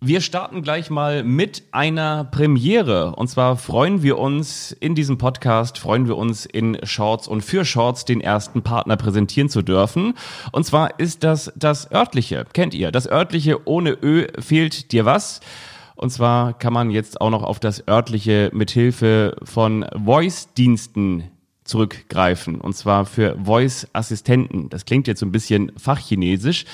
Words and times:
Wir 0.00 0.20
starten 0.20 0.62
gleich 0.62 0.90
mal 0.90 1.24
mit 1.24 1.64
einer 1.72 2.22
Premiere. 2.22 3.16
Und 3.16 3.26
zwar 3.26 3.56
freuen 3.56 4.00
wir 4.00 4.16
uns 4.16 4.70
in 4.70 4.94
diesem 4.94 5.18
Podcast, 5.18 5.76
freuen 5.76 6.06
wir 6.06 6.16
uns 6.16 6.46
in 6.46 6.78
Shorts 6.84 7.26
und 7.26 7.42
für 7.42 7.64
Shorts 7.64 8.04
den 8.04 8.20
ersten 8.20 8.62
Partner 8.62 8.96
präsentieren 8.96 9.48
zu 9.48 9.60
dürfen. 9.60 10.14
Und 10.52 10.64
zwar 10.64 11.00
ist 11.00 11.24
das 11.24 11.52
das 11.56 11.90
örtliche. 11.90 12.46
Kennt 12.52 12.74
ihr? 12.74 12.92
Das 12.92 13.10
örtliche 13.10 13.66
ohne 13.66 13.90
Ö 13.90 14.28
fehlt 14.38 14.92
dir 14.92 15.04
was? 15.04 15.40
Und 15.96 16.10
zwar 16.10 16.56
kann 16.56 16.72
man 16.72 16.90
jetzt 16.90 17.20
auch 17.20 17.30
noch 17.30 17.42
auf 17.42 17.58
das 17.58 17.88
örtliche 17.88 18.50
mithilfe 18.54 19.36
von 19.42 19.84
Voice-Diensten 19.96 21.24
zurückgreifen. 21.68 22.60
Und 22.60 22.74
zwar 22.74 23.04
für 23.04 23.36
Voice-Assistenten. 23.44 24.70
Das 24.70 24.84
klingt 24.84 25.06
jetzt 25.06 25.20
so 25.20 25.26
ein 25.26 25.32
bisschen 25.32 25.70
fachchinesisch. 25.76 26.64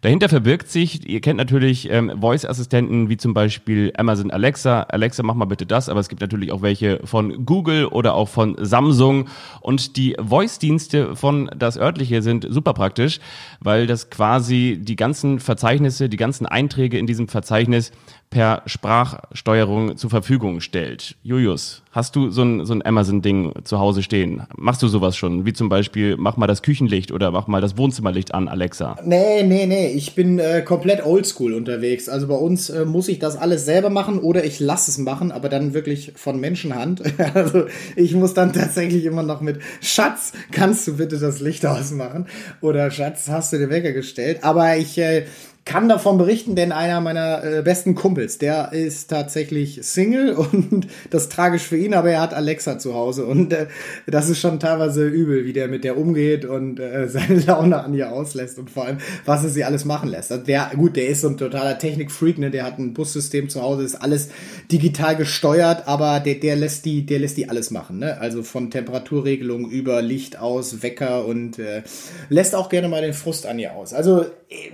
Dahinter 0.00 0.28
verbirgt 0.28 0.68
sich, 0.68 1.08
ihr 1.08 1.20
kennt 1.20 1.38
natürlich 1.38 1.90
ähm, 1.90 2.12
Voice-Assistenten 2.20 3.08
wie 3.08 3.16
zum 3.16 3.34
Beispiel 3.34 3.92
Amazon 3.96 4.30
Alexa. 4.30 4.82
Alexa, 4.82 5.22
mach 5.22 5.34
mal 5.34 5.46
bitte 5.46 5.66
das. 5.66 5.88
Aber 5.88 6.00
es 6.00 6.08
gibt 6.08 6.20
natürlich 6.20 6.52
auch 6.52 6.62
welche 6.62 7.00
von 7.04 7.44
Google 7.44 7.86
oder 7.86 8.14
auch 8.14 8.28
von 8.28 8.56
Samsung. 8.58 9.28
Und 9.60 9.96
die 9.96 10.16
Voice-Dienste 10.20 11.16
von 11.16 11.50
das 11.56 11.76
örtliche 11.76 12.22
sind 12.22 12.46
super 12.48 12.74
praktisch, 12.74 13.18
weil 13.60 13.86
das 13.86 14.10
quasi 14.10 14.78
die 14.80 14.96
ganzen 14.96 15.40
Verzeichnisse, 15.40 16.08
die 16.08 16.16
ganzen 16.16 16.46
Einträge 16.46 16.98
in 16.98 17.06
diesem 17.06 17.28
Verzeichnis 17.28 17.90
per 18.30 18.62
Sprachsteuerung 18.66 19.96
zur 19.96 20.10
Verfügung 20.10 20.60
stellt. 20.60 21.16
Julius, 21.22 21.82
hast 21.92 22.16
du 22.16 22.30
so 22.30 22.42
ein, 22.42 22.64
so 22.64 22.74
ein 22.74 22.84
Amazon-Ding 22.84 23.52
zu 23.64 23.78
Hause 23.78 24.02
stehen? 24.02 24.42
Machst 24.56 24.82
du 24.82 24.88
sowas 24.88 25.16
schon? 25.16 25.46
Wie 25.46 25.52
zum 25.52 25.68
Beispiel, 25.68 26.16
mach 26.16 26.36
mal 26.36 26.46
das 26.46 26.62
Küchenlicht 26.62 27.12
oder 27.12 27.30
mach 27.30 27.46
mal 27.46 27.60
das 27.60 27.78
Wohnzimmerlicht 27.78 28.34
an, 28.34 28.48
Alexa. 28.48 28.96
Nee, 29.04 29.44
nee, 29.44 29.66
nee, 29.66 29.88
ich 29.88 30.14
bin 30.14 30.38
äh, 30.38 30.62
komplett 30.62 31.06
oldschool 31.06 31.54
unterwegs. 31.54 32.08
Also 32.08 32.26
bei 32.26 32.34
uns 32.34 32.70
äh, 32.70 32.84
muss 32.84 33.08
ich 33.08 33.20
das 33.20 33.36
alles 33.36 33.64
selber 33.64 33.90
machen 33.90 34.18
oder 34.18 34.44
ich 34.44 34.58
lasse 34.58 34.90
es 34.90 34.98
machen, 34.98 35.30
aber 35.30 35.48
dann 35.48 35.72
wirklich 35.72 36.12
von 36.16 36.40
Menschenhand. 36.40 37.02
also 37.34 37.66
ich 37.94 38.14
muss 38.14 38.34
dann 38.34 38.52
tatsächlich 38.52 39.04
immer 39.04 39.22
noch 39.22 39.40
mit 39.40 39.60
Schatz, 39.80 40.32
kannst 40.50 40.88
du 40.88 40.96
bitte 40.96 41.18
das 41.18 41.40
Licht 41.40 41.64
ausmachen? 41.66 42.26
Oder 42.60 42.90
Schatz, 42.90 43.28
hast 43.28 43.52
du 43.52 43.58
den 43.58 43.70
Wecker 43.70 43.92
gestellt? 43.92 44.42
Aber 44.42 44.76
ich 44.76 44.98
äh, 44.98 45.26
kann 45.64 45.88
davon 45.88 46.18
berichten, 46.18 46.56
denn 46.56 46.72
einer 46.72 47.00
meiner 47.00 47.42
äh, 47.42 47.62
besten 47.62 47.94
Kumpels, 47.94 48.36
der 48.36 48.72
ist 48.72 49.08
tatsächlich 49.08 49.80
Single 49.82 50.34
und 50.52 50.86
das 51.10 51.24
ist 51.24 51.32
tragisch 51.32 51.62
für 51.62 51.78
ihn, 51.78 51.94
aber 51.94 52.10
er 52.10 52.20
hat 52.20 52.34
Alexa 52.34 52.78
zu 52.78 52.94
Hause 52.94 53.24
und 53.24 53.52
äh, 53.52 53.66
das 54.06 54.28
ist 54.28 54.40
schon 54.40 54.60
teilweise 54.60 55.06
übel, 55.06 55.46
wie 55.46 55.54
der 55.54 55.68
mit 55.68 55.84
der 55.84 55.96
umgeht 55.96 56.44
und 56.44 56.80
äh, 56.80 57.08
seine 57.14 57.40
Laune 57.40 57.82
an 57.82 57.94
ihr 57.94 58.12
auslässt 58.12 58.58
und 58.58 58.70
vor 58.70 58.84
allem, 58.84 58.98
was 59.24 59.42
er 59.42 59.50
sie 59.50 59.64
alles 59.64 59.84
machen 59.84 60.10
lässt. 60.10 60.30
Also 60.30 60.44
der, 60.44 60.70
gut, 60.76 60.96
der 60.96 61.08
ist 61.08 61.22
so 61.22 61.28
ein 61.28 61.38
totaler 61.38 61.78
Technikfreak, 61.78 62.38
ne, 62.38 62.50
der 62.50 62.64
hat 62.64 62.78
ein 62.78 62.92
Bussystem 62.92 63.48
zu 63.48 63.62
Hause, 63.62 63.84
ist 63.84 63.94
alles 63.94 64.28
digital 64.70 65.16
gesteuert, 65.16 65.88
aber 65.88 66.20
der, 66.20 66.34
der 66.34 66.56
lässt 66.56 66.84
die, 66.84 67.06
der 67.06 67.20
lässt 67.20 67.38
die 67.38 67.48
alles 67.48 67.70
machen, 67.70 67.98
ne? 67.98 68.20
Also 68.20 68.42
von 68.42 68.70
Temperaturregelung 68.70 69.70
über 69.70 70.02
Licht 70.02 70.38
aus, 70.38 70.82
Wecker 70.82 71.24
und 71.24 71.58
äh, 71.58 71.82
lässt 72.28 72.54
auch 72.54 72.68
gerne 72.68 72.88
mal 72.88 73.02
den 73.02 73.14
Frust 73.14 73.46
an 73.46 73.58
ihr 73.58 73.74
aus. 73.74 73.94
Also 73.94 74.22
äh, 74.22 74.26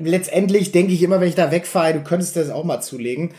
letztendlich 0.03 0.73
denke 0.81 0.95
ich 0.95 1.03
immer, 1.03 1.21
wenn 1.21 1.29
ich 1.29 1.35
da 1.35 1.51
wegfahre, 1.51 1.93
du 1.93 2.01
könntest 2.01 2.37
das 2.37 2.49
auch 2.49 2.65
mal 2.65 2.81
zulegen. 2.81 3.33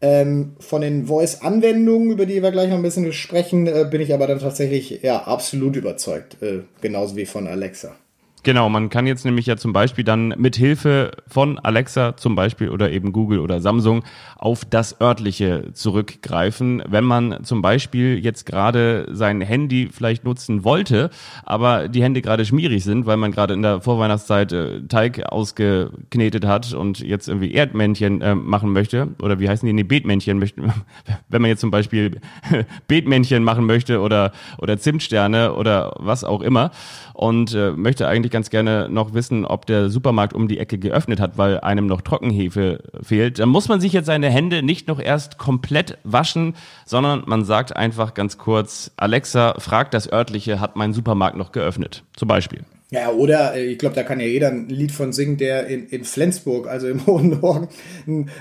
Ähm, 0.00 0.54
von 0.60 0.80
den 0.80 1.06
Voice-Anwendungen, 1.06 2.12
über 2.12 2.24
die 2.24 2.40
wir 2.40 2.52
gleich 2.52 2.68
noch 2.68 2.76
ein 2.76 2.82
bisschen 2.82 3.12
sprechen, 3.12 3.66
äh, 3.66 3.84
bin 3.90 4.00
ich 4.00 4.14
aber 4.14 4.28
dann 4.28 4.38
tatsächlich 4.38 5.00
ja 5.02 5.24
absolut 5.24 5.74
überzeugt. 5.74 6.40
Äh, 6.40 6.60
genauso 6.80 7.16
wie 7.16 7.26
von 7.26 7.48
Alexa. 7.48 7.96
Genau, 8.44 8.68
man 8.68 8.90
kann 8.90 9.06
jetzt 9.06 9.24
nämlich 9.24 9.46
ja 9.46 9.56
zum 9.56 9.72
Beispiel 9.72 10.04
dann 10.04 10.34
mit 10.36 10.54
Hilfe 10.54 11.12
von 11.26 11.58
Alexa 11.58 12.14
zum 12.18 12.34
Beispiel 12.34 12.68
oder 12.68 12.92
eben 12.92 13.10
Google 13.10 13.38
oder 13.38 13.62
Samsung 13.62 14.04
auf 14.36 14.66
das 14.66 15.00
örtliche 15.00 15.70
zurückgreifen, 15.72 16.82
wenn 16.86 17.04
man 17.04 17.42
zum 17.42 17.62
Beispiel 17.62 18.22
jetzt 18.22 18.44
gerade 18.44 19.08
sein 19.10 19.40
Handy 19.40 19.88
vielleicht 19.90 20.24
nutzen 20.24 20.62
wollte, 20.62 21.08
aber 21.44 21.88
die 21.88 22.02
Hände 22.02 22.20
gerade 22.20 22.44
schmierig 22.44 22.84
sind, 22.84 23.06
weil 23.06 23.16
man 23.16 23.32
gerade 23.32 23.54
in 23.54 23.62
der 23.62 23.80
Vorweihnachtszeit 23.80 24.52
äh, 24.52 24.82
Teig 24.88 25.24
ausgeknetet 25.24 26.44
hat 26.44 26.74
und 26.74 26.98
jetzt 26.98 27.28
irgendwie 27.28 27.54
Erdmännchen 27.54 28.20
äh, 28.20 28.34
machen 28.34 28.74
möchte 28.74 29.08
oder 29.22 29.40
wie 29.40 29.48
heißen 29.48 29.66
die, 29.66 29.72
nee, 29.72 29.84
Beetmännchen 29.84 30.38
möchte, 30.38 30.60
wenn 31.30 31.40
man 31.40 31.48
jetzt 31.48 31.60
zum 31.60 31.70
Beispiel 31.70 32.20
Beetmännchen 32.88 33.42
machen 33.42 33.64
möchte 33.64 34.02
oder 34.02 34.32
oder 34.58 34.76
Zimtsterne 34.76 35.54
oder 35.54 35.94
was 35.98 36.24
auch 36.24 36.42
immer 36.42 36.72
und 37.14 37.54
äh, 37.54 37.70
möchte 37.70 38.06
eigentlich 38.06 38.33
ganz 38.34 38.50
gerne 38.50 38.88
noch 38.90 39.14
wissen, 39.14 39.44
ob 39.44 39.64
der 39.64 39.88
Supermarkt 39.90 40.34
um 40.34 40.48
die 40.48 40.58
Ecke 40.58 40.76
geöffnet 40.76 41.20
hat, 41.20 41.38
weil 41.38 41.60
einem 41.60 41.86
noch 41.86 42.00
Trockenhefe 42.00 42.80
fehlt. 43.00 43.38
Dann 43.38 43.48
muss 43.48 43.68
man 43.68 43.80
sich 43.80 43.92
jetzt 43.92 44.06
seine 44.06 44.28
Hände 44.28 44.64
nicht 44.64 44.88
noch 44.88 44.98
erst 44.98 45.38
komplett 45.38 45.98
waschen, 46.02 46.56
sondern 46.84 47.22
man 47.26 47.44
sagt 47.44 47.76
einfach 47.76 48.12
ganz 48.12 48.36
kurz, 48.36 48.90
Alexa, 48.96 49.54
fragt 49.58 49.94
das 49.94 50.12
örtliche, 50.12 50.58
hat 50.58 50.74
mein 50.74 50.92
Supermarkt 50.92 51.36
noch 51.36 51.52
geöffnet? 51.52 52.02
Zum 52.16 52.26
Beispiel. 52.26 52.64
Ja, 52.94 53.10
oder 53.10 53.56
äh, 53.56 53.64
ich 53.64 53.78
glaube, 53.78 53.96
da 53.96 54.04
kann 54.04 54.20
ja 54.20 54.26
jeder 54.26 54.52
ein 54.52 54.68
Lied 54.68 54.92
von 54.92 55.12
singen, 55.12 55.36
der 55.36 55.66
in, 55.66 55.88
in 55.88 56.04
Flensburg, 56.04 56.68
also 56.68 56.86
im 56.86 57.04
Hohen 57.08 57.40
Norden, 57.40 57.68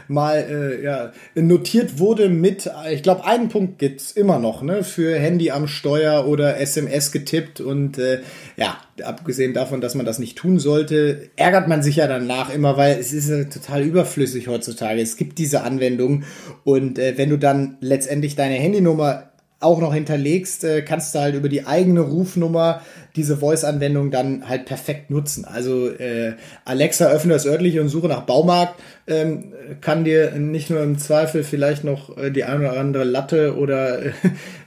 mal 0.07 0.45
äh, 0.47 0.83
ja, 0.83 1.11
notiert 1.33 1.97
wurde 1.97 2.29
mit, 2.29 2.69
ich 2.91 3.01
glaube, 3.01 3.25
einen 3.25 3.49
Punkt 3.49 3.79
gibt's 3.79 4.11
immer 4.11 4.37
noch, 4.37 4.61
ne, 4.61 4.83
für 4.83 5.17
Handy 5.17 5.49
am 5.49 5.67
Steuer 5.67 6.27
oder 6.27 6.59
SMS 6.59 7.11
getippt 7.11 7.61
und 7.61 7.97
äh, 7.97 8.19
ja, 8.55 8.77
abgesehen 9.03 9.55
davon, 9.55 9.81
dass 9.81 9.95
man 9.95 10.05
das 10.05 10.19
nicht 10.19 10.37
tun 10.37 10.59
sollte, 10.59 11.31
ärgert 11.35 11.67
man 11.67 11.81
sich 11.81 11.95
ja 11.95 12.05
danach 12.05 12.53
immer, 12.53 12.77
weil 12.77 12.99
es 12.99 13.11
ist 13.11 13.29
ja 13.29 13.45
total 13.45 13.81
überflüssig 13.81 14.49
heutzutage. 14.49 15.01
Es 15.01 15.17
gibt 15.17 15.39
diese 15.39 15.63
Anwendung 15.63 16.25
und 16.63 16.99
äh, 16.99 17.17
wenn 17.17 17.31
du 17.31 17.37
dann 17.37 17.77
letztendlich 17.81 18.35
deine 18.35 18.53
Handynummer 18.53 19.32
auch 19.63 19.79
noch 19.79 19.93
hinterlegst, 19.93 20.63
äh, 20.63 20.81
kannst 20.81 21.15
du 21.15 21.19
halt 21.19 21.35
über 21.35 21.49
die 21.49 21.65
eigene 21.65 22.01
Rufnummer 22.01 22.81
diese 23.15 23.37
Voice-Anwendung 23.37 24.11
dann 24.11 24.47
halt 24.49 24.65
perfekt 24.65 25.11
nutzen. 25.11 25.45
Also 25.45 25.89
äh, 25.89 26.33
Alexa 26.65 27.07
öffne 27.07 27.33
das 27.33 27.45
örtliche 27.45 27.81
und 27.81 27.89
suche 27.89 28.07
nach 28.07 28.21
Baumarkt, 28.21 28.79
ähm, 29.07 29.53
kann 29.81 30.03
dir 30.03 30.31
nicht 30.31 30.69
nur 30.69 30.81
im 30.81 30.97
Zweifel 30.97 31.43
vielleicht 31.43 31.83
noch 31.83 32.17
äh, 32.17 32.31
die 32.31 32.43
eine 32.43 32.69
oder 32.69 32.79
andere 32.79 33.03
Latte 33.03 33.55
oder 33.57 33.99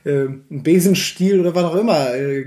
äh, 0.07 0.17
äh, 0.17 0.29
ein 0.51 0.63
Besenstiel 0.63 1.41
oder 1.41 1.55
was 1.55 1.65
auch 1.65 1.75
immer, 1.75 2.15
äh, 2.15 2.47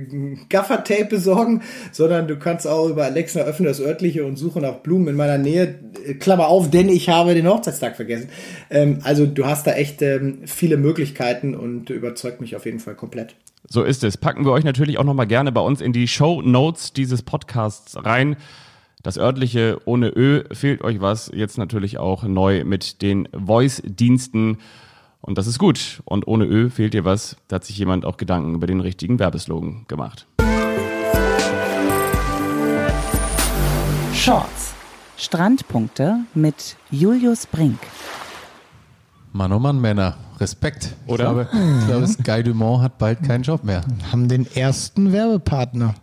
Gaffertape 0.49 1.05
besorgen, 1.05 1.61
sondern 1.91 2.27
du 2.27 2.37
kannst 2.37 2.65
auch 2.67 2.87
über 2.87 3.03
Alexa 3.03 3.41
öffne 3.41 3.67
das 3.67 3.81
örtliche 3.81 4.25
und 4.25 4.37
suche 4.37 4.61
nach 4.61 4.75
Blumen 4.75 5.09
in 5.09 5.15
meiner 5.15 5.37
Nähe, 5.37 5.75
äh, 6.05 6.13
Klammer 6.13 6.47
auf, 6.47 6.69
denn 6.69 6.89
ich 6.89 7.09
habe 7.09 7.33
den 7.33 7.47
Hochzeitstag 7.47 7.95
vergessen. 7.95 8.29
Ähm, 8.69 8.99
also 9.03 9.25
du 9.25 9.45
hast 9.45 9.67
da 9.67 9.73
echt 9.73 10.01
ähm, 10.01 10.39
viele 10.45 10.77
Möglichkeiten 10.77 11.55
und 11.55 11.89
überzeugt 11.89 12.41
mich 12.41 12.55
auf 12.55 12.65
jeden 12.65 12.79
Fall 12.79 12.95
komplett. 12.95 13.35
So 13.67 13.83
ist 13.83 14.03
es. 14.03 14.17
Packen 14.17 14.45
wir 14.45 14.51
euch 14.51 14.63
natürlich 14.63 14.97
auch 14.97 15.03
nochmal 15.03 15.27
gerne 15.27 15.51
bei 15.51 15.61
uns 15.61 15.81
in 15.81 15.93
die 15.93 16.07
Show 16.07 16.41
Notes 16.41 16.93
dieses 16.93 17.21
Podcasts 17.21 17.97
rein. 18.03 18.37
Das 19.03 19.17
örtliche 19.17 19.79
ohne 19.85 20.09
Ö 20.09 20.43
fehlt 20.51 20.81
euch 20.81 21.01
was. 21.01 21.31
Jetzt 21.33 21.57
natürlich 21.57 21.97
auch 21.97 22.23
neu 22.23 22.63
mit 22.63 23.01
den 23.01 23.27
Voice-Diensten. 23.33 24.57
Und 25.21 25.37
das 25.37 25.47
ist 25.47 25.59
gut. 25.59 26.01
Und 26.05 26.27
ohne 26.27 26.45
Ö 26.45 26.69
fehlt 26.69 26.93
dir 26.93 27.05
was. 27.05 27.35
Da 27.47 27.57
hat 27.57 27.65
sich 27.65 27.77
jemand 27.77 28.05
auch 28.05 28.17
Gedanken 28.17 28.55
über 28.55 28.67
den 28.67 28.79
richtigen 28.79 29.19
Werbeslogan 29.19 29.85
gemacht. 29.87 30.27
Shorts. 34.13 34.73
Strandpunkte 35.17 36.21
mit 36.33 36.77
Julius 36.91 37.45
Brink. 37.45 37.79
Mann, 39.33 39.51
oh 39.51 39.59
Mann, 39.59 39.79
Männer. 39.79 40.15
Respekt. 40.39 40.95
Oder? 41.05 41.41
Ich 41.41 41.49
glaube, 41.49 41.49
ich 41.79 41.87
glaube 41.87 42.07
Sky 42.07 42.43
Dumont 42.43 42.81
hat 42.81 42.97
bald 42.97 43.21
keinen 43.23 43.43
Job 43.43 43.63
mehr. 43.63 43.83
Haben 44.11 44.29
den 44.29 44.47
ersten 44.55 45.11
Werbepartner. 45.11 45.95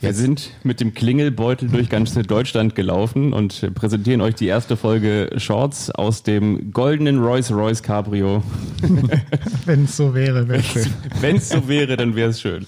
Wir 0.00 0.14
sind 0.14 0.50
mit 0.62 0.80
dem 0.80 0.94
Klingelbeutel 0.94 1.68
durch 1.68 1.90
ganz 1.90 2.14
Deutschland 2.14 2.74
gelaufen 2.74 3.34
und 3.34 3.74
präsentieren 3.74 4.22
euch 4.22 4.34
die 4.34 4.46
erste 4.46 4.76
Folge 4.76 5.30
Shorts 5.36 5.90
aus 5.90 6.22
dem 6.22 6.72
goldenen 6.72 7.22
Rolls-Royce 7.22 7.82
Cabrio. 7.82 8.42
Wenn 9.66 9.84
es 9.84 9.96
so 9.98 10.14
wäre, 10.14 10.48
wäre 10.48 10.62
schön. 10.62 10.86
Wenn 11.20 11.36
es 11.36 11.50
so 11.50 11.68
wäre, 11.68 11.98
dann 11.98 12.16
wäre 12.16 12.30
es 12.30 12.40
schön. 12.40 12.66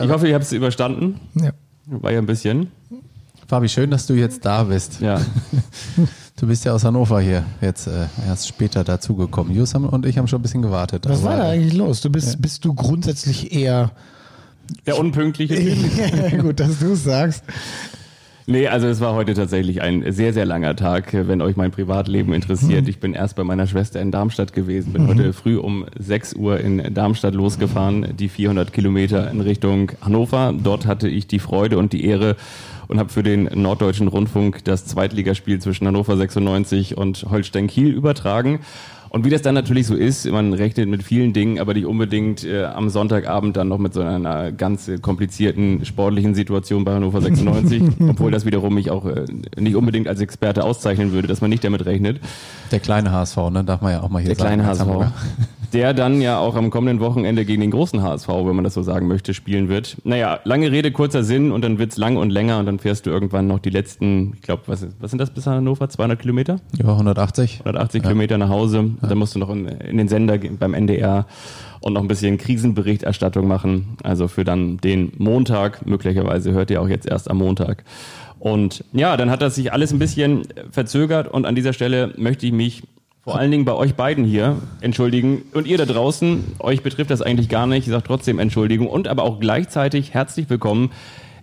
Ich 0.00 0.10
hoffe, 0.10 0.28
ihr 0.28 0.34
habt 0.34 0.44
es 0.44 0.52
überstanden. 0.52 1.18
Ja. 1.34 1.52
War 1.86 2.12
ja 2.12 2.18
ein 2.18 2.26
bisschen. 2.26 2.70
Fabi, 3.46 3.68
schön, 3.70 3.90
dass 3.90 4.06
du 4.06 4.12
jetzt 4.12 4.44
da 4.44 4.64
bist. 4.64 5.00
Ja. 5.00 5.20
Du 6.40 6.46
bist 6.46 6.64
ja 6.64 6.72
aus 6.72 6.84
Hannover 6.84 7.20
hier, 7.20 7.44
jetzt 7.60 7.88
äh, 7.88 8.06
erst 8.24 8.46
später 8.46 8.84
dazugekommen. 8.84 9.52
Jus 9.52 9.74
und 9.74 10.06
ich 10.06 10.18
haben 10.18 10.28
schon 10.28 10.38
ein 10.38 10.42
bisschen 10.42 10.62
gewartet. 10.62 11.04
Was 11.08 11.18
aber, 11.18 11.30
war 11.30 11.36
da 11.38 11.48
eigentlich 11.48 11.74
los? 11.74 12.00
Du 12.00 12.10
bist, 12.10 12.40
bist 12.40 12.64
du 12.64 12.74
grundsätzlich 12.74 13.52
eher. 13.52 13.90
Der 14.86 14.98
unpünktliche 14.98 15.54
Typ. 15.54 16.40
Gut, 16.42 16.60
dass 16.60 16.80
du 16.80 16.92
es 16.92 17.04
sagst. 17.04 17.44
Nee, 18.50 18.66
also 18.66 18.86
es 18.86 19.02
war 19.02 19.12
heute 19.12 19.34
tatsächlich 19.34 19.82
ein 19.82 20.10
sehr, 20.10 20.32
sehr 20.32 20.46
langer 20.46 20.74
Tag, 20.74 21.12
wenn 21.12 21.42
euch 21.42 21.56
mein 21.56 21.70
Privatleben 21.70 22.32
interessiert. 22.32 22.84
Mhm. 22.84 22.88
Ich 22.88 22.98
bin 22.98 23.12
erst 23.12 23.36
bei 23.36 23.44
meiner 23.44 23.66
Schwester 23.66 24.00
in 24.00 24.10
Darmstadt 24.10 24.54
gewesen, 24.54 24.94
bin 24.94 25.06
heute 25.06 25.34
früh 25.34 25.58
um 25.58 25.84
6 25.98 26.32
Uhr 26.32 26.58
in 26.58 26.94
Darmstadt 26.94 27.34
losgefahren, 27.34 28.16
die 28.16 28.30
400 28.30 28.72
Kilometer 28.72 29.30
in 29.30 29.42
Richtung 29.42 29.92
Hannover. 30.00 30.54
Dort 30.56 30.86
hatte 30.86 31.08
ich 31.08 31.26
die 31.26 31.40
Freude 31.40 31.76
und 31.76 31.92
die 31.92 32.06
Ehre 32.06 32.36
und 32.86 32.98
habe 32.98 33.10
für 33.10 33.22
den 33.22 33.50
Norddeutschen 33.52 34.08
Rundfunk 34.08 34.64
das 34.64 34.86
Zweitligaspiel 34.86 35.60
zwischen 35.60 35.86
Hannover 35.86 36.16
96 36.16 36.96
und 36.96 37.26
Holstein 37.28 37.66
Kiel 37.66 37.92
übertragen. 37.92 38.60
Und 39.10 39.24
wie 39.24 39.30
das 39.30 39.42
dann 39.42 39.54
natürlich 39.54 39.86
so 39.86 39.94
ist, 39.94 40.30
man 40.30 40.52
rechnet 40.52 40.88
mit 40.88 41.02
vielen 41.02 41.32
Dingen, 41.32 41.58
aber 41.58 41.74
nicht 41.74 41.86
unbedingt 41.86 42.44
äh, 42.44 42.64
am 42.64 42.88
Sonntagabend 42.90 43.56
dann 43.56 43.68
noch 43.68 43.78
mit 43.78 43.94
so 43.94 44.00
einer 44.00 44.52
ganz 44.52 44.90
komplizierten 45.02 45.84
sportlichen 45.84 46.34
Situation 46.34 46.84
bei 46.84 46.94
Hannover 46.94 47.20
96, 47.20 47.82
obwohl 48.08 48.30
das 48.30 48.44
wiederum 48.44 48.74
mich 48.74 48.90
auch 48.90 49.06
äh, 49.06 49.24
nicht 49.58 49.76
unbedingt 49.76 50.08
als 50.08 50.20
Experte 50.20 50.64
auszeichnen 50.64 51.12
würde, 51.12 51.28
dass 51.28 51.40
man 51.40 51.50
nicht 51.50 51.64
damit 51.64 51.86
rechnet. 51.86 52.20
Der 52.70 52.80
kleine 52.80 53.12
HSV, 53.12 53.36
ne? 53.50 53.64
Darf 53.64 53.80
man 53.80 53.92
ja 53.92 54.02
auch 54.02 54.08
mal 54.10 54.20
hier 54.20 54.28
Der 54.28 54.36
kleine 54.36 54.62
sagen. 54.74 54.90
als 54.90 55.10
HSV. 55.10 55.57
Der 55.72 55.92
dann 55.92 56.20
ja 56.20 56.38
auch 56.38 56.54
am 56.54 56.70
kommenden 56.70 57.00
Wochenende 57.00 57.44
gegen 57.44 57.60
den 57.60 57.70
großen 57.70 58.02
HSV, 58.02 58.28
wenn 58.28 58.54
man 58.54 58.64
das 58.64 58.74
so 58.74 58.82
sagen 58.82 59.06
möchte, 59.06 59.34
spielen 59.34 59.68
wird. 59.68 59.98
Naja, 60.04 60.40
lange 60.44 60.72
Rede, 60.72 60.92
kurzer 60.92 61.22
Sinn 61.22 61.52
und 61.52 61.62
dann 61.62 61.78
wird's 61.78 61.96
lang 61.96 62.16
und 62.16 62.30
länger 62.30 62.58
und 62.58 62.66
dann 62.66 62.78
fährst 62.78 63.06
du 63.06 63.10
irgendwann 63.10 63.46
noch 63.46 63.58
die 63.58 63.70
letzten, 63.70 64.32
ich 64.34 64.42
glaube, 64.42 64.62
was, 64.66 64.86
was 64.98 65.10
sind 65.10 65.18
das 65.18 65.30
bis 65.30 65.46
Hannover? 65.46 65.88
200 65.88 66.18
Kilometer? 66.18 66.60
Ja, 66.76 66.88
180. 66.88 67.60
180 67.60 68.02
Kilometer 68.02 68.38
nach 68.38 68.48
Hause. 68.48 68.90
Dann 69.02 69.18
musst 69.18 69.34
du 69.34 69.38
noch 69.38 69.50
in, 69.50 69.66
in 69.66 69.98
den 69.98 70.08
Sender 70.08 70.38
gehen, 70.38 70.56
beim 70.58 70.74
NDR 70.74 71.26
und 71.80 71.92
noch 71.92 72.02
ein 72.02 72.08
bisschen 72.08 72.38
Krisenberichterstattung 72.38 73.46
machen. 73.46 73.96
Also 74.02 74.28
für 74.28 74.44
dann 74.44 74.78
den 74.78 75.12
Montag. 75.18 75.86
Möglicherweise 75.86 76.52
hört 76.52 76.70
ihr 76.70 76.80
auch 76.80 76.88
jetzt 76.88 77.06
erst 77.06 77.30
am 77.30 77.38
Montag. 77.38 77.84
Und 78.38 78.84
ja, 78.92 79.16
dann 79.16 79.30
hat 79.30 79.42
das 79.42 79.56
sich 79.56 79.72
alles 79.72 79.92
ein 79.92 79.98
bisschen 79.98 80.42
verzögert 80.70 81.28
und 81.28 81.44
an 81.44 81.54
dieser 81.54 81.72
Stelle 81.72 82.14
möchte 82.16 82.46
ich 82.46 82.52
mich 82.52 82.82
vor 83.28 83.38
allen 83.38 83.50
Dingen 83.50 83.66
bei 83.66 83.74
euch 83.74 83.94
beiden 83.94 84.24
hier 84.24 84.56
entschuldigen 84.80 85.42
und 85.52 85.66
ihr 85.66 85.76
da 85.76 85.84
draußen, 85.84 86.44
euch 86.60 86.82
betrifft 86.82 87.10
das 87.10 87.20
eigentlich 87.20 87.50
gar 87.50 87.66
nicht, 87.66 87.86
ich 87.86 87.92
sage 87.92 88.04
trotzdem 88.06 88.38
Entschuldigung 88.38 88.86
und 88.86 89.06
aber 89.06 89.24
auch 89.24 89.38
gleichzeitig 89.38 90.14
herzlich 90.14 90.48
willkommen. 90.48 90.92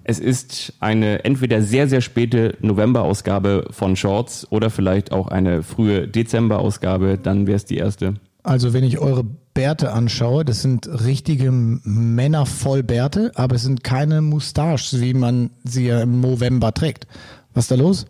Es 0.04 0.18
ist 0.18 0.74
eine 0.80 1.26
entweder 1.26 1.62
sehr, 1.62 1.88
sehr 1.88 2.02
späte 2.02 2.58
November-Ausgabe 2.60 3.68
von 3.70 3.96
Shorts 3.96 4.48
oder 4.50 4.72
vielleicht 4.72 5.12
auch 5.12 5.28
eine 5.28 5.62
frühe 5.62 6.08
Dezember-Ausgabe, 6.08 7.20
dann 7.22 7.46
wäre 7.46 7.58
es 7.58 7.66
die 7.66 7.78
erste. 7.78 8.16
Also 8.42 8.74
wenn 8.74 8.84
ich 8.84 8.98
eure 8.98 9.24
Bärte 9.54 9.92
anschaue, 9.92 10.44
das 10.44 10.64
sind 10.64 10.88
richtige 10.88 11.52
Männer 11.52 12.48
voll 12.48 12.82
Bärte, 12.82 13.32
aber 13.36 13.58
es 13.58 13.62
sind 13.62 13.84
keine 13.84 14.24
Moustaches, 14.24 15.02
wie 15.02 15.14
man 15.14 15.52
sie 15.64 15.86
ja 15.86 16.02
im 16.02 16.20
November 16.20 16.74
trägt. 16.74 17.06
Was 17.54 17.66
ist 17.66 17.72
da 17.72 17.76
los? 17.76 18.08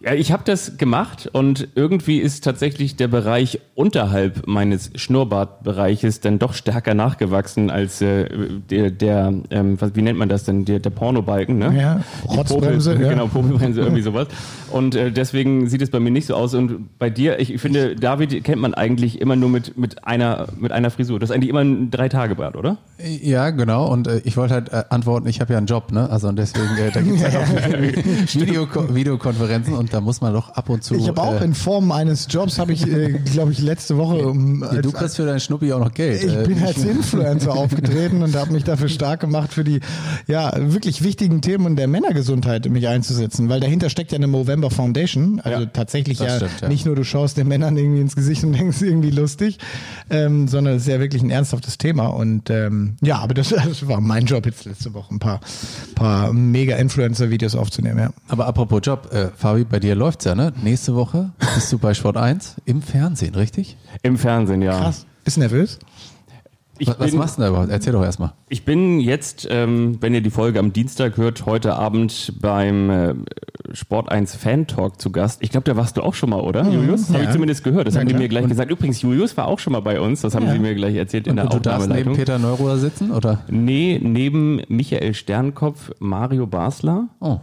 Ja, 0.00 0.14
ich 0.14 0.30
habe 0.30 0.42
das 0.44 0.76
gemacht 0.76 1.28
und 1.32 1.68
irgendwie 1.74 2.18
ist 2.18 2.44
tatsächlich 2.44 2.94
der 2.94 3.08
Bereich 3.08 3.60
unterhalb 3.74 4.46
meines 4.46 4.90
Schnurrbartbereiches 4.94 6.20
dann 6.20 6.38
doch 6.38 6.54
stärker 6.54 6.94
nachgewachsen 6.94 7.68
als 7.70 8.00
äh, 8.00 8.28
der, 8.70 8.90
der 8.90 9.32
ähm, 9.50 9.80
was, 9.80 9.96
wie 9.96 10.02
nennt 10.02 10.18
man 10.18 10.28
das 10.28 10.44
denn, 10.44 10.64
der, 10.64 10.78
der 10.78 10.90
Pornobalken, 10.90 11.58
ne? 11.58 11.74
Ja, 11.76 12.00
Rotzbremse, 12.28 12.90
Popel, 12.92 13.04
ja. 13.04 13.10
Genau, 13.12 13.26
Popelbremse, 13.26 13.80
irgendwie 13.80 14.02
sowas. 14.02 14.28
Und 14.70 14.94
äh, 14.94 15.10
deswegen 15.10 15.68
sieht 15.68 15.82
es 15.82 15.90
bei 15.90 15.98
mir 15.98 16.10
nicht 16.10 16.26
so 16.26 16.34
aus. 16.34 16.54
Und 16.54 16.98
bei 16.98 17.10
dir, 17.10 17.40
ich 17.40 17.60
finde, 17.60 17.96
David 17.96 18.44
kennt 18.44 18.60
man 18.60 18.74
eigentlich 18.74 19.20
immer 19.20 19.34
nur 19.34 19.48
mit, 19.48 19.76
mit, 19.76 20.06
einer, 20.06 20.46
mit 20.58 20.70
einer 20.70 20.90
Frisur. 20.90 21.18
Das 21.18 21.30
ist 21.30 21.34
eigentlich 21.34 21.50
immer 21.50 21.64
ein 21.64 21.90
Drei-Tage-Bart, 21.90 22.56
oder? 22.56 22.78
Ja, 23.02 23.50
genau. 23.50 23.90
Und 23.90 24.06
äh, 24.06 24.20
ich 24.24 24.36
wollte 24.36 24.54
halt 24.54 24.72
äh, 24.72 24.84
antworten, 24.90 25.26
ich 25.26 25.40
habe 25.40 25.52
ja 25.52 25.58
einen 25.58 25.66
Job, 25.66 25.90
ne? 25.90 26.08
Also 26.08 26.28
und 26.28 26.36
deswegen, 26.36 26.76
äh, 26.78 26.90
da 26.92 27.00
gibt's 27.00 27.24
halt 27.24 27.36
auch 27.36 27.48
Video 28.34 28.68
Videokonferenzen 28.94 29.74
und 29.74 29.87
da 29.88 30.00
muss 30.00 30.20
man 30.20 30.32
doch 30.32 30.50
ab 30.50 30.68
und 30.68 30.82
zu. 30.84 30.94
Ich 30.94 31.08
habe 31.08 31.20
auch 31.22 31.40
äh, 31.40 31.44
in 31.44 31.54
Form 31.54 31.90
eines 31.92 32.26
Jobs, 32.30 32.58
habe 32.58 32.72
ich, 32.72 32.86
äh, 32.86 33.12
glaube 33.32 33.52
ich, 33.52 33.60
letzte 33.60 33.96
Woche 33.96 34.26
um, 34.28 34.62
ja, 34.62 34.80
du 34.82 34.90
als- 34.90 34.98
kriegst 34.98 35.16
für 35.16 35.26
deinen 35.26 35.40
Schnuppi 35.40 35.72
auch 35.72 35.80
noch 35.80 35.92
Geld. 35.94 36.22
Ich 36.24 36.34
Äh, 36.34 36.44
bin 36.46 36.62
als 36.62 36.78
Influencer 36.84 37.52
aufgetreten 37.56 38.22
und 38.22 38.34
habe 38.36 38.52
mich 38.52 38.64
dafür 38.64 38.88
stark 38.88 39.20
gemacht, 39.20 39.52
für 39.52 39.64
die 39.64 39.80
ja 40.26 40.52
wirklich 40.56 41.02
wichtigen 41.02 41.40
Themen 41.40 41.76
der 41.76 41.88
Männergesundheit 41.88 42.68
mich 42.68 42.86
einzusetzen, 42.88 43.48
weil 43.48 43.60
dahinter 43.60 43.90
steckt 43.90 44.12
ja 44.12 44.16
eine 44.16 44.26
Movember 44.26 44.70
Foundation. 44.70 45.40
Also 45.40 45.60
Ja, 45.62 45.66
tatsächlich 45.66 46.18
ja, 46.18 46.36
stimmt, 46.36 46.60
ja. 46.62 46.68
nicht 46.68 46.86
nur 46.86 46.94
du 46.96 47.04
schaust 47.04 47.36
den 47.36 47.48
Männern 47.48 47.76
irgendwie 47.76 48.00
ins 48.00 48.14
Gesicht 48.16 48.44
und 48.44 48.52
denkst 48.58 48.82
irgendwie 48.82 49.10
lustig, 49.10 49.58
ähm, 50.10 50.48
sondern 50.48 50.74
es 50.76 50.82
ist 50.82 50.88
ja 50.88 51.00
wirklich 51.00 51.22
ein 51.22 51.30
ernsthaftes 51.30 51.78
Thema. 51.78 52.06
Und 52.06 52.50
ähm, 52.50 52.96
ja, 53.00 53.18
aber 53.18 53.34
das, 53.34 53.48
das 53.50 53.86
war 53.88 54.00
mein 54.00 54.24
Job 54.26 54.46
jetzt 54.46 54.64
letzte 54.64 54.94
Woche, 54.94 55.14
ein 55.14 55.18
paar, 55.18 55.40
paar 55.94 56.32
mega 56.32 56.76
Influencer-Videos 56.76 57.54
aufzunehmen. 57.54 57.98
Ja. 57.98 58.10
Aber 58.28 58.46
apropos 58.46 58.80
Job, 58.82 59.08
äh, 59.12 59.28
Fabi, 59.36 59.64
bei 59.64 59.77
dir 59.80 59.94
läuft's 59.94 60.24
ja, 60.24 60.34
ne? 60.34 60.52
Nächste 60.62 60.94
Woche 60.94 61.30
bist 61.54 61.72
du 61.72 61.78
bei 61.78 61.94
Sport 61.94 62.16
1 62.16 62.56
im 62.64 62.82
Fernsehen, 62.82 63.34
richtig? 63.34 63.76
Im 64.02 64.16
Fernsehen, 64.18 64.62
ja. 64.62 64.78
Krass. 64.78 65.06
Bist 65.24 65.36
du 65.36 65.40
nervös? 65.40 65.78
Ich 66.80 66.86
was, 66.86 67.00
was 67.00 67.10
bin- 67.10 67.18
machst 67.18 67.38
du 67.38 67.42
da 67.42 67.48
überhaupt? 67.48 67.70
Erzähl 67.70 67.92
doch 67.92 68.04
erstmal. 68.04 68.32
Ich 68.48 68.64
bin 68.64 69.00
jetzt, 69.00 69.48
ähm, 69.50 69.96
wenn 70.00 70.14
ihr 70.14 70.20
die 70.20 70.30
Folge 70.30 70.60
am 70.60 70.72
Dienstag 70.72 71.16
hört, 71.16 71.44
heute 71.44 71.74
Abend 71.74 72.34
beim 72.40 72.88
äh, 72.88 73.14
Sport 73.72 74.12
1 74.12 74.36
Fan 74.36 74.68
Talk 74.68 75.00
zu 75.00 75.10
Gast. 75.10 75.42
Ich 75.42 75.50
glaube, 75.50 75.64
da 75.64 75.76
warst 75.76 75.96
du 75.96 76.02
auch 76.02 76.14
schon 76.14 76.30
mal, 76.30 76.38
oder, 76.40 76.62
Julius? 76.70 77.08
Habe 77.08 77.18
ich 77.18 77.24
ja. 77.24 77.32
zumindest 77.32 77.64
gehört. 77.64 77.88
Das 77.88 77.94
Ja, 77.94 78.00
haben 78.00 78.06
die 78.06 78.12
klar. 78.12 78.22
mir 78.22 78.28
gleich 78.28 78.46
gesagt. 78.46 78.70
Übrigens, 78.70 79.02
Julius 79.02 79.36
war 79.36 79.48
auch 79.48 79.58
schon 79.58 79.72
mal 79.72 79.80
bei 79.80 80.00
uns. 80.00 80.20
Das 80.20 80.36
haben 80.36 80.46
Ja. 80.46 80.52
sie 80.52 80.60
mir 80.60 80.76
gleich 80.76 80.94
erzählt 80.94 81.26
in 81.26 81.34
der 81.34 81.46
Und 81.46 81.54
du 81.54 81.58
darfst 81.58 81.88
neben. 81.88 82.14
Peter 82.14 82.38
Neururer 82.38 82.78
sitzen, 82.78 83.10
oder? 83.10 83.40
Nee, 83.50 83.98
neben 84.00 84.62
Michael 84.68 85.14
Sternkopf, 85.14 85.90
Mario 85.98 86.46
Basler, 86.46 87.08
Oh. 87.18 87.38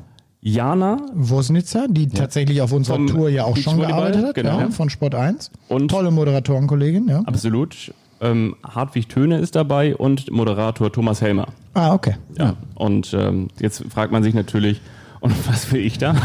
Jana 0.48 0.98
Wosnitzer, 1.16 1.88
die 1.90 2.08
tatsächlich 2.08 2.62
auf 2.62 2.72
unserer 2.72 2.98
Vom 2.98 3.08
Tour 3.08 3.30
ja 3.30 3.46
auch 3.46 3.58
schon 3.58 3.80
gearbeitet 3.80 4.26
hat, 4.28 4.36
genau. 4.36 4.60
ja, 4.60 4.70
von 4.70 4.92
Sport 4.92 5.16
1. 5.16 5.50
Und- 5.70 5.90
Tolle 5.90 6.12
Moderatorenkollegin, 6.12 7.08
ja. 7.08 7.22
absolut. 7.26 7.92
Ähm, 8.22 8.56
Hartwig 8.64 9.10
Töne 9.10 9.40
ist 9.40 9.56
dabei 9.56 9.96
und 9.96 10.30
Moderator 10.32 10.92
Thomas 10.92 11.20
Helmer. 11.20 11.48
Ah, 11.74 11.94
okay. 11.94 12.18
Ja. 12.38 12.54
Und 12.76 13.12
ähm, 13.18 13.48
jetzt 13.60 13.86
fragt 13.90 14.12
man 14.12 14.22
sich 14.22 14.36
natürlich, 14.36 14.82
und 15.20 15.34
was 15.50 15.72
will 15.72 15.84
ich 15.84 15.98
da? 15.98 16.16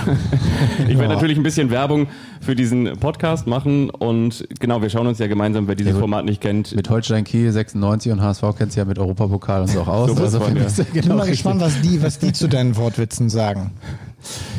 ich 0.87 0.99
werde 0.99 1.15
natürlich 1.15 1.39
ein 1.39 1.43
bisschen 1.43 1.71
Werbung 1.71 2.07
für 2.43 2.55
diesen 2.55 2.99
Podcast 2.99 3.47
machen 3.47 3.89
und 3.89 4.47
genau, 4.61 4.83
wir 4.83 4.91
schauen 4.91 5.07
uns 5.07 5.19
ja 5.19 5.29
gemeinsam, 5.29 5.67
wer 5.67 5.77
dieses 5.77 5.95
Ja. 5.95 5.99
Format 5.99 6.27
nicht 6.27 6.43
kennt. 6.43 6.77
Mit 6.77 6.91
Holstein 6.91 7.25
Kiel 7.25 7.51
96 7.51 8.13
und 8.13 8.21
HSV 8.21 8.43
kennst 8.59 8.77
du 8.77 8.81
ja 8.81 8.85
mit 8.85 8.99
Europapokal 8.99 9.63
und 9.63 9.69
so 9.69 9.81
auch 9.81 9.89
aus. 9.89 10.11
So 10.15 10.23
also 10.23 10.41
von, 10.41 10.55
ja. 10.55 10.67
ich 10.67 10.75
bin 10.77 10.87
genau 10.93 11.15
mal 11.15 11.23
richtig. 11.23 11.39
gespannt, 11.39 11.63
was 11.63 11.81
die, 11.81 12.03
was 12.03 12.19
die 12.19 12.35
zu 12.35 12.49
deinen 12.49 12.77
Wortwitzen 12.77 13.31
sagen. 13.31 13.71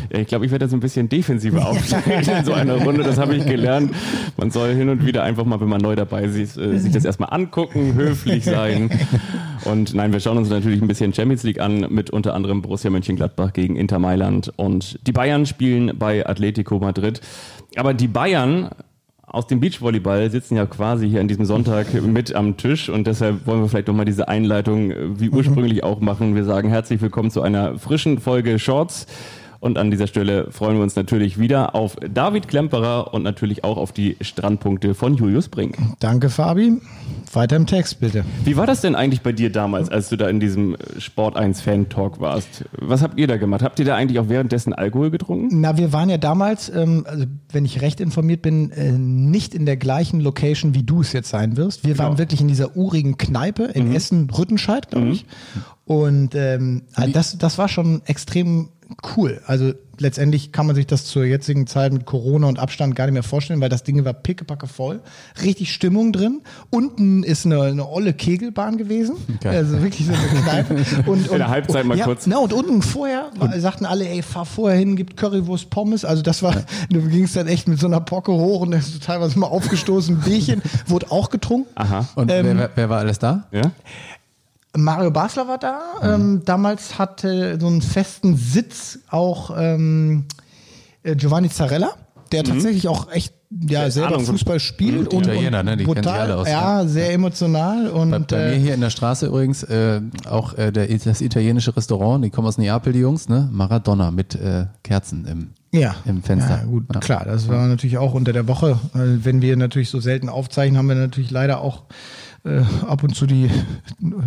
Ich 0.09 0.27
glaube, 0.27 0.45
ich 0.45 0.51
werde 0.51 0.67
so 0.67 0.75
ein 0.75 0.79
bisschen 0.79 1.09
defensiver 1.09 1.67
aufstellen 1.67 2.27
in 2.37 2.45
so 2.45 2.53
einer 2.53 2.75
Runde. 2.75 3.03
Das 3.03 3.17
habe 3.17 3.35
ich 3.35 3.45
gelernt. 3.45 3.93
Man 4.37 4.51
soll 4.51 4.73
hin 4.73 4.89
und 4.89 5.05
wieder 5.05 5.23
einfach 5.23 5.45
mal, 5.45 5.59
wenn 5.61 5.69
man 5.69 5.81
neu 5.81 5.95
dabei 5.95 6.23
ist, 6.23 6.57
äh, 6.57 6.77
sich 6.77 6.91
das 6.91 7.05
erstmal 7.05 7.29
angucken, 7.31 7.93
höflich 7.93 8.45
sein. 8.45 8.89
Und 9.65 9.93
nein, 9.93 10.11
wir 10.11 10.19
schauen 10.19 10.37
uns 10.37 10.49
natürlich 10.49 10.81
ein 10.81 10.87
bisschen 10.87 11.13
Champions 11.13 11.43
League 11.43 11.59
an, 11.59 11.87
mit 11.89 12.09
unter 12.09 12.33
anderem 12.33 12.61
Borussia 12.61 12.89
Mönchengladbach 12.89 13.53
gegen 13.53 13.75
Inter 13.75 13.99
Mailand. 13.99 14.51
Und 14.55 14.99
die 15.07 15.11
Bayern 15.11 15.45
spielen 15.45 15.97
bei 15.97 16.25
Atletico 16.25 16.79
Madrid. 16.79 17.21
Aber 17.75 17.93
die 17.93 18.07
Bayern 18.07 18.71
aus 19.31 19.47
dem 19.47 19.61
Beachvolleyball 19.61 20.29
sitzen 20.29 20.57
ja 20.57 20.65
quasi 20.65 21.09
hier 21.09 21.21
an 21.21 21.27
diesem 21.29 21.45
Sonntag 21.45 21.93
mit 21.93 22.35
am 22.35 22.57
Tisch 22.57 22.89
und 22.89 23.07
deshalb 23.07 23.47
wollen 23.47 23.61
wir 23.61 23.69
vielleicht 23.69 23.87
nochmal 23.87 24.03
diese 24.03 24.27
Einleitung 24.27 24.91
äh, 24.91 25.19
wie 25.19 25.29
ursprünglich 25.29 25.83
auch 25.83 26.01
machen. 26.01 26.35
Wir 26.35 26.43
sagen 26.43 26.69
herzlich 26.69 27.01
willkommen 27.01 27.31
zu 27.31 27.41
einer 27.41 27.79
frischen 27.79 28.19
Folge 28.19 28.59
Shorts. 28.59 29.07
Und 29.61 29.77
an 29.77 29.91
dieser 29.91 30.07
Stelle 30.07 30.47
freuen 30.49 30.77
wir 30.77 30.81
uns 30.81 30.95
natürlich 30.95 31.39
wieder 31.39 31.75
auf 31.75 31.95
David 32.11 32.47
Klemperer 32.47 33.13
und 33.13 33.21
natürlich 33.21 33.63
auch 33.63 33.77
auf 33.77 33.91
die 33.91 34.17
Strandpunkte 34.19 34.95
von 34.95 35.13
Julius 35.13 35.49
Brink. 35.49 35.77
Danke, 35.99 36.31
Fabi. 36.31 36.79
Weiter 37.31 37.57
im 37.57 37.67
Text, 37.67 37.99
bitte. 37.99 38.25
Wie 38.43 38.57
war 38.57 38.65
das 38.65 38.81
denn 38.81 38.95
eigentlich 38.95 39.21
bei 39.21 39.33
dir 39.33 39.51
damals, 39.51 39.89
als 39.89 40.09
du 40.09 40.17
da 40.17 40.27
in 40.29 40.39
diesem 40.39 40.75
Sport 40.97 41.37
1 41.37 41.61
Fan 41.61 41.89
Talk 41.89 42.19
warst? 42.19 42.65
Was 42.71 43.03
habt 43.03 43.19
ihr 43.19 43.27
da 43.27 43.37
gemacht? 43.37 43.61
Habt 43.61 43.77
ihr 43.77 43.85
da 43.85 43.95
eigentlich 43.95 44.19
auch 44.19 44.29
währenddessen 44.29 44.73
Alkohol 44.73 45.11
getrunken? 45.11 45.61
Na, 45.61 45.77
wir 45.77 45.93
waren 45.93 46.09
ja 46.09 46.17
damals, 46.17 46.67
ähm, 46.69 47.05
also 47.07 47.25
wenn 47.51 47.63
ich 47.63 47.81
recht 47.81 48.01
informiert 48.01 48.41
bin, 48.41 48.71
äh, 48.71 48.91
nicht 48.93 49.53
in 49.53 49.67
der 49.67 49.77
gleichen 49.77 50.21
Location, 50.21 50.73
wie 50.73 50.83
du 50.83 51.01
es 51.01 51.13
jetzt 51.13 51.29
sein 51.29 51.55
wirst. 51.55 51.85
Wir 51.85 51.99
waren 51.99 52.17
wirklich 52.17 52.41
in 52.41 52.47
dieser 52.47 52.75
urigen 52.75 53.19
Kneipe 53.19 53.65
in 53.65 53.93
Essen-Rüttenscheid, 53.93 54.89
glaube 54.89 55.09
ich. 55.09 55.25
Und 55.85 56.33
ähm, 56.33 56.81
das, 57.13 57.37
das 57.37 57.59
war 57.59 57.67
schon 57.67 58.01
extrem 58.05 58.69
cool. 59.15 59.41
Also 59.45 59.73
letztendlich 59.97 60.51
kann 60.51 60.65
man 60.65 60.75
sich 60.75 60.87
das 60.87 61.05
zur 61.05 61.23
jetzigen 61.23 61.67
Zeit 61.67 61.93
mit 61.93 62.05
Corona 62.05 62.47
und 62.47 62.59
Abstand 62.59 62.95
gar 62.95 63.05
nicht 63.05 63.13
mehr 63.13 63.23
vorstellen, 63.23 63.61
weil 63.61 63.69
das 63.69 63.83
Ding 63.83 64.03
war 64.03 64.13
pickepacke 64.13 64.67
voll. 64.67 65.01
Richtig 65.43 65.73
Stimmung 65.73 66.11
drin. 66.11 66.41
Unten 66.69 67.23
ist 67.23 67.45
eine, 67.45 67.61
eine 67.61 67.87
olle 67.87 68.13
Kegelbahn 68.13 68.77
gewesen. 68.77 69.15
Geil. 69.41 69.57
Also 69.57 69.81
wirklich 69.81 70.07
so 70.07 70.13
eine 70.13 70.41
Kneipe. 70.41 70.75
Und, 71.09 71.29
und, 71.29 71.37
der 71.37 71.49
Halbzeit 71.49 71.85
mal 71.85 71.97
ja, 71.97 72.05
kurz. 72.05 72.27
Na, 72.27 72.37
und 72.37 72.53
unten 72.53 72.81
vorher 72.81 73.31
war, 73.37 73.57
sagten 73.59 73.85
alle, 73.85 74.07
ey, 74.07 74.21
fahr 74.21 74.45
vorher 74.45 74.77
hin, 74.77 74.95
gibt 74.95 75.17
Currywurst, 75.17 75.69
Pommes. 75.69 76.05
Also 76.05 76.21
das 76.23 76.43
war, 76.43 76.55
du 76.89 77.01
gingst 77.07 77.35
dann 77.35 77.47
echt 77.47 77.67
mit 77.67 77.79
so 77.79 77.87
einer 77.87 78.01
Pocke 78.01 78.31
hoch 78.31 78.61
und 78.61 78.73
ist 78.73 79.03
teilweise 79.03 79.37
mal 79.39 79.47
aufgestoßen, 79.47 80.19
Bierchen, 80.21 80.61
wurde 80.87 81.11
auch 81.11 81.29
getrunken. 81.29 81.69
Aha. 81.75 82.07
Und 82.15 82.31
Ähm, 82.31 82.45
wer, 82.45 82.57
wer, 82.57 82.69
wer 82.75 82.89
war 82.89 82.99
alles 82.99 83.19
da? 83.19 83.47
Ja? 83.51 83.71
Mario 84.75 85.11
Basler 85.11 85.47
war 85.47 85.57
da. 85.57 85.79
Ähm, 86.01 86.43
damals 86.45 86.97
hatte 86.97 87.57
so 87.59 87.67
einen 87.67 87.81
festen 87.81 88.37
Sitz 88.37 88.99
auch 89.09 89.51
ähm, 89.57 90.25
äh, 91.03 91.15
Giovanni 91.15 91.49
Zarella, 91.49 91.91
der 92.31 92.43
tatsächlich 92.43 92.87
auch 92.87 93.11
echt 93.11 93.33
ja, 93.67 93.91
selber 93.91 94.15
Ahnung 94.15 94.25
Fußball 94.27 94.61
spielt 94.61 95.13
und, 95.13 95.27
Italiener, 95.27 95.61
ne? 95.61 95.75
Die 95.75 95.83
kennen 95.83 96.03
die 96.03 96.07
alle 96.07 96.37
aus, 96.37 96.47
ja, 96.47 96.85
sehr 96.85 97.11
emotional 97.11 97.89
und 97.89 98.11
Bei, 98.11 98.19
bei 98.19 98.37
mir 98.37 98.53
äh, 98.53 98.59
hier 98.59 98.73
in 98.73 98.79
der 98.79 98.91
Straße 98.91 99.27
übrigens 99.27 99.63
äh, 99.63 99.99
auch 100.29 100.57
äh, 100.57 100.71
der, 100.71 100.87
das 100.87 101.19
italienische 101.19 101.75
Restaurant, 101.75 102.23
die 102.23 102.29
kommen 102.29 102.47
aus 102.47 102.57
Neapel, 102.57 102.93
die 102.93 102.99
Jungs, 102.99 103.27
ne? 103.27 103.49
Maradona 103.51 104.09
mit 104.11 104.35
äh, 104.35 104.67
Kerzen 104.83 105.25
im, 105.25 105.49
ja, 105.77 105.95
im 106.05 106.23
Fenster. 106.23 106.59
Ja, 106.59 106.63
gut, 106.63 106.85
Ja. 106.93 107.01
klar, 107.01 107.25
das 107.25 107.49
war 107.49 107.67
natürlich 107.67 107.97
auch 107.97 108.13
unter 108.13 108.31
der 108.31 108.47
Woche. 108.47 108.79
Wenn 108.93 109.41
wir 109.41 109.57
natürlich 109.57 109.89
so 109.89 109.99
selten 109.99 110.29
aufzeichnen, 110.29 110.77
haben 110.77 110.87
wir 110.87 110.95
natürlich 110.95 111.29
leider 111.29 111.59
auch 111.59 111.83
äh, 112.43 112.61
ab 112.87 113.03
und 113.03 113.15
zu 113.15 113.25
die 113.25 113.49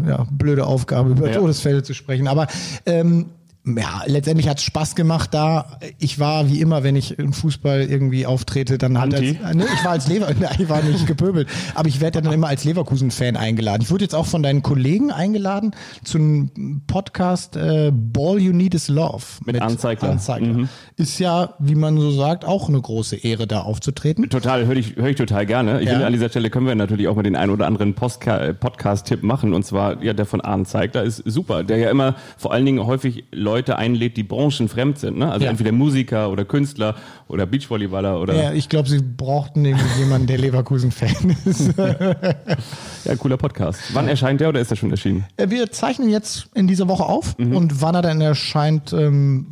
ja, 0.07 0.27
blöde 0.31 0.67
Aufgabe, 0.67 1.11
über 1.11 1.29
Ja. 1.31 1.39
Todesfälle 1.39 1.83
zu 1.83 1.95
sprechen. 1.95 2.29
Aber 2.29 2.47
ähm, 2.87 3.27
ja, 3.67 4.03
letztendlich 4.07 4.47
hat 4.47 4.59
es 4.59 4.65
Spaß 4.65 4.95
gemacht 4.95 5.33
da. 5.33 5.79
Ich 5.99 6.19
war 6.19 6.51
wie 6.51 6.61
immer, 6.61 6.83
wenn 6.83 6.97
ich 6.97 7.19
im 7.19 7.33
Fußball 7.33 7.81
irgendwie 7.81 8.27
auftrete, 8.27 8.77
dann 8.77 8.95
Anti? 8.99 9.39
als, 9.43 9.55
ne, 9.57 9.65
ich 9.75 9.85
war 9.85 9.93
als 9.93 10.07
Lever, 10.07 10.29
nein, 10.39 10.55
ich 10.59 10.69
war 10.69 10.83
nicht 10.83 11.07
gepöbelt, 11.07 11.49
aber 11.75 11.89
ich 11.89 12.03
werde 12.03 12.19
ja 12.19 12.21
dann 12.21 12.33
immer 12.35 12.49
als 12.49 12.65
Leverkusen-Fan 12.65 13.37
eingeladen. 13.37 13.81
Ich 13.83 13.91
wurde 13.91 14.05
jetzt 14.05 14.15
auch 14.15 14.27
von 14.27 14.43
deinen 14.43 14.63
Kollegen 14.63 15.11
eingeladen 15.11 15.71
zu 16.05 16.19
einem 16.19 16.83
Podcast 16.87 17.57
äh, 17.57 17.91
Ball 17.91 18.39
You 18.39 18.53
Need 18.53 18.75
Is 18.75 18.89
Love 18.89 19.25
Mit 19.47 19.59
Arndt 19.63 19.81
Zeigler. 19.81 20.11
Arndt 20.11 20.23
Zeigler. 20.23 20.69
Ist 20.97 21.19
ja, 21.19 21.55
wie 21.59 21.75
man 21.75 21.99
so 21.99 22.11
sagt, 22.11 22.45
auch 22.45 22.69
eine 22.69 22.81
große 22.83 23.17
Ehre, 23.17 23.47
da 23.47 23.63
aufzutreten. 23.63 24.29
Total, 24.29 24.67
höre 24.67 24.77
ich, 24.77 24.97
hör 24.97 25.09
ich 25.09 25.17
total 25.17 25.47
gerne. 25.47 25.81
Ich 25.81 25.87
Ja. 25.87 25.93
finde, 25.93 26.07
an 26.07 26.13
dieser 26.13 26.29
Stelle 26.29 26.51
können 26.51 26.67
wir 26.67 26.75
natürlich 26.75 27.09
auch 27.09 27.17
mal 27.17 27.23
den 27.23 27.35
einen 27.35 27.51
oder 27.51 27.67
anderen 27.67 27.95
Podcast-Tipp 27.95 29.23
machen. 29.23 29.55
Und 29.55 29.65
zwar, 29.65 30.03
ja, 30.03 30.13
der 30.13 30.27
von 30.27 30.43
Arndt 30.43 30.69
zeigt, 30.69 30.97
da 30.97 31.01
ist 31.01 31.23
super. 31.25 31.65
Der 31.65 31.79
ja 31.79 31.89
immer 31.91 32.15
vor 32.37 32.53
allen 32.53 32.67
Dingen 32.67 32.85
häufig 32.85 33.25
Leute 33.33 33.54
einlädt, 33.79 34.17
die 34.17 34.23
branchenfremd 34.23 34.99
sind. 34.99 35.19
Ne? 35.19 35.31
Also 35.31 35.45
Ja. 35.45 35.51
entweder 35.51 35.73
Musiker 35.73 36.31
oder 36.31 36.45
Künstler 36.45 36.95
oder 37.29 37.47
Beachvolleyballer 37.47 38.21
oder 38.21 38.35
Ja, 38.35 38.53
ich 38.53 38.69
glaube, 38.69 38.89
sie 38.89 39.01
brauchten 39.01 39.65
irgendwie 39.65 39.99
jemanden, 40.01 40.27
der 40.27 40.39
Leverkusen-Fan 40.39 41.37
ist. 41.45 41.73
ja, 43.05 43.17
cooler 43.17 43.37
Podcast. 43.37 43.81
Wann 43.93 44.09
erscheint 44.09 44.41
der 44.41 44.49
oder 44.49 44.61
ist 44.61 44.71
der 44.71 44.77
schon 44.77 44.91
erschienen? 44.91 45.25
Äh, 45.37 45.51
Wir 45.51 45.71
zeichnen 45.71 46.09
jetzt 46.09 46.49
in 46.55 46.67
dieser 46.67 46.89
Woche 46.89 47.05
auf 47.05 47.37
und 47.39 47.81
wann 47.81 47.95
er 47.95 48.03
dann 48.03 48.21
erscheint, 48.21 48.93
ähm, 48.93 49.47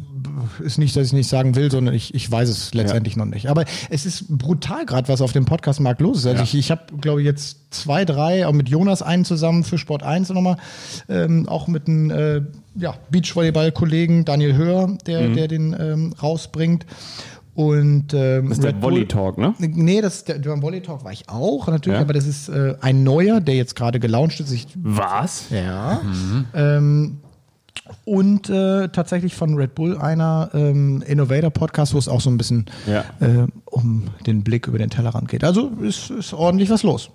ist 0.64 0.78
nicht, 0.78 0.94
dass 0.96 1.08
ich 1.08 1.12
nicht 1.12 1.28
sagen 1.28 1.56
will, 1.56 1.70
sondern 1.70 1.94
ich, 1.94 2.14
ich 2.14 2.30
weiß 2.30 2.48
es 2.48 2.72
letztendlich 2.74 3.16
noch 3.16 3.24
nicht. 3.26 3.48
Aber 3.48 3.64
es 3.90 4.06
ist 4.06 4.26
brutal 4.38 4.86
gerade, 4.86 5.08
was 5.08 5.20
auf 5.20 5.32
dem 5.32 5.44
Podcastmarkt 5.44 6.00
los 6.00 6.18
ist. 6.18 6.26
Also 6.26 6.38
Ja. 6.38 6.44
ich, 6.44 6.54
ich 6.54 6.70
habe, 6.70 6.82
glaube 7.00 7.20
ich, 7.20 7.26
jetzt 7.26 7.58
zwei, 7.74 8.04
drei, 8.04 8.46
auch 8.46 8.52
mit 8.52 8.68
Jonas 8.68 9.02
einen 9.02 9.24
zusammen 9.24 9.64
für 9.64 9.78
Sport 9.78 10.02
1 10.02 10.30
nochmal, 10.30 10.56
ähm, 11.08 11.48
auch 11.48 11.66
mit 11.68 11.88
einem 11.88 12.10
äh, 12.10 12.40
ja, 12.74 12.94
Beachvolleyball-Kollegen 13.10 14.24
Daniel 14.24 14.56
Höher, 14.56 14.96
der, 15.06 15.28
der 15.28 15.48
den 15.48 15.76
ähm, 15.78 16.14
rausbringt. 16.22 16.86
Und 17.54 18.14
ähm, 18.14 18.48
Das 18.48 18.58
ist 18.58 18.64
der 18.64 18.70
Red 18.72 18.80
Bull- 18.80 18.92
Volley 18.92 19.06
Talk, 19.06 19.36
ne? 19.36 19.54
Nee, 19.58 20.00
das 20.00 20.16
ist 20.16 20.28
der, 20.28 20.38
der 20.38 20.62
Volley 20.62 20.80
Talk 20.80 21.04
war 21.04 21.12
ich 21.12 21.28
auch 21.28 21.66
natürlich, 21.68 21.98
Ja. 21.98 22.02
aber 22.02 22.14
das 22.14 22.26
ist 22.26 22.48
äh, 22.48 22.76
ein 22.80 23.02
neuer, 23.04 23.40
der 23.40 23.56
jetzt 23.56 23.76
gerade 23.76 24.00
gelauncht 24.00 24.40
ist. 24.40 24.52
Ich 24.52 24.68
Was? 24.74 25.50
ja. 25.50 26.00
Ähm, 26.54 27.18
und 28.06 28.48
äh, 28.48 28.88
tatsächlich 28.88 29.34
von 29.34 29.54
Red 29.54 29.74
Bull 29.74 29.98
einer 29.98 30.50
ähm, 30.54 31.02
Innovator-Podcast, 31.06 31.92
wo 31.92 31.98
es 31.98 32.08
auch 32.08 32.20
so 32.22 32.30
ein 32.30 32.38
bisschen 32.38 32.66
Ja. 32.86 33.04
äh, 33.20 33.46
um 33.66 34.04
den 34.26 34.42
Blick 34.44 34.66
über 34.66 34.78
den 34.78 34.88
Tellerrand 34.88 35.28
geht. 35.28 35.44
Also 35.44 35.68
ist, 35.82 36.10
ist 36.10 36.32
ordentlich 36.32 36.70
was 36.70 36.82
los. 36.84 37.10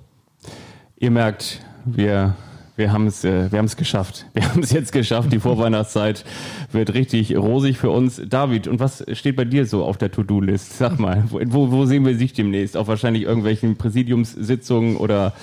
Ihr 0.99 1.09
merkt, 1.11 1.61
wir, 1.85 2.35
wir 2.77 2.93
haben 2.93 3.07
es 3.07 3.23
äh, 3.23 3.51
wir 3.51 3.59
haben 3.59 3.65
es 3.65 3.75
geschafft. 3.75 4.25
Wir 4.33 4.47
haben 4.47 4.61
es 4.61 4.71
jetzt 4.71 4.91
geschafft. 4.91 5.33
Die 5.33 5.39
Vorweihnachtszeit 5.39 6.23
wird 6.71 6.93
richtig 6.93 7.35
rosig 7.35 7.77
für 7.77 7.89
uns. 7.89 8.21
David, 8.23 8.67
und 8.67 8.79
was 8.79 9.03
steht 9.13 9.35
bei 9.35 9.45
dir 9.45 9.65
so 9.65 9.83
auf 9.83 9.97
der 9.97 10.11
To-Do-List? 10.11 10.77
Sag 10.77 10.99
mal, 10.99 11.23
wo, 11.29 11.71
wo, 11.71 11.85
sehen 11.85 12.05
wir 12.05 12.15
sich 12.15 12.33
demnächst? 12.33 12.77
Auf 12.77 12.87
wahrscheinlich 12.87 13.23
irgendwelchen 13.23 13.77
Präsidiumssitzungen 13.77 14.95
oder 14.95 15.33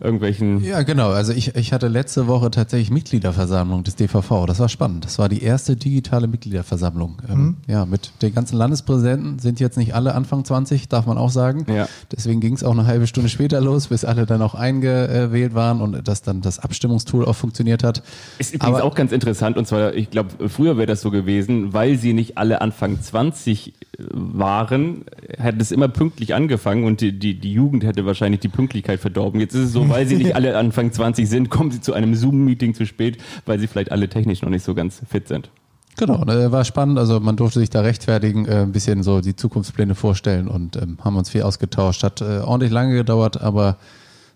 irgendwelchen... 0.00 0.62
Ja, 0.62 0.82
genau. 0.82 1.10
Also 1.10 1.32
ich, 1.32 1.54
ich 1.56 1.72
hatte 1.72 1.88
letzte 1.88 2.26
Woche 2.26 2.50
tatsächlich 2.50 2.90
Mitgliederversammlung 2.90 3.84
des 3.84 3.96
DVV. 3.96 4.46
Das 4.46 4.60
war 4.60 4.68
spannend. 4.68 5.04
Das 5.04 5.18
war 5.18 5.28
die 5.28 5.42
erste 5.42 5.76
digitale 5.76 6.28
Mitgliederversammlung. 6.28 7.16
Ähm, 7.28 7.56
ja, 7.66 7.84
mit 7.86 8.12
den 8.22 8.34
ganzen 8.34 8.56
Landespräsidenten 8.56 9.38
sind 9.38 9.60
jetzt 9.60 9.76
nicht 9.76 9.94
alle 9.94 10.14
Anfang 10.14 10.44
20, 10.44 10.88
darf 10.88 11.06
man 11.06 11.18
auch 11.18 11.30
sagen. 11.30 11.66
Ja. 11.72 11.88
Deswegen 12.12 12.40
ging 12.40 12.54
es 12.54 12.62
auch 12.64 12.72
eine 12.72 12.86
halbe 12.86 13.06
Stunde 13.06 13.28
später 13.28 13.60
los, 13.60 13.88
bis 13.88 14.04
alle 14.04 14.26
dann 14.26 14.42
auch 14.42 14.54
eingewählt 14.54 15.54
waren 15.54 15.80
und 15.80 16.06
dass 16.06 16.22
dann 16.22 16.40
das 16.40 16.58
Abstimmungstool 16.58 17.24
auch 17.24 17.36
funktioniert 17.36 17.82
hat. 17.82 18.02
Ist 18.38 18.54
übrigens 18.54 18.76
Aber- 18.76 18.84
auch 18.84 18.94
ganz 18.94 19.12
interessant, 19.12 19.56
und 19.56 19.66
zwar, 19.66 19.94
ich 19.94 20.10
glaube, 20.10 20.48
früher 20.48 20.76
wäre 20.76 20.86
das 20.86 21.00
so 21.00 21.10
gewesen, 21.10 21.72
weil 21.72 21.96
sie 21.98 22.12
nicht 22.12 22.38
alle 22.38 22.60
Anfang 22.60 23.00
20 23.00 23.74
waren, 24.12 25.04
hätte 25.38 25.58
es 25.60 25.72
immer 25.72 25.88
pünktlich 25.88 26.34
angefangen 26.34 26.84
und 26.84 27.00
die, 27.00 27.18
die, 27.18 27.38
die 27.38 27.52
Jugend 27.52 27.82
hätte 27.84 28.06
wahrscheinlich 28.06 28.40
die 28.40 28.48
Pünktlichkeit 28.48 29.00
verdorben. 29.00 29.40
Jetzt 29.40 29.54
ist 29.54 29.64
es 29.66 29.72
so, 29.72 29.87
weil 29.88 30.06
sie 30.06 30.16
nicht 30.16 30.34
alle 30.34 30.56
Anfang 30.56 30.92
20 30.92 31.28
sind, 31.28 31.50
kommen 31.50 31.70
sie 31.70 31.80
zu 31.80 31.92
einem 31.92 32.14
Zoom-Meeting 32.14 32.74
zu 32.74 32.86
spät, 32.86 33.18
weil 33.46 33.58
sie 33.58 33.66
vielleicht 33.66 33.92
alle 33.92 34.08
technisch 34.08 34.42
noch 34.42 34.50
nicht 34.50 34.64
so 34.64 34.74
ganz 34.74 35.02
fit 35.08 35.28
sind. 35.28 35.50
Genau, 35.96 36.24
ne, 36.24 36.52
war 36.52 36.64
spannend. 36.64 36.98
Also 36.98 37.18
man 37.18 37.36
durfte 37.36 37.58
sich 37.58 37.70
da 37.70 37.80
rechtfertigen, 37.80 38.46
äh, 38.46 38.62
ein 38.62 38.72
bisschen 38.72 39.02
so 39.02 39.20
die 39.20 39.34
Zukunftspläne 39.34 39.96
vorstellen 39.96 40.46
und 40.46 40.76
ähm, 40.76 40.98
haben 41.04 41.16
uns 41.16 41.28
viel 41.28 41.42
ausgetauscht. 41.42 42.04
Hat 42.04 42.20
äh, 42.20 42.38
ordentlich 42.38 42.70
lange 42.70 42.94
gedauert, 42.94 43.40
aber 43.40 43.78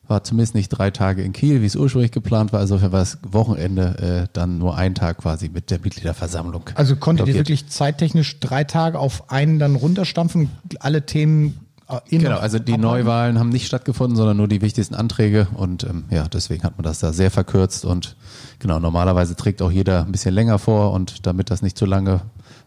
war 0.08 0.24
zumindest 0.24 0.56
nicht 0.56 0.68
drei 0.68 0.90
Tage 0.90 1.22
in 1.22 1.32
Kiel, 1.32 1.62
wie 1.62 1.66
es 1.66 1.76
ursprünglich 1.76 2.10
geplant 2.10 2.52
war. 2.52 2.58
Also 2.58 2.82
war 2.82 2.90
das 2.90 3.18
Wochenende 3.22 4.26
äh, 4.26 4.28
dann 4.32 4.58
nur 4.58 4.76
ein 4.76 4.96
Tag 4.96 5.18
quasi 5.18 5.48
mit 5.48 5.70
der 5.70 5.78
Mitgliederversammlung. 5.78 6.64
Also 6.74 6.96
konntet 6.96 7.28
ihr 7.28 7.34
wirklich 7.34 7.68
zeittechnisch 7.68 8.40
drei 8.40 8.64
Tage 8.64 8.98
auf 8.98 9.30
einen 9.30 9.60
dann 9.60 9.76
runterstampfen, 9.76 10.50
alle 10.80 11.06
Themen 11.06 11.60
Genau, 12.08 12.38
also 12.38 12.58
die 12.58 12.76
Neuwahlen 12.76 13.38
haben 13.38 13.50
nicht 13.50 13.66
stattgefunden, 13.66 14.16
sondern 14.16 14.36
nur 14.36 14.48
die 14.48 14.60
wichtigsten 14.60 14.94
Anträge 14.94 15.48
und 15.54 15.84
ähm, 15.84 16.04
ja, 16.10 16.26
deswegen 16.28 16.62
hat 16.64 16.76
man 16.76 16.84
das 16.84 17.00
da 17.00 17.12
sehr 17.12 17.30
verkürzt 17.30 17.84
und 17.84 18.16
genau, 18.58 18.78
normalerweise 18.78 19.36
trägt 19.36 19.62
auch 19.62 19.70
jeder 19.70 20.04
ein 20.04 20.12
bisschen 20.12 20.34
länger 20.34 20.58
vor 20.58 20.92
und 20.92 21.26
damit 21.26 21.50
das 21.50 21.62
nicht 21.62 21.76
zu 21.76 21.86
lange 21.86 22.22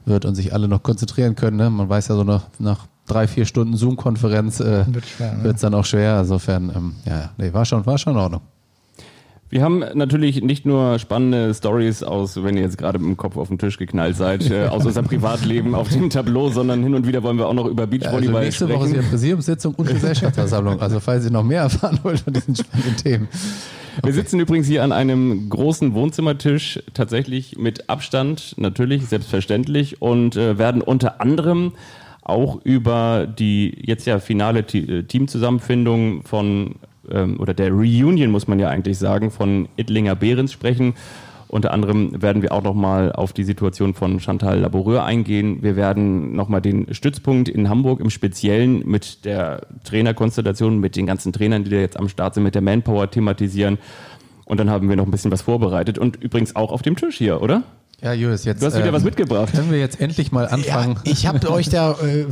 wird 0.05 0.25
und 0.25 0.35
sich 0.35 0.53
alle 0.53 0.67
noch 0.67 0.83
konzentrieren 0.83 1.35
können, 1.35 1.57
ne? 1.57 1.69
man 1.69 1.89
weiß 1.89 2.07
ja 2.09 2.15
so 2.15 2.23
nach, 2.23 2.43
nach 2.59 2.87
drei, 3.07 3.27
vier 3.27 3.45
Stunden 3.45 3.75
Zoom-Konferenz 3.75 4.59
äh, 4.59 4.85
Wird 4.87 5.05
schwer, 5.05 5.33
ne? 5.33 5.53
dann 5.53 5.73
auch 5.73 5.85
schwer, 5.85 6.19
insofern, 6.21 6.71
ähm, 6.75 6.95
ja, 7.05 7.19
ja, 7.19 7.29
nee, 7.37 7.53
war 7.53 7.65
schon, 7.65 7.85
war 7.85 7.97
schon 7.97 8.13
in 8.13 8.19
Ordnung. 8.19 8.41
Wir 9.55 9.63
haben 9.63 9.85
natürlich 9.93 10.41
nicht 10.41 10.65
nur 10.65 10.99
spannende 10.99 11.53
Stories 11.53 12.03
aus, 12.03 12.43
wenn 12.43 12.57
ihr 12.57 12.63
jetzt 12.63 12.77
gerade 12.77 12.99
mit 12.99 13.07
dem 13.07 13.15
Kopf 13.15 13.37
auf 13.37 13.47
den 13.47 13.57
Tisch 13.57 13.77
geknallt 13.77 14.17
seid, 14.17 14.51
äh, 14.51 14.65
aus 14.65 14.85
unserem 14.85 15.05
Privatleben 15.05 15.75
auf 15.75 15.87
dem 15.87 16.09
Tableau, 16.09 16.49
sondern 16.49 16.83
hin 16.83 16.93
und 16.93 17.07
wieder 17.07 17.23
wollen 17.23 17.37
wir 17.37 17.47
auch 17.47 17.53
noch 17.53 17.67
über 17.67 17.83
Also 17.83 17.97
Beachvolleyball 17.97 18.43
nächste 18.43 18.67
Woche 18.67 18.83
ist 18.83 18.89
sprechen. 18.89 19.03
ja 19.03 19.09
Präsidiumssitzung 19.09 19.75
und 19.75 19.87
Gesellschaftsversammlung, 19.87 20.81
also 20.81 20.99
falls 20.99 21.23
ihr 21.23 21.31
noch 21.31 21.45
mehr 21.45 21.61
erfahren 21.61 21.99
wollt 22.03 22.19
von 22.19 22.33
diesen 22.33 22.53
spannenden 22.53 22.97
Themen. 22.97 23.27
Wir 24.03 24.11
sitzen 24.11 24.41
übrigens 24.41 24.67
hier 24.67 24.83
an 24.83 24.91
einem 24.91 25.47
großen 25.47 25.93
Wohnzimmertisch, 25.93 26.81
tatsächlich 26.93 27.57
mit 27.57 27.89
Abstand, 27.89 28.55
natürlich, 28.57 29.05
selbstverständlich, 29.05 30.01
und 30.01 30.35
äh, 30.35 30.57
werden 30.57 30.81
unter 30.81 31.21
anderem 31.21 31.71
auch 32.23 32.59
über 32.65 33.25
die 33.25 33.73
jetzt 33.85 34.05
ja 34.05 34.19
finale 34.19 34.65
äh, 34.73 35.03
Teamzusammenfindung 35.03 36.23
von, 36.23 36.75
ähm, 37.11 37.39
oder 37.39 37.53
der 37.53 37.71
Reunion, 37.71 38.31
muss 38.31 38.47
man 38.47 38.59
ja 38.59 38.69
eigentlich 38.69 38.97
sagen, 38.97 39.31
von 39.31 39.67
Ittlinger 39.77 40.15
Behrens 40.15 40.51
sprechen. 40.51 40.93
Unter 41.47 41.71
anderem 41.71 42.21
werden 42.21 42.41
wir 42.41 42.51
auch 42.51 42.63
nochmal 42.63 43.11
auf 43.11 43.31
die 43.31 43.43
Situation 43.43 43.93
von 43.93 44.19
Chantal 44.19 44.59
Laboureur 44.59 45.05
eingehen. 45.05 45.61
Wir 45.61 45.75
werden 45.75 46.35
nochmal 46.35 46.61
den 46.61 46.93
Stützpunkt 46.93 47.47
in 47.49 47.69
Hamburg 47.69 47.99
im 48.01 48.09
Speziellen 48.09 48.81
mit 48.85 49.25
der 49.25 49.61
Trainerkonstellation, 49.83 50.79
mit 50.79 50.95
den 50.95 51.05
ganzen 51.05 51.31
Trainern, 51.31 51.63
die 51.63 51.69
da 51.69 51.77
jetzt 51.77 51.97
am 51.97 52.09
Start 52.09 52.33
sind, 52.33 52.43
mit 52.43 52.55
der 52.55 52.61
Manpower 52.61 53.09
thematisieren. 53.09 53.77
Und 54.45 54.59
dann 54.59 54.69
haben 54.69 54.89
wir 54.89 54.95
noch 54.95 55.05
ein 55.05 55.11
bisschen 55.11 55.31
was 55.31 55.43
vorbereitet 55.43 55.97
und 55.97 56.17
übrigens 56.17 56.55
auch 56.55 56.71
auf 56.71 56.81
dem 56.81 56.95
Tisch 56.95 57.17
hier, 57.17 57.41
oder? 57.41 57.63
Ja, 58.01 58.13
Julius, 58.13 58.43
jetzt 58.43 58.61
Du 58.61 58.65
hast 58.67 58.75
wieder 58.75 58.87
ähm, 58.87 58.93
was 58.93 59.03
mitgebracht. 59.03 59.53
Können 59.53 59.71
wir 59.71 59.79
jetzt 59.79 59.99
endlich 60.01 60.31
mal 60.31 60.43
Ja, 60.43 60.49
anfangen? 60.49 60.99
ich 61.05 61.25
habe 61.27 61.49
euch 61.51 61.69
da 61.69 61.91
äh, 61.93 62.25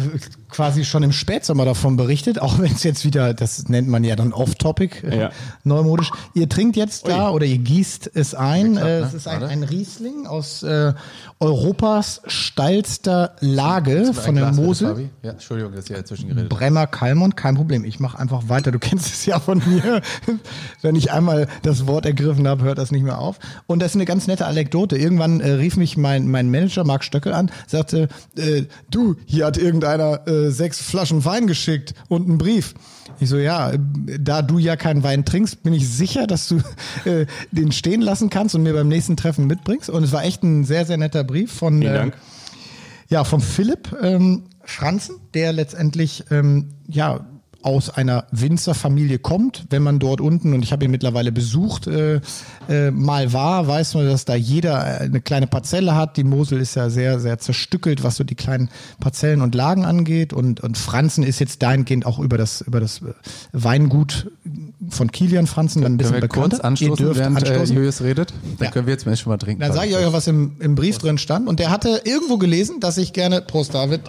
quasi 0.50 0.84
schon 0.86 1.04
im 1.04 1.12
Spätsommer 1.14 1.66
davon 1.66 1.96
berichtet, 1.96 2.40
auch 2.40 2.60
wenn 2.60 2.72
es 2.74 2.84
jetzt 2.84 3.06
wieder, 3.06 3.34
das 3.34 3.70
nennt 3.70 3.88
man 3.88 4.04
ja 4.04 4.16
dann 4.16 4.34
Off-Topic, 4.34 5.08
äh, 5.08 5.20
Ja. 5.20 5.30
neumodisch. 5.64 6.12
Ihr 6.34 6.50
trinkt 6.50 6.76
jetzt 6.76 7.08
da 7.08 7.30
oder 7.30 7.46
ihr 7.46 7.58
gießt 7.58 8.12
es 8.14 8.36
ein. 8.36 8.76
Geklappt, 8.76 8.88
äh, 8.88 9.00
ne? 9.00 9.06
es 9.08 9.14
ist 9.14 9.28
ein, 9.28 9.44
ein 9.44 9.64
Riesling 9.64 10.28
aus 10.28 10.64
äh, 10.64 10.94
Europas 11.40 12.22
steilster 12.28 13.36
Lage 13.40 14.14
von 14.14 14.36
der 14.36 14.44
Glas 14.46 14.56
bitte, 14.56 14.68
Mosel. 14.68 14.88
Fabi? 14.90 15.10
Ja, 15.24 15.32
Entschuldigung, 15.32 15.74
dass 15.74 15.86
ich 15.86 15.92
ja 15.92 15.98
dazwischen 15.98 16.28
geredet 16.28 16.52
habe. 16.52 16.60
Bremer 16.60 16.88
Kalmont, 16.88 17.36
kein 17.38 17.56
Problem. 17.56 17.84
Ich 17.86 18.00
mache 18.00 18.20
einfach 18.20 18.50
weiter. 18.50 18.72
Du 18.72 18.80
kennst 18.84 19.08
es 19.08 19.26
ja 19.26 19.40
von 19.40 19.62
mir. 19.66 20.02
Wenn 20.82 20.96
ich 20.96 21.12
einmal 21.12 21.48
das 21.64 21.88
Wort 21.88 22.06
ergriffen 22.06 22.48
habe, 22.48 22.64
hört 22.64 22.78
das 22.78 22.92
nicht 22.92 23.04
mehr 23.04 23.18
auf. 23.18 23.40
Und 23.66 23.80
das 23.82 23.92
ist 23.92 23.96
eine 23.96 24.06
ganz 24.06 24.28
nette 24.28 24.46
Anekdote. 24.46 24.98
Irgendwann 24.98 25.40
äh, 25.40 25.53
rief 25.58 25.78
mich 25.78 25.98
mein, 25.98 26.28
mein 26.28 26.50
Manager 26.50 26.84
Marc 26.84 27.04
Stöckel 27.04 27.34
an, 27.34 27.52
sagte, 27.68 28.08
äh, 28.36 28.64
du, 28.90 29.16
hier 29.26 29.46
hat 29.46 29.58
irgendeiner 29.58 30.28
äh, 30.28 30.52
sechs 30.52 30.82
Flaschen 30.82 31.26
Wein 31.26 31.48
geschickt 31.48 31.94
und 32.10 32.28
einen 32.28 32.38
Brief. 32.38 32.74
Ich 33.20 33.30
so, 33.30 33.38
ja, 33.38 33.72
äh, 33.72 33.80
da 34.20 34.42
du 34.42 34.58
ja 34.58 34.76
keinen 34.76 35.04
Wein 35.04 35.26
trinkst, 35.26 35.64
bin 35.64 35.74
ich 35.74 35.90
sicher, 35.90 36.28
dass 36.28 36.48
du 36.48 36.58
äh, 37.06 37.26
den 37.52 37.72
stehen 37.72 38.02
lassen 38.02 38.30
kannst 38.30 38.56
und 38.56 38.64
mir 38.64 38.74
beim 38.74 38.88
nächsten 38.88 39.18
Treffen 39.18 39.48
mitbringst. 39.48 39.90
Und 39.90 40.04
es 40.04 40.12
war 40.12 40.24
echt 40.24 40.44
ein 40.44 40.64
sehr, 40.64 40.86
sehr 40.86 40.98
netter 40.98 41.24
Brief 41.24 41.52
von, 41.52 41.82
äh, 41.82 42.12
ja, 43.10 43.24
von 43.24 43.42
Philipp 43.42 43.96
ähm, 44.02 44.44
Franzen, 44.64 45.18
der 45.34 45.54
letztendlich 45.54 46.26
ähm, 46.32 46.70
ja 46.88 47.26
aus 47.64 47.90
einer 47.90 48.26
Winzerfamilie 48.32 49.20
kommt, 49.20 49.66
wenn 49.70 49.82
man 49.84 50.00
dort 50.00 50.22
unten, 50.22 50.54
und 50.54 50.64
ich 50.64 50.72
habe 50.72 50.86
ihn 50.86 50.92
mittlerweile 50.92 51.32
besucht, 51.32 51.88
äh, 51.88 52.22
äh, 52.70 52.92
mal 52.92 53.34
war, 53.34 53.68
weiß 53.68 53.96
man, 53.96 54.06
dass 54.06 54.26
da 54.26 54.36
jeder 54.36 55.02
äh, 55.02 55.04
eine 55.06 55.22
kleine 55.22 55.48
Parzelle 55.48 55.96
hat. 55.96 56.18
Die 56.18 56.24
Mosel 56.24 56.60
ist 56.60 56.76
ja 56.76 56.90
sehr, 56.90 57.20
sehr 57.20 57.40
zerstückelt, 57.40 58.04
was 58.04 58.18
so 58.18 58.24
die 58.24 58.36
kleinen 58.36 58.70
Parzellen 59.00 59.42
und 59.42 59.56
Lagen 59.56 59.86
angeht. 59.86 60.34
Und, 60.34 60.60
und 60.62 60.78
Franzen 60.78 61.24
ist 61.24 61.40
jetzt 61.40 61.64
dahingehend 61.64 62.06
auch 62.06 62.20
über 62.20 62.38
das, 62.38 62.62
über 62.62 62.80
das 62.80 63.02
äh, 63.02 63.14
Weingut 63.54 64.30
von 64.90 65.12
Kilian 65.12 65.48
Franzen 65.48 65.82
dann 65.82 65.94
ein 65.94 65.98
bisschen 65.98 66.12
Können 66.14 66.22
wir 66.24 66.28
bekannter. 66.28 66.50
kurz 66.58 66.62
anstoßen, 66.66 66.92
Ihr 66.94 66.98
dürft 66.98 67.20
während 67.20 67.38
äh, 67.44 67.50
anstoßen. 67.52 67.76
Julius 67.76 68.02
redet? 68.02 68.34
Dann 68.60 68.66
Ja. 68.66 68.72
können 68.72 68.88
wir 68.88 68.94
jetzt 68.94 69.06
mal 69.06 69.16
schon 69.16 69.32
mal 69.32 69.38
trinken. 69.38 69.62
Dann 69.62 69.74
sage 69.74 69.90
ich 69.90 69.96
euch 69.96 70.06
auch, 70.06 70.14
was 70.14 70.28
im, 70.28 70.58
im 70.60 70.76
Brief 70.76 70.98
drin 70.98 71.18
stand. 71.18 71.48
Und 71.48 71.60
der 71.60 71.70
hatte 71.70 72.02
irgendwo 72.04 72.38
gelesen, 72.38 72.80
dass 72.82 72.98
ich 72.98 73.14
gerne, 73.14 73.42
Prost 73.42 73.74
David, 73.74 74.02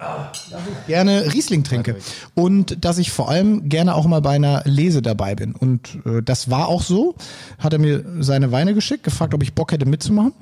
dass 0.00 0.62
ich 0.66 0.86
gerne 0.86 1.32
Riesling 1.32 1.62
trinke. 1.62 1.96
Und 2.34 2.84
dass 2.84 2.98
ich 2.98 3.10
vor 3.10 3.28
allem 3.28 3.68
gerne 3.68 3.94
auch 3.94 4.06
mal 4.06 4.20
bei 4.20 4.30
einer 4.30 4.62
Lese 4.64 5.02
dabei 5.02 5.34
bin. 5.34 5.52
Und 5.52 5.98
äh, 6.06 6.22
das 6.22 6.50
war 6.50 6.68
auch 6.68 6.82
so. 6.82 7.14
Hat 7.58 7.72
er 7.72 7.78
mir 7.78 8.04
seine 8.20 8.50
Weine 8.50 8.74
geschickt, 8.74 9.04
gefragt, 9.04 9.34
ob 9.34 9.42
ich 9.42 9.54
Bock 9.54 9.72
hätte 9.72 9.86
mitzumachen. 9.86 10.32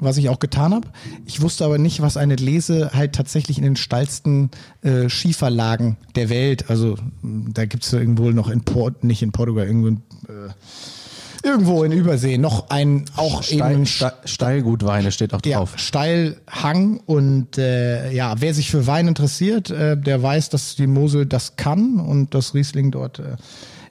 Was 0.00 0.16
ich 0.16 0.28
auch 0.28 0.40
getan 0.40 0.74
habe. 0.74 0.88
Ich 1.24 1.40
wusste 1.40 1.64
aber 1.64 1.78
nicht, 1.78 2.02
was 2.02 2.16
eine 2.16 2.34
Lese 2.34 2.90
halt 2.92 3.14
tatsächlich 3.14 3.58
in 3.58 3.64
den 3.64 3.76
steilsten 3.76 4.50
äh, 4.82 5.08
Schieferlagen 5.08 5.96
der 6.16 6.28
Welt, 6.30 6.68
also 6.68 6.96
da 7.22 7.64
gibt's 7.64 7.92
ja 7.92 8.00
irgendwo 8.00 8.30
noch 8.30 8.48
in 8.48 8.62
Port, 8.62 9.04
nicht 9.04 9.22
in 9.22 9.30
Portugal, 9.30 9.66
irgendwo 9.66 9.86
in, 9.86 9.96
äh, 10.26 10.50
irgendwo 11.44 11.84
in 11.84 11.92
Übersee 11.92 12.38
noch 12.38 12.70
ein 12.70 13.04
auch 13.16 13.42
Steil, 13.42 13.72
eben 13.74 13.86
Ste 13.86 14.12
Steilgutweine 14.24 15.12
steht 15.12 15.34
auch 15.34 15.40
ja, 15.44 15.58
drauf. 15.58 15.74
Steilhang 15.76 17.00
und 17.06 17.58
äh, 17.58 18.10
ja, 18.12 18.34
wer 18.38 18.54
sich 18.54 18.70
für 18.70 18.86
Wein 18.86 19.08
interessiert, 19.08 19.70
äh, 19.70 19.96
der 19.96 20.22
weiß, 20.22 20.48
dass 20.48 20.74
die 20.76 20.86
Mosel 20.86 21.26
das 21.26 21.56
kann 21.56 22.00
und 22.00 22.34
das 22.34 22.54
Riesling 22.54 22.90
dort 22.90 23.18
äh, 23.18 23.36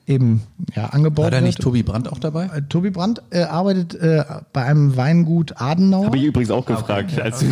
eben 0.06 0.42
ja 0.76 0.88
angebaut 0.88 1.24
War 1.26 1.32
da 1.32 1.38
wird. 1.38 1.46
nicht 1.46 1.62
Tobi 1.62 1.82
Brandt 1.84 2.12
auch 2.12 2.20
dabei? 2.20 2.46
Äh, 2.48 2.64
Tobi 2.68 2.90
Brandt 2.90 3.22
äh, 3.30 3.44
arbeitet 3.44 3.96
äh, 3.96 4.24
bei 4.52 4.66
einem 4.66 4.98
Weingut 4.98 5.54
Adenauer. 5.62 6.08
Habe 6.08 6.18
ich 6.18 6.24
übrigens 6.26 6.52
auch 6.52 6.66
gefragt, 6.66 7.20
als 7.22 7.40
du 7.40 7.46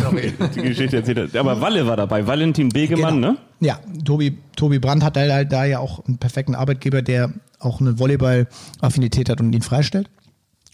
die 0.54 0.62
Geschichte 0.62 0.96
erzählt 0.98 1.18
hast. 1.18 1.36
Aber 1.36 1.60
Walle 1.62 1.86
war 1.86 1.96
dabei, 1.96 2.26
Valentin 2.26 2.68
Begemann, 2.68 3.14
Genau. 3.16 3.30
ne? 3.32 3.38
Ja, 3.60 3.78
Tobi, 4.04 4.36
Tobi 4.56 4.78
Brandt 4.80 5.02
hat 5.02 5.16
halt 5.16 5.50
da 5.52 5.64
ja 5.64 5.78
auch 5.78 6.04
einen 6.06 6.18
perfekten 6.18 6.54
Arbeitgeber, 6.54 7.00
der 7.00 7.30
auch 7.62 7.80
eine 7.80 7.98
Volleyball-Affinität 7.98 9.28
hat 9.28 9.40
und 9.40 9.52
ihn 9.52 9.62
freistellt. 9.62 10.08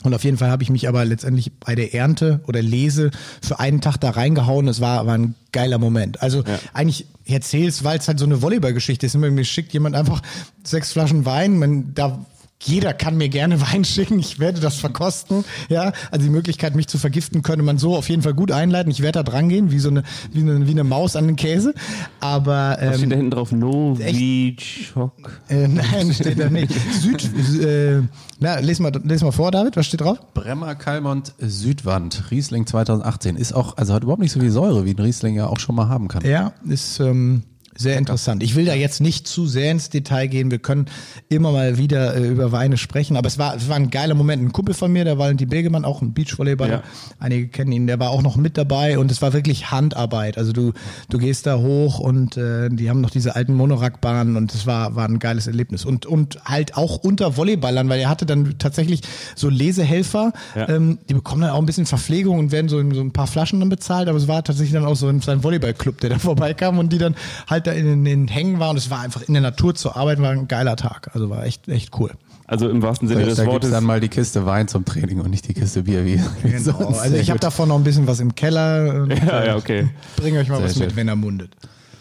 Und 0.04 0.14
auf 0.14 0.22
jeden 0.22 0.36
Fall 0.36 0.50
habe 0.50 0.62
ich 0.62 0.70
mich 0.70 0.86
aber 0.86 1.04
letztendlich 1.04 1.52
bei 1.58 1.74
der 1.74 1.92
Ernte 1.92 2.40
oder 2.46 2.62
Lese 2.62 3.10
für 3.42 3.58
einen 3.58 3.80
Tag 3.80 3.96
da 3.96 4.10
reingehauen. 4.10 4.68
Es 4.68 4.80
war, 4.80 5.06
war 5.06 5.14
ein 5.14 5.34
geiler 5.50 5.78
Moment. 5.78 6.22
Also 6.22 6.44
eigentlich, 6.72 7.06
ich 7.24 7.32
erzähl's, 7.32 7.82
weil 7.82 7.98
es 7.98 8.06
halt 8.06 8.20
so 8.20 8.24
eine 8.24 8.40
Volleyball-Geschichte 8.40 9.06
ist. 9.06 9.16
Mir 9.16 9.44
schickt 9.44 9.72
jemand 9.72 9.96
einfach 9.96 10.22
sechs 10.62 10.92
Flaschen 10.92 11.24
Wein. 11.24 11.58
Man, 11.58 11.94
da 11.94 12.24
jeder 12.62 12.92
kann 12.92 13.16
mir 13.16 13.28
gerne 13.28 13.60
Wein 13.72 13.84
schicken, 13.84 14.18
ich 14.18 14.38
werde 14.38 14.60
das 14.60 14.76
verkosten. 14.76 15.44
Ja, 15.68 15.92
also 16.10 16.24
die 16.24 16.30
Möglichkeit, 16.30 16.74
mich 16.74 16.88
zu 16.88 16.98
vergiften, 16.98 17.42
könnte 17.42 17.64
man 17.64 17.78
so 17.78 17.96
auf 17.96 18.08
jeden 18.08 18.22
Fall 18.22 18.34
gut 18.34 18.52
einleiten. 18.52 18.90
Ich 18.90 19.00
werde 19.00 19.22
da 19.22 19.22
dran 19.22 19.48
gehen, 19.48 19.70
wie 19.70 19.78
so 19.78 19.90
eine, 19.90 20.02
wie 20.32 20.40
eine, 20.40 20.66
wie 20.66 20.72
eine 20.72 20.84
Maus 20.84 21.16
an 21.16 21.26
den 21.26 21.36
Käse. 21.36 21.74
Aber 22.20 22.76
Was 22.80 22.96
steht 22.96 23.04
ähm, 23.04 23.10
da 23.10 23.16
hinten 23.16 23.30
drauf? 23.30 23.52
Novichok. 23.52 25.40
äh, 25.48 25.68
nein, 25.68 26.12
steht 26.12 26.38
da 26.38 26.50
nicht. 26.50 26.72
Süd, 27.00 27.24
äh, 27.62 28.02
na, 28.40 28.58
les 28.60 28.78
mal, 28.80 28.92
les 29.04 29.22
mal 29.22 29.32
vor, 29.32 29.50
David, 29.50 29.76
was 29.76 29.86
steht 29.86 30.00
drauf? 30.00 30.18
Bremmer 30.34 30.74
Kalmont 30.74 31.32
Südwand, 31.38 32.30
Riesling 32.30 32.66
2018. 32.66 33.36
Ist 33.36 33.52
auch, 33.52 33.76
also 33.76 33.94
hat 33.94 34.02
überhaupt 34.02 34.22
nicht 34.22 34.32
so 34.32 34.40
viel 34.40 34.50
Säure, 34.50 34.84
wie 34.84 34.94
ein 34.94 34.98
Riesling 34.98 35.34
ja 35.34 35.46
auch 35.46 35.58
schon 35.60 35.74
mal 35.74 35.88
haben 35.88 36.08
kann. 36.08 36.24
Ja, 36.24 36.52
ist 36.68 37.00
ähm, 37.00 37.42
sehr 37.80 37.96
interessant. 37.96 38.42
Ich 38.42 38.56
will 38.56 38.64
da 38.64 38.74
jetzt 38.74 39.00
nicht 39.00 39.28
zu 39.28 39.46
sehr 39.46 39.70
ins 39.70 39.88
Detail 39.88 40.26
gehen. 40.26 40.50
Wir 40.50 40.58
können 40.58 40.86
immer 41.28 41.52
mal 41.52 41.78
wieder 41.78 42.16
äh, 42.16 42.26
über 42.28 42.50
Weine 42.50 42.76
sprechen, 42.76 43.16
aber 43.16 43.28
es 43.28 43.38
war, 43.38 43.54
es 43.54 43.68
war 43.68 43.76
ein 43.76 43.90
geiler 43.90 44.14
Moment. 44.16 44.42
Ein 44.42 44.52
Kumpel 44.52 44.74
von 44.74 44.92
mir, 44.92 45.04
der 45.04 45.16
Valentin 45.16 45.48
Begemann, 45.48 45.84
auch 45.84 46.02
ein 46.02 46.12
Beachvolleyballer, 46.12 46.72
Ja. 46.78 46.82
einige 47.20 47.46
kennen 47.46 47.70
ihn, 47.70 47.86
der 47.86 48.00
war 48.00 48.10
auch 48.10 48.20
noch 48.22 48.36
mit 48.36 48.58
dabei 48.58 48.98
und 48.98 49.12
es 49.12 49.22
war 49.22 49.32
wirklich 49.32 49.70
Handarbeit. 49.70 50.36
Also 50.38 50.52
du, 50.52 50.72
du 51.08 51.18
gehst 51.18 51.46
da 51.46 51.58
hoch 51.58 52.00
und 52.00 52.36
äh, 52.36 52.68
die 52.68 52.90
haben 52.90 53.00
noch 53.00 53.10
diese 53.10 53.36
alten 53.36 53.54
Monorackbahnen 53.54 54.36
und 54.36 54.52
es 54.52 54.66
war, 54.66 54.96
war 54.96 55.06
ein 55.08 55.20
geiles 55.20 55.46
Erlebnis. 55.46 55.84
Und, 55.84 56.04
und 56.04 56.44
halt 56.44 56.76
auch 56.76 56.96
unter 56.96 57.36
Volleyballern, 57.36 57.88
weil 57.88 58.00
er 58.00 58.08
hatte 58.08 58.26
dann 58.26 58.56
tatsächlich 58.58 59.02
so 59.36 59.48
Lesehelfer, 59.48 60.32
Ja. 60.56 60.68
ähm, 60.68 60.98
die 61.08 61.14
bekommen 61.14 61.42
dann 61.42 61.50
auch 61.50 61.58
ein 61.60 61.66
bisschen 61.66 61.86
Verpflegung 61.86 62.40
und 62.40 62.50
werden 62.50 62.68
so, 62.68 62.78
so 62.92 63.00
ein 63.00 63.12
paar 63.12 63.28
Flaschen 63.28 63.60
dann 63.60 63.68
bezahlt, 63.68 64.08
aber 64.08 64.18
es 64.18 64.26
war 64.26 64.42
tatsächlich 64.42 64.72
dann 64.72 64.84
auch 64.84 64.96
so 64.96 65.06
ein, 65.06 65.20
sein 65.20 65.44
Volleyballclub, 65.44 66.00
der 66.00 66.10
da 66.10 66.18
vorbeikam 66.18 66.78
und 66.80 66.92
die 66.92 66.98
dann 66.98 67.14
halt 67.48 67.67
da 67.68 67.74
in 67.74 67.84
den, 67.86 68.06
in 68.06 68.26
den 68.26 68.28
Hängen 68.28 68.58
war 68.58 68.70
und 68.70 68.76
es 68.76 68.90
war 68.90 69.00
einfach 69.00 69.22
in 69.22 69.34
der 69.34 69.42
Natur 69.42 69.74
zu 69.74 69.94
arbeiten, 69.94 70.22
war 70.22 70.30
ein 70.30 70.48
geiler 70.48 70.76
Tag. 70.76 71.10
Also 71.14 71.30
war 71.30 71.44
echt, 71.44 71.68
echt 71.68 71.98
cool. 71.98 72.10
Also 72.46 72.68
im 72.70 72.80
wahrsten 72.82 73.08
Sinne 73.08 73.20
Da, 73.20 73.26
des 73.26 73.36
da 73.36 73.42
gibt 73.42 73.52
Wortes. 73.52 73.68
es 73.68 73.74
dann 73.74 73.84
mal 73.84 74.00
die 74.00 74.08
Kiste 74.08 74.46
Wein 74.46 74.68
zum 74.68 74.84
Training 74.86 75.20
und 75.20 75.28
nicht 75.30 75.46
die 75.46 75.52
Kiste 75.54 75.82
Bier 75.82 76.04
wie. 76.06 76.18
Genau. 76.42 76.58
sonst. 76.78 76.98
Also 76.98 77.16
ich 77.16 77.28
habe 77.28 77.38
davon 77.38 77.68
noch 77.68 77.76
ein 77.76 77.84
bisschen 77.84 78.06
was 78.06 78.20
im 78.20 78.34
Keller. 78.34 79.02
Und, 79.02 79.10
Ja, 79.10 79.44
ja, 79.44 79.54
äh, 79.54 79.58
okay. 79.58 79.88
Bring 80.16 80.36
euch 80.38 80.48
mal 80.48 80.56
Sehr 80.56 80.64
was 80.66 80.76
mit, 80.76 80.88
schön. 80.88 80.96
wenn 80.96 81.08
er 81.08 81.16
mundet. 81.16 81.50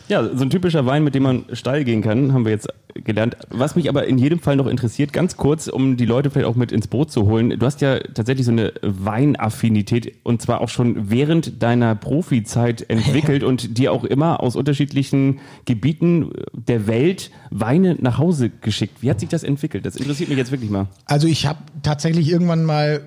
Ja, 0.08 0.24
so 0.36 0.44
ein 0.44 0.50
typischer 0.50 0.86
Wein, 0.86 1.04
mit 1.04 1.16
dem 1.16 1.24
man 1.24 1.46
steil 1.54 1.84
gehen 1.84 2.02
kann, 2.02 2.34
haben 2.34 2.46
wir 2.46 2.52
jetzt 2.52 2.70
gelernt. 3.04 3.38
Was 3.50 3.76
mich 3.76 3.90
aber 3.90 4.08
in 4.08 4.18
jedem 4.18 4.40
Fall 4.40 4.56
noch 4.56 4.68
interessiert, 4.68 5.14
ganz 5.14 5.38
kurz, 5.38 5.68
um 5.68 5.98
die 5.98 6.06
Leute 6.06 6.30
vielleicht 6.30 6.48
auch 6.48 6.56
mit 6.56 6.72
ins 6.72 6.88
Boot 6.88 7.12
zu 7.12 7.26
holen. 7.26 7.50
Du 7.60 7.66
hast 7.66 7.82
ja 7.82 8.00
tatsächlich 8.00 8.46
so 8.46 8.52
eine 8.52 8.74
Weinaffinität 8.82 10.14
und 10.24 10.42
zwar 10.42 10.62
auch 10.62 10.70
schon 10.70 11.10
während 11.10 11.62
deiner 11.62 11.96
Profizeit 11.96 12.90
entwickelt 12.90 13.44
und 13.44 13.78
dir 13.78 13.92
auch 13.92 14.04
immer 14.04 14.42
aus 14.42 14.56
unterschiedlichen 14.56 15.40
Gebieten 15.66 16.32
der 16.54 16.88
Welt 16.88 17.32
Weine 17.50 17.98
nach 18.00 18.18
Hause 18.18 18.50
geschickt. 18.50 19.02
Wie 19.02 19.10
hat 19.10 19.20
sich 19.20 19.30
das 19.30 19.44
entwickelt? 19.44 19.86
Das 19.86 19.96
interessiert 19.96 20.30
mich 20.30 20.38
jetzt 20.38 20.52
wirklich 20.52 20.70
mal. 20.70 20.88
Also 21.06 21.28
ich 21.28 21.46
habe 21.46 21.60
tatsächlich 21.84 22.30
irgendwann 22.30 22.64
mal 22.64 23.02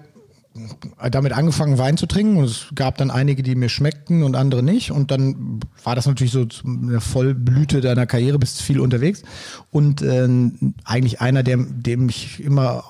damit 1.11 1.33
angefangen, 1.33 1.79
Wein 1.79 1.97
zu 1.97 2.07
trinken. 2.07 2.37
Und 2.37 2.45
es 2.45 2.67
gab 2.75 2.99
dann 2.99 3.11
einige, 3.11 3.43
die 3.43 3.55
mir 3.55 3.69
schmeckten 3.69 4.23
und 4.23 4.35
andere 4.35 4.63
nicht. 4.63 4.91
Und 4.91 5.11
dann 5.11 5.61
war 5.85 5.95
das 5.95 6.07
natürlich 6.07 6.33
so 6.33 6.47
in 6.65 6.89
der 6.89 7.01
Vollblüte 7.01 7.81
deiner 7.81 8.07
Karriere, 8.07 8.39
bist 8.39 8.63
viel 8.63 8.81
unterwegs. 8.81 9.23
Und 9.71 10.03
ähm, 10.03 10.75
eigentlich 10.85 11.21
einer, 11.21 11.43
der, 11.43 11.59
dem 11.59 12.09
ich 12.09 12.43
immer, 12.43 12.85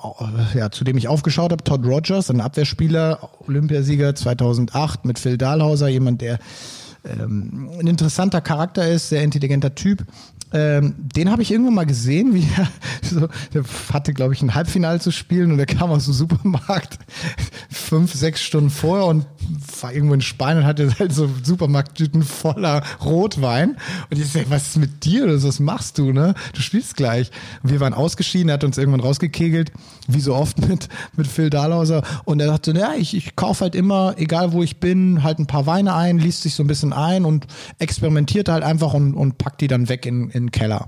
äh, 0.53 0.57
ja, 0.57 0.71
zu 0.71 0.83
dem 0.83 0.97
ich 0.97 1.07
aufgeschaut 1.07 1.51
habe, 1.51 1.63
Todd 1.63 1.85
Rogers, 1.85 2.29
ein 2.31 2.41
Abwehrspieler, 2.41 3.29
Olympiasieger 3.47 4.15
2008 4.15 5.05
mit 5.05 5.19
Phil 5.19 5.37
Dahlhauser, 5.37 5.87
jemand, 5.87 6.21
der 6.21 6.39
ähm, 7.03 7.69
ein 7.79 7.87
interessanter 7.87 8.41
Charakter 8.41 8.87
ist, 8.87 9.09
sehr 9.09 9.23
intelligenter 9.23 9.75
Typ. 9.75 10.05
Ähm, 10.53 10.95
den 10.97 11.31
habe 11.31 11.41
ich 11.41 11.51
irgendwann 11.51 11.75
mal 11.75 11.85
gesehen, 11.85 12.33
wie 12.33 12.45
er 12.57 12.67
so, 13.01 13.27
der 13.53 13.63
hatte, 13.93 14.13
glaube 14.13 14.33
ich, 14.33 14.41
ein 14.41 14.53
Halbfinale 14.53 14.99
zu 14.99 15.11
spielen 15.11 15.51
und 15.51 15.59
er 15.59 15.65
kam 15.65 15.91
aus 15.91 16.05
dem 16.05 16.13
Supermarkt 16.13 16.99
fünf, 17.69 18.13
sechs 18.13 18.41
Stunden 18.41 18.69
vorher 18.69 19.05
und 19.05 19.25
war 19.81 19.93
irgendwo 19.93 20.13
in 20.13 20.21
Spanien 20.21 20.59
und 20.59 20.65
hatte 20.65 20.93
halt 20.99 21.13
so 21.13 21.29
Supermarkttüten 21.43 22.23
voller 22.23 22.83
Rotwein. 23.03 23.77
Und 24.09 24.19
ich 24.19 24.31
sag, 24.31 24.49
was 24.49 24.69
ist 24.69 24.77
mit 24.77 25.05
dir? 25.05 25.27
Was 25.43 25.59
machst 25.59 25.97
du, 25.97 26.11
ne? 26.11 26.33
Du 26.53 26.61
spielst 26.61 26.95
gleich. 26.95 27.31
Und 27.63 27.71
wir 27.71 27.79
waren 27.79 27.93
ausgeschieden, 27.93 28.49
er 28.49 28.53
hat 28.53 28.63
uns 28.63 28.77
irgendwann 28.77 29.01
rausgekegelt, 29.01 29.71
wie 30.07 30.19
so 30.19 30.35
oft 30.35 30.59
mit, 30.67 30.89
mit 31.15 31.27
Phil 31.27 31.49
Dahlhauser. 31.49 32.03
Und 32.25 32.39
er 32.39 32.47
sagte, 32.47 32.71
ja, 32.73 32.93
ich, 32.93 33.15
ich 33.15 33.35
kaufe 33.35 33.61
halt 33.61 33.75
immer, 33.75 34.15
egal 34.17 34.51
wo 34.53 34.63
ich 34.63 34.79
bin, 34.79 35.23
halt 35.23 35.39
ein 35.39 35.47
paar 35.47 35.65
Weine 35.65 35.95
ein, 35.95 36.19
liest 36.19 36.43
sich 36.43 36.55
so 36.55 36.63
ein 36.63 36.67
bisschen 36.67 36.93
ein 36.93 37.25
und 37.25 37.47
experimentiert 37.79 38.49
halt 38.49 38.63
einfach 38.63 38.93
und, 38.93 39.13
und 39.13 39.37
packt 39.37 39.61
die 39.61 39.67
dann 39.67 39.89
weg 39.89 40.05
in, 40.05 40.29
in 40.29 40.40
den 40.45 40.51
Keller. 40.51 40.87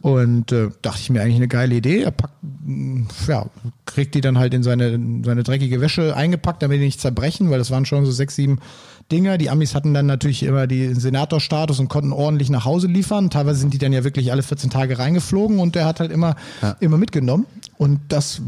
Und 0.00 0.52
äh, 0.52 0.68
dachte 0.82 1.00
ich 1.00 1.08
mir 1.08 1.22
eigentlich 1.22 1.36
eine 1.36 1.48
geile 1.48 1.74
Idee. 1.76 2.02
Er 2.02 2.10
packt, 2.10 2.34
mh, 2.42 3.06
ja, 3.26 3.46
kriegt 3.86 4.14
die 4.14 4.20
dann 4.20 4.36
halt 4.36 4.52
in 4.52 4.62
seine, 4.62 4.88
in 4.88 5.24
seine 5.24 5.42
dreckige 5.42 5.80
Wäsche 5.80 6.14
eingepackt, 6.14 6.62
damit 6.62 6.78
die 6.78 6.84
nicht 6.84 7.00
zerbrechen, 7.00 7.50
weil 7.50 7.58
das 7.58 7.70
waren 7.70 7.86
schon 7.86 8.04
so 8.04 8.12
sechs, 8.12 8.36
sieben 8.36 8.58
Dinger. 9.10 9.38
Die 9.38 9.48
Amis 9.48 9.74
hatten 9.74 9.94
dann 9.94 10.04
natürlich 10.04 10.42
immer 10.42 10.66
die 10.66 10.92
Senatorstatus 10.94 11.80
und 11.80 11.88
konnten 11.88 12.12
ordentlich 12.12 12.50
nach 12.50 12.66
Hause 12.66 12.86
liefern. 12.86 13.30
Teilweise 13.30 13.60
sind 13.60 13.72
die 13.72 13.78
dann 13.78 13.94
ja 13.94 14.04
wirklich 14.04 14.30
alle 14.30 14.42
14 14.42 14.68
Tage 14.68 14.98
reingeflogen 14.98 15.58
und 15.58 15.74
der 15.74 15.86
hat 15.86 16.00
halt 16.00 16.10
immer, 16.12 16.36
immer 16.80 16.98
mitgenommen. 16.98 17.46
Und 17.78 18.00
das 18.08 18.42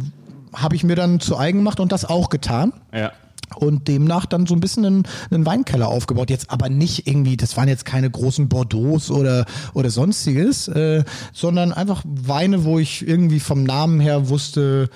habe 0.52 0.76
ich 0.76 0.84
mir 0.84 0.96
dann 0.96 1.20
zu 1.20 1.38
eigen 1.38 1.58
gemacht 1.58 1.80
und 1.80 1.90
das 1.90 2.04
auch 2.04 2.28
getan 2.28 2.72
Ja. 2.92 3.12
Und 3.56 3.88
demnach 3.88 4.26
dann 4.26 4.46
so 4.46 4.54
ein 4.54 4.60
bisschen 4.60 4.84
einen, 4.84 5.02
einen 5.30 5.46
Weinkeller 5.46 5.88
aufgebaut. 5.88 6.30
Jetzt 6.30 6.50
aber 6.50 6.68
nicht 6.68 7.06
irgendwie, 7.06 7.36
das 7.36 7.56
waren 7.56 7.68
jetzt 7.68 7.84
keine 7.84 8.10
großen 8.10 8.48
Bordeaux 8.48 9.10
oder, 9.10 9.46
oder 9.74 9.90
sonstiges, 9.90 10.68
äh, 10.68 11.04
sondern 11.32 11.72
einfach 11.72 12.02
Weine, 12.04 12.64
wo 12.64 12.78
ich 12.78 13.06
irgendwie 13.06 13.40
vom 13.40 13.64
Namen 13.64 14.00
her 14.00 14.28
wusste, 14.28 14.88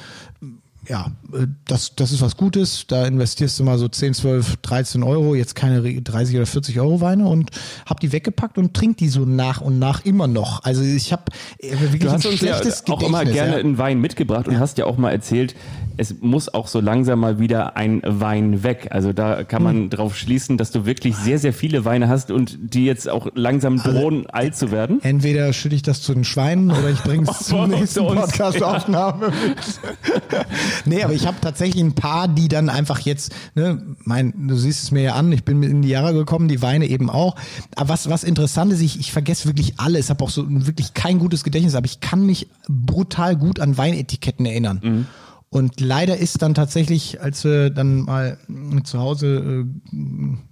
ja, 0.91 1.13
äh, 1.33 1.47
das, 1.67 1.95
das 1.95 2.11
ist 2.11 2.21
was 2.21 2.37
Gutes. 2.37 2.85
Da 2.89 3.07
investierst 3.07 3.59
du 3.59 3.65
mal 3.65 3.79
so 3.79 3.87
10, 3.87 4.15
12, 4.15 4.57
13 4.57 5.03
Euro, 5.05 5.37
jetzt 5.37 5.55
keine 5.55 5.81
30 5.81 6.37
oder 6.37 6.47
40 6.47 6.81
Euro 6.81 7.01
Weine 7.01 7.27
und 7.27 7.51
hab 7.87 8.01
die 8.01 8.13
weggepackt 8.13 8.59
und 8.59 8.75
trink 8.75 8.97
die 8.97 9.09
so 9.09 9.25
nach 9.25 9.61
und 9.61 9.79
nach 9.79 10.05
immer 10.05 10.27
noch. 10.27 10.65
Also 10.65 10.83
ich 10.83 11.13
habe 11.13 11.25
wirklich 11.61 12.03
Du 12.03 12.11
hast 12.11 12.27
ein 12.27 12.33
uns 12.33 12.41
ja 12.41 12.55
schlechtes 12.55 12.85
auch 12.89 13.03
immer 13.03 13.25
gerne 13.25 13.53
ja. 13.53 13.59
einen 13.59 13.79
Wein 13.79 14.01
mitgebracht 14.01 14.49
und 14.49 14.59
hast 14.59 14.79
ja 14.79 14.87
auch 14.87 14.97
mal 14.97 15.13
erzählt, 15.13 15.55
es 15.97 16.21
muss 16.21 16.53
auch 16.53 16.67
so 16.67 16.81
langsam 16.81 17.21
mal 17.21 17.39
wieder 17.39 17.77
ein 17.77 18.01
Wein 18.05 18.63
weg. 18.63 18.89
Also 18.91 19.13
da 19.13 19.45
kann 19.45 19.63
man 19.63 19.77
Hm. 19.77 19.91
drauf 19.91 20.17
schließen, 20.17 20.57
dass 20.57 20.73
du 20.73 20.87
wirklich 20.87 21.15
sehr, 21.15 21.39
sehr 21.39 21.53
viele 21.53 21.85
Weine 21.85 22.09
hast 22.09 22.31
und 22.31 22.59
die 22.61 22.85
jetzt 22.85 23.09
auch 23.09 23.29
langsam 23.35 23.77
drohen, 23.77 24.27
alt 24.29 24.57
zu 24.57 24.73
werden. 24.73 25.01
Entweder 25.03 25.53
schütte 25.53 25.75
ich 25.77 25.83
das 25.83 26.03
zu 26.03 26.15
den 26.15 26.25
Schweinen 26.25 26.71
oder 26.71 26.91
ich 26.91 27.01
bringe 27.03 27.31
es 27.31 27.39
zur 27.47 27.67
zu 27.69 27.77
nächsten 27.77 28.07
Podcast-Aufnahme 28.07 29.29
mit. 29.29 29.59
nee, 30.85 31.03
aber 31.03 31.13
ich 31.13 31.27
habe 31.27 31.39
tatsächlich 31.41 31.83
ein 31.83 31.95
paar, 31.95 32.29
die 32.29 32.49
dann 32.49 32.69
einfach 32.69 33.01
jetzt, 33.01 33.33
ne, 33.55 33.97
mein, 34.05 34.49
du 34.49 34.57
siehst 34.57 34.83
es 34.83 34.91
mir 34.91 35.03
ja 35.03 35.15
an, 35.15 35.33
ich 35.33 35.45
bin 35.45 35.63
in 35.63 35.83
die 35.83 35.89
Jahre 35.89 36.13
gekommen, 36.15 36.49
die 36.49 36.63
Weine 36.63 36.87
eben 36.87 37.11
auch. 37.11 37.37
Aber 37.77 37.89
was, 37.91 38.09
was 38.09 38.25
interessant 38.25 38.73
ist, 38.73 38.81
ich, 38.81 38.99
ich 38.99 39.13
vergesse 39.13 39.47
wirklich 39.47 39.79
alles, 39.79 40.11
habe 40.11 40.25
auch 40.25 40.31
so 40.31 40.45
wirklich 40.49 40.95
kein 40.95 41.19
gutes 41.19 41.45
Gedächtnis, 41.45 41.75
aber 41.75 41.87
ich 41.87 42.01
kann 42.01 42.27
mich 42.27 42.49
brutal 42.69 43.37
gut 43.37 43.61
an 43.61 43.77
Weinetiketten 43.77 44.47
erinnern. 44.47 45.07
Und 45.53 45.81
leider 45.81 46.17
ist 46.17 46.43
dann 46.43 46.55
tatsächlich, 46.55 47.21
als 47.21 47.43
wir 47.43 47.71
dann 47.71 48.03
mal 48.03 48.39
zu 48.85 49.01
Hause 49.01 49.67
äh, 49.93 49.97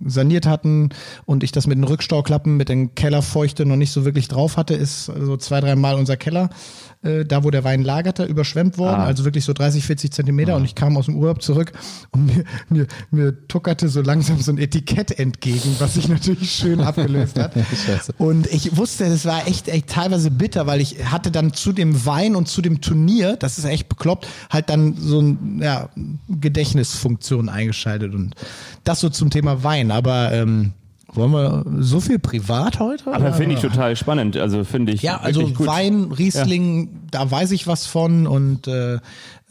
saniert 0.05 0.45
hatten 0.45 0.89
und 1.25 1.45
ich 1.45 1.53
das 1.53 1.69
mit 1.69 1.79
den 1.79 1.85
Rückstauklappen, 1.85 2.57
mit 2.57 2.69
den 2.69 2.97
Kellerfeuchte 2.97 3.65
noch 3.65 3.77
nicht 3.77 3.93
so 3.93 4.05
wirklich 4.05 4.27
drauf 4.27 4.57
hatte, 4.57 4.75
ist 4.75 5.05
so 5.05 5.37
zwei, 5.37 5.61
dreimal 5.61 5.95
unser 5.95 6.17
Keller, 6.17 6.51
äh, 7.03 7.25
da 7.25 7.45
wo 7.45 7.51
der 7.51 7.65
Wein 7.65 7.83
lagerte, 7.83 8.25
überschwemmt 8.25 8.79
worden. 8.79 9.01
Ah. 9.01 9.05
Also 9.05 9.25
wirklich 9.25 9.45
so 9.45 9.53
30, 9.53 9.85
40 9.85 10.13
Zentimeter. 10.13 10.57
Und 10.57 10.65
ich 10.65 10.75
kam 10.75 10.97
aus 10.97 11.07
dem 11.07 11.17
Urlaub 11.17 11.43
zurück 11.43 11.73
und 12.11 12.27
mir, 12.27 12.45
mir, 12.69 12.87
mir 13.11 13.49
tuckerte 13.49 13.89
so 13.89 14.03
langsam 14.03 14.41
so 14.41 14.53
ein 14.53 14.59
Etikett 14.59 15.19
entgegen, 15.19 15.77
was 15.79 15.95
sich 15.95 16.09
natürlich 16.09 16.51
schön 16.51 16.81
abgelöst 16.81 17.39
hat. 17.39 17.53
Und 18.19 18.47
ich 18.47 18.77
wusste, 18.77 19.09
das 19.09 19.25
war 19.25 19.47
echt, 19.47 19.69
echt 19.69 19.89
teilweise 19.89 20.31
bitter, 20.31 20.67
weil 20.67 20.81
ich 20.81 21.11
hatte 21.11 21.31
dann 21.31 21.53
zu 21.53 21.73
dem 21.73 22.05
Wein 22.07 22.37
und 22.37 22.49
zu 22.49 22.63
dem 22.63 22.81
Turnier, 22.81 23.37
das 23.37 23.59
ist 23.59 23.65
echt 23.65 23.89
bekloppt, 23.89 24.27
halt 24.51 24.71
dann 24.71 24.95
so 24.97 25.21
ein 25.21 25.61
ja, 25.63 25.89
Gedächtnisfunktion 26.29 27.49
eingeschaltet 27.49 28.15
und 28.15 28.35
das 28.85 29.01
so 29.01 29.09
zum 29.09 29.31
Thema 29.31 29.63
Wein. 29.63 29.91
Aber 29.91 30.33
ähm, 30.33 30.73
wollen 31.13 31.33
wir 31.33 31.65
so 31.79 32.01
viel 32.01 32.19
privat 32.19 32.81
heute? 32.81 33.13
Aber 33.13 33.33
finde 33.33 33.55
ich 33.55 33.61
total 33.61 33.97
spannend. 33.97 34.37
Also 34.37 34.65
finde 34.65 34.93
ich 34.93 35.03
Ja, 35.03 35.21
also. 35.21 35.59
Wein, 35.67 36.13
Riesling, 36.13 37.09
da 37.11 37.31
weiß 37.31 37.51
ich 37.53 37.67
was 37.67 37.87
von 37.87 38.27
und 38.27 38.69
äh, 38.69 38.99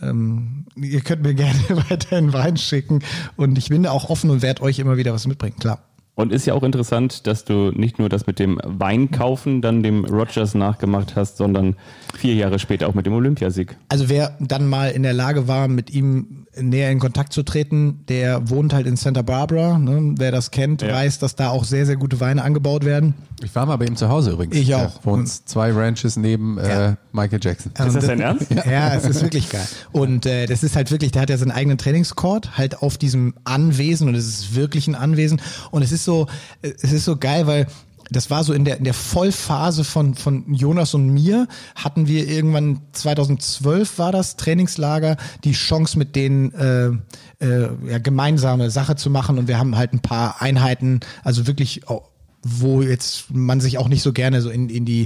ähm, 0.02 0.66
ihr 0.76 1.02
könnt 1.02 1.24
mir 1.24 1.34
gerne 1.36 1.60
weiterhin 1.90 2.34
Wein 2.34 2.58
schicken 2.58 3.00
und 3.36 3.58
ich 3.58 3.70
bin 3.70 3.84
da 3.84 3.92
auch 3.92 4.10
offen 4.10 4.30
und 4.30 4.42
werde 4.42 4.62
euch 4.62 4.80
immer 4.80 4.98
wieder 4.98 5.14
was 5.14 5.28
mitbringen, 5.28 5.58
klar. 5.60 5.80
Und 6.18 6.34
ist 6.34 6.48
ja 6.48 6.56
auch 6.56 6.64
interessant, 6.64 7.28
dass 7.28 7.46
du 7.46 7.72
nicht 7.76 8.00
nur 8.00 8.10
das 8.10 8.26
mit 8.26 8.40
dem 8.40 8.60
Weinkaufen 8.64 9.62
dann 9.62 9.84
dem 9.84 10.04
Rogers 10.04 10.56
nachgemacht 10.56 11.16
hast, 11.16 11.38
sondern 11.38 11.76
vier 12.16 12.34
Jahre 12.34 12.58
später 12.58 12.88
auch 12.88 12.96
mit 12.96 13.06
dem 13.06 13.14
Olympiasieg. 13.14 13.78
Also 13.90 14.10
wer 14.10 14.36
dann 14.40 14.68
mal 14.68 14.90
in 14.90 15.04
der 15.04 15.14
Lage 15.14 15.48
war, 15.48 15.68
mit 15.68 15.92
ihm 15.92 16.47
näher 16.62 16.92
in 16.92 17.00
Kontakt 17.00 17.34
zu 17.34 17.44
treten, 17.44 18.02
der 18.10 18.50
wohnt 18.50 18.74
halt 18.74 18.88
in 18.88 18.96
Santa 18.96 19.22
Barbara. 19.22 19.78
Ne? 19.78 20.16
Wer 20.18 20.32
das 20.32 20.52
kennt, 20.52 20.82
Ja. 20.82 20.94
weiß, 20.94 21.20
dass 21.20 21.36
da 21.36 21.50
auch 21.50 21.64
sehr, 21.64 21.86
sehr 21.86 21.96
gute 21.96 22.20
Weine 22.20 22.44
angebaut 22.44 22.86
werden. 22.86 23.14
Ich 23.44 23.54
war 23.56 23.66
mal 23.66 23.76
bei 23.78 23.86
ihm 23.86 23.96
zu 23.96 24.10
Hause 24.10 24.32
übrigens. 24.32 24.56
Ich 24.56 24.74
auch. 24.76 24.80
Er 24.82 25.06
wohnt 25.06 25.30
zwei 25.30 25.72
Ranches 25.72 26.18
neben 26.18 26.58
äh, 26.58 26.96
Michael 27.12 27.40
Jackson. 27.42 27.72
Ist 27.72 27.96
das 27.96 28.06
dein 28.06 28.20
Ernst? 28.20 28.48
Ja, 28.70 28.94
es 28.96 29.06
ist 29.06 29.22
wirklich 29.22 29.50
geil. 29.50 29.68
Und 29.92 30.26
äh, 30.26 30.46
das 30.48 30.64
ist 30.64 30.76
halt 30.76 30.92
wirklich, 30.92 31.12
der 31.12 31.22
hat 31.24 31.30
ja 31.30 31.38
seinen 31.38 31.52
eigenen 31.52 31.78
Trainingscourt 31.78 32.58
halt 32.58 32.82
auf 32.82 32.98
diesem 32.98 33.34
Anwesen 33.44 34.08
und 34.08 34.16
es 34.16 34.28
ist 34.28 34.56
wirklich 34.56 34.88
ein 34.88 34.96
Anwesen 34.96 35.40
und 35.72 35.84
es 35.84 35.92
ist 35.92 36.04
so, 36.06 36.28
äh, 36.62 36.72
es 36.82 36.92
ist 36.92 37.06
so 37.06 37.18
geil, 37.18 37.46
weil 37.48 37.68
das 38.10 38.30
war 38.30 38.44
so 38.44 38.54
in 38.54 38.66
der, 38.66 38.78
in 38.78 38.84
der 38.84 38.94
Vollphase 38.94 39.84
von, 39.84 40.16
von 40.16 40.54
Jonas 40.54 40.94
und 40.94 41.10
mir, 41.10 41.48
hatten 41.76 42.08
wir 42.08 42.28
irgendwann 42.28 42.82
2012 42.94 44.00
war 44.00 44.12
das 44.12 44.38
Trainingslager, 44.38 45.18
die 45.44 45.52
Chance 45.52 45.98
mit 45.98 46.16
denen 46.16 46.54
äh, 46.54 47.46
äh, 47.46 47.70
ja, 47.90 47.98
gemeinsame 48.00 48.70
Sache 48.70 48.96
zu 48.96 49.10
machen. 49.10 49.38
Und 49.38 49.48
wir 49.48 49.58
haben 49.58 49.76
halt 49.78 49.94
ein 49.94 50.02
paar 50.02 50.42
Einheiten, 50.42 51.00
also 51.24 51.48
wirklich 51.48 51.88
auch 51.88 52.10
wo 52.48 52.82
jetzt 52.82 53.26
man 53.34 53.62
sich 53.62 53.78
auch 53.78 53.88
nicht 53.88 54.02
so 54.02 54.14
gerne 54.14 54.42
so 54.42 54.50
in, 54.50 54.70
in 54.70 54.86
die, 54.86 55.04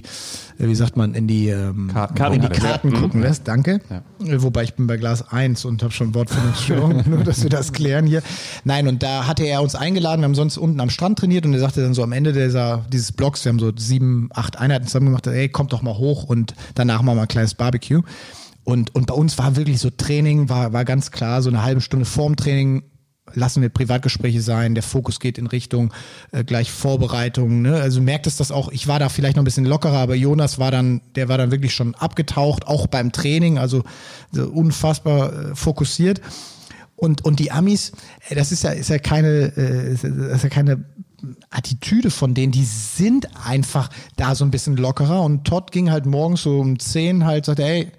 äh, 0.60 0.68
wie 0.68 0.76
sagt 0.76 0.98
man, 0.98 1.14
in 1.14 1.28
die 1.28 1.50
ähm, 1.50 1.90
Karten 1.92 2.16
Karten 2.16 2.36
in 2.36 2.42
die 2.42 2.48
gucken, 2.48 2.64
ja. 2.64 2.70
Karten 2.70 2.94
gucken 2.94 3.22
lässt, 3.22 3.48
danke. 3.48 3.82
Äh, 3.90 4.42
Wobei 4.42 4.64
ich 4.64 4.76
bin 4.76 4.88
bei 4.88 4.98
Glas 4.98 5.32
1 5.32 5.66
und 5.66 5.84
habe 5.84 5.94
schon 5.94 6.14
Wortfindungsstörung, 6.14 7.04
nur 7.10 7.24
dass 7.24 7.44
wir 7.44 7.50
das 7.50 7.74
klären 7.74 8.06
hier. 8.06 8.22
Nein, 8.64 8.88
und 8.88 9.04
da 9.04 9.28
hatte 9.28 9.44
er 9.44 9.62
uns 9.62 9.76
eingeladen, 9.76 10.22
wir 10.22 10.26
haben 10.26 10.36
sonst 10.36 10.58
unten 10.58 10.80
am 10.80 10.90
Strand 10.90 11.20
trainiert 11.20 11.46
und 11.46 11.54
er 11.54 11.60
sagte 11.60 11.82
dann 11.82 11.94
so 11.94 12.04
am 12.04 12.12
Ende 12.12 12.34
dieser, 12.34 12.86
dieses 12.92 13.12
Blocks, 13.12 13.44
wir 13.46 13.50
haben 13.50 13.60
so 13.60 13.72
sieben, 13.76 14.30
acht 14.34 14.60
Einheiten 14.60 14.88
zusammen 14.88 15.08
gemacht, 15.08 15.28
ey, 15.28 15.50
kommt 15.50 15.74
doch 15.74 15.82
mal 15.82 15.98
hoch 15.98 16.24
und 16.24 16.54
danach 16.76 17.02
machen 17.02 17.08
wir 17.08 17.16
mal 17.16 17.22
ein 17.24 17.28
kleines 17.28 17.56
Barbecue. 17.56 18.02
Und, 18.64 18.94
und 18.94 19.08
bei 19.08 19.16
uns 19.16 19.38
war 19.38 19.56
wirklich 19.56 19.80
so 19.80 19.90
Training, 19.90 20.50
war, 20.50 20.72
war 20.72 20.86
ganz 20.86 21.12
klar, 21.12 21.42
so 21.42 21.50
eine 21.50 21.64
halbe 21.64 21.82
Stunde 21.82 22.06
vorm 22.06 22.36
Training 22.36 22.84
lassen 23.36 23.62
wir 23.62 23.70
Privatgespräche 23.70 24.42
sein, 24.42 24.74
der 24.76 24.84
Fokus 24.84 25.20
geht 25.20 25.38
in 25.38 25.48
Richtung 25.48 25.94
äh, 26.32 26.44
gleich 26.44 26.72
Vorbereitung. 26.72 27.62
Ne? 27.62 27.76
Also 27.76 28.02
merktest 28.02 28.40
das 28.40 28.52
auch, 28.52 28.72
ich 28.72 28.88
war 28.88 29.00
da 29.00 29.10
vielleicht 29.10 29.36
noch 29.36 29.44
ein 29.44 29.46
bisschen 29.46 29.66
lockerer, 29.66 29.98
aber 29.98 30.16
Jonas 30.16 30.60
war 30.60 30.72
dann, 30.72 31.02
der 31.16 31.30
war 31.30 31.38
dann 31.38 31.52
wirklich 31.52 31.74
schon 31.74 31.96
abgetaucht, 31.96 32.68
auch 32.68 32.88
beim 32.88 33.12
Training, 33.12 33.58
also 33.58 33.84
so 34.32 34.48
unfassbar 34.48 35.34
äh, 35.34 35.56
fokussiert. 35.56 36.22
Und, 36.96 37.26
und 37.26 37.40
die 37.40 37.52
Amis, 37.52 37.94
äh, 38.30 38.36
das 38.36 38.52
ist 38.52 38.64
ja, 38.64 38.72
ist 38.72 38.90
ja 38.90 39.00
keine, 39.00 39.52
äh, 39.58 39.94
ist 39.94 40.04
ja 40.04 40.50
keine 40.50 40.86
Attitüde 41.50 42.12
von 42.12 42.34
denen, 42.34 42.52
die 42.52 42.64
sind 42.64 43.28
einfach 43.46 43.90
da 44.16 44.36
so 44.36 44.46
ein 44.46 44.52
bisschen 44.52 44.78
lockerer. 44.78 45.22
Und 45.22 45.46
Todd 45.46 45.72
ging 45.72 45.92
halt 45.92 46.06
morgens 46.06 46.44
so 46.44 46.60
um 46.60 46.80
10 46.80 47.26
halt, 47.26 47.46
sagte, 47.46 47.64
ey, 47.64 47.92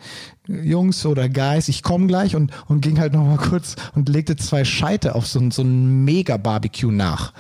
Jungs 0.49 1.07
oder 1.07 1.29
Guys, 1.29 1.69
ich 1.69 1.83
komme 1.83 2.07
gleich 2.07 2.35
und, 2.35 2.53
und 2.67 2.81
ging 2.81 2.99
halt 2.99 3.13
nochmal 3.13 3.37
kurz 3.37 3.77
und 3.95 4.09
legte 4.09 4.37
zwei 4.37 4.65
Scheite 4.65 5.15
auf 5.15 5.27
so, 5.27 5.41
so 5.51 5.63
ein 5.63 6.05
Mega-Barbecue 6.05 6.91
nach. 6.91 7.33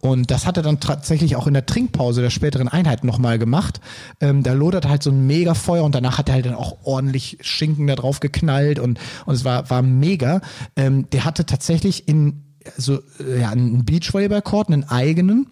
Und 0.00 0.30
das 0.30 0.46
hat 0.46 0.56
er 0.56 0.62
dann 0.62 0.78
tatsächlich 0.78 1.36
auch 1.36 1.46
in 1.46 1.54
der 1.54 1.66
Trinkpause 1.66 2.20
der 2.20 2.30
späteren 2.30 2.68
Einheit 2.68 3.02
nochmal 3.02 3.38
gemacht. 3.38 3.80
Ähm, 4.20 4.42
da 4.42 4.52
lodert 4.52 4.88
halt 4.88 5.02
so 5.02 5.10
ein 5.10 5.26
Mega-Feuer 5.26 5.84
und 5.84 5.94
danach 5.94 6.18
hat 6.18 6.28
er 6.28 6.34
halt 6.34 6.46
dann 6.46 6.54
auch 6.54 6.78
ordentlich 6.84 7.38
Schinken 7.40 7.86
da 7.86 7.96
drauf 7.96 8.20
geknallt 8.20 8.78
und, 8.78 9.00
und 9.24 9.34
es 9.34 9.44
war, 9.44 9.68
war 9.70 9.82
mega. 9.82 10.40
Ähm, 10.76 11.10
der 11.10 11.24
hatte 11.24 11.44
tatsächlich 11.46 12.08
in, 12.08 12.44
also, 12.76 13.00
äh, 13.20 13.40
ja, 13.40 13.50
einen 13.50 13.84
Beachvolleyball-Court, 13.84 14.68
einen 14.68 14.84
eigenen. 14.84 15.48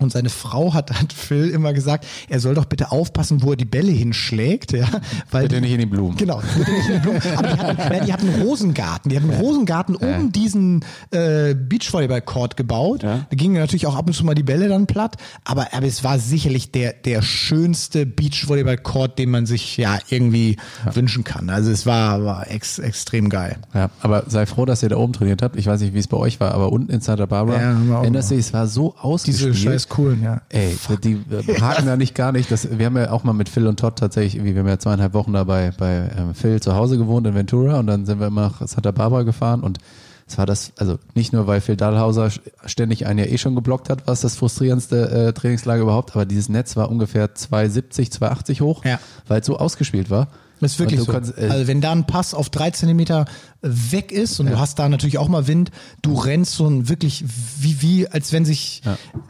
Und 0.00 0.12
seine 0.12 0.30
Frau 0.30 0.74
hat, 0.74 0.90
hat 0.90 1.12
Phil 1.12 1.50
immer 1.50 1.72
gesagt, 1.72 2.06
er 2.28 2.40
soll 2.40 2.54
doch 2.54 2.64
bitte 2.64 2.90
aufpassen, 2.90 3.42
wo 3.42 3.50
er 3.50 3.56
die 3.56 3.64
Bälle 3.64 3.92
hinschlägt, 3.92 4.72
ja, 4.72 4.88
weil 5.30 5.42
Bitte 5.48 5.60
nicht 5.60 5.72
in 5.72 5.80
die 5.80 5.86
Blumen. 5.86 6.16
Genau, 6.16 6.40
bitte 6.58 6.70
nicht 6.70 6.88
in 6.88 6.94
die 6.94 7.00
Blumen. 7.00 7.22
Aber 7.36 7.48
die 7.48 7.58
hatten, 7.58 7.76
nein, 7.76 8.06
die 8.06 8.12
hatten 8.12 8.28
einen 8.28 8.42
Rosengarten. 8.42 9.10
Die 9.10 9.16
hatten 9.16 9.30
einen 9.30 9.40
Rosengarten 9.40 9.96
um 9.96 10.32
diesen 10.32 10.84
äh, 11.10 11.54
Beachvolleyball-Court 11.54 12.56
gebaut. 12.56 13.02
Ja. 13.02 13.26
Da 13.28 13.36
gingen 13.36 13.54
natürlich 13.54 13.86
auch 13.86 13.96
ab 13.96 14.06
und 14.06 14.14
zu 14.14 14.24
mal 14.24 14.34
die 14.34 14.42
Bälle 14.42 14.68
dann 14.68 14.86
platt. 14.86 15.16
Aber, 15.44 15.68
aber 15.72 15.86
es 15.86 16.02
war 16.02 16.18
sicherlich 16.18 16.72
der, 16.72 16.92
der 16.92 17.22
schönste 17.22 18.06
Beachvolleyball-Court, 18.06 19.18
den 19.18 19.30
man 19.30 19.46
sich 19.46 19.76
ja 19.76 19.98
irgendwie 20.08 20.56
wünschen 20.92 21.24
kann. 21.24 21.50
Also 21.50 21.70
es 21.70 21.86
war, 21.86 22.24
war 22.24 22.50
ex, 22.50 22.78
extrem 22.78 23.28
geil. 23.28 23.56
Ja, 23.74 23.90
aber 24.00 24.24
sei 24.26 24.46
froh, 24.46 24.64
dass 24.64 24.82
ihr 24.82 24.88
da 24.88 24.96
oben 24.96 25.12
trainiert 25.12 25.42
habt. 25.42 25.56
Ich 25.56 25.66
weiß 25.66 25.80
nicht, 25.80 25.94
wie 25.94 25.98
es 25.98 26.08
bei 26.08 26.16
euch 26.16 26.40
war, 26.40 26.54
aber 26.54 26.72
unten 26.72 26.90
in 26.90 27.00
Santa 27.00 27.26
Barbara, 27.26 27.60
Ja, 27.60 28.00
erinnerst 28.00 28.30
du 28.30 28.36
es 28.36 28.52
war 28.52 28.66
so 28.66 28.94
ausgespielt. 28.96 29.88
Coolen, 29.90 30.22
ja. 30.22 30.40
Ey, 30.48 30.74
die 31.04 31.20
äh, 31.30 31.60
haken 31.60 31.84
da 31.86 31.96
nicht 31.98 32.14
gar 32.14 32.32
nicht. 32.32 32.50
Das, 32.50 32.78
wir 32.78 32.86
haben 32.86 32.96
ja 32.96 33.10
auch 33.10 33.24
mal 33.24 33.34
mit 33.34 33.50
Phil 33.50 33.66
und 33.66 33.78
Todd 33.78 33.96
tatsächlich, 33.98 34.36
irgendwie, 34.36 34.54
wir 34.54 34.60
haben 34.62 34.68
ja 34.68 34.78
zweieinhalb 34.78 35.12
Wochen 35.12 35.34
da 35.34 35.44
bei, 35.44 35.72
bei 35.76 36.10
ähm, 36.16 36.34
Phil 36.34 36.60
zu 36.62 36.74
Hause 36.74 36.96
gewohnt 36.96 37.26
in 37.26 37.34
Ventura 37.34 37.78
und 37.78 37.86
dann 37.86 38.06
sind 38.06 38.18
wir 38.20 38.28
immer 38.28 38.42
nach 38.60 38.66
Santa 38.66 38.90
Barbara 38.92 39.24
gefahren 39.24 39.60
und 39.60 39.78
es 40.26 40.38
war 40.38 40.46
das, 40.46 40.72
also 40.78 40.98
nicht 41.14 41.32
nur, 41.32 41.46
weil 41.48 41.60
Phil 41.60 41.76
Dahlhauser 41.76 42.26
st- 42.26 42.40
ständig 42.64 43.04
einen 43.06 43.18
ja 43.18 43.24
eh 43.26 43.36
schon 43.36 43.56
geblockt 43.56 43.90
hat, 43.90 44.06
was 44.06 44.20
das 44.20 44.36
frustrierendste 44.36 45.10
äh, 45.10 45.32
Trainingslager 45.32 45.82
überhaupt, 45.82 46.12
aber 46.14 46.24
dieses 46.24 46.48
Netz 46.48 46.76
war 46.76 46.88
ungefähr 46.88 47.34
270, 47.34 48.12
280 48.12 48.60
hoch, 48.60 48.84
Ja. 48.84 48.98
weil 49.26 49.40
es 49.40 49.46
so 49.46 49.58
ausgespielt 49.58 50.08
war. 50.08 50.28
Das 50.60 50.72
ist 50.72 50.78
wirklich 50.78 51.00
so. 51.00 51.10
kannst, 51.10 51.36
äh, 51.38 51.48
also 51.50 51.66
wenn 51.66 51.80
da 51.80 51.90
ein 51.90 52.06
Pass 52.06 52.34
auf 52.34 52.48
drei 52.50 52.70
Zentimeter 52.70 53.24
weg 53.62 54.10
ist 54.12 54.40
und 54.40 54.48
du 54.48 54.58
hast 54.58 54.78
da 54.78 54.88
natürlich 54.88 55.18
auch 55.18 55.28
mal 55.28 55.46
Wind, 55.46 55.70
du 56.02 56.14
rennst 56.14 56.54
so 56.54 56.66
ein 56.66 56.88
wirklich 56.88 57.24
wie, 57.58 57.82
wie 57.82 58.08
als 58.08 58.32
wenn 58.32 58.44
sich, 58.44 58.80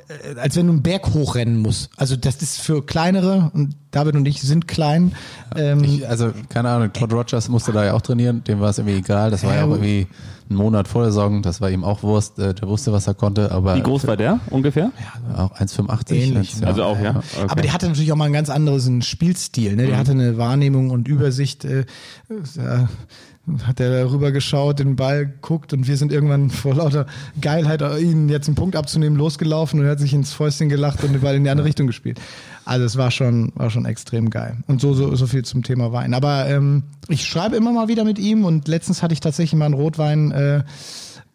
äh, 0.09 0.39
als 0.39 0.57
wenn 0.57 0.67
du 0.67 0.73
einen 0.75 0.83
Berg 0.83 1.13
hochrennen 1.15 1.59
musst. 1.59 1.91
Also 1.97 2.17
das 2.17 2.37
ist 2.43 2.61
für 2.61 2.85
kleinere 2.87 3.51
und 3.55 3.75
David 3.91 4.15
und 4.15 4.27
ich 4.27 4.41
sind 4.41 4.69
klein. 4.69 5.13
Ähm, 5.57 5.83
Ich, 5.83 6.09
also, 6.09 6.31
keine 6.49 6.69
Ahnung, 6.71 6.93
Todd 6.93 7.13
Rogers 7.13 7.49
musste 7.49 7.73
da 7.73 7.85
ja 7.85 7.95
auch 7.95 8.03
trainieren, 8.03 8.45
dem 8.45 8.61
war 8.61 8.71
es 8.71 8.79
irgendwie 8.79 8.99
egal. 8.99 9.33
Das 9.33 9.43
war 9.43 9.51
ja 9.53 9.59
Ja, 9.61 9.65
auch 9.65 9.71
irgendwie 9.71 10.07
ein 10.49 10.55
Monat 10.57 10.87
vor 10.89 11.03
der 11.03 11.11
Saison, 11.13 11.43
das 11.43 11.61
war 11.61 11.71
ihm 11.71 11.83
auch 11.85 12.03
Wurst, 12.05 12.39
äh, 12.39 12.55
der 12.55 12.69
wusste, 12.69 12.93
was 12.93 13.07
er 13.09 13.15
konnte, 13.15 13.51
aber 13.53 13.77
Wie 13.77 13.83
groß 13.83 14.07
war 14.07 14.17
der 14.17 14.39
ungefähr? 14.51 14.91
auch 15.37 15.53
1,85. 15.57 16.13
Ähnlich, 16.15 16.59
Ja. 16.61 16.67
Also 16.69 16.85
auch, 16.85 16.99
ja. 17.01 17.17
Okay. 17.17 17.47
Aber 17.49 17.63
der 17.63 17.73
hatte 17.73 17.87
natürlich 17.89 18.13
auch 18.13 18.17
mal 18.17 18.25
einen 18.27 18.35
ganz 18.35 18.49
anderen 18.51 19.03
Spielstil. 19.03 19.75
Ne? 19.77 19.87
Der 19.87 19.97
hatte 19.97 20.11
eine 20.13 20.39
Wahrnehmung 20.39 20.91
und 20.91 21.07
Übersicht. 21.09 21.65
Äh, 21.65 21.81
äh, 21.81 21.85
hat 23.65 23.81
er 23.81 24.11
rüber 24.11 24.33
geschaut, 24.33 24.79
den 24.79 24.97
Ball 24.97 25.27
guckt 25.41 25.73
und 25.73 25.89
wir 25.89 25.97
sind 25.97 26.13
irgendwann 26.13 26.51
vor 26.51 26.75
lauter 26.75 27.07
Geilheit, 27.41 27.83
ihn 28.01 28.29
jetzt 28.29 28.49
einen 28.49 28.55
Punkt 28.55 28.77
abzunehmen, 28.77 29.19
losgelaufen 29.19 29.81
und 29.81 29.87
er 29.87 29.93
hat 29.93 30.01
sich 30.01 30.13
ins 30.13 30.33
Fäustchen 30.33 30.69
gelacht 30.69 31.03
und 31.03 31.13
den 31.13 31.21
Ball 31.21 31.35
in 31.35 31.45
die 31.45 31.51
andere 31.51 31.67
Richtung 31.67 31.87
gespielt. 31.87 32.21
Also 32.65 32.85
es 32.85 32.97
war 32.97 33.11
schon, 33.11 33.53
war 33.57 33.71
schon 33.71 33.87
extrem 33.87 34.31
geil. 34.31 34.59
Und 34.67 34.81
so, 34.81 34.95
so, 34.95 35.15
so 35.17 35.27
viel 35.27 35.45
zum 35.45 35.63
Thema 35.63 35.93
Wein. 35.93 36.15
Aber 36.15 36.49
ähm, 36.49 36.85
ich 37.09 37.25
schreibe 37.27 37.57
immer 37.57 37.73
mal 37.73 37.89
wieder 37.89 38.05
mit 38.05 38.19
ihm 38.19 38.45
und 38.45 38.69
letztens 38.69 39.03
hatte 39.03 39.15
ich 39.15 39.21
tatsächlich 39.21 39.59
mal 39.59 39.65
einen 39.65 39.75
Rotwein. 39.75 40.31
Äh, 40.31 40.63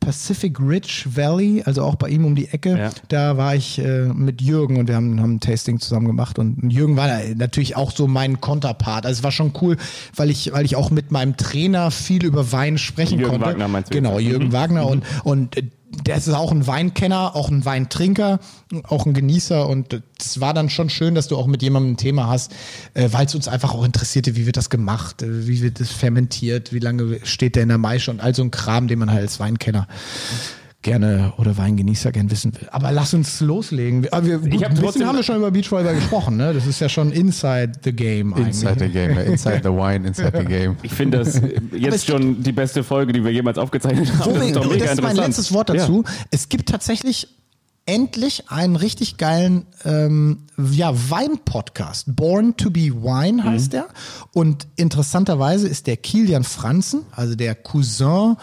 Pacific 0.05 0.59
Ridge 0.59 1.05
Valley, 1.15 1.63
also 1.65 1.81
auch 1.81 1.95
bei 1.95 2.09
ihm 2.09 2.25
um 2.25 2.35
die 2.35 2.47
Ecke. 2.49 2.77
Ja. 2.77 2.91
Da 3.07 3.37
war 3.37 3.55
ich 3.55 3.79
äh, 3.79 4.03
mit 4.05 4.39
Jürgen 4.39 4.77
und 4.77 4.87
wir 4.87 4.95
haben, 4.95 5.19
haben 5.19 5.35
ein 5.35 5.39
Tasting 5.39 5.79
zusammen 5.79 6.05
gemacht 6.05 6.37
und 6.37 6.71
Jürgen 6.71 6.95
war 6.95 7.09
natürlich 7.35 7.75
auch 7.75 7.91
so 7.91 8.07
mein 8.07 8.39
Konterpart. 8.39 9.07
Also 9.07 9.19
es 9.19 9.23
war 9.23 9.31
schon 9.31 9.53
cool, 9.61 9.77
weil 10.15 10.29
ich, 10.29 10.51
weil 10.53 10.63
ich 10.63 10.75
auch 10.75 10.91
mit 10.91 11.11
meinem 11.11 11.37
Trainer 11.37 11.89
viel 11.89 12.23
über 12.23 12.51
Wein 12.51 12.77
sprechen 12.77 13.17
Jürgen 13.17 13.31
konnte. 13.31 13.47
Wagner 13.47 13.67
meinst 13.67 13.89
du 13.89 13.95
Genau? 13.95 14.19
Jürgen 14.19 14.47
Mhm. 14.47 14.53
Wagner 14.53 14.87
und, 14.87 15.03
und 15.23 15.57
äh, 15.57 15.63
der 16.03 16.17
ist 16.17 16.29
auch 16.29 16.51
ein 16.51 16.67
Weinkenner, 16.67 17.35
auch 17.35 17.49
ein 17.49 17.65
Weintrinker, 17.65 18.39
auch 18.83 19.05
ein 19.05 19.13
Genießer. 19.13 19.67
Und 19.67 20.01
es 20.19 20.39
war 20.41 20.53
dann 20.53 20.69
schon 20.69 20.89
schön, 20.89 21.15
dass 21.15 21.27
du 21.27 21.37
auch 21.37 21.47
mit 21.47 21.61
jemandem 21.61 21.93
ein 21.93 21.97
Thema 21.97 22.27
hast, 22.27 22.53
äh, 22.93 23.09
weil 23.11 23.25
es 23.25 23.35
uns 23.35 23.47
einfach 23.47 23.73
auch 23.73 23.83
interessierte, 23.83 24.35
wie 24.35 24.45
wird 24.45 24.57
das 24.57 24.69
gemacht, 24.69 25.21
äh, 25.21 25.47
wie 25.47 25.61
wird 25.61 25.79
das 25.79 25.91
fermentiert, 25.91 26.73
wie 26.73 26.79
lange 26.79 27.19
steht 27.23 27.55
der 27.55 27.63
in 27.63 27.69
der 27.69 27.77
Maische 27.77 28.11
und 28.11 28.19
all 28.19 28.35
so 28.35 28.43
ein 28.43 28.51
Kram, 28.51 28.87
den 28.87 28.99
man 28.99 29.11
halt 29.11 29.21
als 29.21 29.39
Weinkenner 29.39 29.87
gerne 30.85 31.33
oder 31.37 31.57
Weingenießer 31.57 32.11
gern 32.11 32.29
wissen 32.29 32.53
will. 32.55 32.69
Aber 32.71 32.91
lass 32.91 33.13
uns 33.15 33.41
loslegen. 33.41 34.03
Wir- 34.03 34.13
Aber 34.13 34.25
wir, 34.25 34.37
gut, 34.37 34.63
hab 34.63 34.71
ein 34.71 34.79
bisschen 34.81 35.05
haben 35.07 35.15
wir 35.17 35.23
schon 35.23 35.37
über 35.37 35.49
Beachvolleyball 35.49 35.95
gesprochen, 35.95 36.37
ne? 36.37 36.53
Das 36.53 36.67
ist 36.67 36.79
ja 36.79 36.87
schon 36.87 37.11
inside 37.11 37.71
the 37.83 37.91
game 37.91 38.33
eigentlich. 38.33 38.47
Inside 38.63 38.75
the 38.79 38.89
game, 38.89 39.15
ja, 39.15 39.21
inside 39.21 39.61
the 39.63 39.69
wine, 39.69 40.07
inside 40.07 40.31
the 40.37 40.45
game. 40.47 40.77
Ich 40.83 40.93
finde 40.93 41.17
das 41.17 41.41
jetzt 41.75 42.05
schon 42.05 42.43
die 42.43 42.51
beste 42.51 42.83
Folge, 42.83 43.11
die 43.13 43.23
wir 43.23 43.31
jemals 43.33 43.57
aufgezeichnet 43.57 44.09
haben. 44.19 44.31
Wo 44.31 44.37
Das 44.37 44.45
ist 44.47 44.55
doch 44.55 44.61
und 44.61 44.71
mega 44.73 44.85
das 44.85 44.93
ist 44.93 45.01
mein 45.01 45.15
letztes 45.15 45.51
Wort 45.51 45.69
dazu. 45.69 46.03
Es 46.31 46.49
gibt 46.49 46.69
tatsächlich 46.69 47.27
endlich 47.87 48.49
einen 48.49 48.75
richtig 48.75 49.17
geilen 49.17 49.65
ähm, 49.85 50.39
ja, 50.71 50.91
Wein-Podcast. 50.93 52.15
Born 52.15 52.55
to 52.57 52.69
be 52.69 52.91
Wine 52.91 53.43
heißt 53.43 53.73
der. 53.73 53.87
Und 54.33 54.67
interessanterweise 54.75 55.67
ist 55.67 55.87
der 55.87 55.97
Kilian 55.97 56.43
Franzen, 56.43 57.01
also 57.11 57.35
der 57.35 57.53
Cousin 57.55 58.37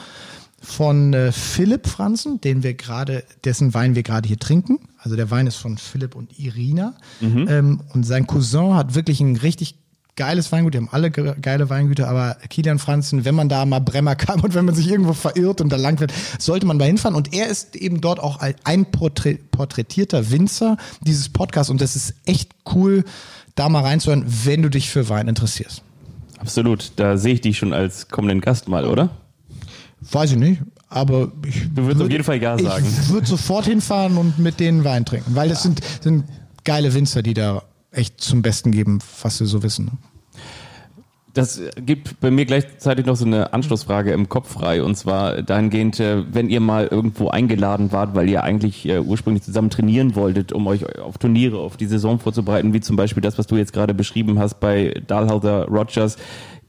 von 0.62 1.12
äh, 1.12 1.33
Philipp 1.33 1.87
Franzen, 1.88 2.40
den 2.40 2.62
wir 2.62 2.75
gerade, 2.75 3.25
dessen 3.44 3.75
Wein 3.75 3.94
wir 3.94 4.03
gerade 4.03 4.29
hier 4.29 4.38
trinken. 4.38 4.79
Also 4.98 5.16
der 5.16 5.31
Wein 5.31 5.46
ist 5.46 5.57
von 5.57 5.77
Philipp 5.77 6.14
und 6.14 6.38
Irina. 6.38 6.94
Ähm, 7.48 7.81
und 7.92 8.05
sein 8.05 8.27
Cousin 8.27 8.75
hat 8.75 8.94
wirklich 8.94 9.20
ein 9.20 9.37
richtig 9.37 9.75
geiles 10.14 10.53
Weingut, 10.53 10.75
die 10.75 10.79
haben 10.79 10.90
alle 10.92 11.11
ge 11.11 11.35
geile 11.40 11.70
Weingüter, 11.70 12.07
aber 12.07 12.37
Kilian 12.51 12.79
Franzen, 12.79 13.25
wenn 13.25 13.35
man 13.35 13.48
da 13.48 13.64
mal 13.64 13.81
Bremmer 13.81 14.14
kam 14.14 14.40
und 14.42 14.55
wenn 14.55 14.66
man 14.66 14.75
sich 14.75 14.88
irgendwo 14.88 15.14
verirrt 15.14 15.61
und 15.62 15.70
da 15.70 15.77
lang 15.77 16.01
wird, 16.01 16.12
sollte 16.38 16.66
man 16.66 16.77
mal 16.77 16.85
hinfahren. 16.85 17.16
Und 17.16 17.33
er 17.35 17.48
ist 17.48 17.75
eben 17.77 18.01
dort 18.03 18.20
auch 18.20 18.38
ein- 18.38 18.55
ein 18.64 18.85
porträ 18.90 19.38
porträtierter 19.51 20.31
Winzer 20.31 20.77
dieses 21.01 21.29
Podcasts 21.31 21.70
und 21.70 21.81
das 21.81 21.96
ist 21.96 22.14
echt 22.27 22.51
cool, 22.75 23.05
da 23.55 23.68
mal 23.70 23.81
reinzuhören, 23.83 24.25
wenn 24.44 24.62
du 24.62 24.68
dich 24.68 24.90
für 24.90 25.09
Wein 25.09 25.29
interessierst. 25.29 25.83
Absolut, 26.38 26.92
da 26.96 27.16
sehe 27.16 27.35
ich 27.35 27.40
dich 27.40 27.57
schon 27.59 27.72
als 27.72 28.09
kommenden 28.09 28.40
Gast 28.42 28.68
mal, 28.68 28.85
oder? 28.85 29.11
Weiß 30.10 30.32
ich 30.32 30.38
nicht, 30.38 30.62
aber 30.88 31.30
ich 31.46 31.72
Du 31.74 31.84
würdest 31.84 32.02
auf 32.02 32.10
jeden 32.10 32.24
Fall 32.24 32.42
Ja 32.42 32.58
sagen. 32.58 32.84
Ich 33.02 33.10
würde 33.10 33.26
sofort 33.26 33.66
hinfahren 33.66 34.16
und 34.16 34.38
mit 34.38 34.60
denen 34.60 34.84
Wein 34.84 35.04
trinken, 35.04 35.34
weil 35.34 35.48
das 35.48 35.62
sind, 35.62 35.80
sind 36.00 36.24
geile 36.64 36.92
Winzer, 36.94 37.22
die 37.22 37.34
da 37.34 37.62
echt 37.90 38.20
zum 38.20 38.42
Besten 38.42 38.72
geben, 38.72 38.98
was 39.22 39.38
sie 39.38 39.46
so 39.46 39.62
wissen. 39.62 39.86
ne? 39.86 39.92
Das 41.34 41.62
gibt 41.86 42.20
bei 42.20 42.30
mir 42.30 42.44
gleichzeitig 42.44 43.06
noch 43.06 43.16
so 43.16 43.24
eine 43.24 43.54
Anschlussfrage 43.54 44.12
im 44.12 44.28
Kopf 44.28 44.52
frei. 44.52 44.82
Und 44.82 44.96
zwar 44.96 45.40
dahingehend, 45.40 45.98
äh, 45.98 46.24
wenn 46.30 46.50
ihr 46.50 46.60
mal 46.60 46.86
irgendwo 46.86 47.28
eingeladen 47.28 47.90
wart, 47.90 48.14
weil 48.14 48.28
ihr 48.28 48.44
eigentlich 48.44 48.86
äh, 48.86 48.98
ursprünglich 48.98 49.42
zusammen 49.42 49.70
trainieren 49.70 50.14
wolltet, 50.14 50.52
um 50.52 50.66
euch 50.66 50.98
auf 50.98 51.16
Turniere, 51.16 51.56
auf 51.56 51.78
die 51.78 51.86
Saison 51.86 52.18
vorzubereiten, 52.18 52.74
wie 52.74 52.80
zum 52.80 52.96
Beispiel 52.96 53.22
das, 53.22 53.38
was 53.38 53.46
du 53.46 53.56
jetzt 53.56 53.72
gerade 53.72 53.94
beschrieben 53.94 54.38
hast 54.38 54.60
bei 54.60 55.00
Dahlhauser 55.06 55.68
Rogers. 55.68 56.18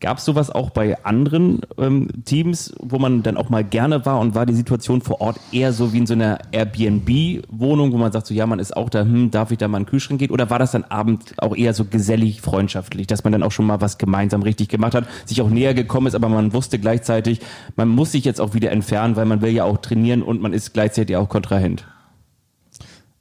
Gab 0.04 0.18
es 0.18 0.26
sowas 0.26 0.50
auch 0.50 0.70
bei 0.70 1.02
anderen 1.06 1.62
ähm, 1.78 2.10
Teams, 2.26 2.76
wo 2.82 3.00
man 3.00 3.24
dann 3.24 3.38
auch 3.38 3.48
mal 3.48 3.64
gerne 3.64 4.06
war 4.06 4.20
und 4.20 4.36
war 4.36 4.46
die 4.46 4.54
Situation 4.54 5.00
vor 5.00 5.22
Ort 5.22 5.40
eher 5.54 5.72
so 5.72 5.94
wie 5.94 6.00
in 6.00 6.06
so 6.06 6.14
einer 6.14 6.40
Airbnb-Wohnung, 6.52 7.94
wo 7.94 7.98
man 7.98 8.12
sagt 8.12 8.28
so, 8.28 8.34
ja, 8.34 8.46
man 8.46 8.60
ist 8.60 8.76
auch 8.76 8.90
da, 8.90 9.04
hm, 9.04 9.32
darf 9.32 9.52
ich 9.52 9.60
da 9.60 9.70
mal 9.70 9.78
in 9.78 9.86
den 9.86 9.90
Kühlschrank 9.90 10.20
gehen? 10.20 10.32
Oder 10.32 10.50
war 10.50 10.60
das 10.60 10.72
dann 10.72 10.84
abend 10.84 11.34
auch 11.38 11.56
eher 11.56 11.74
so 11.74 11.86
gesellig, 11.86 12.42
freundschaftlich, 12.42 13.08
dass 13.08 13.24
man 13.24 13.32
dann 13.32 13.44
auch 13.44 13.54
schon 13.54 13.66
mal 13.66 13.80
was 13.80 13.98
gemeinsam 13.98 14.42
richtig 14.42 14.68
gemacht 14.68 14.94
hat, 14.94 15.08
sich 15.24 15.42
auch 15.42 15.50
näher 15.50 15.74
gekommen 15.74 16.08
ist, 16.08 16.16
aber 16.16 16.28
man 16.28 16.52
wusste 16.52 16.80
gleichzeitig, 16.80 17.40
man 17.78 17.88
muss 17.88 18.12
sich 18.12 18.26
jetzt 18.26 18.42
auch 18.42 18.54
wieder 18.54 18.72
entfernen, 18.72 19.16
weil 19.16 19.26
man 19.26 19.42
will 19.42 19.52
ja 19.52 19.64
auch 19.64 19.78
trainieren 19.78 20.22
und 20.22 20.42
man 20.42 20.52
ist 20.52 20.74
gleichzeitig 20.74 21.16
auch 21.16 21.30
Kontrahent. 21.30 21.86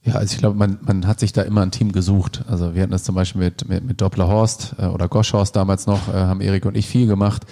Ja, 0.05 0.15
also 0.15 0.33
ich 0.33 0.38
glaube, 0.38 0.59
man, 0.59 0.79
man 0.83 1.07
hat 1.07 1.21
sich 1.21 1.33
da 1.33 1.43
immer 1.43 1.62
ein 1.62 1.71
Team 1.71 1.93
gesucht. 1.93 2.45
Also 2.49 2.75
wir 2.75 2.83
hatten 2.83 2.91
das 2.91 3.05
zum 3.05 3.15
Beispiel 3.15 3.41
mit, 3.41 3.69
mit, 3.69 3.85
mit 3.85 4.01
Doppler 4.01 4.27
Horst 4.27 4.75
äh, 4.79 4.87
oder 4.87 5.09
Goschhorst 5.09 5.55
damals 5.55 5.87
noch, 5.87 6.09
äh, 6.09 6.12
haben 6.12 6.41
Erik 6.41 6.67
und 6.67 6.77
ich 6.77 6.88
viel 6.88 7.07
gemacht, 7.07 7.45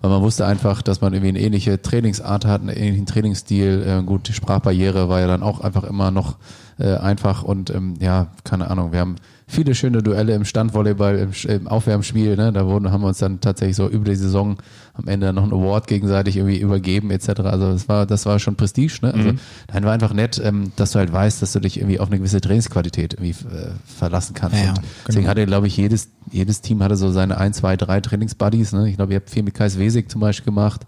weil 0.00 0.10
man 0.10 0.20
wusste 0.20 0.44
einfach, 0.44 0.82
dass 0.82 1.00
man 1.00 1.12
irgendwie 1.12 1.28
eine 1.28 1.40
ähnliche 1.40 1.80
Trainingsart 1.80 2.44
hat, 2.44 2.60
einen 2.60 2.70
ähnlichen 2.70 3.06
Trainingsstil. 3.06 3.84
Äh, 3.86 4.02
gut, 4.02 4.26
die 4.28 4.32
Sprachbarriere 4.32 5.08
war 5.08 5.20
ja 5.20 5.28
dann 5.28 5.44
auch 5.44 5.60
einfach 5.60 5.84
immer 5.84 6.10
noch 6.10 6.38
äh, 6.78 6.96
einfach 6.96 7.44
und 7.44 7.70
ähm, 7.70 7.94
ja, 8.00 8.28
keine 8.42 8.68
Ahnung, 8.68 8.92
wir 8.92 8.98
haben 8.98 9.16
viele 9.52 9.74
schöne 9.74 10.02
Duelle 10.02 10.34
im 10.34 10.44
Standvolleyball, 10.44 11.18
im, 11.18 11.30
im 11.48 11.68
Aufwärmspiel, 11.68 12.36
ne? 12.36 12.52
da 12.52 12.66
wurden, 12.66 12.90
haben 12.90 13.02
wir 13.02 13.08
uns 13.08 13.18
dann 13.18 13.40
tatsächlich 13.40 13.76
so 13.76 13.88
über 13.88 14.06
die 14.06 14.16
Saison 14.16 14.56
am 14.94 15.08
Ende 15.08 15.32
noch 15.32 15.42
einen 15.42 15.52
Award 15.52 15.86
gegenseitig 15.86 16.36
irgendwie 16.36 16.58
übergeben 16.58 17.10
etc. 17.10 17.40
Also 17.40 17.72
das 17.72 17.88
war, 17.88 18.06
das 18.06 18.26
war 18.26 18.38
schon 18.38 18.56
Prestige, 18.56 18.98
ne? 19.02 19.14
Also 19.14 19.32
nein, 19.72 19.84
war 19.84 19.92
einfach 19.92 20.12
nett, 20.12 20.40
ähm, 20.42 20.72
dass 20.76 20.92
du 20.92 20.98
halt 20.98 21.12
weißt, 21.12 21.42
dass 21.42 21.52
du 21.52 21.60
dich 21.60 21.78
irgendwie 21.78 22.00
auf 22.00 22.08
eine 22.08 22.18
gewisse 22.18 22.40
Trainingsqualität 22.40 23.14
irgendwie 23.14 23.30
äh, 23.30 23.70
verlassen 23.86 24.34
kannst. 24.34 24.56
Ja, 24.56 24.64
ja, 24.64 24.72
genau. 24.72 24.86
deswegen 25.06 25.28
hatte, 25.28 25.46
glaube 25.46 25.66
ich, 25.66 25.76
jedes, 25.76 26.08
jedes 26.30 26.60
Team 26.60 26.82
hatte 26.82 26.96
so 26.96 27.10
seine 27.10 27.38
ein, 27.38 27.52
zwei, 27.52 27.76
drei 27.76 28.00
Trainingsbuddies. 28.00 28.72
Ne? 28.72 28.88
Ich 28.88 28.96
glaube, 28.96 29.12
ihr 29.12 29.16
habt 29.16 29.30
viel 29.30 29.42
mit 29.42 29.54
Kais 29.54 29.78
Wesig 29.78 30.10
zum 30.10 30.20
Beispiel 30.20 30.46
gemacht 30.46 30.82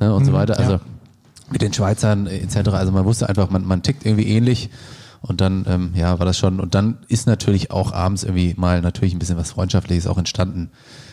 ne? 0.00 0.14
und 0.14 0.24
so 0.24 0.32
weiter. 0.32 0.58
Also 0.58 0.80
mit 1.50 1.62
den 1.62 1.72
Schweizern 1.72 2.26
etc. 2.26 2.70
Also 2.70 2.92
man 2.92 3.04
wusste 3.04 3.28
einfach, 3.28 3.50
man, 3.50 3.64
man 3.66 3.82
tickt 3.82 4.06
irgendwie 4.06 4.28
ähnlich. 4.28 4.70
Und 5.26 5.40
dann, 5.40 5.64
ähm, 5.66 5.92
ja, 5.94 6.18
war 6.18 6.26
das 6.26 6.36
schon. 6.36 6.60
Und 6.60 6.74
dann 6.74 6.98
ist 7.08 7.26
natürlich 7.26 7.70
auch 7.70 7.92
abends 7.92 8.24
irgendwie 8.24 8.54
mal 8.58 8.82
natürlich 8.82 9.14
ein 9.14 9.18
bisschen 9.18 9.38
was 9.38 9.52
Freundschaftliches 9.52 10.06
auch 10.06 10.18
entstanden. 10.18 10.70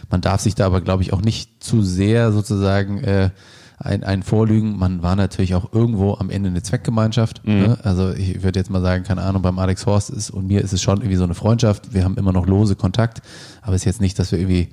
Man 0.10 0.20
darf 0.20 0.42
sich 0.42 0.54
da 0.54 0.66
aber, 0.66 0.82
glaube 0.82 1.02
ich, 1.02 1.14
auch 1.14 1.22
nicht 1.22 1.64
zu 1.64 1.82
sehr 1.82 2.34
sozusagen 2.34 2.98
äh, 2.98 3.30
ein, 3.78 4.04
ein 4.04 4.22
Vorlügen. 4.22 4.78
Man 4.78 5.02
war 5.02 5.16
natürlich 5.16 5.56
auch 5.56 5.72
irgendwo 5.72 6.16
am 6.16 6.30
Ende 6.30 6.50
eine 6.50 6.62
Zweckgemeinschaft. 6.62 7.42
Ne? 7.62 7.78
Also 7.84 8.12
ich 8.12 8.44
würde 8.44 8.60
jetzt 8.60 8.70
mal 8.70 8.82
sagen, 8.82 9.06
keine 9.06 9.22
Ahnung, 9.22 9.42
beim 9.42 9.58
Alex 9.60 9.86
Horst 9.86 10.10
ist 10.10 10.30
und 10.30 10.46
mir 10.46 10.62
ist 10.62 10.74
es 10.74 10.82
schon 10.82 10.98
irgendwie 10.98 11.16
so 11.16 11.24
eine 11.24 11.34
Freundschaft. 11.34 11.94
Wir 11.94 12.04
haben 12.04 12.18
immer 12.18 12.34
noch 12.34 12.46
lose 12.46 12.76
Kontakt, 12.76 13.22
aber 13.62 13.76
es 13.76 13.84
ist 13.84 13.86
jetzt 13.86 14.02
nicht, 14.02 14.20
dass 14.20 14.34
wir 14.34 14.40
irgendwie, 14.40 14.70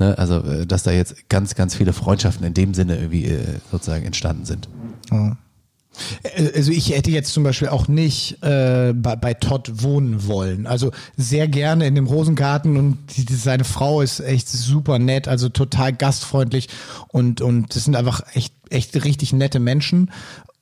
ne, 0.00 0.18
also 0.18 0.42
äh, 0.42 0.66
dass 0.66 0.82
da 0.82 0.90
jetzt 0.90 1.28
ganz, 1.28 1.54
ganz 1.54 1.76
viele 1.76 1.92
Freundschaften 1.92 2.44
in 2.44 2.54
dem 2.54 2.74
Sinne 2.74 2.96
irgendwie 2.96 3.26
äh, 3.26 3.60
sozusagen 3.70 4.04
entstanden 4.04 4.46
sind. 4.46 4.68
Also 6.54 6.72
ich 6.72 6.90
hätte 6.90 7.10
jetzt 7.10 7.32
zum 7.32 7.42
Beispiel 7.42 7.68
auch 7.68 7.88
nicht 7.88 8.42
äh, 8.42 8.92
bei, 8.94 9.16
bei 9.16 9.34
Todd 9.34 9.82
wohnen 9.82 10.26
wollen. 10.26 10.66
Also 10.66 10.92
sehr 11.16 11.48
gerne 11.48 11.86
in 11.86 11.94
dem 11.94 12.06
Rosengarten 12.06 12.76
und 12.76 12.98
die, 13.16 13.24
die, 13.24 13.34
seine 13.34 13.64
Frau 13.64 14.00
ist 14.00 14.20
echt 14.20 14.48
super 14.48 14.98
nett, 14.98 15.28
also 15.28 15.48
total 15.48 15.92
gastfreundlich 15.92 16.68
und 17.08 17.40
und 17.40 17.74
das 17.74 17.84
sind 17.84 17.96
einfach 17.96 18.22
echt 18.34 18.54
echt 18.70 19.04
richtig 19.04 19.32
nette 19.32 19.58
Menschen 19.58 20.10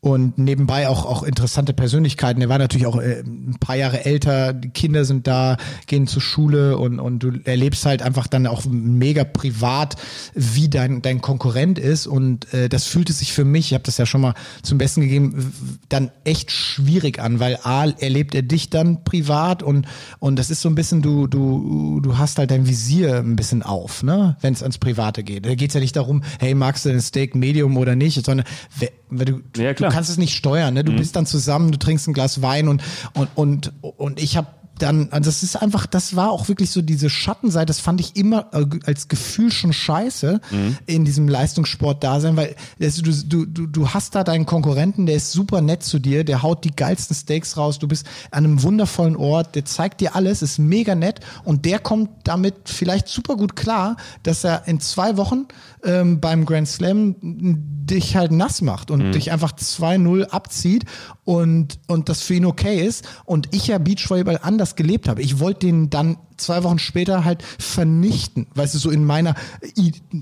und 0.01 0.39
nebenbei 0.39 0.89
auch 0.89 1.05
auch 1.05 1.25
interessante 1.25 1.73
Persönlichkeiten. 1.73 2.41
Er 2.41 2.49
war 2.49 2.59
natürlich 2.59 2.87
auch 2.87 3.01
äh, 3.01 3.21
ein 3.27 3.57
paar 3.59 3.75
Jahre 3.77 4.05
älter, 4.05 4.53
die 4.53 4.69
Kinder 4.69 5.05
sind 5.05 5.27
da, 5.27 5.57
gehen 5.87 6.07
zur 6.07 6.23
Schule 6.23 6.79
und 6.79 7.01
und 7.01 7.19
du 7.19 7.33
erlebst 7.45 7.85
halt 7.85 8.03
einfach 8.03 8.29
dann 8.29 8.47
auch 8.47 8.65
mega 8.67 9.25
privat, 9.25 9.97
wie 10.35 10.69
dein 10.69 11.03
dein 11.03 11.21
Konkurrent 11.21 11.81
ist 11.81 12.07
und 12.07 12.53
äh, 12.55 12.69
das 12.69 12.85
fühlte 12.87 13.13
sich 13.13 13.33
für 13.33 13.45
mich, 13.45 13.67
ich 13.67 13.75
habe 13.75 13.83
das 13.85 13.99
ja 13.99 14.07
schon 14.07 14.21
mal 14.21 14.35
zum 14.63 14.79
Besten 14.79 15.01
gegeben, 15.01 15.53
dann 15.89 16.13
echt 16.23 16.53
schwierig 16.53 17.19
an, 17.21 17.41
weil 17.41 17.59
a 17.65 17.87
erlebt 17.99 18.35
er 18.37 18.43
dich 18.43 18.71
dann 18.71 19.03
privat 19.03 19.63
und 19.65 19.87
und 20.21 20.37
das 20.39 20.51
ist 20.51 20.63
so 20.63 20.69
ein 20.69 20.77
bisschen 20.77 21.03
du 21.03 21.27
du 21.27 22.01
du 22.01 22.19
hast 22.19 22.39
halt 22.39 22.53
dein 22.53 22.69
Visier 22.69 23.17
ein 23.19 23.35
bisschen 23.35 23.65
auf, 23.65 24.05
ne, 24.05 24.37
wenn 24.43 24.53
es 24.55 24.63
ans 24.63 24.79
Private 24.79 25.25
geht. 25.25 25.45
Da 25.45 25.55
geht's 25.57 25.75
ja 25.75 25.81
nicht 25.81 25.97
darum, 25.97 26.23
hey 26.39 26.55
magst 26.55 26.85
du 26.85 26.91
ein 26.91 27.01
Steak 27.01 27.35
Medium 27.35 27.77
oder 27.77 27.97
nicht, 27.97 28.25
sondern 28.25 28.47
we- 28.79 28.91
wenn 29.08 29.08
du, 29.11 29.41
Ja, 29.57 29.73
du 29.73 29.89
kannst 29.89 30.11
es 30.11 30.19
nicht 30.19 30.35
steuern, 30.37 30.75
ne? 30.75 30.85
Du 30.85 30.93
bist 30.95 31.17
dann 31.17 31.27
zusammen, 31.27 31.71
du 31.73 31.79
trinkst 31.79 32.09
ein 32.09 32.15
Glas 32.15 32.43
Wein 32.43 32.69
und 32.69 32.83
und 33.15 33.29
und 33.35 33.73
und 33.81 34.21
ich 34.21 34.37
habe 34.37 34.49
dann, 34.79 35.09
also 35.11 35.29
das 35.29 35.43
ist 35.43 35.57
einfach, 35.61 35.87
das 35.87 36.15
war 36.15 36.31
auch 36.31 36.47
wirklich 36.47 36.71
so 36.71 36.83
diese 36.83 37.11
Schattenseite, 37.11 37.67
das 37.67 37.81
fand 37.81 38.01
ich 38.01 38.15
immer 38.15 38.47
äh, 38.53 38.65
als 38.87 39.09
Gefühl 39.09 39.51
schon 39.51 39.73
scheiße 39.73 40.41
Mhm. 40.53 40.79
in 40.87 41.05
diesem 41.05 41.27
Leistungssport-Dasein, 41.27 42.37
weil 42.37 42.55
du, 42.79 43.45
du, 43.45 43.67
du 43.67 43.89
hast 43.89 44.15
da 44.15 44.23
deinen 44.23 44.47
Konkurrenten, 44.47 45.07
der 45.07 45.17
ist 45.17 45.33
super 45.33 45.63
nett 45.63 45.83
zu 45.83 45.99
dir, 45.99 46.23
der 46.23 46.43
haut 46.45 46.63
die 46.63 46.71
geilsten 46.71 47.17
Steaks 47.17 47.57
raus, 47.57 47.81
du 47.81 47.89
bist 47.89 48.07
an 48.31 48.45
einem 48.45 48.63
wundervollen 48.63 49.17
Ort, 49.17 49.57
der 49.57 49.65
zeigt 49.65 50.01
dir 50.01 50.15
alles, 50.15 50.43
ist 50.43 50.59
mega 50.61 50.95
nett 50.95 51.19
und 51.43 51.65
der 51.65 51.81
kommt 51.81 52.11
damit 52.23 52.55
vielleicht 52.67 53.09
super 53.09 53.35
gut 53.37 53.57
klar, 53.57 53.97
dass 54.23 54.45
er 54.45 54.69
in 54.69 54.79
zwei 54.79 55.17
Wochen 55.17 55.47
ähm, 55.85 56.21
beim 56.21 56.45
Grand 56.45 56.69
Slam 56.69 57.17
dich 57.21 58.17
halt 58.17 58.33
nass 58.33 58.61
macht 58.61 58.91
und 58.91 59.13
dich 59.13 59.33
einfach 59.33 59.53
2-0 59.53 60.25
abzieht 60.25 60.85
und, 61.25 61.79
und 61.87 62.09
das 62.09 62.23
für 62.23 62.35
ihn 62.35 62.45
okay 62.45 62.85
ist 62.85 63.09
und 63.25 63.55
ich 63.55 63.69
ja 63.69 63.79
Beachvolleyball 63.79 64.39
anders 64.43 64.77
gelebt 64.77 65.09
habe. 65.09 65.23
Ich 65.23 65.39
wollte 65.41 65.67
den 65.67 65.91
dann 65.91 66.19
zwei 66.39 66.63
Wochen 66.65 66.79
später 66.79 67.25
halt 67.25 67.43
vernichten, 67.59 68.47
weißt 68.55 68.75
du, 68.75 68.79
so 68.79 68.91
in 68.91 69.05
meiner, 69.05 69.35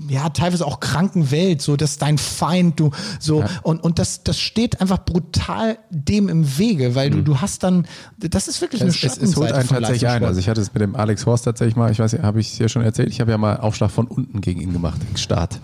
ja, 0.09 0.29
teilweise 0.29 0.65
auch 0.65 0.79
kranken 0.79 1.31
Welt, 1.31 1.61
so, 1.61 1.75
dass 1.77 1.97
dein 1.97 2.17
Feind, 2.17 2.79
du, 2.79 2.91
so, 3.19 3.43
und, 3.63 3.83
und 3.83 3.99
das, 3.99 4.23
das 4.23 4.39
steht 4.39 4.81
einfach 4.81 5.03
brutal 5.05 5.77
dem 5.89 6.29
im 6.29 6.57
Wege, 6.57 6.95
weil 6.95 7.09
du, 7.09 7.21
du 7.21 7.39
hast 7.41 7.63
dann, 7.63 7.87
das 8.17 8.47
ist 8.47 8.61
wirklich 8.61 8.81
eine 8.81 8.89
Es, 8.89 8.95
es, 8.95 9.01
Schattenseite 9.01 9.31
es 9.31 9.37
holt 9.37 9.51
einen 9.53 9.67
tatsächlich 9.69 10.09
ein. 10.09 10.23
Also 10.23 10.39
ich 10.39 10.49
hatte 10.49 10.61
es 10.61 10.73
mit 10.73 10.81
dem 10.81 10.95
Alex 10.95 11.25
Horst 11.25 11.45
tatsächlich 11.45 11.75
mal, 11.75 11.91
ich 11.91 11.99
weiß 11.99 12.13
habe 12.21 12.39
ich 12.39 12.51
es 12.51 12.57
hier 12.57 12.69
schon 12.69 12.81
erzählt, 12.81 13.09
ich 13.09 13.21
habe 13.21 13.31
ja 13.31 13.37
mal 13.37 13.57
Aufschlag 13.57 13.91
von 13.91 14.07
unten 14.07 14.41
gegen 14.41 14.61
ihn 14.61 14.73
gemacht, 14.73 14.99
im 15.09 15.17
Start. 15.17 15.59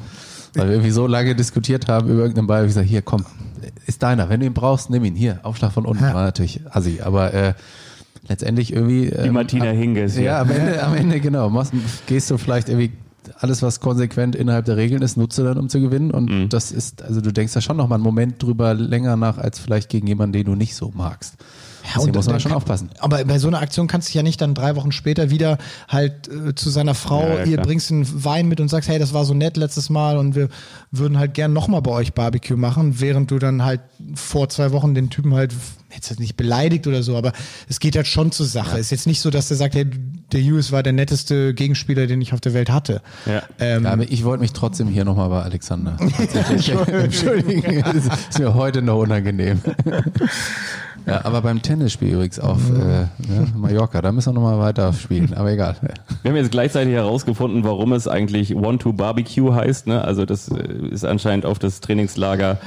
Weil 0.55 0.67
wir 0.67 0.73
irgendwie 0.73 0.91
so 0.91 1.07
lange 1.07 1.35
diskutiert 1.35 1.87
haben 1.87 2.09
über 2.09 2.19
irgendeinen 2.19 2.47
Ball, 2.47 2.63
ich 2.63 2.67
gesagt, 2.67 2.87
hier 2.87 3.01
komm, 3.01 3.25
ist 3.87 4.03
deiner, 4.03 4.29
wenn 4.29 4.39
du 4.39 4.45
ihn 4.45 4.53
brauchst, 4.53 4.89
nimm 4.89 5.03
ihn, 5.03 5.15
hier, 5.15 5.39
Aufschlag 5.43 5.71
von 5.71 5.85
unten, 5.85 6.03
Ja. 6.03 6.13
war 6.13 6.23
natürlich 6.23 6.61
assi, 6.69 7.01
aber 7.01 7.33
äh, 7.33 7.53
letztendlich 8.27 8.73
irgendwie... 8.73 9.07
Die 9.07 9.27
ähm, 9.27 9.33
Martina 9.33 9.69
am- 9.69 9.75
Hingis. 9.77 10.17
Ja, 10.17 10.41
am 10.41 10.49
Ende, 10.51 10.81
am 10.83 10.93
Ende 10.95 11.19
genau, 11.19 11.49
machst, 11.49 11.73
gehst 12.07 12.29
du 12.31 12.37
vielleicht 12.37 12.69
irgendwie 12.69 12.91
alles, 13.39 13.61
was 13.61 13.79
konsequent 13.79 14.35
innerhalb 14.35 14.65
der 14.65 14.75
Regeln 14.77 15.01
ist, 15.01 15.15
nutze 15.17 15.43
dann, 15.43 15.57
um 15.57 15.69
zu 15.69 15.79
gewinnen. 15.79 16.11
Und 16.11 16.29
Mhm. 16.29 16.49
das 16.49 16.71
ist, 16.71 17.01
also 17.03 17.21
du 17.21 17.31
denkst 17.31 17.53
da 17.53 17.61
schon 17.61 17.77
noch 17.77 17.87
mal 17.87 17.95
einen 17.95 18.03
Moment 18.03 18.41
drüber 18.43 18.73
länger 18.73 19.15
nach, 19.15 19.37
als 19.37 19.59
vielleicht 19.59 19.89
gegen 19.89 20.07
jemanden, 20.07 20.33
den 20.33 20.45
du 20.45 20.55
nicht 20.55 20.75
so 20.75 20.91
magst. 20.93 21.35
Deswegen 21.85 22.07
und 22.09 22.15
muss 22.15 22.27
man 22.27 22.39
schon 22.39 22.53
aufpassen. 22.53 22.89
Aber 22.99 23.23
bei 23.25 23.39
so 23.39 23.47
einer 23.47 23.59
Aktion 23.61 23.87
kannst 23.87 24.07
du 24.07 24.09
dich 24.09 24.15
ja 24.15 24.23
nicht 24.23 24.39
dann 24.41 24.53
drei 24.55 24.75
Wochen 24.75 24.91
später 24.91 25.29
wieder 25.29 25.57
halt 25.89 26.27
äh, 26.29 26.55
zu 26.55 26.69
seiner 26.69 26.95
Frau, 26.95 27.21
Ja, 27.27 27.35
ja, 27.39 27.43
ihr 27.45 27.53
klar. 27.53 27.65
bringst 27.65 27.91
einen 27.91 28.23
Wein 28.23 28.47
mit 28.47 28.59
und 28.61 28.69
sagst, 28.69 28.89
hey, 28.89 28.99
das 28.99 29.13
war 29.13 29.25
so 29.25 29.33
nett 29.33 29.57
letztes 29.57 29.89
Mal 29.89 30.17
und 30.17 30.35
wir 30.35 30.47
würden 30.91 31.17
halt 31.19 31.33
gern 31.33 31.51
nochmal 31.53 31.81
bei 31.81 31.91
euch 31.91 32.13
Barbecue 32.13 32.55
machen, 32.57 32.99
während 33.01 33.31
du 33.31 33.39
dann 33.39 33.63
halt 33.65 33.81
vor 34.15 34.47
zwei 34.49 34.71
Wochen 34.71 34.93
den 34.95 35.09
Typen 35.09 35.33
halt 35.33 35.53
jetzt 35.93 36.09
halt 36.09 36.19
nicht 36.19 36.35
beleidigt 36.37 36.87
oder 36.87 37.03
so, 37.03 37.15
aber 37.15 37.33
es 37.69 37.79
geht 37.79 37.95
halt 37.95 38.07
schon 38.07 38.31
zur 38.31 38.47
Sache. 38.47 38.79
Ist 38.79 38.89
jetzt 38.89 39.05
nicht 39.05 39.21
so, 39.21 39.29
dass 39.29 39.49
der 39.49 39.57
sagt, 39.57 39.75
hey, 39.75 39.85
der 40.31 40.41
Hughes 40.41 40.71
war 40.71 40.81
der 40.81 40.91
netteste 40.93 41.53
Gegenspieler, 41.53 42.07
den 42.07 42.19
ich 42.19 42.33
auf 42.33 42.41
der 42.41 42.55
Welt 42.55 42.71
hatte. 42.71 43.03
Ja. 43.27 43.43
Ähm, 43.59 43.83
Ja, 43.83 43.91
aber 43.91 44.03
ich 44.11 44.23
wollte 44.23 44.41
mich 44.41 44.53
trotzdem 44.53 44.87
hier 44.87 45.05
nochmal 45.05 45.29
bei 45.29 45.43
Alexander. 45.43 45.97
Entschuldigung, 46.49 47.83
das 47.83 47.95
ist 48.29 48.39
mir 48.39 48.55
heute 48.55 48.81
noch 48.81 48.97
unangenehm. 48.97 49.61
Ja, 51.05 51.25
aber 51.25 51.41
beim 51.41 51.61
Tennisspiel 51.61 52.13
übrigens 52.13 52.39
auf 52.39 52.69
äh, 52.69 52.73
ne, 52.73 53.47
Mallorca, 53.55 54.01
da 54.01 54.11
müssen 54.11 54.33
wir 54.33 54.39
nochmal 54.39 54.59
weiter 54.59 54.93
spielen, 54.93 55.33
aber 55.33 55.51
egal. 55.51 55.75
Wir 56.21 56.31
haben 56.31 56.37
jetzt 56.37 56.51
gleichzeitig 56.51 56.93
herausgefunden, 56.93 57.63
warum 57.63 57.93
es 57.93 58.07
eigentlich 58.07 58.55
One-to-Barbecue 58.55 59.53
heißt. 59.53 59.87
Ne? 59.87 60.03
Also 60.03 60.25
das 60.25 60.49
äh, 60.49 60.63
ist 60.91 61.03
anscheinend 61.03 61.45
auf 61.45 61.59
das 61.59 61.81
Trainingslager 61.81 62.57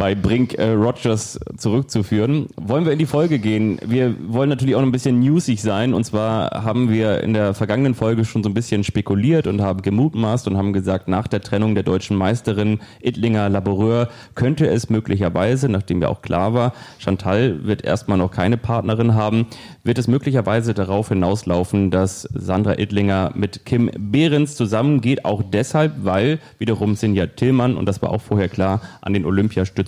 bei 0.00 0.14
Brink 0.14 0.54
äh, 0.54 0.70
Rogers 0.70 1.38
zurückzuführen. 1.58 2.46
Wollen 2.56 2.86
wir 2.86 2.92
in 2.92 2.98
die 2.98 3.04
Folge 3.04 3.38
gehen? 3.38 3.78
Wir 3.84 4.16
wollen 4.32 4.48
natürlich 4.48 4.74
auch 4.74 4.80
noch 4.80 4.88
ein 4.88 4.92
bisschen 4.92 5.20
newsig 5.20 5.60
sein. 5.60 5.92
Und 5.92 6.04
zwar 6.04 6.64
haben 6.64 6.88
wir 6.88 7.22
in 7.22 7.34
der 7.34 7.52
vergangenen 7.52 7.94
Folge 7.94 8.24
schon 8.24 8.42
so 8.42 8.48
ein 8.48 8.54
bisschen 8.54 8.82
spekuliert 8.82 9.46
und 9.46 9.60
haben 9.60 9.82
gemutmaßt 9.82 10.48
und 10.48 10.56
haben 10.56 10.72
gesagt, 10.72 11.06
nach 11.06 11.28
der 11.28 11.42
Trennung 11.42 11.74
der 11.74 11.84
deutschen 11.84 12.16
Meisterin 12.16 12.80
Ittlinger 13.02 13.50
Laboureur 13.50 14.08
könnte 14.34 14.66
es 14.68 14.88
möglicherweise, 14.88 15.68
nachdem 15.68 16.00
ja 16.00 16.08
auch 16.08 16.22
klar 16.22 16.54
war, 16.54 16.72
Chantal 16.98 17.66
wird 17.66 17.84
erstmal 17.84 18.16
noch 18.16 18.30
keine 18.30 18.56
Partnerin 18.56 19.14
haben, 19.14 19.48
wird 19.84 19.98
es 19.98 20.08
möglicherweise 20.08 20.72
darauf 20.72 21.10
hinauslaufen, 21.10 21.90
dass 21.90 22.22
Sandra 22.22 22.78
Ittlinger 22.78 23.32
mit 23.34 23.66
Kim 23.66 23.90
Behrens 23.98 24.56
zusammengeht, 24.56 25.26
auch 25.26 25.42
deshalb, 25.42 25.92
weil 26.04 26.38
wiederum 26.56 26.96
Sinja 26.96 27.26
Tillmann, 27.26 27.76
und 27.76 27.84
das 27.84 28.00
war 28.00 28.08
auch 28.08 28.22
vorher 28.22 28.48
klar, 28.48 28.80
an 29.02 29.12
den 29.12 29.26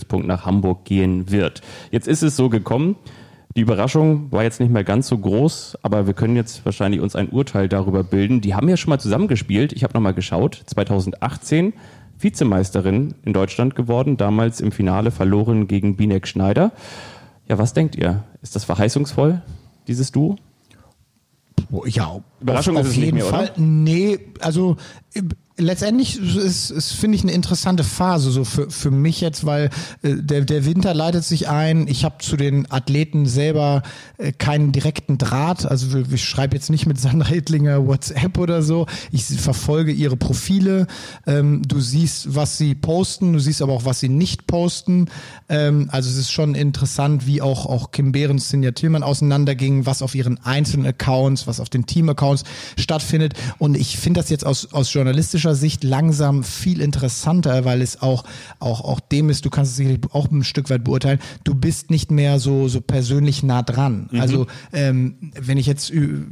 Olympiastützpunkt 0.03 0.27
nach 0.27 0.47
Hamburg 0.47 0.85
gehen 0.85 1.31
wird. 1.31 1.63
Jetzt 1.91 2.09
ist 2.09 2.23
es 2.23 2.37
so 2.37 2.49
gekommen, 2.49 2.97
die 3.57 3.61
Überraschung 3.61 4.33
war 4.33 4.43
jetzt 4.43 4.61
nicht 4.61 4.73
mehr 4.73 4.85
ganz 4.85 5.09
so 5.09 5.19
groß, 5.19 5.79
aber 5.83 6.07
wir 6.07 6.15
können 6.15 6.37
jetzt 6.37 6.65
wahrscheinlich 6.65 7.01
uns 7.01 7.15
ein 7.15 7.29
Urteil 7.29 7.69
darüber 7.69 8.03
bilden. 8.03 8.41
Die 8.41 8.55
haben 8.55 8.69
ja 8.69 8.79
schon 8.79 8.91
mal 8.91 8.99
zusammengespielt. 8.99 9.75
Ich 9.75 9.85
habe 9.85 9.93
nochmal 9.93 10.15
geschaut. 10.15 10.63
2018 10.67 11.75
Vizemeisterin 12.19 13.15
in 13.25 13.33
Deutschland 13.35 13.75
geworden, 13.75 14.17
damals 14.17 14.61
im 14.61 14.73
Finale 14.73 15.11
verloren 15.11 15.69
gegen 15.69 15.97
Binek 15.97 16.27
Schneider. 16.27 16.73
Ja, 17.47 17.59
was 17.59 17.75
denkt 17.75 17.95
ihr? 17.97 18.25
Ist 18.41 18.57
das 18.57 18.65
verheißungsvoll, 18.65 19.43
dieses 19.87 20.13
Duo? 20.13 20.37
Ja, 21.87 22.21
Überraschung 22.41 22.77
auf, 22.77 22.87
auf 22.87 22.95
jeden 22.95 23.17
mehr? 23.17 23.25
Fall. 23.27 23.51
Nee, 23.57 24.19
also 24.41 24.77
letztendlich 25.57 26.19
ist, 26.19 26.71
ist 26.71 26.93
finde 26.93 27.17
ich 27.17 27.23
eine 27.23 27.33
interessante 27.33 27.85
Phase 27.85 28.31
so 28.31 28.45
für, 28.45 28.71
für 28.71 28.91
mich 28.91 29.21
jetzt, 29.21 29.45
weil 29.45 29.71
äh, 30.03 30.17
der, 30.17 30.43
der 30.43 30.65
Winter 30.65 30.95
leitet 30.95 31.25
sich 31.25 31.49
ein. 31.49 31.87
Ich 31.89 32.05
habe 32.05 32.17
zu 32.19 32.37
den 32.37 32.71
Athleten 32.71 33.27
selber 33.27 33.83
äh, 34.19 34.33
keinen 34.33 34.73
direkten 34.73 35.19
Draht. 35.19 35.67
Also 35.67 35.99
ich 36.11 36.25
schreibe 36.25 36.55
jetzt 36.55 36.71
nicht 36.71 36.87
mit 36.87 36.99
Sandra 36.99 37.29
Hittlinger 37.29 37.87
WhatsApp 37.87 38.39
oder 38.39 38.63
so. 38.63 38.87
Ich 39.11 39.25
verfolge 39.25 39.93
ihre 39.93 40.17
Profile. 40.17 40.87
Ähm, 41.27 41.63
du 41.67 41.81
siehst, 41.81 42.35
was 42.35 42.59
sie 42.59 42.75
posten, 42.75 43.33
du 43.33 43.39
siehst 43.39 43.63
aber 43.63 43.73
auch, 43.73 43.85
was 43.85 44.01
sie 44.01 44.09
nicht 44.09 44.47
posten. 44.47 45.09
Ähm, 45.49 45.89
also 45.93 46.09
es 46.09 46.17
ist 46.17 46.31
schon 46.31 46.55
interessant, 46.55 47.27
wie 47.27 47.43
auch, 47.43 47.67
auch 47.67 47.91
Kim 47.91 48.13
Behrens, 48.13 48.49
Sinja 48.49 48.73
Tillmann 48.73 49.03
auseinandergingen, 49.03 49.87
was 49.87 50.03
auf 50.03 50.15
ihren 50.15 50.43
einzelnen 50.45 50.87
Accounts, 50.87 51.47
was 51.47 51.61
auf 51.61 51.69
den 51.69 51.87
Team-Accounts 51.87 52.45
stattfindet. 52.79 53.35
Und 53.59 53.77
ich 53.77 53.99
finde 53.99 54.21
das 54.21 54.31
jetzt 54.31 54.47
aus, 54.47 54.73
aus 54.73 54.91
journalistischer 55.43 55.55
Sicht 55.55 55.85
langsam 55.85 56.45
viel 56.45 56.81
interessanter, 56.81 57.65
weil 57.65 57.83
es 57.83 58.01
auch, 58.01 58.25
auch, 58.59 58.81
auch 58.83 59.01
dem 59.01 59.31
ist, 59.31 59.45
du 59.45 59.51
kannst 59.51 59.73
es 59.73 59.77
sicherlich 59.77 60.01
auch 60.13 60.31
ein 60.31 60.45
Stück 60.45 60.71
weit 60.71 60.85
beurteilen, 60.85 61.19
du 61.45 61.55
bist 61.55 61.91
nicht 61.91 62.11
mehr 62.11 62.39
so, 62.39 62.69
so 62.69 62.81
persönlich 62.81 63.43
nah 63.43 63.63
dran. 63.63 64.09
Also 64.13 64.47
ähm, 64.73 65.33
wenn 65.41 65.59
ich 65.59 65.67
jetzt 65.67 65.91
ü- 65.91 66.27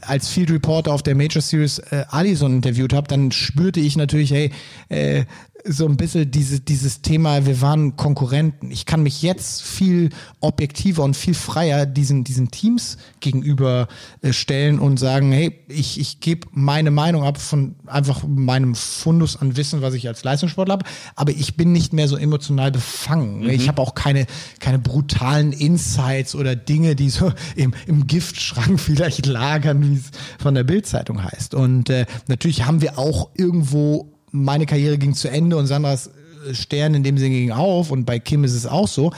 als 0.00 0.28
Field 0.28 0.50
Reporter 0.50 0.92
auf 0.92 1.02
der 1.02 1.14
Major 1.14 1.42
Series 1.42 1.78
äh, 1.78 2.04
Alison 2.08 2.54
interviewt 2.56 2.92
habe, 2.92 3.08
dann 3.08 3.32
spürte 3.32 3.80
ich 3.80 3.96
natürlich, 3.96 4.30
hey, 4.30 4.50
äh, 4.88 5.24
so 5.66 5.86
ein 5.86 5.96
bisschen 5.96 6.30
diese, 6.30 6.60
dieses 6.60 7.00
Thema, 7.00 7.46
wir 7.46 7.62
waren 7.62 7.96
Konkurrenten. 7.96 8.70
Ich 8.70 8.84
kann 8.84 9.02
mich 9.02 9.22
jetzt 9.22 9.62
viel 9.62 10.10
objektiver 10.40 11.02
und 11.02 11.16
viel 11.16 11.32
freier 11.32 11.86
diesen, 11.86 12.22
diesen 12.22 12.50
Teams 12.50 12.98
gegenüber 13.20 13.88
äh, 14.20 14.34
stellen 14.34 14.78
und 14.78 14.98
sagen, 14.98 15.32
hey, 15.32 15.58
ich, 15.68 15.98
ich 15.98 16.20
gebe 16.20 16.46
meine 16.52 16.90
Meinung 16.90 17.24
ab 17.24 17.38
von 17.38 17.76
einfach 17.86 18.24
meinem 18.26 18.74
Fundus 18.74 19.36
an 19.36 19.56
Wissen, 19.56 19.80
was 19.80 19.94
ich 19.94 20.06
als 20.06 20.22
Leistungssportler 20.22 20.74
habe, 20.74 20.86
aber 21.16 21.32
ich 21.32 21.56
bin 21.56 21.72
nicht 21.72 21.94
mehr 21.94 22.08
so 22.08 22.16
emotional 22.16 22.70
befangen. 22.70 23.48
Ich 23.48 23.66
habe 23.66 23.80
auch 23.80 23.94
keine, 23.94 24.26
keine 24.60 24.78
brutalen 24.78 25.52
Insights 25.52 26.34
oder 26.34 26.56
Dinge, 26.56 26.94
die 26.94 27.08
so 27.08 27.32
im, 27.56 27.72
im 27.86 28.06
Giftschrank 28.06 28.78
vielleicht 28.80 29.24
lagern, 29.24 29.82
wie 29.82 29.96
es 29.96 30.10
von 30.38 30.54
der 30.54 30.64
Bildzeitung 30.64 31.24
heißt. 31.24 31.54
Und 31.54 31.88
äh, 31.88 32.04
natürlich 32.28 32.66
haben 32.66 32.82
wir 32.82 32.98
auch 32.98 33.30
irgendwo 33.34 34.13
meine 34.34 34.66
Karriere 34.66 34.98
ging 34.98 35.14
zu 35.14 35.28
Ende 35.28 35.56
und 35.56 35.66
Sandras 35.66 36.08
äh, 36.48 36.54
Stern 36.54 36.94
in 36.94 37.02
dem 37.02 37.16
Sinne 37.16 37.30
ging 37.30 37.52
auf 37.52 37.90
und 37.90 38.04
bei 38.04 38.18
Kim 38.18 38.44
ist 38.44 38.54
es 38.54 38.66
auch 38.66 38.88
so. 38.88 39.12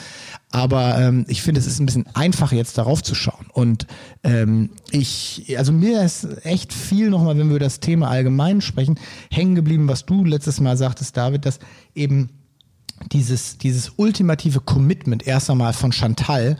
Aber 0.50 0.98
ähm, 0.98 1.24
ich 1.28 1.42
finde, 1.42 1.60
es 1.60 1.66
ist 1.66 1.80
ein 1.80 1.86
bisschen 1.86 2.06
einfach 2.14 2.52
jetzt 2.52 2.78
darauf 2.78 3.02
zu 3.02 3.14
schauen. 3.14 3.46
Und 3.52 3.86
ähm, 4.22 4.70
ich, 4.90 5.54
also 5.58 5.72
mir 5.72 6.02
ist 6.02 6.26
echt 6.44 6.72
viel 6.72 7.10
nochmal, 7.10 7.36
wenn 7.36 7.48
wir 7.48 7.56
über 7.56 7.64
das 7.64 7.80
Thema 7.80 8.08
allgemein 8.08 8.60
sprechen, 8.60 8.98
hängen 9.30 9.54
geblieben, 9.54 9.88
was 9.88 10.06
du 10.06 10.24
letztes 10.24 10.60
Mal 10.60 10.76
sagtest, 10.76 11.16
David, 11.16 11.46
dass 11.46 11.58
eben 11.94 12.30
dieses, 13.12 13.58
dieses 13.58 13.92
ultimative 13.96 14.60
Commitment 14.60 15.26
erst 15.26 15.50
einmal 15.50 15.72
von 15.72 15.92
Chantal, 15.92 16.58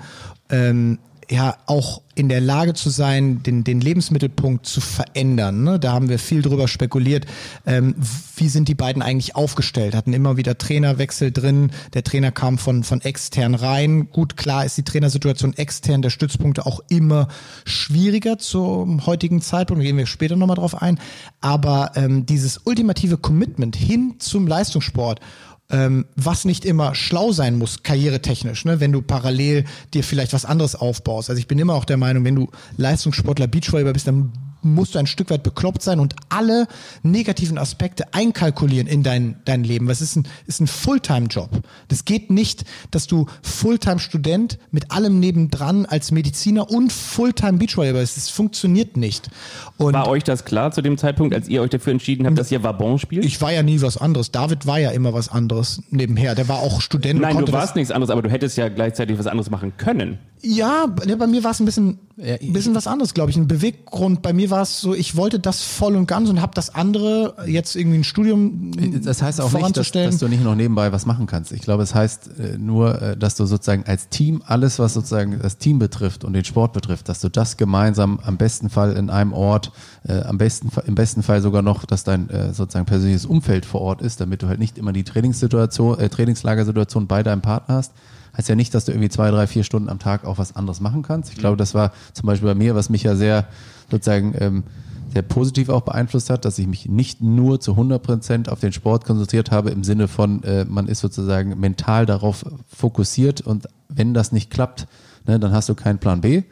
ähm, 0.51 0.99
ja, 1.31 1.57
auch 1.67 2.03
in 2.15 2.29
der 2.29 2.41
Lage 2.41 2.73
zu 2.75 2.89
sein, 2.89 3.43
den, 3.43 3.63
den 3.63 3.81
Lebensmittelpunkt 3.81 4.65
zu 4.65 4.81
verändern. 4.81 5.65
Ne? 5.65 5.79
Da 5.79 5.93
haben 5.93 6.09
wir 6.09 6.19
viel 6.19 6.41
drüber 6.41 6.69
spekuliert. 6.69 7.27
Ähm, 7.67 7.95
wie 8.37 8.49
sind 8.49 8.69
die 8.69 8.75
beiden 8.75 9.03
eigentlich 9.03 9.37
aufgestellt? 9.37 9.95
Hatten 9.95 10.13
immer 10.13 10.37
wieder 10.37 10.57
Trainerwechsel 10.57 11.33
drin. 11.33 11.73
Der 11.95 12.05
Trainer 12.05 12.31
kam 12.31 12.59
von, 12.59 12.85
von 12.85 13.01
extern 13.01 13.55
rein. 13.55 14.09
Gut, 14.11 14.37
klar 14.37 14.65
ist 14.65 14.79
die 14.79 14.85
Trainersituation 14.85 15.55
extern 15.55 16.01
der 16.01 16.11
Stützpunkte 16.11 16.65
auch 16.65 16.81
immer 16.89 17.29
schwieriger 17.65 18.39
zum 18.39 19.05
heutigen 19.05 19.43
Zeitpunkt. 19.43 19.83
Gehen 19.83 19.97
wir 19.97 20.07
später 20.07 20.37
nochmal 20.37 20.57
drauf 20.57 20.81
ein. 20.81 20.99
Aber 21.41 21.93
ähm, 21.97 22.25
dieses 22.25 22.61
ultimative 22.65 23.19
Commitment 23.19 23.77
hin 23.77 24.15
zum 24.19 24.47
Leistungssport 24.47 25.21
ähm, 25.71 26.07
was 26.15 26.45
nicht 26.45 26.65
immer 26.65 26.95
schlau 26.95 27.33
sein 27.33 27.59
muss, 27.59 27.83
karrieretechnisch, 27.83 28.65
ne? 28.65 28.81
wenn 28.81 28.93
du 28.93 29.03
parallel 29.03 29.65
dir 29.95 30.05
vielleicht 30.05 30.33
was 30.33 30.45
anderes 30.45 30.75
aufbaust. 30.75 31.29
Also 31.29 31.41
ich 31.41 31.49
bin 31.49 31.59
immer 31.59 31.75
auch 31.75 31.85
der 31.85 31.97
Meinung, 31.97 32.25
wenn 32.25 32.37
du 32.37 32.51
Leistungssportler 32.77 33.49
Beachvolleyball 33.49 33.93
bist, 33.93 34.07
dann 34.07 34.33
musst 34.75 34.95
du 34.95 34.99
ein 34.99 35.07
Stück 35.07 35.31
weit 35.31 35.43
bekloppt 35.43 35.83
sein 35.83 36.01
und 36.01 36.15
alle 36.29 36.67
negativen 37.03 37.59
Aspekte 37.59 38.13
einkalkulieren 38.13 38.87
in 38.87 39.03
dein, 39.03 39.37
dein 39.45 39.65
Leben. 39.65 39.89
Was 39.89 40.01
ist 40.01 40.17
ein, 40.17 40.27
ist 40.47 40.61
ein 40.61 40.67
Fulltime-Job. 40.67 41.51
Das 41.89 42.05
geht 42.05 42.31
nicht, 42.31 42.65
dass 42.91 43.07
du 43.07 43.27
Fulltime-Student 43.43 44.59
mit 44.71 44.91
allem 44.91 45.21
nebendran 45.21 45.87
als 45.87 46.11
Mediziner 46.11 46.71
und 46.71 46.93
Fulltime 46.93 47.59
Beachvolleyball 47.59 48.01
bist. 48.01 48.17
Das 48.17 48.31
funktioniert 48.31 48.97
nicht. 48.97 49.29
Und 49.77 49.95
War 49.95 50.09
euch 50.09 50.25
das 50.25 50.45
klar 50.45 50.73
zu 50.73 50.83
dem 50.83 50.99
Zeitpunkt, 50.99 51.35
als 51.35 51.49
ihr 51.49 51.63
euch 51.63 51.71
dafür 51.71 51.93
entschieden 51.93 52.27
habt, 52.27 52.39
dass 52.39 52.51
ihr 52.51 52.63
Vabon 52.63 52.99
spielt? 52.99 53.25
ich 53.25 53.41
war 53.41 53.53
ja 53.53 53.63
nie 53.63 53.81
was 53.83 53.97
anderes. 53.97 54.31
David 54.31 54.67
war 54.67 54.79
ja 54.79 54.91
immer 54.91 55.13
was 55.13 55.29
anderes 55.29 55.83
nebenher. 55.91 56.35
Der 56.35 56.49
war 56.49 56.59
auch 56.59 56.81
Student. 56.81 57.21
Nein, 57.21 57.45
du 57.45 57.53
warst 57.53 57.77
nichts 57.77 57.91
anderes, 57.91 58.11
aber 58.11 58.23
du 58.23 58.31
hättest 58.31 58.57
ja 58.57 58.69
gleichzeitig 58.69 59.19
was 59.19 59.27
anderes 59.27 59.51
machen 59.51 59.77
können. 59.77 60.19
Ja, 60.43 60.87
ne, 61.07 61.17
bei 61.17 61.27
mir 61.27 61.43
war 61.45 61.51
es 61.51 61.61
ein 61.61 61.67
bisschen, 61.67 61.99
ein 62.19 62.53
bisschen 62.53 62.75
was 62.75 62.87
anderes, 62.87 63.15
glaube 63.15 63.31
ich. 63.31 63.37
Ein 63.37 63.49
Beweggrund. 63.49 64.23
Bei 64.23 64.33
mir 64.33 64.51
war 64.51 64.63
es 64.63 64.81
so, 64.81 64.95
ich 64.95 65.17
wollte 65.17 65.41
das 65.41 65.63
voll 65.63 65.97
und 65.97 66.07
ganz 66.07 66.29
und 66.29 66.41
habe 66.41 66.53
das 66.55 66.75
andere 66.75 67.35
jetzt 67.47 67.75
irgendwie 67.75 67.99
ein 67.99 68.05
Studium 68.05 68.71
Das 69.03 69.23
heißt 69.23 69.41
auch 69.41 69.53
nicht, 69.53 69.77
dass, 69.77 69.91
dass 69.91 70.19
du 70.19 70.29
nicht 70.29 70.45
noch 70.45 70.55
nebenbei 70.55 70.93
was 70.93 71.07
machen 71.07 71.27
kannst. 71.27 71.53
Ich 71.53 71.63
glaube, 71.63 71.83
es 71.83 71.95
heißt 71.95 72.31
äh, 72.39 72.59
nur, 72.59 73.01
äh, 73.01 73.17
dass 73.17 73.35
du 73.35 73.47
sozusagen 73.47 73.85
als 73.87 74.09
Team 74.09 74.43
alles, 74.47 74.79
was 74.79 74.95
sozusagen 74.95 75.39
das 75.41 75.59
Team 75.59 75.79
betrifft 75.79 76.25
und 76.25 76.33
den 76.33 76.45
Sport 76.45 76.73
betrifft, 76.73 77.09
dass 77.09 77.21
du 77.21 77.29
das 77.29 77.57
gemeinsam 77.57 78.21
am 78.23 78.37
besten 78.37 78.71
Fall 78.71 78.93
in 78.93 79.11
einem 79.11 79.33
Ort, 79.33 79.73
äh, 80.07 80.21
am 80.21 80.39
besten 80.39 80.71
im 80.87 80.95
besten 80.95 81.23
Fall 81.23 81.41
sogar 81.41 81.63
noch, 81.63 81.85
dass 81.87 82.05
dein 82.05 82.29
äh, 82.31 82.53
sozusagen 82.53 82.87
persönliches 82.87 83.27
Umfeld 83.27 83.67
vor 83.67 83.81
Ort 83.81 84.03
ist, 84.03 84.21
damit 84.21 84.43
du 84.43 84.49
halt 84.49 84.59
nicht 84.59 84.79
immer 84.79 84.93
die 84.93 85.05
Trainingssituation, 85.05 85.99
äh, 85.99 86.09
Trainingslagersituation 86.09 87.07
bei 87.07 87.23
deinem 87.23 87.43
Partner 87.43 87.77
hast. 87.77 87.93
Heißt 88.37 88.49
ja 88.49 88.55
nicht, 88.55 88.75
dass 88.75 88.85
du 88.85 88.93
irgendwie 88.93 89.09
zwei, 89.09 89.31
drei, 89.31 89.47
vier 89.47 89.65
Stunden 89.65 89.89
am 89.89 89.99
Tag 89.99 90.25
auch 90.25 90.39
was 90.39 90.55
anderes 90.57 90.81
machen 90.81 91.03
kannst. 91.03 91.33
Ich 91.33 91.39
glaube, 91.39 91.57
das 91.57 91.75
war 91.75 91.93
zum 92.13 92.27
Beispiel 92.27 92.49
bei 92.49 92.55
mir, 92.55 92.75
was 92.75 92.91
mich 92.91 93.03
ja 93.03 93.17
sehr 93.17 93.47
sozusagen 93.91 94.35
ähm, 94.39 94.65
sehr 95.13 95.23
positiv 95.23 95.69
auch 95.69 95.83
beeinflusst 95.83 96.29
hat, 96.31 96.45
dass 96.45 96.59
ich 96.59 96.67
mich 96.67 96.89
nicht 96.89 97.23
nur 97.23 97.61
zu 97.61 97.73
100 97.73 98.03
Prozent 98.03 98.49
auf 98.49 98.61
den 98.61 98.73
Sport 98.73 99.05
konzentriert 99.05 99.51
habe, 99.51 99.71
im 99.71 99.85
Sinne 99.85 100.09
von, 100.09 100.43
äh, 100.43 100.65
man 100.67 100.89
ist 100.89 101.01
sozusagen 101.01 101.59
mental 101.59 102.05
darauf 102.05 102.45
fokussiert 102.69 103.41
und 103.41 103.69
wenn 103.89 104.13
das 104.13 104.33
nicht 104.33 104.51
klappt, 104.51 104.87
ne, 105.27 105.39
dann 105.39 105.53
hast 105.53 105.69
du 105.69 105.75
keinen 105.75 105.99
Plan 105.99 106.21
B. 106.21 106.43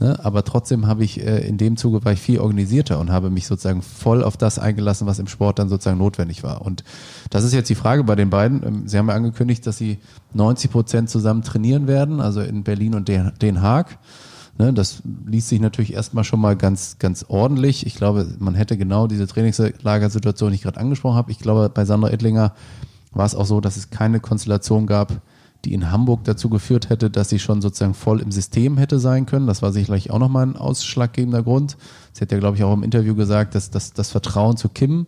Ne, 0.00 0.18
aber 0.24 0.42
trotzdem 0.42 0.86
habe 0.86 1.04
ich 1.04 1.20
äh, 1.20 1.46
in 1.46 1.58
dem 1.58 1.76
Zuge 1.76 2.04
war 2.04 2.12
ich 2.12 2.20
viel 2.20 2.40
organisierter 2.40 2.98
und 2.98 3.10
habe 3.10 3.30
mich 3.30 3.46
sozusagen 3.46 3.82
voll 3.82 4.24
auf 4.24 4.36
das 4.36 4.58
eingelassen, 4.58 5.06
was 5.06 5.18
im 5.18 5.28
Sport 5.28 5.58
dann 5.58 5.68
sozusagen 5.68 5.98
notwendig 5.98 6.42
war. 6.42 6.62
Und 6.62 6.82
das 7.30 7.44
ist 7.44 7.52
jetzt 7.52 7.68
die 7.68 7.74
Frage 7.74 8.02
bei 8.02 8.14
den 8.14 8.30
beiden. 8.30 8.62
Ähm, 8.66 8.88
Sie 8.88 8.98
haben 8.98 9.08
ja 9.08 9.14
angekündigt, 9.14 9.66
dass 9.66 9.76
Sie 9.76 9.98
90 10.34 10.70
Prozent 10.70 11.10
zusammen 11.10 11.42
trainieren 11.42 11.86
werden, 11.86 12.20
also 12.20 12.40
in 12.40 12.64
Berlin 12.64 12.94
und 12.94 13.08
Den 13.08 13.32
Den 13.40 13.60
Haag. 13.60 13.98
Ne, 14.58 14.72
das 14.72 15.02
liest 15.26 15.48
sich 15.48 15.60
natürlich 15.60 15.92
erstmal 15.92 16.24
schon 16.24 16.40
mal 16.40 16.56
ganz, 16.56 16.96
ganz 16.98 17.24
ordentlich. 17.28 17.86
Ich 17.86 17.94
glaube, 17.94 18.26
man 18.38 18.54
hätte 18.54 18.76
genau 18.76 19.06
diese 19.06 19.26
Trainingslagersituation, 19.26 20.50
die 20.50 20.56
ich 20.56 20.62
gerade 20.62 20.80
angesprochen 20.80 21.16
habe. 21.16 21.30
Ich 21.30 21.38
glaube, 21.38 21.70
bei 21.72 21.84
Sandra 21.84 22.10
Ettlinger 22.10 22.54
war 23.12 23.26
es 23.26 23.34
auch 23.34 23.46
so, 23.46 23.60
dass 23.60 23.76
es 23.76 23.90
keine 23.90 24.20
Konstellation 24.20 24.86
gab, 24.86 25.20
die 25.64 25.74
in 25.74 25.90
Hamburg 25.90 26.24
dazu 26.24 26.48
geführt 26.48 26.90
hätte, 26.90 27.10
dass 27.10 27.28
sie 27.28 27.38
schon 27.38 27.62
sozusagen 27.62 27.94
voll 27.94 28.20
im 28.20 28.32
System 28.32 28.78
hätte 28.78 28.98
sein 28.98 29.26
können. 29.26 29.46
Das 29.46 29.62
war 29.62 29.72
sicherlich 29.72 30.10
auch 30.10 30.18
nochmal 30.18 30.46
ein 30.46 30.56
ausschlaggebender 30.56 31.42
Grund. 31.42 31.76
Sie 32.12 32.20
hat 32.20 32.32
ja, 32.32 32.38
glaube 32.38 32.56
ich, 32.56 32.64
auch 32.64 32.74
im 32.74 32.82
Interview 32.82 33.14
gesagt, 33.14 33.54
dass, 33.54 33.70
dass 33.70 33.92
das 33.92 34.10
Vertrauen 34.10 34.56
zu 34.56 34.68
Kim 34.68 35.06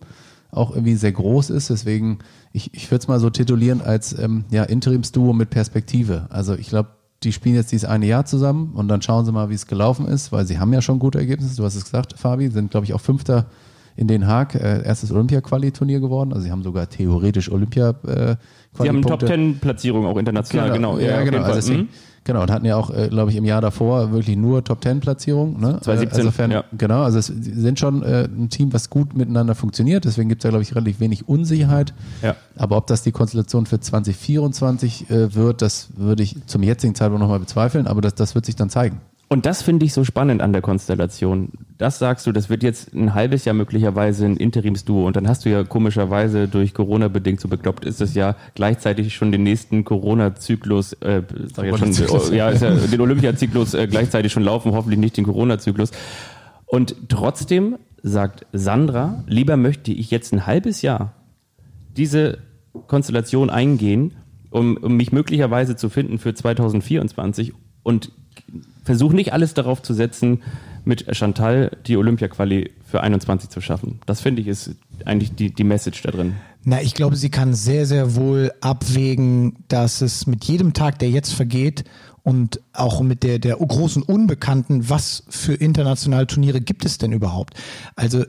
auch 0.51 0.71
irgendwie 0.71 0.95
sehr 0.95 1.11
groß 1.11 1.49
ist. 1.49 1.69
Deswegen, 1.69 2.19
ich, 2.53 2.73
ich 2.73 2.89
würde 2.89 3.01
es 3.01 3.07
mal 3.07 3.19
so 3.19 3.29
titulieren 3.29 3.81
als 3.81 4.17
ähm, 4.17 4.45
ja, 4.49 4.63
Interimsduo 4.63 5.33
mit 5.33 5.49
Perspektive. 5.49 6.27
Also 6.29 6.55
ich 6.55 6.69
glaube, 6.69 6.89
die 7.23 7.33
spielen 7.33 7.55
jetzt 7.55 7.71
dieses 7.71 7.87
eine 7.87 8.05
Jahr 8.05 8.25
zusammen 8.25 8.73
und 8.73 8.87
dann 8.87 9.01
schauen 9.01 9.25
sie 9.25 9.31
mal, 9.31 9.49
wie 9.49 9.55
es 9.55 9.67
gelaufen 9.67 10.07
ist, 10.07 10.31
weil 10.31 10.45
sie 10.45 10.59
haben 10.59 10.71
ja 10.71 10.81
schon 10.81 10.99
gute 10.99 11.17
Ergebnisse. 11.17 11.57
Du 11.57 11.63
hast 11.63 11.75
es 11.75 11.83
gesagt, 11.83 12.17
Fabi, 12.17 12.49
sind, 12.49 12.71
glaube 12.71 12.85
ich, 12.85 12.93
auch 12.93 13.01
Fünfter 13.01 13.47
in 13.95 14.07
Den 14.07 14.27
Haag, 14.27 14.55
äh, 14.55 14.83
erstes 14.83 15.11
Olympia-Quali-Turnier 15.11 15.99
geworden. 15.99 16.33
Also 16.33 16.43
sie 16.43 16.51
haben 16.51 16.63
sogar 16.63 16.89
theoretisch 16.89 17.51
olympia 17.51 17.95
äh, 18.05 18.35
Sie 18.77 18.89
haben 18.89 19.01
Top. 19.03 19.21
Ten 19.25 19.57
Platzierung 19.59 20.05
auch 20.05 20.17
international, 20.17 20.69
genau. 20.71 20.99
Ja, 20.99 21.19
auf 21.19 21.23
genau. 21.23 21.37
Also 21.43 21.53
deswegen, 21.55 21.79
Mhm. 21.83 21.87
genau. 22.25 22.41
Und 22.41 22.51
hatten 22.51 22.65
ja 22.65 22.75
auch, 22.75 22.89
äh, 22.89 23.07
glaube 23.07 23.31
ich, 23.31 23.37
im 23.37 23.45
Jahr 23.45 23.61
davor 23.61 24.11
wirklich 24.11 24.35
nur 24.35 24.65
Top 24.65 24.81
Ten 24.81 24.99
Platzierung. 24.99 25.61
Ne? 25.61 25.79
2017, 25.79 26.17
Äh, 26.17 26.21
Insofern, 26.21 26.51
ja. 26.51 26.63
genau. 26.77 27.03
Also 27.03 27.19
es 27.19 27.27
sind 27.27 27.79
schon 27.79 28.03
äh, 28.03 28.25
ein 28.25 28.49
Team, 28.49 28.73
was 28.73 28.89
gut 28.89 29.15
miteinander 29.15 29.55
funktioniert. 29.55 30.03
Deswegen 30.03 30.27
gibt 30.27 30.41
es 30.41 30.43
ja, 30.43 30.49
glaube 30.49 30.63
ich, 30.63 30.75
relativ 30.75 30.99
wenig 30.99 31.29
Unsicherheit. 31.29 31.93
Ja. 32.21 32.35
Aber 32.57 32.75
ob 32.75 32.87
das 32.87 33.01
die 33.01 33.13
Konstellation 33.13 33.65
für 33.65 33.79
2024 33.79 35.09
äh, 35.09 35.33
wird, 35.35 35.61
das 35.61 35.89
würde 35.95 36.23
ich 36.23 36.35
zum 36.47 36.61
jetzigen 36.63 36.95
Zeitpunkt 36.95 37.21
nochmal 37.21 37.39
bezweifeln. 37.39 37.87
Aber 37.87 38.01
das, 38.01 38.15
das 38.15 38.35
wird 38.35 38.45
sich 38.45 38.57
dann 38.57 38.69
zeigen. 38.69 38.99
Und 39.27 39.47
das 39.47 39.63
finde 39.63 39.85
ich 39.85 39.93
so 39.93 40.03
spannend 40.03 40.41
an 40.41 40.53
der 40.53 40.61
Konstellation. 40.61 41.49
Das 41.79 41.97
sagst 41.97 42.27
du, 42.27 42.31
das 42.31 42.49
wird 42.49 42.61
jetzt 42.61 42.93
ein 42.93 43.15
halbes 43.15 43.43
Jahr 43.43 43.55
möglicherweise 43.55 44.25
ein 44.25 44.37
Interimsduo 44.37 45.07
und 45.07 45.15
dann 45.15 45.27
hast 45.27 45.45
du 45.45 45.49
ja 45.49 45.63
komischerweise 45.63 46.47
durch 46.47 46.75
Corona 46.75 47.07
bedingt 47.07 47.41
so 47.41 47.47
bekloppt 47.47 47.85
ist 47.85 48.01
es 48.01 48.13
ja 48.13 48.35
gleichzeitig 48.53 49.15
schon 49.15 49.31
den 49.31 49.43
nächsten 49.43 49.83
Corona-Zyklus, 49.83 50.93
äh, 50.93 51.23
sag 51.53 51.65
ich 51.65 51.71
ja 51.71 51.77
schon, 51.77 52.33
ja, 52.33 52.49
ist 52.49 52.61
ja 52.61 52.75
den 52.75 53.01
Olympiazyklus 53.01 53.73
äh, 53.73 53.87
gleichzeitig 53.87 54.31
schon 54.31 54.43
laufen, 54.43 54.73
hoffentlich 54.73 54.99
nicht 54.99 55.17
den 55.17 55.25
Corona-Zyklus. 55.25 55.91
Und 56.67 56.95
trotzdem 57.09 57.77
sagt 58.03 58.45
Sandra, 58.53 59.23
lieber 59.27 59.57
möchte 59.57 59.91
ich 59.91 60.11
jetzt 60.11 60.33
ein 60.33 60.45
halbes 60.45 60.83
Jahr 60.83 61.13
diese 61.97 62.37
Konstellation 62.87 63.49
eingehen, 63.49 64.13
um, 64.51 64.77
um 64.77 64.95
mich 64.95 65.11
möglicherweise 65.11 65.75
zu 65.75 65.89
finden 65.89 66.19
für 66.19 66.33
2024 66.33 67.53
und 67.83 68.11
versuche 68.83 69.15
nicht 69.15 69.33
alles 69.33 69.53
darauf 69.53 69.81
zu 69.81 69.93
setzen, 69.93 70.41
mit 70.85 71.15
Chantal 71.15 71.71
die 71.87 71.97
Olympia-Quali 71.97 72.71
für 72.85 73.01
21 73.01 73.49
zu 73.49 73.59
schaffen. 73.59 73.99
Das 74.05 74.21
finde 74.21 74.41
ich 74.41 74.47
ist 74.47 74.75
eigentlich 75.03 75.33
die, 75.33 75.53
die 75.53 75.63
Message 75.63 76.01
da 76.03 76.11
drin. 76.11 76.35
Na, 76.63 76.81
ich 76.81 76.93
glaube, 76.93 77.15
sie 77.15 77.29
kann 77.29 77.53
sehr, 77.53 77.85
sehr 77.85 78.15
wohl 78.15 78.51
abwägen, 78.61 79.55
dass 79.67 80.01
es 80.01 80.27
mit 80.27 80.45
jedem 80.45 80.73
Tag, 80.73 80.99
der 80.99 81.09
jetzt 81.09 81.33
vergeht 81.33 81.83
und 82.23 82.59
auch 82.73 83.01
mit 83.01 83.23
der, 83.23 83.39
der 83.39 83.57
großen 83.57 84.01
Unbekannten, 84.01 84.89
was 84.89 85.23
für 85.29 85.53
internationale 85.53 86.27
Turniere 86.27 86.61
gibt 86.61 86.85
es 86.85 86.97
denn 86.97 87.11
überhaupt? 87.11 87.55
Also 87.95 88.25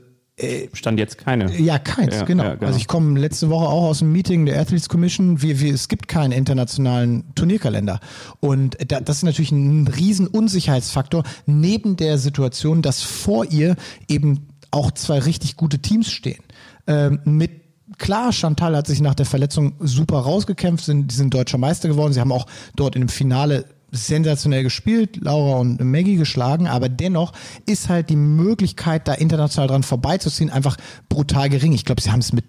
Stand 0.75 0.99
jetzt 0.99 1.17
keine. 1.17 1.51
Ja, 1.59 1.79
keins, 1.79 2.15
Ja, 2.15 2.25
genau. 2.25 2.45
ja, 2.45 2.55
genau. 2.57 2.67
Also 2.67 2.79
ich 2.79 2.89
komme 2.89 3.19
letzte 3.19 3.49
Woche 3.49 3.67
auch 3.67 3.85
aus 3.85 4.01
dem 4.01 4.13
Meeting 4.13 4.45
der 4.45 4.61
Athletes 4.61 4.91
Commission. 4.91 5.41
Wir, 5.41 5.61
wir, 5.61 5.73
es 5.73 5.89
gibt 5.89 6.09
keinen 6.09 6.33
internationalen 6.33 7.35
Turnierkalender. 7.35 8.01
Und 8.41 8.77
da, 8.91 9.01
das 9.01 9.19
ist 9.19 9.23
natürlich 9.23 9.53
ein 9.53 9.89
riesen 9.89 10.27
Unsicherheitsfaktor, 10.27 11.23
neben 11.47 11.97
der 11.97 12.19
Situation, 12.19 12.83
dass 12.83 13.03
vor 13.03 13.47
ihr 13.47 13.77
eben 14.09 14.49
auch 14.71 14.91
zwei 14.91 15.21
richtig 15.21 15.57
gute 15.57 15.79
Teams 15.79 16.11
stehen. 16.11 16.43
Ähm, 16.87 17.21
mit 17.25 17.67
Klar, 17.99 18.33
Chantal 18.33 18.77
hat 18.77 18.89
sich 18.89 19.01
nach 19.01 19.15
der 19.15 19.27
Verletzung 19.27 19.75
super 19.79 20.19
rausgekämpft, 20.19 20.85
sind, 20.85 21.13
die 21.13 21.15
sind 21.15 21.33
deutscher 21.33 21.57
Meister 21.57 21.89
geworden. 21.89 22.13
Sie 22.13 22.21
haben 22.21 22.33
auch 22.33 22.47
dort 22.75 22.97
in 22.97 23.03
dem 23.03 23.09
Finale 23.09 23.65
sensationell 23.93 24.63
gespielt, 24.63 25.17
Laura 25.17 25.59
und 25.59 25.81
Maggie 25.83 26.17
geschlagen, 26.17 26.67
aber 26.67 26.89
dennoch 26.89 27.33
ist 27.67 27.89
halt 27.89 28.11
die 28.11 28.17
Möglichkeit, 28.17 29.07
da 29.09 29.15
international 29.15 29.69
dran 29.69 29.83
vorbeizuziehen, 29.83 30.51
einfach 30.51 30.77
brutal 31.09 31.49
gering. 31.49 31.73
Ich 31.73 31.85
glaube, 31.85 32.03
sie 32.03 32.11
haben 32.11 32.21
es 32.21 32.33
mit, 32.33 32.47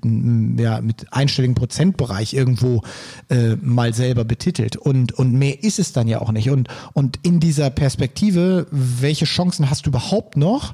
ja, 0.59 0.81
mit 0.81 1.13
einstelligen 1.13 1.55
Prozentbereich 1.55 2.33
irgendwo 2.33 2.81
äh, 3.29 3.55
mal 3.55 3.93
selber 3.93 4.25
betitelt. 4.25 4.75
Und, 4.75 5.13
und 5.13 5.33
mehr 5.33 5.63
ist 5.63 5.79
es 5.79 5.93
dann 5.93 6.07
ja 6.07 6.21
auch 6.21 6.31
nicht. 6.31 6.49
Und, 6.49 6.69
und 6.93 7.19
in 7.23 7.39
dieser 7.39 7.69
Perspektive, 7.69 8.67
welche 8.71 9.25
Chancen 9.25 9.69
hast 9.69 9.85
du 9.85 9.91
überhaupt 9.91 10.37
noch, 10.37 10.73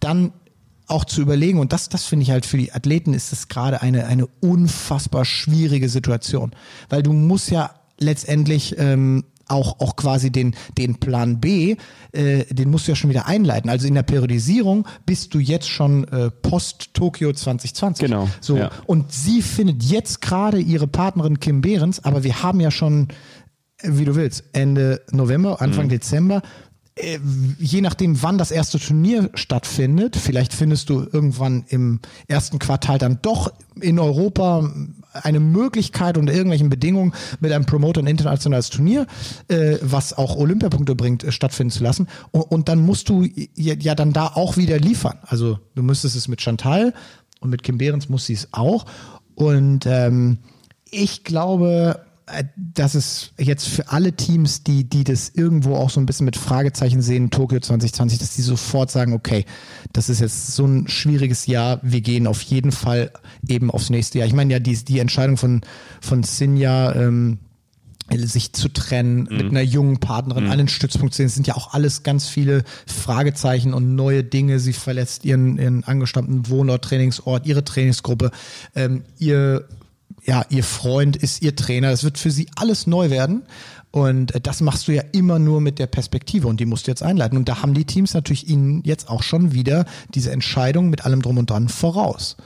dann 0.00 0.32
auch 0.88 1.04
zu 1.04 1.22
überlegen, 1.22 1.60
und 1.60 1.72
das, 1.72 1.88
das 1.88 2.04
finde 2.04 2.24
ich 2.24 2.30
halt 2.30 2.44
für 2.44 2.56
die 2.56 2.72
Athleten 2.72 3.14
ist 3.14 3.30
das 3.30 3.46
gerade 3.46 3.80
eine, 3.80 4.06
eine 4.06 4.26
unfassbar 4.40 5.24
schwierige 5.24 5.88
Situation. 5.88 6.50
Weil 6.88 7.04
du 7.04 7.12
musst 7.12 7.50
ja 7.50 7.70
letztendlich 7.98 8.76
ähm, 8.78 9.24
auch, 9.50 9.80
auch 9.80 9.96
quasi 9.96 10.30
den, 10.30 10.54
den 10.78 10.96
Plan 10.96 11.40
B, 11.40 11.76
äh, 12.12 12.44
den 12.52 12.70
musst 12.70 12.86
du 12.86 12.92
ja 12.92 12.96
schon 12.96 13.10
wieder 13.10 13.26
einleiten. 13.26 13.68
Also 13.70 13.86
in 13.86 13.94
der 13.94 14.02
Periodisierung 14.02 14.86
bist 15.06 15.34
du 15.34 15.38
jetzt 15.38 15.68
schon 15.68 16.04
äh, 16.08 16.30
post-Tokio 16.30 17.32
2020. 17.32 18.06
Genau, 18.06 18.28
So, 18.40 18.56
ja. 18.56 18.70
und 18.86 19.12
sie 19.12 19.42
findet 19.42 19.82
jetzt 19.82 20.20
gerade 20.20 20.58
ihre 20.60 20.86
Partnerin 20.86 21.40
Kim 21.40 21.60
Behrens, 21.60 22.04
aber 22.04 22.22
wir 22.24 22.42
haben 22.42 22.60
ja 22.60 22.70
schon, 22.70 23.08
äh, 23.78 23.88
wie 23.92 24.04
du 24.04 24.14
willst, 24.14 24.44
Ende 24.52 25.02
November, 25.10 25.60
Anfang 25.60 25.86
Mhm. 25.86 25.90
Dezember. 25.90 26.42
Äh, 26.96 27.18
Je 27.58 27.80
nachdem, 27.80 28.22
wann 28.22 28.36
das 28.38 28.50
erste 28.50 28.78
Turnier 28.78 29.30
stattfindet, 29.34 30.16
vielleicht 30.16 30.52
findest 30.52 30.88
du 30.90 31.06
irgendwann 31.12 31.64
im 31.68 32.00
ersten 32.26 32.58
Quartal 32.58 32.98
dann 32.98 33.18
doch 33.22 33.52
in 33.80 33.98
Europa 33.98 34.70
eine 35.12 35.40
Möglichkeit 35.40 36.16
unter 36.18 36.32
irgendwelchen 36.32 36.70
Bedingungen 36.70 37.12
mit 37.40 37.52
einem 37.52 37.66
Promoter 37.66 38.00
ein 38.00 38.06
internationales 38.06 38.70
Turnier, 38.70 39.06
äh, 39.48 39.78
was 39.82 40.12
auch 40.16 40.36
Olympiapunkte 40.36 40.94
bringt, 40.94 41.24
äh, 41.24 41.32
stattfinden 41.32 41.70
zu 41.70 41.82
lassen. 41.82 42.08
Und, 42.30 42.42
und 42.42 42.68
dann 42.68 42.80
musst 42.80 43.08
du 43.08 43.24
ja, 43.54 43.74
ja 43.74 43.94
dann 43.94 44.12
da 44.12 44.28
auch 44.28 44.56
wieder 44.56 44.78
liefern. 44.78 45.18
Also 45.22 45.58
du 45.74 45.82
müsstest 45.82 46.16
es 46.16 46.28
mit 46.28 46.40
Chantal 46.40 46.94
und 47.40 47.50
mit 47.50 47.62
Kim 47.62 47.78
Behrens 47.78 48.08
muss 48.08 48.26
sie 48.26 48.34
es 48.34 48.48
auch. 48.52 48.86
Und 49.34 49.86
ähm, 49.86 50.38
ich 50.90 51.24
glaube, 51.24 52.04
dass 52.56 52.94
es 52.94 53.32
jetzt 53.38 53.68
für 53.68 53.88
alle 53.88 54.12
Teams, 54.12 54.62
die, 54.62 54.84
die 54.84 55.04
das 55.04 55.30
irgendwo 55.30 55.74
auch 55.74 55.90
so 55.90 56.00
ein 56.00 56.06
bisschen 56.06 56.24
mit 56.24 56.36
Fragezeichen 56.36 57.02
sehen, 57.02 57.30
Tokio 57.30 57.60
2020, 57.60 58.18
dass 58.18 58.34
die 58.34 58.42
sofort 58.42 58.90
sagen, 58.90 59.12
okay, 59.12 59.44
das 59.92 60.08
ist 60.08 60.20
jetzt 60.20 60.54
so 60.54 60.64
ein 60.66 60.88
schwieriges 60.88 61.46
Jahr, 61.46 61.80
wir 61.82 62.00
gehen 62.00 62.26
auf 62.26 62.42
jeden 62.42 62.72
Fall 62.72 63.12
eben 63.46 63.70
aufs 63.70 63.90
nächste 63.90 64.18
Jahr. 64.18 64.26
Ich 64.26 64.34
meine 64.34 64.52
ja, 64.52 64.58
die, 64.58 64.76
die 64.76 64.98
Entscheidung 64.98 65.36
von, 65.36 65.62
von 66.00 66.22
Sinja, 66.22 66.94
ähm, 66.94 67.38
sich 68.16 68.52
zu 68.52 68.68
trennen, 68.68 69.28
mhm. 69.30 69.36
mit 69.36 69.46
einer 69.50 69.62
jungen 69.62 69.98
Partnerin 69.98 70.44
mhm. 70.44 70.50
an 70.50 70.58
den 70.58 70.68
Stützpunkt 70.68 71.14
zu 71.14 71.18
sehen. 71.18 71.28
Sind 71.28 71.46
ja 71.46 71.54
auch 71.54 71.74
alles 71.74 72.02
ganz 72.02 72.26
viele 72.26 72.64
Fragezeichen 72.86 73.72
und 73.72 73.94
neue 73.94 74.24
Dinge. 74.24 74.58
Sie 74.58 74.72
verletzt 74.72 75.24
ihren, 75.24 75.58
ihren 75.58 75.84
angestammten 75.84 76.48
Wohnort, 76.48 76.84
Trainingsort, 76.84 77.46
ihre 77.46 77.64
Trainingsgruppe, 77.64 78.30
ähm, 78.74 79.04
ihr 79.18 79.68
ja, 80.24 80.44
ihr 80.48 80.64
Freund 80.64 81.16
ist 81.16 81.42
ihr 81.42 81.56
Trainer. 81.56 81.90
Es 81.90 82.04
wird 82.04 82.18
für 82.18 82.30
sie 82.30 82.48
alles 82.56 82.86
neu 82.86 83.10
werden. 83.10 83.42
Und 83.90 84.34
äh, 84.34 84.40
das 84.40 84.60
machst 84.60 84.88
du 84.88 84.92
ja 84.92 85.02
immer 85.12 85.38
nur 85.38 85.60
mit 85.60 85.78
der 85.78 85.86
Perspektive 85.86 86.48
und 86.48 86.60
die 86.60 86.66
musst 86.66 86.86
du 86.86 86.90
jetzt 86.90 87.02
einleiten. 87.02 87.36
Und 87.36 87.48
da 87.48 87.62
haben 87.62 87.74
die 87.74 87.84
Teams 87.84 88.14
natürlich 88.14 88.48
ihnen 88.48 88.82
jetzt 88.84 89.08
auch 89.08 89.22
schon 89.22 89.52
wieder 89.52 89.84
diese 90.14 90.30
Entscheidung 90.30 90.90
mit 90.90 91.04
allem 91.04 91.22
drum 91.22 91.38
und 91.38 91.50
dran 91.50 91.68
voraus. 91.68 92.36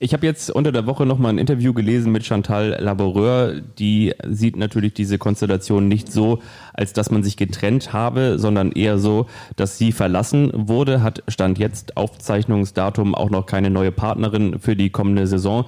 Ich 0.00 0.12
habe 0.12 0.26
jetzt 0.26 0.50
unter 0.50 0.70
der 0.70 0.86
Woche 0.86 1.06
nochmal 1.06 1.32
ein 1.32 1.38
Interview 1.38 1.72
gelesen 1.72 2.12
mit 2.12 2.26
Chantal 2.26 2.76
Laboureur. 2.78 3.60
Die 3.78 4.12
sieht 4.28 4.56
natürlich 4.56 4.92
diese 4.92 5.18
Konstellation 5.18 5.88
nicht 5.88 6.12
so, 6.12 6.40
als 6.74 6.92
dass 6.92 7.10
man 7.10 7.22
sich 7.22 7.36
getrennt 7.36 7.92
habe, 7.92 8.38
sondern 8.38 8.72
eher 8.72 8.98
so, 8.98 9.26
dass 9.56 9.78
sie 9.78 9.92
verlassen 9.92 10.50
wurde, 10.52 11.02
hat 11.02 11.22
Stand 11.28 11.58
jetzt 11.58 11.96
Aufzeichnungsdatum 11.96 13.14
auch 13.14 13.30
noch 13.30 13.46
keine 13.46 13.70
neue 13.70 13.92
Partnerin 13.92 14.58
für 14.58 14.76
die 14.76 14.90
kommende 14.90 15.26
Saison. 15.26 15.64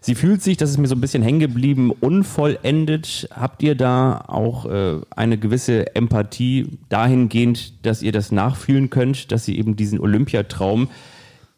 Sie 0.00 0.14
fühlt 0.14 0.42
sich, 0.42 0.56
das 0.56 0.70
ist 0.70 0.78
mir 0.78 0.88
so 0.88 0.94
ein 0.94 1.00
bisschen 1.00 1.22
hängen 1.22 1.40
geblieben, 1.40 1.90
unvollendet. 1.90 3.28
Habt 3.34 3.62
ihr 3.62 3.74
da 3.74 4.24
auch 4.26 4.64
äh, 4.64 5.00
eine 5.14 5.36
gewisse 5.36 5.94
Empathie 5.94 6.78
dahingehend, 6.88 7.84
dass 7.86 8.02
ihr 8.02 8.12
das 8.12 8.32
nachfühlen 8.32 8.88
könnt, 8.88 9.30
dass 9.30 9.44
sie 9.44 9.58
eben 9.58 9.76
diesen 9.76 10.00
Olympiatraum 10.00 10.88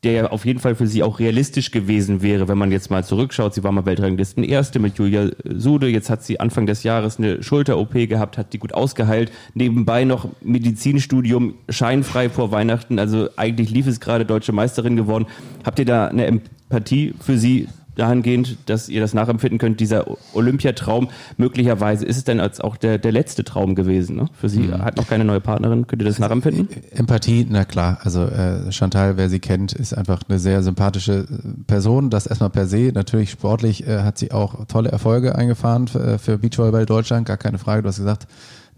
der 0.02 0.12
ja 0.12 0.26
auf 0.30 0.44
jeden 0.44 0.58
Fall 0.58 0.74
für 0.74 0.86
sie 0.86 1.02
auch 1.02 1.20
realistisch 1.20 1.70
gewesen 1.70 2.22
wäre, 2.22 2.48
wenn 2.48 2.58
man 2.58 2.72
jetzt 2.72 2.90
mal 2.90 3.04
zurückschaut. 3.04 3.54
Sie 3.54 3.62
war 3.62 3.70
mal 3.70 3.86
Weltranglisten 3.86 4.42
Erste 4.42 4.80
mit 4.80 4.98
Julia 4.98 5.30
Sude. 5.44 5.86
Jetzt 5.86 6.10
hat 6.10 6.24
sie 6.24 6.40
Anfang 6.40 6.66
des 6.66 6.82
Jahres 6.82 7.18
eine 7.18 7.42
Schulter-OP 7.42 7.92
gehabt, 8.08 8.36
hat 8.36 8.52
die 8.52 8.58
gut 8.58 8.74
ausgeheilt. 8.74 9.30
Nebenbei 9.54 10.04
noch 10.04 10.28
Medizinstudium, 10.40 11.54
scheinfrei 11.68 12.30
vor 12.30 12.50
Weihnachten. 12.50 12.98
Also 12.98 13.28
eigentlich 13.36 13.70
lief 13.70 13.86
es 13.86 14.00
gerade 14.00 14.24
deutsche 14.24 14.52
Meisterin 14.52 14.96
geworden. 14.96 15.26
Habt 15.64 15.78
ihr 15.78 15.84
da 15.84 16.08
eine 16.08 16.26
Empathie 16.26 17.14
für 17.20 17.38
sie, 17.38 17.68
dahingehend, 17.96 18.56
dass 18.66 18.88
ihr 18.88 19.00
das 19.00 19.14
nachempfinden 19.14 19.58
könnt, 19.58 19.80
dieser 19.80 20.06
Olympiatraum, 20.34 21.10
möglicherweise 21.36 22.06
ist 22.06 22.16
es 22.16 22.24
denn 22.24 22.40
als 22.40 22.60
auch 22.60 22.76
der, 22.76 22.98
der 22.98 23.12
letzte 23.12 23.44
Traum 23.44 23.74
gewesen, 23.74 24.16
ne? 24.16 24.28
Für 24.38 24.48
sie 24.48 24.60
mhm. 24.60 24.82
hat 24.82 24.96
noch 24.96 25.06
keine 25.06 25.24
neue 25.24 25.40
Partnerin, 25.40 25.86
könnt 25.86 26.02
ihr 26.02 26.06
das 26.06 26.18
nachempfinden? 26.18 26.68
Empathie, 26.92 27.46
na 27.48 27.64
klar, 27.64 27.98
also 28.02 28.24
äh, 28.24 28.72
Chantal, 28.72 29.16
wer 29.16 29.28
sie 29.28 29.40
kennt, 29.40 29.72
ist 29.72 29.92
einfach 29.92 30.20
eine 30.28 30.38
sehr 30.38 30.62
sympathische 30.62 31.26
äh, 31.30 31.64
Person, 31.66 32.10
das 32.10 32.26
erstmal 32.26 32.50
per 32.50 32.66
se, 32.66 32.92
natürlich 32.94 33.30
sportlich 33.30 33.86
äh, 33.86 34.00
hat 34.00 34.18
sie 34.18 34.32
auch 34.32 34.66
tolle 34.66 34.90
Erfolge 34.90 35.34
eingefahren 35.34 35.88
für, 35.88 36.14
äh, 36.14 36.18
für 36.18 36.38
Beachvolleyball 36.38 36.86
Deutschland, 36.86 37.26
gar 37.26 37.36
keine 37.36 37.58
Frage, 37.58 37.82
du 37.82 37.88
hast 37.88 37.98
gesagt, 37.98 38.26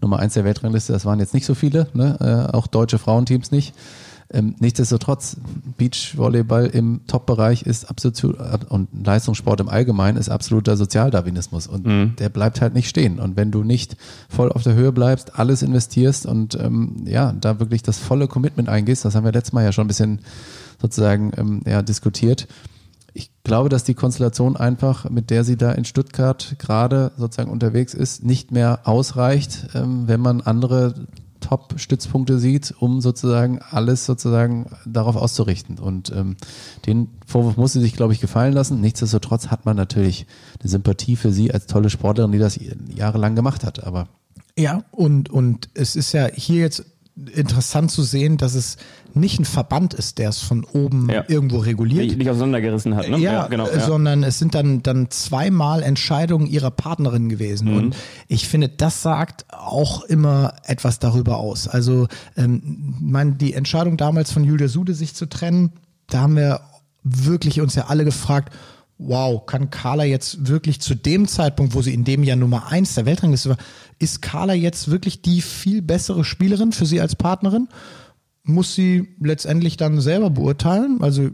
Nummer 0.01 0.19
eins 0.19 0.33
der 0.33 0.43
Weltrangliste, 0.43 0.93
das 0.93 1.05
waren 1.05 1.19
jetzt 1.19 1.33
nicht 1.33 1.45
so 1.45 1.55
viele, 1.55 1.87
ne? 1.93 2.17
äh, 2.51 2.55
auch 2.55 2.67
deutsche 2.67 2.97
Frauenteams 2.97 3.51
nicht. 3.51 3.73
Ähm, 4.31 4.55
nichtsdestotrotz, 4.59 5.37
Beachvolleyball 5.77 6.65
im 6.65 7.01
Top-Bereich 7.05 7.61
ist 7.61 7.89
absolut, 7.89 8.17
und 8.69 8.89
Leistungssport 9.05 9.59
im 9.59 9.69
Allgemeinen 9.69 10.17
ist 10.17 10.29
absoluter 10.29 10.77
Sozialdarwinismus 10.77 11.67
und 11.67 11.85
mhm. 11.85 12.15
der 12.17 12.29
bleibt 12.29 12.59
halt 12.59 12.73
nicht 12.73 12.89
stehen. 12.89 13.19
Und 13.19 13.37
wenn 13.37 13.51
du 13.51 13.63
nicht 13.63 13.97
voll 14.27 14.51
auf 14.51 14.63
der 14.63 14.73
Höhe 14.73 14.91
bleibst, 14.91 15.37
alles 15.37 15.61
investierst 15.61 16.25
und 16.25 16.55
ähm, 16.59 17.03
ja, 17.05 17.33
da 17.33 17.59
wirklich 17.59 17.83
das 17.83 17.99
volle 17.99 18.27
Commitment 18.27 18.67
eingehst, 18.67 19.05
das 19.05 19.13
haben 19.13 19.25
wir 19.25 19.31
letztes 19.31 19.53
Mal 19.53 19.63
ja 19.63 19.71
schon 19.71 19.85
ein 19.85 19.89
bisschen 19.89 20.19
sozusagen 20.81 21.31
ähm, 21.37 21.61
ja, 21.65 21.83
diskutiert. 21.83 22.47
Ich 23.13 23.29
glaube, 23.43 23.69
dass 23.69 23.83
die 23.83 23.93
Konstellation 23.93 24.57
einfach, 24.57 25.09
mit 25.09 25.29
der 25.29 25.43
sie 25.43 25.55
da 25.55 25.71
in 25.71 25.85
Stuttgart 25.85 26.55
gerade 26.57 27.11
sozusagen 27.15 27.51
unterwegs 27.51 27.93
ist, 27.93 28.25
nicht 28.25 28.51
mehr 28.51 28.81
ausreicht, 28.85 29.67
ähm, 29.75 30.07
wenn 30.07 30.19
man 30.19 30.41
andere 30.41 30.95
Top-Stützpunkte 31.45 32.39
sieht, 32.39 32.73
um 32.79 33.01
sozusagen 33.01 33.59
alles 33.59 34.05
sozusagen 34.05 34.71
darauf 34.85 35.15
auszurichten. 35.15 35.77
Und 35.77 36.11
ähm, 36.11 36.37
den 36.87 37.09
Vorwurf 37.25 37.55
muss 37.55 37.73
sie 37.73 37.81
sich, 37.81 37.93
glaube 37.93 38.13
ich, 38.13 38.19
gefallen 38.19 38.53
lassen. 38.53 38.81
Nichtsdestotrotz 38.81 39.47
hat 39.47 39.65
man 39.65 39.77
natürlich 39.77 40.25
eine 40.59 40.69
Sympathie 40.69 41.15
für 41.15 41.31
sie 41.31 41.53
als 41.53 41.67
tolle 41.67 41.91
Sportlerin, 41.91 42.31
die 42.31 42.39
das 42.39 42.59
jahrelang 42.95 43.35
gemacht 43.35 43.63
hat. 43.63 43.83
Aber 43.83 44.07
ja, 44.57 44.83
und, 44.91 45.29
und 45.29 45.69
es 45.75 45.95
ist 45.95 46.13
ja 46.13 46.27
hier 46.33 46.61
jetzt 46.61 46.83
interessant 47.15 47.91
zu 47.91 48.03
sehen, 48.03 48.37
dass 48.37 48.55
es 48.55 48.77
nicht 49.13 49.39
ein 49.39 49.45
Verband 49.45 49.93
ist, 49.93 50.17
der 50.17 50.29
es 50.29 50.39
von 50.39 50.65
oben 50.65 51.09
ja. 51.09 51.23
irgendwo 51.29 51.59
reguliert. 51.59 52.17
Nicht, 52.17 52.29
auseinandergerissen 52.29 52.95
hat, 52.95 53.09
ne? 53.09 53.17
Ja, 53.17 53.31
ja 53.31 53.47
genau. 53.47 53.67
Ja. 53.67 53.79
Sondern 53.79 54.23
es 54.23 54.37
sind 54.37 54.53
dann, 54.53 54.83
dann 54.83 55.09
zweimal 55.09 55.81
Entscheidungen 55.81 56.45
ihrer 56.45 56.71
Partnerin 56.71 57.29
gewesen. 57.29 57.71
Mhm. 57.71 57.77
Und 57.77 57.95
ich 58.27 58.47
finde, 58.47 58.67
das 58.67 59.01
sagt 59.01 59.45
auch 59.49 60.03
immer 60.03 60.55
etwas 60.65 60.99
darüber 60.99 61.37
aus. 61.37 61.69
Also, 61.69 62.07
ähm, 62.35 62.95
mein, 62.99 63.37
die 63.37 63.53
Entscheidung 63.53 63.95
damals 63.95 64.31
von 64.31 64.43
Julia 64.43 64.67
Sude, 64.67 64.93
sich 64.93 65.15
zu 65.15 65.25
trennen, 65.27 65.71
da 66.07 66.19
haben 66.19 66.35
wir 66.35 66.59
wirklich 67.03 67.61
uns 67.61 67.75
ja 67.75 67.85
alle 67.85 68.03
gefragt, 68.03 68.53
wow, 68.97 69.45
kann 69.45 69.69
Carla 69.69 70.03
jetzt 70.03 70.47
wirklich 70.47 70.79
zu 70.79 70.95
dem 70.95 71.27
Zeitpunkt, 71.27 71.73
wo 71.73 71.81
sie 71.81 71.93
in 71.93 72.05
dem 72.05 72.23
Jahr 72.23 72.37
Nummer 72.37 72.67
eins 72.67 72.95
der 72.95 73.05
Weltrangliste 73.05 73.49
war, 73.49 73.57
ist 73.99 74.21
Carla 74.21 74.53
jetzt 74.53 74.89
wirklich 74.89 75.21
die 75.21 75.41
viel 75.41 75.81
bessere 75.81 76.23
Spielerin 76.23 76.71
für 76.71 76.85
sie 76.85 77.01
als 77.01 77.15
Partnerin? 77.15 77.67
Muss 78.43 78.75
sie 78.75 79.15
letztendlich 79.19 79.75
dann 79.75 79.99
selber 79.99 80.29
beurteilen. 80.29 80.99
Also 81.01 81.29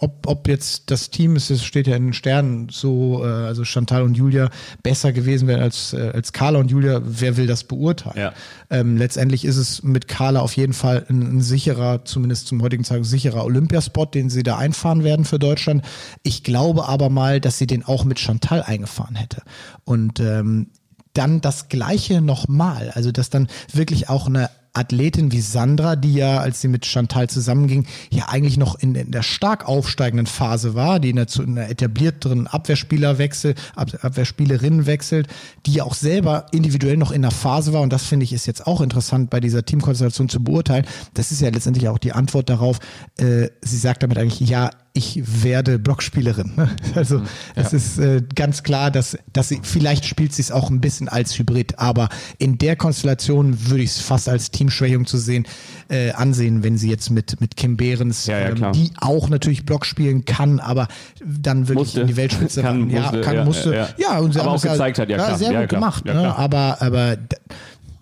ob, 0.00 0.26
ob 0.26 0.48
jetzt 0.48 0.90
das 0.90 1.10
Team, 1.10 1.36
es 1.36 1.62
steht 1.62 1.86
ja 1.86 1.94
in 1.94 2.06
den 2.06 2.12
Sternen, 2.14 2.68
so, 2.70 3.22
äh, 3.22 3.28
also 3.28 3.64
Chantal 3.64 4.02
und 4.02 4.16
Julia 4.16 4.48
besser 4.82 5.12
gewesen 5.12 5.46
wären 5.46 5.60
als, 5.60 5.92
äh, 5.92 6.10
als 6.14 6.32
Carla 6.32 6.58
und 6.58 6.70
Julia, 6.70 7.02
wer 7.04 7.36
will 7.36 7.46
das 7.46 7.64
beurteilen? 7.64 8.16
Ja. 8.16 8.32
Ähm, 8.70 8.96
letztendlich 8.96 9.44
ist 9.44 9.58
es 9.58 9.82
mit 9.82 10.08
Carla 10.08 10.40
auf 10.40 10.56
jeden 10.56 10.72
Fall 10.72 11.04
ein, 11.10 11.36
ein 11.36 11.40
sicherer, 11.42 12.04
zumindest 12.06 12.46
zum 12.46 12.62
heutigen 12.62 12.82
Tag 12.82 13.04
sicherer 13.04 13.44
Olympiaspot, 13.44 14.14
den 14.14 14.30
sie 14.30 14.42
da 14.42 14.56
einfahren 14.56 15.04
werden 15.04 15.26
für 15.26 15.38
Deutschland. 15.38 15.84
Ich 16.22 16.44
glaube 16.44 16.88
aber 16.88 17.10
mal, 17.10 17.38
dass 17.38 17.58
sie 17.58 17.66
den 17.66 17.84
auch 17.84 18.04
mit 18.04 18.18
Chantal 18.18 18.62
eingefahren 18.62 19.16
hätte. 19.16 19.42
Und 19.84 20.18
ähm, 20.18 20.68
dann 21.12 21.40
das 21.40 21.68
Gleiche 21.68 22.20
nochmal. 22.20 22.90
Also, 22.94 23.12
dass 23.12 23.30
dann 23.30 23.48
wirklich 23.72 24.08
auch 24.08 24.26
eine 24.26 24.48
Athletin 24.72 25.32
wie 25.32 25.40
Sandra, 25.40 25.96
die 25.96 26.14
ja, 26.14 26.38
als 26.38 26.60
sie 26.60 26.68
mit 26.68 26.86
Chantal 26.86 27.28
zusammenging, 27.28 27.86
ja 28.10 28.28
eigentlich 28.28 28.56
noch 28.56 28.78
in, 28.78 28.94
in 28.94 29.10
der 29.10 29.22
stark 29.22 29.68
aufsteigenden 29.68 30.26
Phase 30.26 30.74
war, 30.74 31.00
die 31.00 31.10
in 31.10 31.16
der, 31.16 31.26
zu 31.26 31.42
einer 31.42 31.68
etablierteren 31.68 32.46
Abwehrspieler 32.46 33.18
wechselt, 33.18 33.60
Abwehrspielerin 33.74 34.86
wechselt, 34.86 35.28
die 35.66 35.72
ja 35.72 35.84
auch 35.84 35.94
selber 35.94 36.46
individuell 36.52 36.96
noch 36.96 37.10
in 37.10 37.22
der 37.22 37.30
Phase 37.30 37.72
war. 37.72 37.80
Und 37.80 37.92
das 37.92 38.04
finde 38.04 38.24
ich 38.24 38.32
ist 38.32 38.46
jetzt 38.46 38.66
auch 38.66 38.80
interessant 38.80 39.30
bei 39.30 39.40
dieser 39.40 39.64
Teamkonstellation 39.64 40.28
zu 40.28 40.42
beurteilen. 40.42 40.86
Das 41.14 41.32
ist 41.32 41.40
ja 41.40 41.50
letztendlich 41.50 41.88
auch 41.88 41.98
die 41.98 42.12
Antwort 42.12 42.48
darauf. 42.48 42.78
Äh, 43.18 43.48
sie 43.62 43.76
sagt 43.76 44.02
damit 44.02 44.18
eigentlich, 44.18 44.48
ja, 44.48 44.70
ich 44.92 45.44
werde 45.44 45.78
Blockspielerin. 45.78 46.52
Also 46.94 47.18
mhm. 47.18 47.26
es 47.54 47.72
ja. 47.72 47.76
ist 47.78 47.98
äh, 47.98 48.22
ganz 48.34 48.62
klar, 48.62 48.90
dass, 48.90 49.16
dass 49.32 49.48
sie, 49.48 49.60
vielleicht 49.62 50.04
spielt 50.04 50.32
sie 50.32 50.42
es 50.42 50.50
auch 50.50 50.70
ein 50.70 50.80
bisschen 50.80 51.08
als 51.08 51.38
Hybrid, 51.38 51.78
aber 51.78 52.08
in 52.38 52.58
der 52.58 52.74
Konstellation 52.74 53.68
würde 53.68 53.84
ich 53.84 53.90
es 53.90 54.00
fast 54.00 54.28
als 54.28 54.50
Teamschwächung 54.50 55.06
zu 55.06 55.18
sehen, 55.18 55.46
äh, 55.88 56.10
ansehen, 56.12 56.64
wenn 56.64 56.76
sie 56.78 56.90
jetzt 56.90 57.10
mit, 57.10 57.40
mit 57.40 57.56
Kim 57.56 57.76
Behrens, 57.76 58.26
ja, 58.26 58.40
ja, 58.40 58.48
ähm, 58.48 58.72
die 58.72 58.90
auch 59.00 59.28
natürlich 59.28 59.64
Block 59.64 59.86
spielen 59.86 60.24
kann, 60.24 60.58
aber 60.58 60.88
dann 61.24 61.68
wirklich 61.68 61.88
musste. 61.88 62.00
in 62.00 62.06
die 62.08 62.16
Weltspitze 62.16 62.62
kann, 62.62 62.90
ja, 62.90 63.02
musste, 63.02 63.20
kann, 63.20 63.44
musste. 63.44 63.88
Ja, 63.96 64.18
und 64.18 64.32
sie 64.32 64.40
aber 64.40 64.50
auch 64.50 64.62
gezeigt 64.62 64.98
hat, 64.98 65.08
ja, 65.08 65.16
klar. 65.16 65.38
sehr 65.38 65.60
gut 65.60 65.68
gemacht. 65.68 66.04
Ne? 66.04 66.36
Aber, 66.36 66.82
aber 66.82 67.16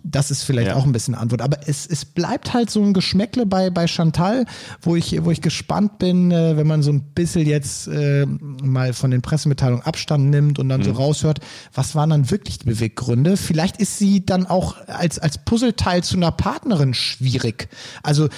das 0.04 0.30
ist 0.30 0.42
vielleicht 0.42 0.68
ja. 0.68 0.76
auch 0.76 0.84
ein 0.84 0.92
bisschen 0.92 1.14
Antwort. 1.14 1.42
Aber 1.42 1.58
es, 1.66 1.86
es 1.86 2.04
bleibt 2.04 2.54
halt 2.54 2.70
so 2.70 2.82
ein 2.82 2.92
Geschmäckle 2.92 3.46
bei, 3.46 3.70
bei 3.70 3.86
Chantal, 3.86 4.46
wo 4.80 4.96
ich, 4.96 5.24
wo 5.24 5.30
ich 5.30 5.40
gespannt 5.40 5.98
bin, 5.98 6.30
äh, 6.30 6.56
wenn 6.56 6.66
man 6.66 6.82
so 6.82 6.92
ein 6.92 7.02
bisschen 7.14 7.46
jetzt 7.46 7.88
äh, 7.88 8.26
mal 8.26 8.92
von 8.92 9.10
den 9.10 9.22
Pressemitteilungen 9.22 9.84
Abstand 9.84 10.30
nimmt 10.30 10.58
und 10.58 10.68
dann 10.68 10.80
mhm. 10.80 10.84
so 10.84 10.92
raushört, 10.92 11.40
was 11.74 11.94
waren 11.94 12.10
dann 12.10 12.30
wirklich 12.30 12.58
die 12.58 12.66
Beweggründe? 12.66 13.36
Vielleicht 13.36 13.78
ist 13.78 13.98
sie 13.98 14.24
dann 14.24 14.46
auch 14.46 14.76
als, 14.86 15.18
als 15.18 15.38
Puzzleteil 15.38 16.02
zu 16.02 16.16
einer 16.16 16.32
Partnerin 16.32 16.94
schwierig. 16.94 17.68
Also, 18.02 18.26
äh, 18.26 18.30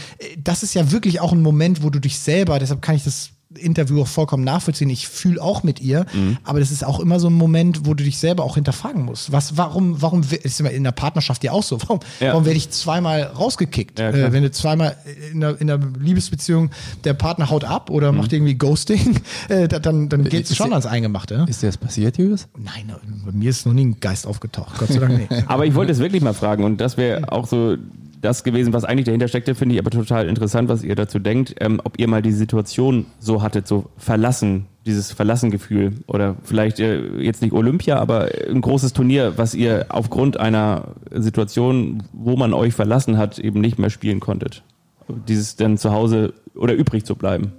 das 0.42 0.62
ist 0.62 0.74
ja 0.74 0.90
wirklich 0.92 1.20
auch 1.20 1.32
ein 1.32 1.42
Moment, 1.42 1.82
wo 1.82 1.90
du 1.90 2.00
dich 2.00 2.18
selber, 2.18 2.58
deshalb 2.58 2.82
kann 2.82 2.96
ich 2.96 3.04
das 3.04 3.30
Interview 3.58 4.02
auch 4.02 4.06
vollkommen 4.06 4.44
nachvollziehen. 4.44 4.88
Ich 4.90 5.08
fühle 5.08 5.42
auch 5.42 5.62
mit 5.62 5.80
ihr, 5.80 6.06
mhm. 6.12 6.38
aber 6.44 6.60
das 6.60 6.70
ist 6.70 6.84
auch 6.84 7.00
immer 7.00 7.18
so 7.18 7.28
ein 7.28 7.32
Moment, 7.32 7.84
wo 7.84 7.94
du 7.94 8.04
dich 8.04 8.18
selber 8.18 8.44
auch 8.44 8.54
hinterfragen 8.54 9.04
musst. 9.04 9.32
Was, 9.32 9.56
warum, 9.56 10.00
warum 10.00 10.22
ist 10.42 10.60
immer 10.60 10.70
in 10.70 10.84
der 10.84 10.92
Partnerschaft 10.92 11.42
ja 11.42 11.50
auch 11.50 11.64
so? 11.64 11.80
Warum, 11.82 11.98
ja. 12.20 12.28
warum 12.28 12.44
werde 12.44 12.56
ich 12.56 12.70
zweimal 12.70 13.22
rausgekickt? 13.22 13.98
Ja, 13.98 14.10
äh, 14.10 14.32
wenn 14.32 14.44
du 14.44 14.52
zweimal 14.52 14.96
in 15.32 15.42
einer, 15.42 15.60
in 15.60 15.70
einer 15.70 15.84
Liebesbeziehung 15.98 16.70
der 17.02 17.14
Partner 17.14 17.50
haut 17.50 17.64
ab 17.64 17.90
oder 17.90 18.12
mhm. 18.12 18.18
macht 18.18 18.32
irgendwie 18.32 18.54
Ghosting, 18.54 19.20
äh, 19.48 19.66
dann, 19.66 20.08
dann 20.08 20.24
geht 20.24 20.48
es 20.48 20.56
schon 20.56 20.72
ans 20.72 20.86
Eingemachte. 20.86 21.44
Ist 21.48 21.62
dir 21.62 21.66
das 21.66 21.76
passiert, 21.76 22.18
Julius? 22.18 22.46
Nein, 22.56 22.94
bei 23.24 23.32
mir 23.32 23.50
ist 23.50 23.66
noch 23.66 23.72
nie 23.72 23.86
ein 23.86 24.00
Geist 24.00 24.28
aufgetaucht. 24.28 24.78
Gott 24.78 24.88
sei 24.88 25.00
Dank 25.00 25.18
nicht. 25.18 25.30
aber 25.48 25.66
ich 25.66 25.74
wollte 25.74 25.90
es 25.90 25.98
wirklich 25.98 26.22
mal 26.22 26.34
fragen 26.34 26.62
und 26.62 26.80
das 26.80 26.96
wäre 26.96 27.32
auch 27.32 27.48
so 27.48 27.76
das 28.20 28.44
gewesen, 28.44 28.72
was 28.72 28.84
eigentlich 28.84 29.06
dahinter 29.06 29.28
steckte, 29.28 29.54
finde 29.54 29.74
ich 29.74 29.80
aber 29.80 29.90
total 29.90 30.28
interessant, 30.28 30.68
was 30.68 30.82
ihr 30.82 30.94
dazu 30.94 31.18
denkt, 31.18 31.54
ähm, 31.60 31.80
ob 31.84 31.98
ihr 31.98 32.08
mal 32.08 32.22
die 32.22 32.32
Situation 32.32 33.06
so 33.18 33.42
hattet, 33.42 33.66
so 33.66 33.86
verlassen, 33.96 34.66
dieses 34.86 35.12
Verlassengefühl 35.12 35.94
oder 36.06 36.36
vielleicht 36.42 36.80
äh, 36.80 37.18
jetzt 37.18 37.42
nicht 37.42 37.52
Olympia, 37.52 37.98
aber 37.98 38.28
ein 38.48 38.60
großes 38.60 38.92
Turnier, 38.92 39.34
was 39.36 39.54
ihr 39.54 39.86
aufgrund 39.88 40.38
einer 40.38 40.94
Situation, 41.10 42.02
wo 42.12 42.36
man 42.36 42.52
euch 42.52 42.74
verlassen 42.74 43.16
hat, 43.16 43.38
eben 43.38 43.60
nicht 43.60 43.78
mehr 43.78 43.90
spielen 43.90 44.20
konntet. 44.20 44.62
Dieses 45.08 45.56
dann 45.56 45.78
zu 45.78 45.92
Hause 45.92 46.34
oder 46.54 46.74
übrig 46.74 47.04
zu 47.04 47.16
bleiben. 47.16 47.52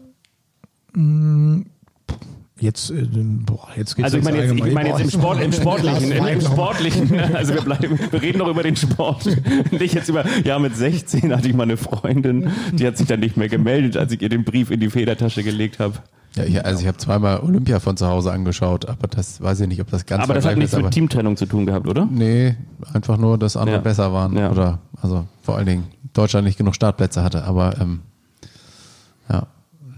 Jetzt, 2.61 2.91
äh, 2.91 3.07
boah, 3.11 3.69
jetzt 3.75 3.95
geht's 3.95 4.05
Also 4.05 4.19
ich 4.19 4.23
meine 4.23 4.37
jetzt, 4.37 4.53
ich 4.53 4.73
meine 4.73 4.89
jetzt 4.89 5.01
im, 5.01 5.09
Sport, 5.09 5.41
im 5.41 5.51
Sportlichen, 5.51 6.11
im, 6.11 6.41
Sportlichen, 6.41 7.19
also 7.33 7.55
wir, 7.55 7.61
bleiben, 7.61 7.99
wir 8.11 8.21
reden 8.21 8.37
noch 8.37 8.47
über 8.47 8.61
den 8.61 8.75
Sport. 8.75 9.25
Nicht 9.71 9.95
jetzt 9.95 10.09
über, 10.09 10.23
ja 10.45 10.59
mit 10.59 10.75
16 10.75 11.35
hatte 11.35 11.47
ich 11.47 11.55
mal 11.55 11.63
eine 11.63 11.77
Freundin, 11.77 12.51
die 12.73 12.85
hat 12.85 12.97
sich 12.97 13.07
dann 13.07 13.19
nicht 13.19 13.35
mehr 13.35 13.49
gemeldet, 13.49 13.97
als 13.97 14.11
ich 14.11 14.21
ihr 14.21 14.29
den 14.29 14.43
Brief 14.43 14.69
in 14.69 14.79
die 14.79 14.91
Federtasche 14.91 15.41
gelegt 15.41 15.79
habe. 15.79 15.95
Ja, 16.35 16.43
ich, 16.43 16.63
also 16.63 16.81
ich 16.81 16.87
habe 16.87 16.97
zweimal 16.99 17.39
Olympia 17.39 17.79
von 17.79 17.97
zu 17.97 18.05
Hause 18.05 18.31
angeschaut, 18.31 18.87
aber 18.87 19.07
das 19.07 19.41
weiß 19.41 19.61
ich 19.61 19.67
nicht, 19.67 19.81
ob 19.81 19.89
das 19.89 20.05
ganz 20.05 20.23
Aber 20.23 20.35
das 20.35 20.45
hat 20.45 20.55
nichts 20.55 20.73
ist, 20.73 20.83
mit 20.83 20.91
Teamtrennung 20.91 21.37
zu 21.37 21.47
tun 21.47 21.65
gehabt, 21.65 21.87
oder? 21.87 22.07
Nee, 22.09 22.55
einfach 22.93 23.17
nur, 23.17 23.39
dass 23.39 23.57
andere 23.57 23.77
ja. 23.77 23.81
besser 23.81 24.13
waren. 24.13 24.37
Ja. 24.37 24.51
Oder 24.51 24.79
also 25.01 25.25
vor 25.41 25.57
allen 25.57 25.65
Dingen 25.65 25.83
Deutschland 26.13 26.45
nicht 26.45 26.59
genug 26.59 26.75
Startplätze 26.75 27.23
hatte, 27.23 27.43
aber 27.43 27.81
ähm. 27.81 28.01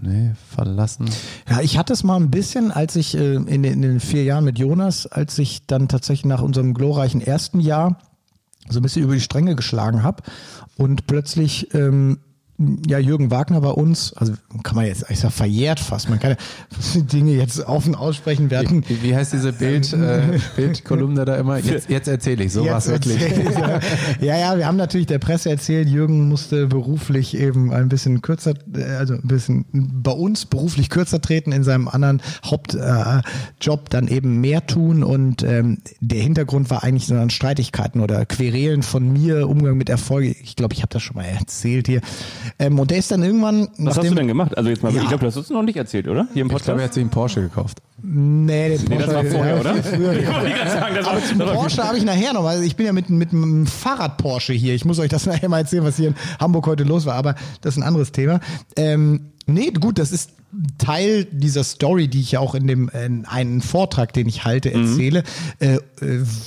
Nee, 0.00 0.32
verlassen. 0.54 1.08
Ja, 1.48 1.60
ich 1.60 1.78
hatte 1.78 1.92
es 1.92 2.04
mal 2.04 2.16
ein 2.16 2.30
bisschen, 2.30 2.70
als 2.70 2.96
ich 2.96 3.16
äh, 3.16 3.34
in, 3.34 3.64
in, 3.64 3.82
den 3.82 4.00
vier 4.00 4.24
Jahren 4.24 4.44
mit 4.44 4.58
Jonas, 4.58 5.06
als 5.06 5.38
ich 5.38 5.66
dann 5.66 5.88
tatsächlich 5.88 6.26
nach 6.26 6.42
unserem 6.42 6.74
glorreichen 6.74 7.20
ersten 7.20 7.60
Jahr 7.60 7.98
so 8.68 8.80
ein 8.80 8.82
bisschen 8.82 9.02
über 9.02 9.14
die 9.14 9.20
Stränge 9.20 9.56
geschlagen 9.56 10.02
habe 10.02 10.22
und 10.76 11.06
plötzlich 11.06 11.74
ähm, 11.74 12.18
ja, 12.86 12.98
Jürgen 12.98 13.30
Wagner 13.30 13.60
bei 13.60 13.70
uns, 13.70 14.12
also 14.14 14.34
kann 14.62 14.76
man 14.76 14.86
jetzt, 14.86 15.04
ich 15.08 15.20
sag 15.20 15.32
verjährt 15.32 15.80
fast, 15.80 16.08
man 16.08 16.18
kann 16.18 16.32
ja 16.32 17.00
Dinge 17.12 17.32
jetzt 17.32 17.60
offen 17.66 17.94
aussprechen 17.94 18.50
werden. 18.50 18.84
Wie, 18.88 19.02
wie 19.02 19.14
heißt 19.14 19.32
diese 19.32 19.52
Bild, 19.52 19.92
äh, 19.92 20.38
Bildkolumne 20.56 21.24
da 21.24 21.36
immer? 21.36 21.58
Jetzt, 21.58 21.90
jetzt 21.90 22.08
erzähle 22.08 22.44
ich, 22.44 22.52
so 22.52 22.64
war 22.66 22.84
wirklich. 22.86 23.20
ja, 24.20 24.36
ja, 24.36 24.56
wir 24.58 24.66
haben 24.66 24.76
natürlich 24.76 25.06
der 25.06 25.18
Presse 25.18 25.50
erzählt, 25.50 25.88
Jürgen 25.88 26.28
musste 26.28 26.66
beruflich 26.66 27.36
eben 27.36 27.72
ein 27.72 27.88
bisschen 27.88 28.22
kürzer, 28.22 28.54
äh, 28.74 28.82
also 28.96 29.14
ein 29.14 29.22
bisschen 29.22 29.64
bei 29.72 30.12
uns 30.12 30.46
beruflich 30.46 30.90
kürzer 30.90 31.20
treten, 31.20 31.52
in 31.52 31.64
seinem 31.64 31.88
anderen 31.88 32.22
Hauptjob 32.44 33.80
äh, 33.80 33.90
dann 33.90 34.08
eben 34.08 34.40
mehr 34.40 34.66
tun 34.66 35.02
und 35.02 35.42
ähm, 35.42 35.78
der 36.00 36.20
Hintergrund 36.20 36.70
war 36.70 36.84
eigentlich 36.84 37.06
so 37.06 37.14
Streitigkeiten 37.28 38.00
oder 38.00 38.26
Querelen 38.26 38.82
von 38.82 39.12
mir, 39.12 39.48
Umgang 39.48 39.76
mit 39.76 39.88
Erfolg. 39.88 40.36
Ich 40.42 40.56
glaube, 40.56 40.74
ich 40.74 40.82
habe 40.82 40.92
das 40.92 41.02
schon 41.02 41.16
mal 41.16 41.24
erzählt 41.24 41.86
hier. 41.86 42.00
Ähm, 42.58 42.78
und 42.78 42.90
der 42.90 42.98
ist 42.98 43.10
dann 43.10 43.22
irgendwann. 43.22 43.68
Was 43.78 43.98
hast 43.98 44.08
du 44.08 44.14
denn 44.14 44.28
gemacht? 44.28 44.56
Also 44.56 44.70
jetzt 44.70 44.82
mal, 44.82 44.92
ja. 44.92 45.02
ich 45.02 45.08
glaube, 45.08 45.24
das 45.24 45.36
hast 45.36 45.50
du 45.50 45.54
noch 45.54 45.62
nicht 45.62 45.76
erzählt, 45.76 46.06
oder? 46.06 46.28
Hier 46.32 46.42
im 46.42 46.48
Podcast. 46.48 46.62
Ich 46.62 46.66
glaube, 46.66 46.80
er 46.82 46.84
hat 46.84 46.94
sich 46.94 47.00
einen 47.00 47.10
Porsche 47.10 47.40
gekauft. 47.42 47.78
Nee, 48.00 48.68
den 48.68 48.78
Porsche, 48.78 48.92
nee, 48.92 48.98
das 48.98 49.14
war 49.14 49.24
vorher, 49.24 49.54
ja, 49.54 49.60
oder? 49.60 49.82
Früher, 49.82 50.12
ja. 50.20 50.70
sagen, 50.70 50.94
das 50.94 51.06
Aber 51.06 51.24
zum 51.24 51.38
Porsche 51.38 51.82
habe 51.82 51.98
ich 51.98 52.04
nachher 52.04 52.32
noch, 52.32 52.44
weil 52.44 52.62
ich 52.62 52.76
bin 52.76 52.86
ja 52.86 52.92
mit, 52.92 53.10
mit 53.10 53.32
einem 53.32 53.66
Fahrrad 53.66 54.18
Porsche 54.18 54.52
hier. 54.52 54.74
Ich 54.74 54.84
muss 54.84 54.98
euch 55.00 55.08
das 55.08 55.26
nachher 55.26 55.48
mal 55.48 55.58
erzählen, 55.58 55.84
was 55.84 55.96
hier 55.96 56.08
in 56.08 56.14
Hamburg 56.38 56.66
heute 56.66 56.84
los 56.84 57.06
war, 57.06 57.14
aber 57.14 57.34
das 57.60 57.74
ist 57.74 57.82
ein 57.82 57.86
anderes 57.86 58.12
Thema. 58.12 58.40
Ähm, 58.76 59.32
nee, 59.46 59.70
gut, 59.70 59.98
das 59.98 60.12
ist 60.12 60.30
Teil 60.78 61.24
dieser 61.24 61.64
Story, 61.64 62.08
die 62.08 62.20
ich 62.20 62.32
ja 62.32 62.40
auch 62.40 62.54
in 62.54 62.66
dem 62.66 62.88
in 62.88 63.24
einen 63.24 63.60
Vortrag, 63.60 64.12
den 64.12 64.28
ich 64.28 64.44
halte, 64.44 64.70
mhm. 64.70 64.84
erzähle, 64.84 65.24
mhm. 65.60 65.66
äh, 65.66 65.78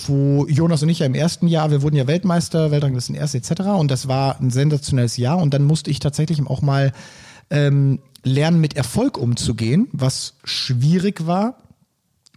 wo 0.08 0.46
Jonas 0.48 0.84
und 0.84 0.90
ich 0.90 1.00
ja 1.00 1.06
im 1.06 1.16
ersten 1.16 1.48
Jahr, 1.48 1.72
wir 1.72 1.82
wurden 1.82 1.96
ja 1.96 2.08
Weltmeister, 2.08 2.72
Weltranglisten 2.72 3.16
erst 3.16 3.36
etc. 3.36 3.62
Und 3.78 3.92
das 3.92 4.08
war 4.08 4.40
ein 4.40 4.50
sensationelles 4.50 5.18
Jahr. 5.18 5.38
Und 5.38 5.54
dann 5.54 5.64
musste 5.64 5.92
ich 5.92 6.00
tatsächlich 6.00 6.46
auch 6.48 6.62
mal 6.62 6.94
ähm, 7.50 8.00
lernen, 8.24 8.62
mit 8.62 8.76
Erfolg 8.76 9.18
umzugehen, 9.18 9.88
was 9.92 10.36
schwierig 10.44 11.28
war. 11.28 11.58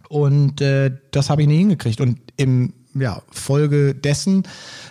Und 0.09 0.59
äh, 0.61 0.91
das 1.11 1.29
habe 1.29 1.43
ich 1.43 1.47
nie 1.47 1.59
hingekriegt. 1.59 2.01
Und 2.01 2.19
im 2.35 2.73
ja, 2.93 3.21
Folge 3.31 3.95
dessen 3.95 4.43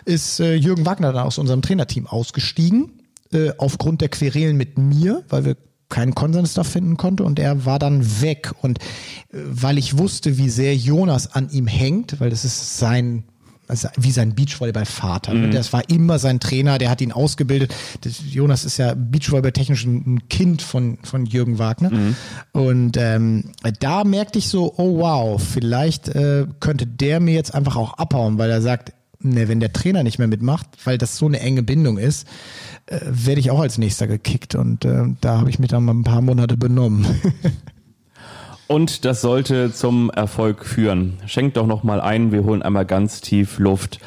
ist 0.04 0.40
äh, 0.40 0.54
Jürgen 0.54 0.86
Wagner 0.86 1.12
dann 1.12 1.26
aus 1.26 1.38
unserem 1.38 1.62
Trainerteam 1.62 2.06
ausgestiegen, 2.06 2.99
äh, 3.32 3.52
aufgrund 3.58 4.00
der 4.00 4.08
Querelen 4.08 4.56
mit 4.56 4.78
mir, 4.78 5.24
weil 5.28 5.44
wir 5.44 5.56
keinen 5.88 6.14
Konsens 6.14 6.54
da 6.54 6.64
finden 6.64 6.96
konnte 6.96 7.24
und 7.24 7.38
er 7.38 7.66
war 7.66 7.78
dann 7.78 8.22
weg. 8.22 8.52
Und 8.62 8.78
äh, 8.78 8.82
weil 9.32 9.78
ich 9.78 9.98
wusste, 9.98 10.38
wie 10.38 10.48
sehr 10.48 10.76
Jonas 10.76 11.34
an 11.34 11.50
ihm 11.50 11.66
hängt, 11.66 12.20
weil 12.20 12.30
das 12.30 12.44
ist 12.44 12.78
sein 12.78 13.24
also 13.70 13.88
wie 13.96 14.10
sein 14.10 14.34
Beachvolleyball-Vater. 14.34 15.32
Mhm. 15.32 15.50
Das 15.52 15.72
war 15.72 15.88
immer 15.88 16.18
sein 16.18 16.40
Trainer, 16.40 16.78
der 16.78 16.90
hat 16.90 17.00
ihn 17.00 17.12
ausgebildet. 17.12 17.72
Das, 18.00 18.20
Jonas 18.28 18.64
ist 18.64 18.78
ja 18.78 18.94
Beachvolleyball-technisch 18.94 19.84
ein 19.84 20.28
Kind 20.28 20.60
von, 20.60 20.98
von 21.04 21.24
Jürgen 21.24 21.60
Wagner. 21.60 21.90
Mhm. 21.90 22.16
Und 22.52 22.96
ähm, 22.96 23.52
da 23.78 24.02
merkte 24.02 24.40
ich 24.40 24.48
so, 24.48 24.74
oh 24.76 24.98
wow, 24.98 25.40
vielleicht 25.40 26.08
äh, 26.08 26.46
könnte 26.58 26.86
der 26.86 27.20
mir 27.20 27.34
jetzt 27.34 27.54
einfach 27.54 27.76
auch 27.76 27.94
abhauen, 27.94 28.38
weil 28.38 28.50
er 28.50 28.60
sagt, 28.60 28.92
ne, 29.20 29.48
wenn 29.48 29.60
der 29.60 29.72
Trainer 29.72 30.02
nicht 30.02 30.18
mehr 30.18 30.28
mitmacht, 30.28 30.66
weil 30.84 30.98
das 30.98 31.16
so 31.16 31.26
eine 31.26 31.40
enge 31.40 31.62
Bindung 31.62 31.98
ist, 31.98 32.26
äh, 32.86 33.00
werde 33.04 33.40
ich 33.40 33.50
auch 33.50 33.60
als 33.60 33.78
nächster 33.78 34.06
gekickt. 34.06 34.54
Und 34.54 34.84
äh, 34.84 35.04
da 35.20 35.38
habe 35.38 35.50
ich 35.50 35.58
mich 35.58 35.68
dann 35.68 35.84
mal 35.84 35.94
ein 35.94 36.04
paar 36.04 36.22
Monate 36.22 36.56
benommen. 36.56 37.06
Und 38.66 39.04
das 39.04 39.20
sollte 39.20 39.72
zum 39.72 40.10
Erfolg 40.10 40.64
führen. 40.64 41.18
Schenkt 41.26 41.56
doch 41.56 41.66
noch 41.66 41.82
mal 41.82 42.00
ein, 42.00 42.30
wir 42.30 42.44
holen 42.44 42.62
einmal 42.62 42.86
ganz 42.86 43.20
tief 43.20 43.58
Luft. 43.58 43.98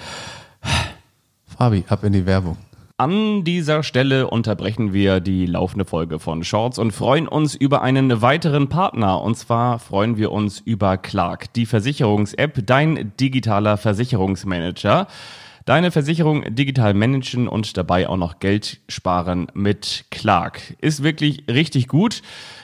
Fabi, 1.46 1.84
ab 1.90 2.06
in 2.06 2.14
die 2.14 2.26
Werbung. 2.26 2.58
An 3.04 3.44
dieser 3.44 3.84
Stelle 3.84 4.30
unterbrechen 4.30 4.94
wir 4.94 5.20
die 5.20 5.46
laufende 5.46 5.84
Folge 5.84 6.20
von 6.20 6.46
Shorts 6.46 6.80
und 6.80 6.92
freuen 6.92 7.28
uns 7.28 7.54
über 7.54 7.82
einen 7.82 8.22
weiteren 8.22 8.70
Partner. 8.70 9.22
Und 9.22 9.36
zwar 9.36 9.80
freuen 9.80 10.16
wir 10.16 10.32
uns 10.32 10.62
über 10.62 10.96
Clark, 10.96 11.52
die 11.52 11.66
Versicherungs-App, 11.66 12.66
dein 12.66 13.12
digitaler 13.20 13.76
Versicherungsmanager. 13.76 15.08
Deine 15.66 15.92
Versicherung 15.92 16.56
digital 16.56 16.94
managen 16.94 17.50
und 17.50 17.76
dabei 17.76 18.08
auch 18.08 18.16
noch 18.16 18.40
Geld 18.40 18.80
sparen 18.88 19.48
mit 19.54 20.06
Clark. 20.10 20.62
Ist 20.80 21.04
wirklich 21.04 21.44
richtig 21.50 21.90
gut. 21.90 22.22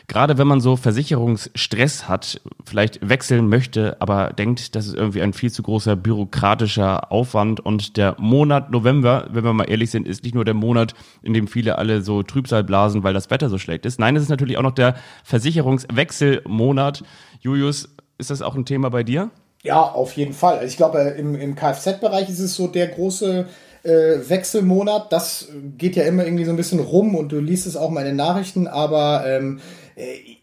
Gerade 0.10 0.40
wenn 0.40 0.48
man 0.48 0.60
so 0.60 0.76
Versicherungsstress 0.76 2.10
hat, 2.10 2.42
vielleicht 2.66 3.08
wechseln 3.08 3.48
möchte, 3.48 3.96
aber 4.00 4.34
denkt, 4.34 4.76
das 4.76 4.88
ist 4.88 4.96
irgendwie 4.96 5.22
ein 5.22 5.34
viel 5.34 5.52
zu 5.52 5.62
großer 5.62 5.96
bürokratischer 5.96 7.12
Aufwand 7.12 7.60
und 7.60 7.96
der 7.96 8.16
Monat 8.18 8.72
November, 8.72 9.28
wenn 9.32 9.44
wir 9.44 9.54
mal 9.54 9.70
ehrlich 9.70 9.92
sind, 9.92 10.08
ist 10.08 10.24
nicht 10.24 10.34
nur 10.34 10.46
der 10.46 10.56
Monat, 10.56 10.96
in 11.22 11.36
dem 11.36 11.48
viele 11.48 11.78
alle 11.78 12.02
so 12.02 12.24
Trübsal 12.24 12.64
blasen, 12.64 13.04
weil 13.04 13.14
das 13.14 13.30
Wetter 13.30 13.50
so 13.50 13.60
schlecht 13.60 13.86
ist. 13.86 14.00
Nein, 14.00 14.16
es 14.16 14.24
ist 14.24 14.30
natürlich 14.30 14.58
auch 14.58 14.64
noch 14.64 14.74
der 14.74 14.96
Versicherungswechselmonat. 15.24 17.04
Julius, 17.42 17.90
ist 18.18 18.32
das 18.32 18.42
auch 18.42 18.56
ein 18.56 18.66
Thema 18.66 18.90
bei 18.90 19.04
dir? 19.04 19.30
Ja, 19.62 19.80
auf 19.84 20.14
jeden 20.14 20.34
Fall. 20.34 20.56
Also 20.56 20.66
ich 20.66 20.78
glaube, 20.78 21.00
im, 21.20 21.36
im 21.36 21.54
Kfz-Bereich 21.54 22.30
ist 22.30 22.40
es 22.40 22.56
so 22.56 22.66
der 22.66 22.88
große 22.88 23.46
äh, 23.84 23.90
Wechselmonat. 24.28 25.12
Das 25.12 25.50
geht 25.78 25.96
ja 25.96 26.04
immer 26.04 26.26
irgendwie 26.26 26.46
so 26.46 26.52
ein 26.52 26.58
bisschen 26.58 26.80
rum 26.80 27.14
und 27.14 27.32
du 27.32 27.40
liest 27.40 27.68
es 27.68 27.78
auch 27.78 27.92
mal 27.92 28.02
in 28.02 28.08
den 28.08 28.16
Nachrichten, 28.16 28.68
aber 28.68 29.24
ähm, 29.28 29.60
äh, 29.60 29.89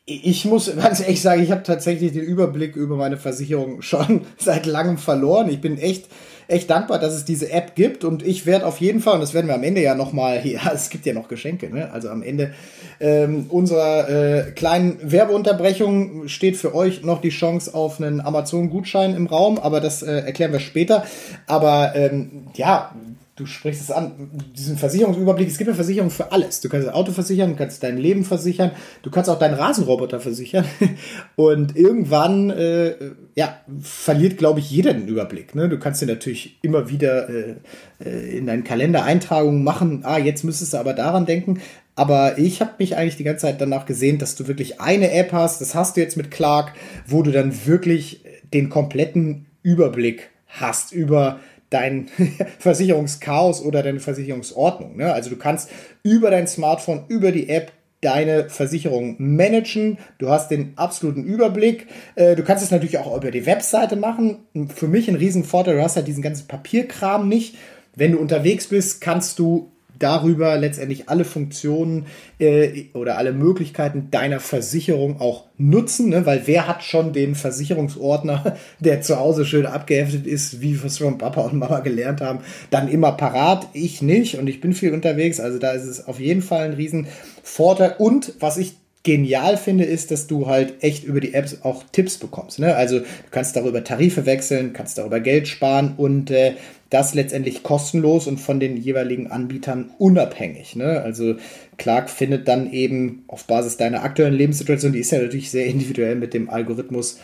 ich 0.05 0.45
muss 0.45 0.75
ganz 0.77 1.01
ehrlich 1.01 1.21
sagen, 1.21 1.43
ich 1.43 1.51
habe 1.51 1.63
tatsächlich 1.63 2.13
den 2.13 2.23
Überblick 2.23 2.77
über 2.77 2.97
meine 2.97 3.17
Versicherung 3.17 3.81
schon 3.83 4.23
seit 4.39 4.67
langem 4.67 4.99
verloren. 4.99 5.49
Ich 5.49 5.61
bin 5.61 5.79
echt 5.79 6.07
echt 6.49 6.71
dankbar, 6.71 6.99
dass 6.99 7.15
es 7.15 7.25
diese 7.25 7.51
App 7.51 7.75
gibt 7.75 8.05
und 8.05 8.25
ich 8.25 8.47
werde 8.47 8.67
auf 8.67 8.81
jeden 8.81 9.01
Fall, 9.01 9.15
und 9.15 9.21
das 9.21 9.35
werden 9.35 9.49
wir 9.49 9.55
am 9.55 9.65
Ende 9.65 9.83
ja 9.83 9.95
nochmal, 9.95 10.47
ja, 10.47 10.71
es 10.75 10.91
gibt 10.91 11.07
ja 11.07 11.13
noch 11.13 11.29
Geschenke, 11.29 11.71
ne? 11.71 11.91
also 11.93 12.09
am 12.09 12.23
Ende 12.23 12.53
ähm, 13.01 13.47
unserer 13.49 14.09
äh, 14.09 14.53
kleinen 14.53 14.99
Werbeunterbrechung 15.03 16.29
steht 16.29 16.57
für 16.57 16.75
euch 16.75 17.03
noch 17.03 17.21
die 17.21 17.31
Chance 17.31 17.75
auf 17.75 18.01
einen 18.01 18.21
Amazon-Gutschein 18.21 19.15
im 19.15 19.27
Raum, 19.27 19.59
aber 19.59 19.81
das 19.81 20.03
äh, 20.03 20.13
erklären 20.13 20.53
wir 20.53 20.61
später. 20.61 21.05
Aber 21.47 21.95
ähm, 21.95 22.47
ja, 22.55 22.95
du 23.37 23.45
sprichst 23.45 23.83
es 23.83 23.91
an, 23.91 24.31
diesen 24.57 24.79
Versicherungsüberblick, 24.79 25.47
es 25.47 25.59
gibt 25.59 25.69
eine 25.69 25.77
Versicherung 25.77 26.11
für 26.11 26.33
alles. 26.33 26.63
Du 26.63 26.71
kannst 26.71 26.87
dein 26.87 26.95
Auto 26.95 27.13
versichern, 27.13 27.51
du 27.51 27.57
kannst 27.57 27.83
dein 27.83 27.99
Leben 27.99 28.25
versichern, 28.25 28.71
du 29.03 29.11
kannst 29.11 29.29
auch 29.29 29.39
deinen 29.39 29.55
Rasenroboter 29.55 30.21
versichern. 30.21 30.65
Und 31.37 31.77
irgendwann, 31.77 32.49
äh, 32.49 32.95
ja, 33.35 33.61
verliert, 33.81 34.39
glaube 34.39 34.61
ich, 34.61 34.71
jeder 34.71 34.95
den 34.95 35.07
Überblick. 35.07 35.55
Ne? 35.55 35.69
Du 35.69 35.79
kannst 35.79 36.01
dir 36.01 36.07
natürlich 36.07 36.59
immer 36.63 36.89
wieder 36.89 37.29
äh, 37.29 37.57
äh 38.03 38.39
in 38.39 38.47
deinen 38.47 38.65
Kalender 38.65 39.05
Eintragungen 39.05 39.63
machen, 39.63 40.01
ah, 40.05 40.19
jetzt 40.19 40.43
müsstest 40.43 40.73
du 40.73 40.79
aber 40.79 40.95
daran 40.95 41.27
denken. 41.27 41.61
Aber 41.95 42.39
ich 42.39 42.61
habe 42.61 42.73
mich 42.79 42.97
eigentlich 42.97 43.17
die 43.17 43.25
ganze 43.25 43.43
Zeit 43.43 43.61
danach 43.61 43.85
gesehen, 43.85 44.19
dass 44.19 44.35
du 44.35 44.49
wirklich 44.49 44.81
eine 44.81 45.13
App 45.13 45.33
hast, 45.33 45.61
das 45.61 45.75
hast 45.75 45.97
du 45.97 46.01
jetzt 46.01 46.17
mit 46.17 46.31
Clark, 46.31 46.73
wo 47.07 47.23
du 47.23 47.33
dann 47.33 47.67
wirklich 47.67 48.23
den 48.53 48.71
kompletten 48.71 49.47
Überblick 49.63 50.31
hast 50.47 50.93
über 50.93 51.41
dein 51.77 52.09
Versicherungschaos 52.59 53.63
oder 53.63 53.83
deine 53.83 54.01
Versicherungsordnung. 54.01 54.97
Ne? 54.97 55.13
Also 55.13 55.31
du 55.31 55.37
kannst 55.37 55.71
über 56.03 56.31
dein 56.31 56.47
Smartphone, 56.47 57.05
über 57.09 57.33
die 57.33 57.49
App 57.49 57.73
deine 58.01 58.49
Versicherung 58.51 59.17
managen. 59.19 59.99
Du 60.19 60.29
hast 60.29 60.51
den 60.51 60.73
absoluten 60.77 61.25
Überblick. 61.25 61.87
Äh, 62.15 62.37
du 62.37 62.45
kannst 62.45 62.65
es 62.65 62.71
natürlich 62.71 62.99
auch 62.99 63.17
über 63.17 63.31
die 63.31 63.47
Webseite 63.47 63.97
machen. 63.97 64.39
Für 64.75 64.89
mich 64.89 65.09
ein 65.09 65.17
Riesenvorteil, 65.17 65.77
du 65.77 65.83
hast 65.83 65.97
halt 65.97 66.07
diesen 66.07 66.23
ganzen 66.23 66.47
Papierkram 66.47 67.29
nicht. 67.29 67.57
Wenn 67.95 68.13
du 68.13 68.19
unterwegs 68.19 68.69
bist, 68.69 69.01
kannst 69.01 69.39
du 69.39 69.73
darüber 69.99 70.57
letztendlich 70.57 71.09
alle 71.09 71.25
Funktionen 71.25 72.07
äh, 72.39 72.85
oder 72.95 73.19
alle 73.19 73.33
Möglichkeiten 73.33 74.09
deiner 74.11 74.41
Versicherung 74.41 75.21
auch 75.21 75.45
nutzen, 75.59 76.11
ne? 76.11 76.27
weil 76.27 76.43
wer 76.47 76.69
hat 76.69 76.83
schon 76.83 77.13
den 77.13 77.35
Versicherungsordner, 77.35 78.57
der 78.81 79.01
zu 79.01 79.19
Hause 79.19 79.47
schön 79.47 79.67
abgeheftet 79.67 80.27
ist, 80.27 80.61
wie 80.61 80.79
wir 80.79 80.87
es 80.87 80.99
von 80.99 81.19
Papa 81.19 81.43
und 81.43 81.59
Mama 81.59 81.81
gelernt 81.81 82.21
haben, 82.21 82.41
dann 82.71 82.89
immer 82.89 83.13
parat. 83.13 83.69
Ich 83.73 84.03
nicht 84.03 84.39
und 84.39 84.49
ich 84.49 84.61
bin 84.61 84.73
viel 84.73 84.93
unterwegs, 84.93 85.41
also 85.41 85.59
da 85.59 85.73
ist 85.73 85.85
es 85.85 86.07
auf 86.07 86.21
jeden 86.21 86.43
Fall 86.43 86.67
ein 86.67 86.75
Riesenvorteil. 86.75 87.95
Und 87.99 88.35
was 88.41 88.57
ich 88.59 88.75
genial 89.07 89.57
finde, 89.57 89.85
ist, 89.85 90.11
dass 90.11 90.27
du 90.27 90.49
halt 90.49 90.83
echt 90.83 91.05
über 91.05 91.21
die 91.21 91.33
Apps 91.33 91.59
auch 91.63 91.85
Tipps 91.93 92.19
bekommst. 92.19 92.59
Ne? 92.59 92.75
Also 92.75 92.99
du 92.99 93.05
kannst 93.31 93.55
darüber 93.55 93.85
Tarife 93.85 94.27
wechseln, 94.27 94.73
kannst 94.73 94.99
darüber 94.99 95.21
Geld 95.21 95.47
sparen 95.47 95.95
und 95.97 96.33
äh, 96.33 96.55
das 96.91 97.15
letztendlich 97.15 97.63
kostenlos 97.63 98.27
und 98.27 98.39
von 98.39 98.61
den 98.61 98.77
jeweiligen 98.77 99.31
Anbietern 99.31 99.91
unabhängig. 99.99 100.77
Ne? 100.77 101.03
Also 101.03 101.35
Clark 101.79 102.11
findet 102.11 102.47
dann 102.49 102.73
eben 102.73 103.25
auf 103.27 103.45
Basis 103.45 103.77
deiner 103.77 104.05
aktuellen 104.05 104.35
Lebenssituation, 104.35 104.93
die 104.93 105.01
ist 105.01 105.11
ja 105.11 105.21
natürlich 105.21 105.51
sehr 105.51 105.67
individuell 105.67 106.15
mit 106.15 106.33
dem 106.33 106.49
Algorithmus, 106.49 107.19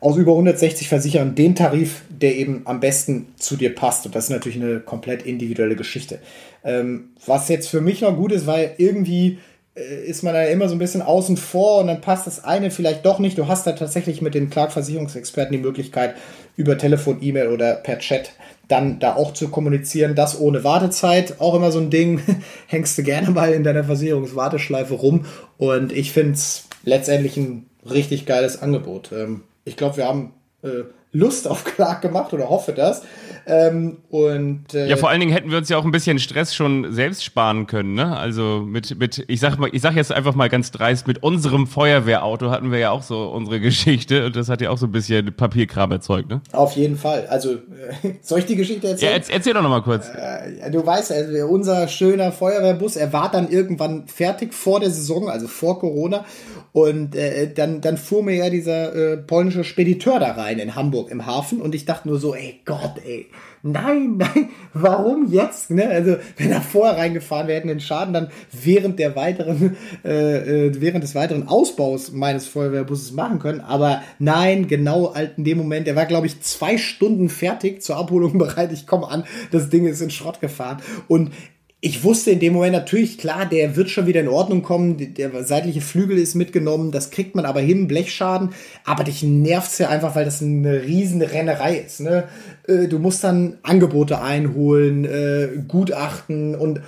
aus 0.00 0.16
über 0.16 0.32
160 0.32 0.88
Versicherern 0.88 1.34
den 1.34 1.54
Tarif, 1.54 2.02
der 2.08 2.36
eben 2.36 2.62
am 2.66 2.80
besten 2.80 3.28
zu 3.36 3.56
dir 3.56 3.74
passt. 3.74 4.06
Und 4.06 4.14
das 4.14 4.24
ist 4.24 4.30
natürlich 4.30 4.60
eine 4.60 4.80
komplett 4.80 5.22
individuelle 5.22 5.74
Geschichte. 5.74 6.20
Ähm, 6.62 7.10
was 7.26 7.48
jetzt 7.48 7.68
für 7.68 7.80
mich 7.80 8.02
noch 8.02 8.14
gut 8.14 8.30
ist, 8.30 8.46
weil 8.46 8.74
irgendwie 8.78 9.38
äh, 9.74 10.06
ist 10.06 10.22
man 10.22 10.34
da 10.34 10.44
immer 10.44 10.68
so 10.68 10.74
ein 10.74 10.78
bisschen 10.78 11.02
außen 11.02 11.36
vor 11.36 11.80
und 11.80 11.88
dann 11.88 12.00
passt 12.00 12.26
das 12.26 12.44
eine 12.44 12.70
vielleicht 12.70 13.04
doch 13.06 13.18
nicht. 13.18 13.38
Du 13.38 13.48
hast 13.48 13.66
da 13.66 13.72
tatsächlich 13.72 14.22
mit 14.22 14.34
den 14.34 14.50
Clark-Versicherungsexperten 14.50 15.52
die 15.52 15.62
Möglichkeit, 15.62 16.14
über 16.58 16.76
Telefon, 16.76 17.18
E-Mail 17.22 17.48
oder 17.48 17.74
per 17.74 18.00
Chat 18.00 18.32
dann 18.66 18.98
da 18.98 19.14
auch 19.14 19.32
zu 19.32 19.48
kommunizieren. 19.48 20.14
Das 20.14 20.38
ohne 20.38 20.64
Wartezeit, 20.64 21.40
auch 21.40 21.54
immer 21.54 21.72
so 21.72 21.78
ein 21.78 21.88
Ding. 21.88 22.20
Hängst 22.66 22.98
du 22.98 23.02
gerne 23.02 23.30
mal 23.30 23.52
in 23.52 23.64
deiner 23.64 23.84
Versicherungswarteschleife 23.84 24.94
rum 24.94 25.24
und 25.56 25.92
ich 25.92 26.12
finde 26.12 26.32
es 26.32 26.64
letztendlich 26.84 27.36
ein 27.36 27.66
richtig 27.88 28.26
geiles 28.26 28.60
Angebot. 28.60 29.12
Ähm, 29.12 29.44
ich 29.64 29.76
glaube, 29.76 29.98
wir 29.98 30.06
haben 30.06 30.34
äh, 30.62 30.82
Lust 31.18 31.48
auf 31.48 31.64
Clark 31.64 32.00
gemacht 32.02 32.32
oder 32.32 32.48
hoffe 32.48 32.72
das. 32.72 33.02
Ähm, 33.50 33.98
und, 34.10 34.74
äh, 34.74 34.88
ja, 34.88 34.98
vor 34.98 35.08
allen 35.08 35.20
Dingen 35.20 35.32
hätten 35.32 35.50
wir 35.50 35.56
uns 35.56 35.70
ja 35.70 35.78
auch 35.78 35.84
ein 35.86 35.90
bisschen 35.90 36.18
Stress 36.18 36.54
schon 36.54 36.92
selbst 36.92 37.24
sparen 37.24 37.66
können. 37.66 37.94
Ne? 37.94 38.14
Also 38.14 38.62
mit, 38.66 38.98
mit 38.98 39.24
ich 39.26 39.40
sag 39.40 39.56
mal, 39.56 39.70
ich 39.72 39.80
sag 39.80 39.96
jetzt 39.96 40.12
einfach 40.12 40.34
mal 40.34 40.50
ganz 40.50 40.70
dreist, 40.70 41.06
mit 41.06 41.22
unserem 41.22 41.66
Feuerwehrauto 41.66 42.50
hatten 42.50 42.70
wir 42.70 42.78
ja 42.78 42.90
auch 42.90 43.02
so 43.02 43.30
unsere 43.30 43.58
Geschichte 43.60 44.26
und 44.26 44.36
das 44.36 44.50
hat 44.50 44.60
ja 44.60 44.68
auch 44.68 44.76
so 44.76 44.84
ein 44.84 44.92
bisschen 44.92 45.34
Papierkram 45.34 45.90
erzeugt. 45.92 46.28
Ne? 46.28 46.42
Auf 46.52 46.72
jeden 46.72 46.98
Fall. 46.98 47.26
Also 47.28 47.54
äh, 47.54 47.56
soll 48.20 48.40
ich 48.40 48.46
die 48.46 48.56
Geschichte 48.56 48.88
erzählen? 48.88 49.22
Ja, 49.26 49.34
erzähl 49.34 49.54
doch 49.54 49.62
noch 49.62 49.70
mal 49.70 49.82
kurz. 49.82 50.08
Äh, 50.08 50.70
du 50.70 50.84
weißt, 50.84 51.10
also 51.10 51.46
unser 51.46 51.88
schöner 51.88 52.32
Feuerwehrbus, 52.32 52.96
er 52.96 53.14
war 53.14 53.30
dann 53.30 53.48
irgendwann 53.48 54.08
fertig 54.08 54.52
vor 54.52 54.80
der 54.80 54.90
Saison, 54.90 55.30
also 55.30 55.48
vor 55.48 55.78
Corona 55.78 56.26
und 56.72 57.16
äh, 57.16 57.52
dann, 57.52 57.80
dann 57.80 57.96
fuhr 57.96 58.22
mir 58.22 58.36
ja 58.36 58.50
dieser 58.50 58.94
äh, 58.94 59.16
polnische 59.16 59.64
Spediteur 59.64 60.20
da 60.20 60.32
rein 60.32 60.58
in 60.58 60.74
Hamburg 60.74 61.07
im 61.08 61.26
Hafen 61.26 61.60
und 61.60 61.74
ich 61.74 61.84
dachte 61.84 62.08
nur 62.08 62.18
so, 62.18 62.34
ey 62.34 62.60
Gott, 62.64 62.94
ey, 63.04 63.26
nein, 63.62 64.16
nein, 64.18 64.50
warum 64.72 65.30
jetzt? 65.30 65.70
Ne? 65.70 65.88
Also 65.88 66.16
wenn 66.36 66.50
er 66.50 66.60
vorher 66.60 66.96
reingefahren, 66.96 67.48
wir 67.48 67.54
hätten 67.54 67.68
den 67.68 67.80
Schaden 67.80 68.14
dann 68.14 68.28
während 68.52 68.98
der 68.98 69.16
weiteren, 69.16 69.76
äh, 70.04 70.66
äh, 70.66 70.80
während 70.80 71.04
des 71.04 71.14
weiteren 71.14 71.48
Ausbaus 71.48 72.12
meines 72.12 72.46
Feuerwehrbusses 72.46 73.12
machen 73.12 73.38
können. 73.38 73.60
Aber 73.60 74.02
nein, 74.18 74.68
genau 74.68 75.14
in 75.36 75.44
dem 75.44 75.58
Moment, 75.58 75.88
er 75.88 75.96
war 75.96 76.06
glaube 76.06 76.26
ich 76.26 76.40
zwei 76.42 76.78
Stunden 76.78 77.28
fertig 77.28 77.82
zur 77.82 77.96
Abholung 77.96 78.38
bereit. 78.38 78.72
Ich 78.72 78.86
komme 78.86 79.08
an, 79.08 79.24
das 79.50 79.68
Ding 79.70 79.86
ist 79.86 80.00
in 80.00 80.10
Schrott 80.10 80.40
gefahren 80.40 80.78
und 81.08 81.32
ich 81.80 82.02
wusste 82.02 82.32
in 82.32 82.40
dem 82.40 82.54
Moment 82.54 82.72
natürlich, 82.72 83.18
klar, 83.18 83.46
der 83.46 83.76
wird 83.76 83.88
schon 83.88 84.06
wieder 84.06 84.20
in 84.20 84.28
Ordnung 84.28 84.62
kommen, 84.62 85.14
der 85.14 85.44
seitliche 85.44 85.80
Flügel 85.80 86.18
ist 86.18 86.34
mitgenommen, 86.34 86.90
das 86.90 87.12
kriegt 87.12 87.36
man 87.36 87.44
aber 87.44 87.60
hin, 87.60 87.86
Blechschaden, 87.86 88.50
aber 88.84 89.04
dich 89.04 89.22
nervt's 89.22 89.78
ja 89.78 89.88
einfach, 89.88 90.16
weil 90.16 90.24
das 90.24 90.42
eine 90.42 90.82
riesen 90.82 91.22
Rennerei 91.22 91.76
ist. 91.76 92.00
Ne? 92.00 92.24
Äh, 92.66 92.88
du 92.88 92.98
musst 92.98 93.22
dann 93.22 93.58
Angebote 93.62 94.20
einholen, 94.20 95.04
äh, 95.04 95.50
Gutachten 95.68 96.56
und, 96.56 96.80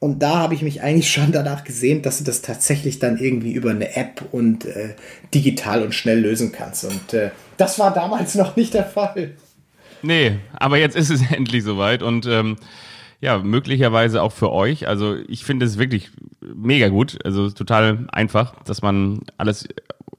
und 0.00 0.20
da 0.20 0.34
habe 0.40 0.54
ich 0.54 0.62
mich 0.62 0.82
eigentlich 0.82 1.12
schon 1.12 1.30
danach 1.30 1.62
gesehen, 1.62 2.02
dass 2.02 2.18
du 2.18 2.24
das 2.24 2.42
tatsächlich 2.42 2.98
dann 2.98 3.18
irgendwie 3.18 3.52
über 3.52 3.70
eine 3.70 3.94
App 3.94 4.20
und 4.32 4.64
äh, 4.64 4.94
digital 5.32 5.84
und 5.84 5.94
schnell 5.94 6.18
lösen 6.18 6.50
kannst. 6.50 6.84
Und 6.84 7.14
äh, 7.14 7.30
das 7.56 7.78
war 7.78 7.94
damals 7.94 8.34
noch 8.34 8.56
nicht 8.56 8.74
der 8.74 8.84
Fall. 8.84 9.30
Nee, 10.02 10.32
aber 10.54 10.76
jetzt 10.78 10.96
ist 10.96 11.10
es 11.10 11.20
endlich 11.30 11.62
soweit 11.62 12.02
und 12.02 12.26
ähm 12.26 12.56
ja, 13.20 13.38
möglicherweise 13.38 14.22
auch 14.22 14.32
für 14.32 14.52
euch. 14.52 14.88
Also 14.88 15.16
ich 15.28 15.44
finde 15.44 15.66
es 15.66 15.78
wirklich 15.78 16.10
mega 16.40 16.88
gut. 16.88 17.18
Also 17.24 17.50
total 17.50 18.06
einfach, 18.12 18.54
dass 18.64 18.82
man 18.82 19.20
alles 19.38 19.68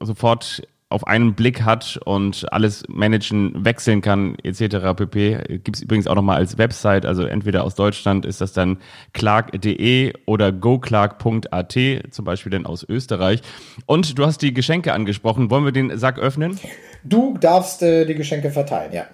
sofort 0.00 0.62
auf 0.88 1.06
einen 1.06 1.34
Blick 1.34 1.62
hat 1.62 1.98
und 2.04 2.50
alles 2.52 2.84
managen, 2.88 3.64
wechseln 3.64 4.02
kann, 4.02 4.36
etc. 4.44 4.94
pp. 4.96 5.58
Gibt 5.64 5.76
es 5.76 5.82
übrigens 5.82 6.06
auch 6.06 6.14
nochmal 6.14 6.36
als 6.36 6.58
Website, 6.58 7.04
also 7.04 7.24
entweder 7.24 7.64
aus 7.64 7.74
Deutschland 7.74 8.24
ist 8.24 8.40
das 8.40 8.52
dann 8.52 8.78
clark.de 9.12 10.12
oder 10.26 10.52
goclark.at, 10.52 11.78
zum 12.10 12.24
Beispiel 12.24 12.52
dann 12.52 12.66
aus 12.66 12.84
Österreich. 12.88 13.42
Und 13.86 14.16
du 14.16 14.24
hast 14.24 14.42
die 14.42 14.54
Geschenke 14.54 14.92
angesprochen. 14.92 15.50
Wollen 15.50 15.64
wir 15.64 15.72
den 15.72 15.96
Sack 15.98 16.20
öffnen? 16.20 16.58
Du 17.02 17.36
darfst 17.38 17.82
äh, 17.82 18.04
die 18.04 18.14
Geschenke 18.14 18.50
verteilen, 18.50 18.92
ja. 18.92 19.06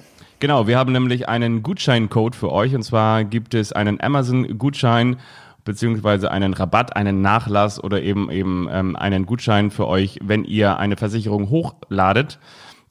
Genau, 0.42 0.66
wir 0.66 0.76
haben 0.76 0.90
nämlich 0.90 1.28
einen 1.28 1.62
Gutscheincode 1.62 2.34
für 2.34 2.50
euch 2.50 2.74
und 2.74 2.82
zwar 2.82 3.22
gibt 3.22 3.54
es 3.54 3.72
einen 3.72 4.00
Amazon-Gutschein 4.00 5.18
beziehungsweise 5.64 6.32
einen 6.32 6.52
Rabatt, 6.52 6.96
einen 6.96 7.20
Nachlass 7.20 7.80
oder 7.80 8.02
eben 8.02 8.28
eben 8.28 8.66
ähm, 8.68 8.96
einen 8.96 9.24
Gutschein 9.24 9.70
für 9.70 9.86
euch, 9.86 10.18
wenn 10.20 10.42
ihr 10.42 10.80
eine 10.80 10.96
Versicherung 10.96 11.48
hochladet. 11.48 12.40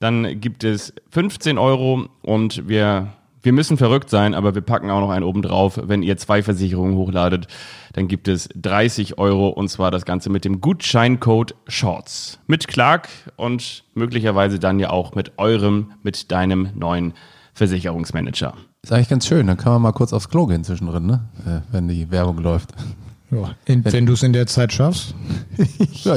Dann 0.00 0.40
gibt 0.40 0.64
es 0.64 0.94
15 1.10 1.58
Euro 1.58 2.08
und 2.22 2.68
wir 2.68 3.08
wir 3.42 3.52
müssen 3.52 3.76
verrückt 3.76 4.08
sein, 4.08 4.34
aber 4.34 4.54
wir 4.54 4.62
packen 4.62 4.88
auch 4.90 5.00
noch 5.00 5.10
einen 5.10 5.24
oben 5.24 5.42
drauf. 5.42 5.78
Wenn 5.82 6.02
ihr 6.02 6.16
zwei 6.16 6.42
Versicherungen 6.42 6.96
hochladet, 6.96 7.48
dann 7.92 8.08
gibt 8.08 8.28
es 8.28 8.48
30 8.54 9.18
Euro 9.18 9.48
und 9.48 9.68
zwar 9.68 9.90
das 9.90 10.06
Ganze 10.06 10.30
mit 10.30 10.46
dem 10.46 10.62
Gutscheincode 10.62 11.54
Shorts. 11.68 12.38
Mit 12.46 12.66
Clark 12.66 13.10
und 13.36 13.84
möglicherweise 13.92 14.58
dann 14.58 14.78
ja 14.78 14.88
auch 14.88 15.14
mit 15.14 15.32
eurem, 15.36 15.92
mit 16.02 16.32
deinem 16.32 16.70
neuen 16.76 17.12
Versicherungsmanager. 17.54 18.54
Ist 18.82 18.92
eigentlich 18.92 19.08
ganz 19.08 19.26
schön, 19.26 19.46
dann 19.46 19.56
kann 19.56 19.72
man 19.72 19.82
mal 19.82 19.92
kurz 19.92 20.12
aufs 20.12 20.28
Klo 20.28 20.46
gehen 20.46 20.64
zwischendrin, 20.64 21.06
ne? 21.06 21.20
Äh, 21.46 21.60
wenn 21.72 21.88
die 21.88 22.10
Werbung 22.10 22.38
läuft. 22.38 22.70
Ja, 23.30 23.54
in, 23.64 23.84
wenn, 23.84 23.92
wenn 23.92 24.06
du 24.06 24.12
es 24.12 24.22
in 24.22 24.32
der 24.32 24.46
Zeit 24.46 24.72
schaffst. 24.72 25.14
ja, 26.04 26.16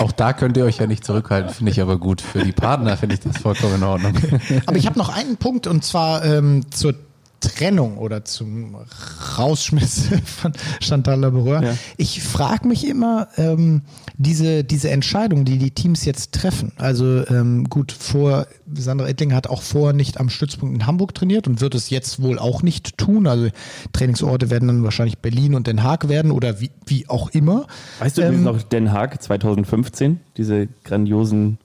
auch 0.00 0.12
da 0.12 0.32
könnt 0.32 0.56
ihr 0.56 0.64
euch 0.64 0.78
ja 0.78 0.86
nicht 0.86 1.04
zurückhalten, 1.04 1.52
finde 1.52 1.70
ich 1.72 1.80
aber 1.80 1.98
gut. 1.98 2.20
Für 2.20 2.42
die 2.42 2.52
Partner 2.52 2.96
finde 2.96 3.14
ich 3.14 3.20
das 3.20 3.38
vollkommen 3.38 3.76
in 3.76 3.82
Ordnung. 3.84 4.14
Aber 4.66 4.76
ich 4.76 4.86
habe 4.86 4.98
noch 4.98 5.14
einen 5.14 5.36
Punkt 5.36 5.66
und 5.68 5.84
zwar 5.84 6.24
ähm, 6.24 6.62
zur 6.70 6.94
Trennung 7.46 7.98
oder 7.98 8.24
zum 8.24 8.76
Rausschmiss 9.38 10.08
von 10.24 10.52
Chantal 10.80 11.20
Laboureur. 11.20 11.62
Ja. 11.62 11.74
Ich 11.96 12.22
frage 12.22 12.66
mich 12.66 12.86
immer, 12.86 13.28
ähm, 13.36 13.82
diese, 14.18 14.64
diese 14.64 14.90
Entscheidung, 14.90 15.44
die 15.44 15.58
die 15.58 15.70
Teams 15.70 16.04
jetzt 16.04 16.32
treffen. 16.32 16.72
Also 16.76 17.26
ähm, 17.28 17.68
gut, 17.68 17.92
vor, 17.92 18.46
Sandra 18.74 19.08
Ettling 19.08 19.32
hat 19.32 19.46
auch 19.46 19.62
vorher 19.62 19.92
nicht 19.92 20.18
am 20.18 20.28
Stützpunkt 20.28 20.74
in 20.74 20.86
Hamburg 20.86 21.14
trainiert 21.14 21.46
und 21.46 21.60
wird 21.60 21.74
es 21.74 21.90
jetzt 21.90 22.20
wohl 22.20 22.38
auch 22.38 22.62
nicht 22.62 22.98
tun. 22.98 23.26
Also 23.26 23.48
Trainingsorte 23.92 24.50
werden 24.50 24.68
dann 24.68 24.84
wahrscheinlich 24.84 25.18
Berlin 25.18 25.54
und 25.54 25.66
Den 25.66 25.82
Haag 25.82 26.08
werden 26.08 26.30
oder 26.32 26.60
wie, 26.60 26.70
wie 26.86 27.08
auch 27.08 27.30
immer. 27.30 27.66
Weißt 28.00 28.18
du 28.18 28.22
ähm, 28.22 28.42
noch 28.42 28.62
Den 28.62 28.92
Haag 28.92 29.22
2015, 29.22 30.20
diese 30.36 30.66
grandiosen 30.84 31.58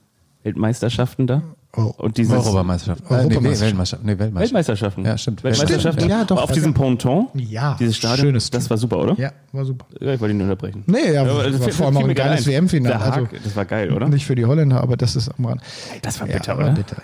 Weltmeisterschaften 0.43 1.27
da? 1.27 1.41
Oh. 1.73 1.93
Und 1.97 2.17
dieses 2.17 2.33
Europameisterschaft. 2.33 3.01
Äh, 3.01 3.03
nee, 3.05 3.09
nee, 3.09 3.15
Europameisterschaft. 3.35 3.61
Weltmeisterschaft. 3.61 4.03
Nee, 4.03 4.19
Weltmeisterschaft. 4.19 4.53
Weltmeisterschaften. 4.53 5.05
Ja, 5.05 5.17
stimmt. 5.17 5.43
Weltmeisterschaften. 5.45 6.09
Ja, 6.09 6.23
doch. 6.25 6.43
Auf 6.43 6.51
diesem 6.51 6.73
Ponton. 6.73 7.27
Ja, 7.33 7.77
Dieses 7.79 7.95
Stadion. 7.95 8.27
schönes 8.27 8.49
das 8.49 8.69
war 8.69 8.77
super, 8.77 8.97
oder? 8.99 9.13
Ja, 9.17 9.31
war 9.53 9.63
super. 9.63 9.85
Ja, 10.01 10.13
ich 10.13 10.19
wollte 10.19 10.35
ihn 10.35 10.41
unterbrechen. 10.41 10.83
Nee, 10.87 11.13
ja, 11.13 11.21
aber 11.21 11.37
war 11.37 11.43
das 11.49 11.63
fiel- 11.63 11.71
vor 11.73 11.85
allem 11.87 11.97
auch 11.97 12.03
ein 12.07 12.13
geiles 12.13 12.45
ein. 12.45 12.51
WM-Finale. 12.53 12.99
Also, 12.99 13.27
das 13.41 13.55
war 13.55 13.63
geil, 13.63 13.93
oder? 13.93 14.09
Nicht 14.09 14.25
für 14.25 14.35
die 14.35 14.45
Holländer, 14.45 14.81
aber 14.81 14.97
das 14.97 15.15
ist 15.15 15.29
am 15.37 15.45
Rand. 15.45 15.61
Das 16.01 16.19
war 16.19 16.27
Ja, 16.27 16.33
bitter, 16.39 16.51
aber 16.53 16.63
oder? 16.63 16.71
bitter, 16.73 16.97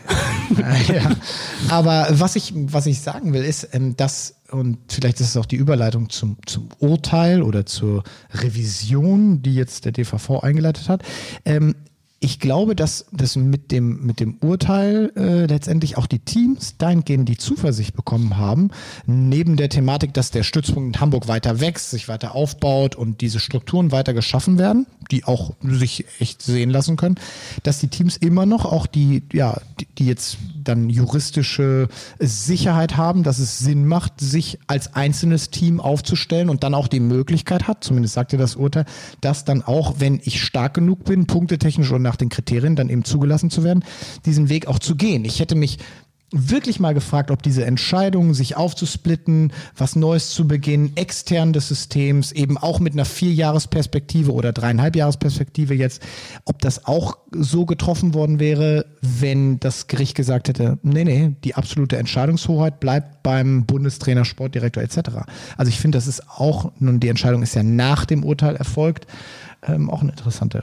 ja. 0.89 0.95
ja. 0.95 1.11
Aber 1.70 2.07
was 2.11 2.36
ich, 2.36 2.53
was 2.55 2.86
ich 2.88 2.99
sagen 2.99 3.32
will, 3.32 3.43
ist, 3.45 3.70
ähm, 3.74 3.95
dass, 3.95 4.36
und 4.51 4.80
vielleicht 4.89 5.22
ist 5.22 5.30
es 5.30 5.38
auch 5.38 5.45
die 5.45 5.55
Überleitung 5.55 6.09
zum, 6.09 6.38
zum 6.45 6.68
Urteil 6.80 7.41
oder 7.41 7.65
zur 7.65 8.03
Revision, 8.34 9.41
die 9.41 9.55
jetzt 9.55 9.86
der 9.86 9.91
DVV 9.93 10.41
eingeleitet 10.41 10.89
hat. 10.89 11.03
Ähm, 11.45 11.76
ich 12.20 12.39
glaube, 12.39 12.76
dass 12.76 13.05
das 13.11 13.36
mit 13.36 13.72
dem, 13.72 14.03
mit 14.03 14.20
dem 14.20 14.38
Urteil 14.41 15.11
äh, 15.15 15.45
letztendlich 15.45 15.97
auch 15.97 16.07
die 16.07 16.18
Teams 16.18 16.76
dahingehend 16.78 17.30
die 17.30 17.38
Zuversicht 17.38 17.95
bekommen 17.95 18.38
haben, 18.38 18.72
neben 19.05 19.55
der 19.55 19.70
Thematik, 19.70 20.15
dass 20.15 20.32
der 20.32 20.41
Stützpunkt 20.41 20.95
in 20.95 21.01
Hamburg 21.01 21.28
weiter 21.28 21.59
wächst, 21.59 21.91
sich 21.91 22.07
weiter 22.07 22.34
aufbaut 22.34 22.95
und 22.95 23.22
diese 23.22 23.39
Strukturen 23.39 23.91
weiter 23.91 24.15
geschaffen 24.15 24.57
werden, 24.57 24.88
die 25.11 25.26
auch 25.26 25.53
sich 25.61 26.05
echt 26.20 26.41
sehen 26.41 26.72
lassen 26.72 26.97
können, 26.97 27.15
dass 27.61 27.80
die 27.80 27.88
Teams 27.88 28.18
immer 28.18 28.47
noch 28.47 28.65
auch 28.65 28.88
die, 28.88 29.22
ja, 29.32 29.61
die, 29.80 29.88
die 29.99 30.07
jetzt 30.07 30.38
dann 30.63 30.89
juristische 30.89 31.88
Sicherheit 32.20 32.97
haben, 32.97 33.22
dass 33.22 33.38
es 33.38 33.59
Sinn 33.59 33.86
macht, 33.86 34.20
sich 34.20 34.57
als 34.65 34.95
einzelnes 34.95 35.51
Team 35.51 35.80
aufzustellen 35.80 36.49
und 36.49 36.63
dann 36.63 36.74
auch 36.74 36.88
die 36.88 36.99
Möglichkeit 36.99 37.68
hat, 37.68 37.84
zumindest 37.84 38.15
sagt 38.15 38.34
ja 38.34 38.39
das 38.39 38.55
Urteil, 38.55 38.86
dass 39.22 39.45
dann 39.45 39.61
auch, 39.61 39.95
wenn 39.99 40.20
ich 40.24 40.43
stark 40.43 40.74
genug 40.74 41.05
bin, 41.05 41.28
punktetechnisch 41.28 41.91
und 41.91 42.06
nach 42.07 42.15
den 42.15 42.29
Kriterien 42.29 42.75
dann 42.75 42.89
eben 42.89 43.03
zugelassen 43.03 43.49
zu 43.49 43.63
werden, 43.63 43.83
diesen 44.25 44.49
Weg 44.49 44.67
auch 44.67 44.79
zu 44.79 44.95
gehen. 44.95 45.25
Ich 45.25 45.39
hätte 45.39 45.55
mich 45.55 45.77
wirklich 46.31 46.79
mal 46.79 46.93
gefragt, 46.93 47.31
ob 47.31 47.41
diese 47.41 47.63
Entscheidung, 47.63 48.33
sich 48.33 48.57
aufzusplitten, 48.57 49.53
was 49.77 49.95
Neues 49.95 50.31
zu 50.31 50.45
beginnen, 50.45 50.91
extern 50.95 51.53
des 51.53 51.69
Systems, 51.69 52.33
eben 52.33 52.57
auch 52.57 52.79
mit 52.79 52.93
einer 52.93 53.05
Vierjahresperspektive 53.05 54.33
oder 54.33 54.51
dreieinhalbjahresperspektive 54.51 55.73
jetzt, 55.73 56.01
ob 56.43 56.59
das 56.59 56.85
auch 56.85 57.17
so 57.31 57.65
getroffen 57.65 58.13
worden 58.13 58.39
wäre, 58.39 58.85
wenn 59.01 59.59
das 59.59 59.87
Gericht 59.87 60.15
gesagt 60.15 60.49
hätte, 60.49 60.77
nee, 60.83 61.05
nee, 61.05 61.35
die 61.45 61.55
absolute 61.55 61.97
Entscheidungshoheit 61.97 62.81
bleibt 62.81 63.23
beim 63.23 63.65
Bundestrainer, 63.65 64.25
Sportdirektor 64.25 64.83
etc. 64.83 64.97
Also 65.55 65.69
ich 65.69 65.79
finde, 65.79 65.97
das 65.97 66.07
ist 66.07 66.29
auch, 66.29 66.73
nun 66.79 66.99
die 66.99 67.07
Entscheidung 67.07 67.41
ist 67.41 67.55
ja 67.55 67.63
nach 67.63 68.03
dem 68.03 68.25
Urteil 68.25 68.57
erfolgt, 68.57 69.07
ähm, 69.65 69.89
auch 69.89 70.01
eine 70.01 70.11
interessante 70.11 70.61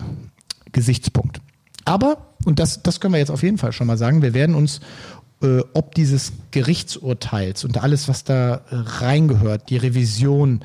Gesichtspunkt. 0.74 1.40
Aber, 1.86 2.34
und 2.44 2.58
das, 2.58 2.82
das 2.82 3.00
können 3.00 3.14
wir 3.14 3.18
jetzt 3.18 3.30
auf 3.30 3.42
jeden 3.42 3.56
Fall 3.56 3.72
schon 3.72 3.86
mal 3.86 3.96
sagen, 3.96 4.20
wir 4.20 4.34
werden 4.34 4.54
uns 4.54 4.80
äh, 5.44 5.62
ob 5.74 5.94
dieses 5.94 6.32
Gerichtsurteils 6.52 7.64
und 7.64 7.82
alles, 7.82 8.08
was 8.08 8.24
da 8.24 8.54
äh, 8.54 8.60
reingehört, 8.70 9.68
die 9.68 9.76
Revision, 9.76 10.60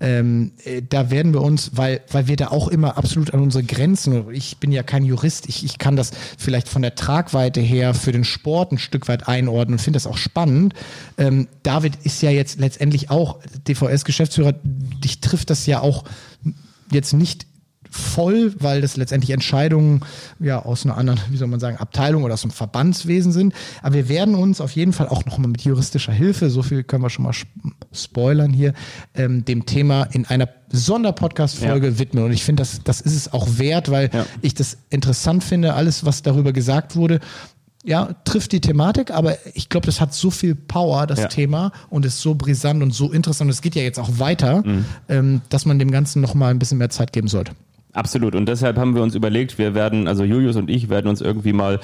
ähm, 0.00 0.52
äh, 0.64 0.82
da 0.82 1.10
werden 1.10 1.32
wir 1.32 1.42
uns, 1.42 1.72
weil, 1.74 2.00
weil 2.10 2.26
wir 2.26 2.36
da 2.36 2.48
auch 2.48 2.68
immer 2.68 2.96
absolut 2.96 3.32
an 3.32 3.40
unsere 3.40 3.62
Grenzen, 3.62 4.30
ich 4.32 4.56
bin 4.56 4.72
ja 4.72 4.82
kein 4.82 5.04
Jurist, 5.04 5.48
ich, 5.48 5.64
ich 5.64 5.78
kann 5.78 5.94
das 5.94 6.10
vielleicht 6.36 6.68
von 6.68 6.82
der 6.82 6.94
Tragweite 6.96 7.60
her 7.60 7.94
für 7.94 8.10
den 8.10 8.24
Sport 8.24 8.72
ein 8.72 8.78
Stück 8.78 9.06
weit 9.06 9.28
einordnen 9.28 9.74
und 9.74 9.80
finde 9.80 9.98
das 9.98 10.06
auch 10.06 10.16
spannend. 10.16 10.74
Ähm, 11.16 11.46
David 11.62 11.96
ist 12.02 12.20
ja 12.22 12.30
jetzt 12.30 12.58
letztendlich 12.58 13.10
auch 13.10 13.38
DVS-Geschäftsführer, 13.68 14.54
dich 14.64 15.20
trifft 15.20 15.50
das 15.50 15.66
ja 15.66 15.80
auch 15.80 16.04
jetzt 16.90 17.12
nicht 17.12 17.46
voll, 17.94 18.52
weil 18.58 18.80
das 18.80 18.96
letztendlich 18.96 19.30
Entscheidungen 19.30 20.00
ja 20.40 20.58
aus 20.64 20.84
einer 20.84 20.96
anderen, 20.96 21.20
wie 21.30 21.36
soll 21.36 21.46
man 21.48 21.60
sagen, 21.60 21.76
Abteilung 21.76 22.24
oder 22.24 22.34
aus 22.34 22.42
dem 22.42 22.50
Verbandswesen 22.50 23.30
sind. 23.30 23.54
Aber 23.82 23.94
wir 23.94 24.08
werden 24.08 24.34
uns 24.34 24.60
auf 24.60 24.72
jeden 24.72 24.92
Fall 24.92 25.08
auch 25.08 25.24
nochmal 25.26 25.48
mit 25.48 25.62
juristischer 25.62 26.12
Hilfe, 26.12 26.50
so 26.50 26.62
viel 26.62 26.82
können 26.82 27.02
wir 27.04 27.10
schon 27.10 27.22
mal 27.24 27.30
sp- 27.30 27.48
spoilern 27.92 28.52
hier, 28.52 28.74
ähm, 29.14 29.44
dem 29.44 29.64
Thema 29.66 30.04
in 30.10 30.26
einer 30.26 30.48
Sonderpodcast-Folge 30.72 31.88
Ja. 31.88 31.98
widmen. 31.98 32.24
Und 32.24 32.32
ich 32.32 32.44
finde, 32.44 32.62
das, 32.62 32.80
das 32.82 33.00
ist 33.00 33.14
es 33.14 33.32
auch 33.32 33.46
wert, 33.58 33.90
weil 33.90 34.10
Ja. 34.12 34.26
ich 34.42 34.54
das 34.54 34.78
interessant 34.90 35.44
finde, 35.44 35.74
alles, 35.74 36.04
was 36.04 36.22
darüber 36.22 36.52
gesagt 36.52 36.96
wurde. 36.96 37.20
Ja, 37.86 38.14
trifft 38.24 38.52
die 38.52 38.60
Thematik, 38.62 39.10
aber 39.10 39.36
ich 39.54 39.68
glaube, 39.68 39.84
das 39.86 40.00
hat 40.00 40.14
so 40.14 40.30
viel 40.30 40.54
Power, 40.54 41.06
das 41.06 41.20
Ja. 41.20 41.28
Thema, 41.28 41.70
und 41.90 42.06
ist 42.06 42.20
so 42.22 42.34
brisant 42.34 42.82
und 42.82 42.92
so 42.94 43.12
interessant. 43.12 43.50
Es 43.50 43.60
geht 43.60 43.74
ja 43.74 43.82
jetzt 43.82 43.98
auch 44.00 44.18
weiter, 44.18 44.62
Mhm. 44.66 44.84
ähm, 45.08 45.40
dass 45.50 45.66
man 45.66 45.78
dem 45.78 45.90
Ganzen 45.90 46.22
nochmal 46.22 46.50
ein 46.50 46.58
bisschen 46.58 46.78
mehr 46.78 46.88
Zeit 46.90 47.12
geben 47.12 47.28
sollte. 47.28 47.52
Absolut. 47.94 48.34
Und 48.34 48.48
deshalb 48.48 48.76
haben 48.76 48.96
wir 48.96 49.02
uns 49.02 49.14
überlegt, 49.14 49.56
wir 49.56 49.76
werden, 49.76 50.08
also 50.08 50.24
Julius 50.24 50.56
und 50.56 50.68
ich 50.68 50.88
werden 50.88 51.06
uns 51.06 51.20
irgendwie 51.20 51.52
mal 51.52 51.78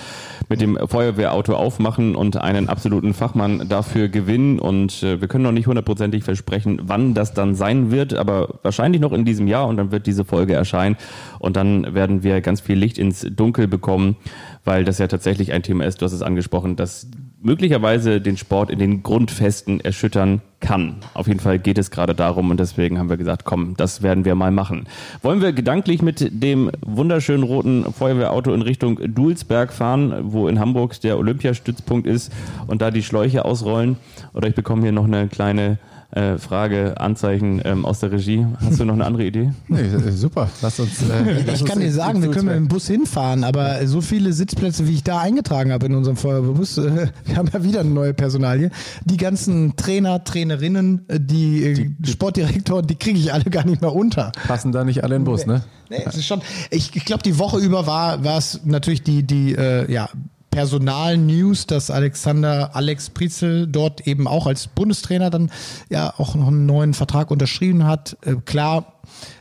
mit 0.49 0.61
dem 0.61 0.77
Feuerwehrauto 0.77 1.55
aufmachen 1.55 2.17
und 2.17 2.37
einen 2.37 2.69
absoluten 2.69 3.15
Fachmann 3.15 3.69
dafür 3.69 4.09
gewinnen. 4.09 4.59
Und 4.59 5.05
äh, 5.05 5.21
wir 5.21 5.29
können 5.29 5.45
noch 5.45 5.53
nicht 5.53 5.69
hundertprozentig 5.69 6.25
versprechen, 6.25 6.81
wann 6.83 7.15
das 7.15 7.33
dann 7.33 7.55
sein 7.55 7.93
wird, 7.93 8.15
aber 8.15 8.59
wahrscheinlich 8.63 9.01
noch 9.01 9.13
in 9.13 9.25
diesem 9.25 9.47
Jahr 9.47 9.69
und 9.69 9.77
dann 9.77 9.93
wird 9.93 10.09
diese 10.09 10.25
Folge 10.25 10.55
erscheinen. 10.55 10.97
Und 11.39 11.55
dann 11.55 11.95
werden 11.95 12.25
wir 12.25 12.41
ganz 12.41 12.61
viel 12.61 12.77
Licht 12.77 12.99
ins 12.99 13.21
Dunkel 13.21 13.69
bekommen, 13.69 14.17
weil 14.65 14.85
das 14.85 14.99
ja 14.99 15.07
tatsächlich 15.07 15.53
ein 15.53 15.63
Thema 15.63 15.85
ist, 15.85 16.01
du 16.01 16.07
hast 16.07 16.13
es 16.13 16.23
angesprochen, 16.23 16.75
das 16.75 17.07
möglicherweise 17.43 18.20
den 18.20 18.36
Sport 18.36 18.70
in 18.70 18.78
den 18.78 19.03
Grundfesten 19.03 19.80
erschüttern 19.80 20.43
kann. 20.61 20.97
Auf 21.14 21.26
jeden 21.26 21.41
Fall 21.41 21.59
geht 21.59 21.78
es 21.78 21.91
gerade 21.91 22.14
darum 22.14 22.51
und 22.51 22.61
deswegen 22.61 22.99
haben 22.99 23.09
wir 23.09 23.16
gesagt, 23.16 23.45
komm, 23.45 23.76
das 23.76 24.03
werden 24.03 24.24
wir 24.24 24.34
mal 24.34 24.51
machen. 24.51 24.86
Wollen 25.22 25.41
wir 25.41 25.53
gedanklich 25.53 26.03
mit 26.03 26.28
dem 26.30 26.70
wunderschönen 26.84 27.43
roten 27.43 27.91
Feuerwehrauto 27.93 28.53
in 28.53 28.62
Richtung 28.62 28.99
Dulsberg 29.14 29.72
fahren, 29.72 30.14
wo 30.32 30.49
in 30.49 30.61
Hamburg 30.61 31.01
der 31.01 31.18
Olympiastützpunkt 31.18 32.07
ist 32.07 32.30
und 32.66 32.82
da 32.82 32.91
die 32.91 33.03
Schläuche 33.03 33.45
ausrollen? 33.45 33.97
Oder 34.34 34.49
ich 34.49 34.55
bekomme 34.55 34.82
hier 34.82 34.93
noch 34.93 35.07
eine 35.07 35.28
kleine 35.28 35.78
äh, 36.13 36.39
Frage, 36.39 37.01
Anzeichen 37.01 37.61
ähm, 37.65 37.85
aus 37.87 38.01
der 38.01 38.11
Regie. 38.13 38.45
Hast 38.61 38.81
du 38.81 38.85
noch 38.85 38.95
eine 38.95 39.05
andere 39.07 39.25
Idee? 39.25 39.53
Nee, 39.69 39.81
äh, 39.83 40.11
super. 40.11 40.49
Lass 40.63 40.81
uns. 40.81 41.03
Äh, 41.03 41.43
lass 41.47 41.57
Ich 41.57 41.61
uns 41.63 41.71
kann 41.71 41.81
dir 41.81 41.87
in- 41.87 41.93
sagen, 41.93 42.23
wir 42.23 42.31
können 42.31 42.47
mit 42.47 42.57
dem 42.57 42.69
Bus 42.69 42.87
hinfahren, 42.89 43.45
aber 43.45 43.87
so 43.87 44.01
viele 44.01 44.33
Sitzplätze, 44.33 44.89
wie 44.89 44.95
ich 44.95 45.05
da 45.05 45.21
eingetragen 45.21 45.73
habe 45.73 45.87
in 45.87 45.95
unserem 45.95 46.17
Feuerwehrbus, 46.17 46.79
äh, 46.79 47.09
wir 47.25 47.37
haben 47.37 47.49
ja 47.53 47.63
wieder 47.63 47.81
eine 47.81 47.91
neue 47.91 48.13
Personalie. 48.15 48.71
Die 49.05 49.17
ganzen 49.17 49.77
Trainer, 49.77 50.25
Trainerinnen, 50.25 51.03
äh, 51.09 51.21
die, 51.21 51.65
äh, 51.65 51.91
Sportdirektoren, 52.07 52.87
die 52.87 52.97
kriege 52.97 53.19
ich 53.19 53.33
alle 53.33 53.45
gar 53.45 53.65
nicht 53.65 53.81
mehr 53.81 53.95
unter. 53.95 54.33
Passen 54.49 54.73
da 54.73 54.85
nicht 54.85 55.05
alle 55.05 55.15
in 55.17 55.23
den 55.23 55.27
Bus, 55.27 55.47
ne? 55.47 55.63
Nee, 55.91 56.03
es 56.07 56.17
ist 56.17 56.27
schon. 56.27 56.41
Ich, 56.71 56.95
ich 56.95 57.05
glaube, 57.05 57.23
die 57.23 57.39
Woche 57.39 57.59
über 57.59 57.87
war 57.87 58.23
war 58.25 58.39
es 58.39 58.61
natürlich 58.65 59.03
die 59.03 59.23
die 59.25 59.55
äh, 59.55 59.91
ja 59.93 60.09
Personal-News, 60.51 61.66
dass 61.66 61.90
Alexander 61.90 62.74
Alex 62.74 63.11
Prizel 63.11 63.66
dort 63.66 64.07
eben 64.07 64.26
auch 64.26 64.46
als 64.46 64.66
Bundestrainer 64.66 65.30
dann 65.30 65.51
ja 65.88 66.12
auch 66.18 66.34
noch 66.34 66.48
einen 66.48 66.66
neuen 66.66 66.94
Vertrag 66.94 67.30
unterschrieben 67.30 67.84
hat. 67.86 68.16
Äh, 68.24 68.36
klar, 68.44 68.94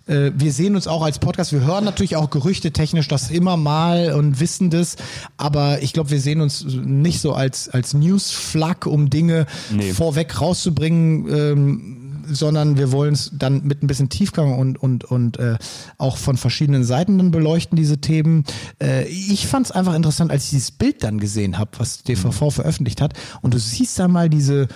äh, 0.07 0.31
wir 0.35 0.51
sehen 0.51 0.75
uns 0.75 0.87
auch 0.87 1.01
als 1.01 1.19
Podcast. 1.19 1.51
Wir 1.53 1.61
hören 1.61 1.83
natürlich 1.83 2.15
auch 2.15 2.29
Gerüchte 2.29 2.71
technisch 2.71 3.07
das 3.07 3.31
immer 3.31 3.57
mal 3.57 4.13
und 4.13 4.39
wissen 4.39 4.69
das, 4.69 4.95
aber 5.37 5.81
ich 5.81 5.93
glaube, 5.93 6.11
wir 6.11 6.21
sehen 6.21 6.41
uns 6.41 6.63
nicht 6.65 7.21
so 7.21 7.33
als 7.33 7.69
als 7.69 7.93
News-Flag, 7.93 8.85
um 8.85 9.09
Dinge 9.09 9.45
Nee. 9.71 9.91
vorweg 9.93 10.39
rauszubringen. 10.39 11.27
Ähm, 11.29 11.95
sondern 12.29 12.77
wir 12.77 12.91
wollen 12.91 13.13
es 13.13 13.31
dann 13.33 13.63
mit 13.63 13.83
ein 13.83 13.87
bisschen 13.87 14.09
Tiefgang 14.09 14.57
und 14.57 14.77
und 14.77 15.03
und 15.03 15.37
äh, 15.37 15.57
auch 15.97 16.17
von 16.17 16.37
verschiedenen 16.37 16.83
Seiten 16.83 17.17
dann 17.17 17.31
beleuchten 17.31 17.75
diese 17.75 17.99
Themen. 17.99 18.43
Äh, 18.81 19.05
ich 19.07 19.47
fand 19.47 19.67
es 19.67 19.71
einfach 19.71 19.95
interessant, 19.95 20.31
als 20.31 20.45
ich 20.45 20.49
dieses 20.51 20.71
Bild 20.71 21.03
dann 21.03 21.19
gesehen 21.19 21.57
habe, 21.57 21.71
was 21.77 22.03
DVV 22.03 22.51
veröffentlicht 22.51 23.01
hat, 23.01 23.13
und 23.41 23.53
du 23.53 23.59
siehst 23.59 23.99
da 23.99 24.07
mal 24.07 24.29
diese 24.29 24.67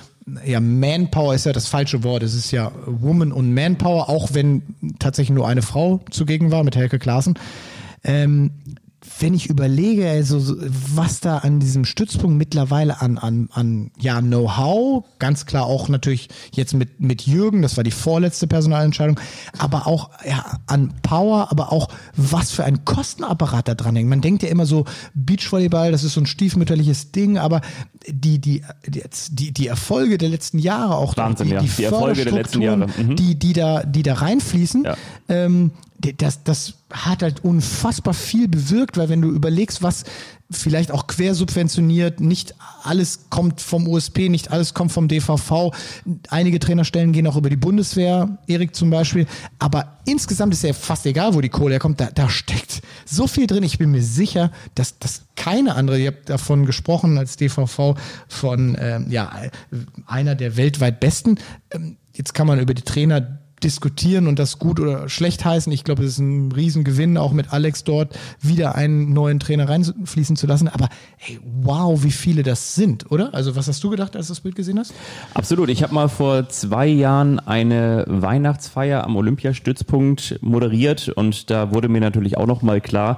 ja, 0.45 0.59
Manpower 0.59 1.35
ist 1.35 1.45
ja 1.45 1.51
das 1.51 1.67
falsche 1.67 2.03
Wort. 2.03 2.23
Es 2.23 2.33
ist 2.33 2.51
ja 2.51 2.71
Woman 2.85 3.31
und 3.31 3.53
Manpower, 3.53 4.09
auch 4.09 4.33
wenn 4.33 4.61
tatsächlich 4.99 5.35
nur 5.35 5.47
eine 5.47 5.61
Frau 5.61 5.99
zugegen 6.11 6.51
war 6.51 6.63
mit 6.63 6.75
Helke 6.75 6.99
Klaassen. 6.99 7.33
Ähm, 8.03 8.51
wenn 9.19 9.33
ich 9.33 9.47
überlege, 9.49 10.09
also, 10.09 10.39
so- 10.39 10.55
was 10.95 11.19
da 11.19 11.39
an 11.39 11.59
diesem 11.59 11.85
Stützpunkt 11.85 12.37
mittlerweile 12.37 13.01
an, 13.01 13.17
an, 13.17 13.49
an 13.51 13.91
ja, 13.99 14.21
Know-how, 14.21 15.03
ganz 15.19 15.45
klar 15.45 15.65
auch 15.65 15.89
natürlich 15.89 16.29
jetzt 16.53 16.73
mit, 16.73 16.99
mit 17.01 17.23
Jürgen, 17.23 17.61
das 17.61 17.75
war 17.77 17.83
die 17.83 17.91
vorletzte 17.91 18.47
Personalentscheidung, 18.47 19.19
aber 19.57 19.87
auch 19.87 20.09
ja, 20.27 20.59
an 20.67 20.93
Power, 21.01 21.51
aber 21.51 21.71
auch 21.71 21.89
was 22.15 22.51
für 22.51 22.63
ein 22.63 22.85
Kostenapparat 22.85 23.67
da 23.67 23.75
dran 23.75 23.95
hängt. 23.95 24.09
Man 24.09 24.21
denkt 24.21 24.43
ja 24.43 24.49
immer 24.49 24.65
so, 24.65 24.85
Beachvolleyball, 25.13 25.91
das 25.91 26.03
ist 26.03 26.13
so 26.13 26.21
ein 26.21 26.25
stiefmütterliches 26.25 27.11
Ding, 27.11 27.37
aber 27.37 27.61
die, 28.07 28.39
die, 28.39 28.63
die, 28.87 29.51
die, 29.53 29.67
Erfolge 29.67 30.17
der 30.17 30.29
letzten 30.29 30.59
Jahre 30.59 30.95
auch, 30.95 31.15
Wahnsinn, 31.17 31.47
die, 31.47 31.53
ja. 31.53 31.61
die, 31.61 31.67
Die 31.69 31.83
Erfolge 31.83 32.23
der 32.23 32.33
letzten 32.33 32.61
Jahre. 32.61 32.87
Mhm. 32.97 33.15
die, 33.15 33.35
die, 33.35 33.53
da, 33.53 33.83
die 33.83 34.03
da 34.03 34.13
reinfließen, 34.15 34.83
Ja. 34.83 34.95
ähm, 35.29 35.71
das, 36.17 36.43
das 36.43 36.73
hat 36.91 37.23
halt 37.23 37.43
unfassbar 37.43 38.13
viel 38.13 38.47
bewirkt, 38.47 38.97
weil 38.97 39.09
wenn 39.09 39.21
du 39.21 39.29
überlegst, 39.29 39.81
was, 39.81 40.03
vielleicht 40.57 40.91
auch 40.91 41.07
quersubventioniert. 41.07 42.19
Nicht 42.19 42.55
alles 42.83 43.25
kommt 43.29 43.61
vom 43.61 43.87
USP, 43.87 44.29
nicht 44.29 44.51
alles 44.51 44.73
kommt 44.73 44.91
vom 44.91 45.07
DVV. 45.07 45.71
Einige 46.29 46.59
Trainerstellen 46.59 47.11
gehen 47.11 47.27
auch 47.27 47.35
über 47.35 47.49
die 47.49 47.55
Bundeswehr, 47.55 48.37
Erik 48.47 48.75
zum 48.75 48.89
Beispiel. 48.89 49.25
Aber 49.59 49.97
insgesamt 50.05 50.53
ist 50.53 50.63
ja 50.63 50.73
fast 50.73 51.05
egal, 51.05 51.33
wo 51.33 51.41
die 51.41 51.49
Kohle 51.49 51.73
herkommt. 51.73 51.99
Da, 51.99 52.09
da 52.13 52.29
steckt 52.29 52.81
so 53.05 53.27
viel 53.27 53.47
drin. 53.47 53.63
Ich 53.63 53.77
bin 53.77 53.91
mir 53.91 54.03
sicher, 54.03 54.51
dass, 54.75 54.99
dass 54.99 55.23
keine 55.35 55.75
andere, 55.75 55.99
ihr 55.99 56.07
habt 56.07 56.29
davon 56.29 56.65
gesprochen 56.65 57.17
als 57.17 57.37
DVV, 57.37 57.95
von 58.27 58.77
ähm, 58.79 59.07
ja, 59.09 59.31
einer 60.05 60.35
der 60.35 60.57
weltweit 60.57 60.99
besten. 60.99 61.37
Ähm, 61.71 61.97
jetzt 62.13 62.33
kann 62.33 62.47
man 62.47 62.59
über 62.59 62.73
die 62.73 62.83
Trainer 62.83 63.39
diskutieren 63.63 64.27
und 64.27 64.39
das 64.39 64.59
gut 64.59 64.79
oder 64.79 65.09
schlecht 65.09 65.45
heißen. 65.45 65.71
Ich 65.71 65.83
glaube, 65.83 66.03
es 66.03 66.13
ist 66.13 66.19
ein 66.19 66.51
Riesengewinn, 66.51 67.17
auch 67.17 67.31
mit 67.31 67.53
Alex 67.53 67.83
dort 67.83 68.17
wieder 68.41 68.75
einen 68.75 69.13
neuen 69.13 69.39
Trainer 69.39 69.69
reinfließen 69.69 70.35
zu 70.35 70.47
lassen. 70.47 70.67
Aber 70.67 70.89
hey, 71.17 71.39
wow, 71.43 72.03
wie 72.03 72.11
viele 72.11 72.43
das 72.43 72.75
sind, 72.75 73.11
oder? 73.11 73.33
Also 73.33 73.55
was 73.55 73.67
hast 73.67 73.83
du 73.83 73.89
gedacht, 73.89 74.15
als 74.15 74.27
du 74.27 74.33
das 74.33 74.41
Bild 74.41 74.55
gesehen 74.55 74.79
hast? 74.79 74.93
Absolut. 75.33 75.69
Ich 75.69 75.83
habe 75.83 75.93
mal 75.93 76.09
vor 76.09 76.49
zwei 76.49 76.87
Jahren 76.87 77.39
eine 77.39 78.05
Weihnachtsfeier 78.07 79.03
am 79.03 79.15
Olympiastützpunkt 79.15 80.39
moderiert 80.41 81.09
und 81.09 81.49
da 81.49 81.73
wurde 81.73 81.89
mir 81.89 82.01
natürlich 82.01 82.37
auch 82.37 82.47
noch 82.47 82.61
mal 82.61 82.81
klar, 82.81 83.17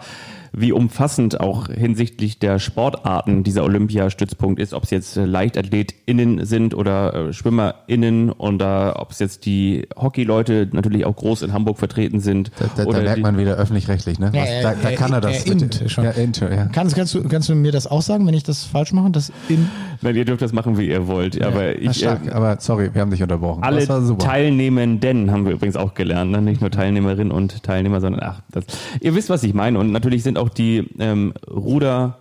wie 0.57 0.71
umfassend 0.71 1.39
auch 1.39 1.67
hinsichtlich 1.67 2.39
der 2.39 2.59
Sportarten 2.59 3.43
dieser 3.43 3.63
Olympiastützpunkt 3.63 4.59
ist, 4.59 4.73
ob 4.73 4.83
es 4.83 4.89
jetzt 4.89 5.17
äh, 5.17 5.25
LeichtathletInnen 5.25 6.45
sind 6.45 6.73
oder 6.73 7.13
äh, 7.29 7.33
SchwimmerInnen 7.33 8.31
oder 8.31 8.99
ob 8.99 9.11
es 9.11 9.19
jetzt 9.19 9.45
die 9.45 9.87
Hockeyleute 9.95 10.69
natürlich 10.71 11.05
auch 11.05 11.15
groß 11.15 11.41
in 11.41 11.53
Hamburg 11.53 11.77
vertreten 11.77 12.19
sind. 12.19 12.51
Da, 12.57 12.65
da, 12.75 12.85
da 12.85 13.01
merkt 13.01 13.21
man 13.21 13.37
wieder 13.37 13.55
öffentlich-rechtlich, 13.55 14.19
ne? 14.19 14.31
Was, 14.33 14.49
da, 14.61 14.75
da 14.81 14.95
kann 14.95 15.13
er 15.13 15.21
das. 15.21 15.45
Äh, 15.45 15.51
int, 15.51 15.83
schon. 15.87 16.05
Ja, 16.05 16.11
int, 16.11 16.39
ja. 16.39 16.65
Kannst, 16.67 16.95
kannst, 16.95 17.13
du, 17.13 17.23
kannst 17.23 17.49
du 17.49 17.55
mir 17.55 17.71
das 17.71 17.87
auch 17.87 18.01
sagen, 18.01 18.25
wenn 18.25 18.33
ich 18.33 18.43
das 18.43 18.63
falsch 18.63 18.93
mache? 18.93 19.11
Das 19.11 19.31
in 19.49 19.69
Nein, 20.01 20.15
ihr 20.15 20.25
dürft 20.25 20.41
das 20.41 20.53
machen, 20.53 20.77
wie 20.77 20.87
ihr 20.87 21.07
wollt. 21.07 21.35
Ja. 21.35 21.47
Aber 21.47 21.75
ich, 21.75 21.97
stark, 21.97 22.27
äh, 22.27 22.31
aber 22.31 22.57
sorry, 22.59 22.93
wir 22.93 23.01
haben 23.01 23.11
dich 23.11 23.23
unterbrochen. 23.23 23.63
Alle 23.63 23.85
Teilnehmenden 24.17 25.31
haben 25.31 25.45
wir 25.45 25.53
übrigens 25.53 25.75
auch 25.75 25.93
gelernt, 25.93 26.31
ne? 26.31 26.41
nicht 26.41 26.61
nur 26.61 26.71
Teilnehmerinnen 26.71 27.31
und 27.31 27.63
Teilnehmer, 27.63 28.01
sondern 28.01 28.21
ach, 28.23 28.41
das, 28.51 28.65
ihr 29.01 29.15
wisst, 29.15 29.29
was 29.29 29.43
ich 29.43 29.53
meine. 29.53 29.79
Und 29.79 29.91
natürlich 29.91 30.23
sind 30.23 30.37
auch 30.37 30.44
die 30.49 30.89
ähm, 30.99 31.33
Ruder 31.49 32.17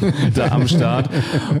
da 0.34 0.48
am 0.48 0.66
Start. 0.66 1.08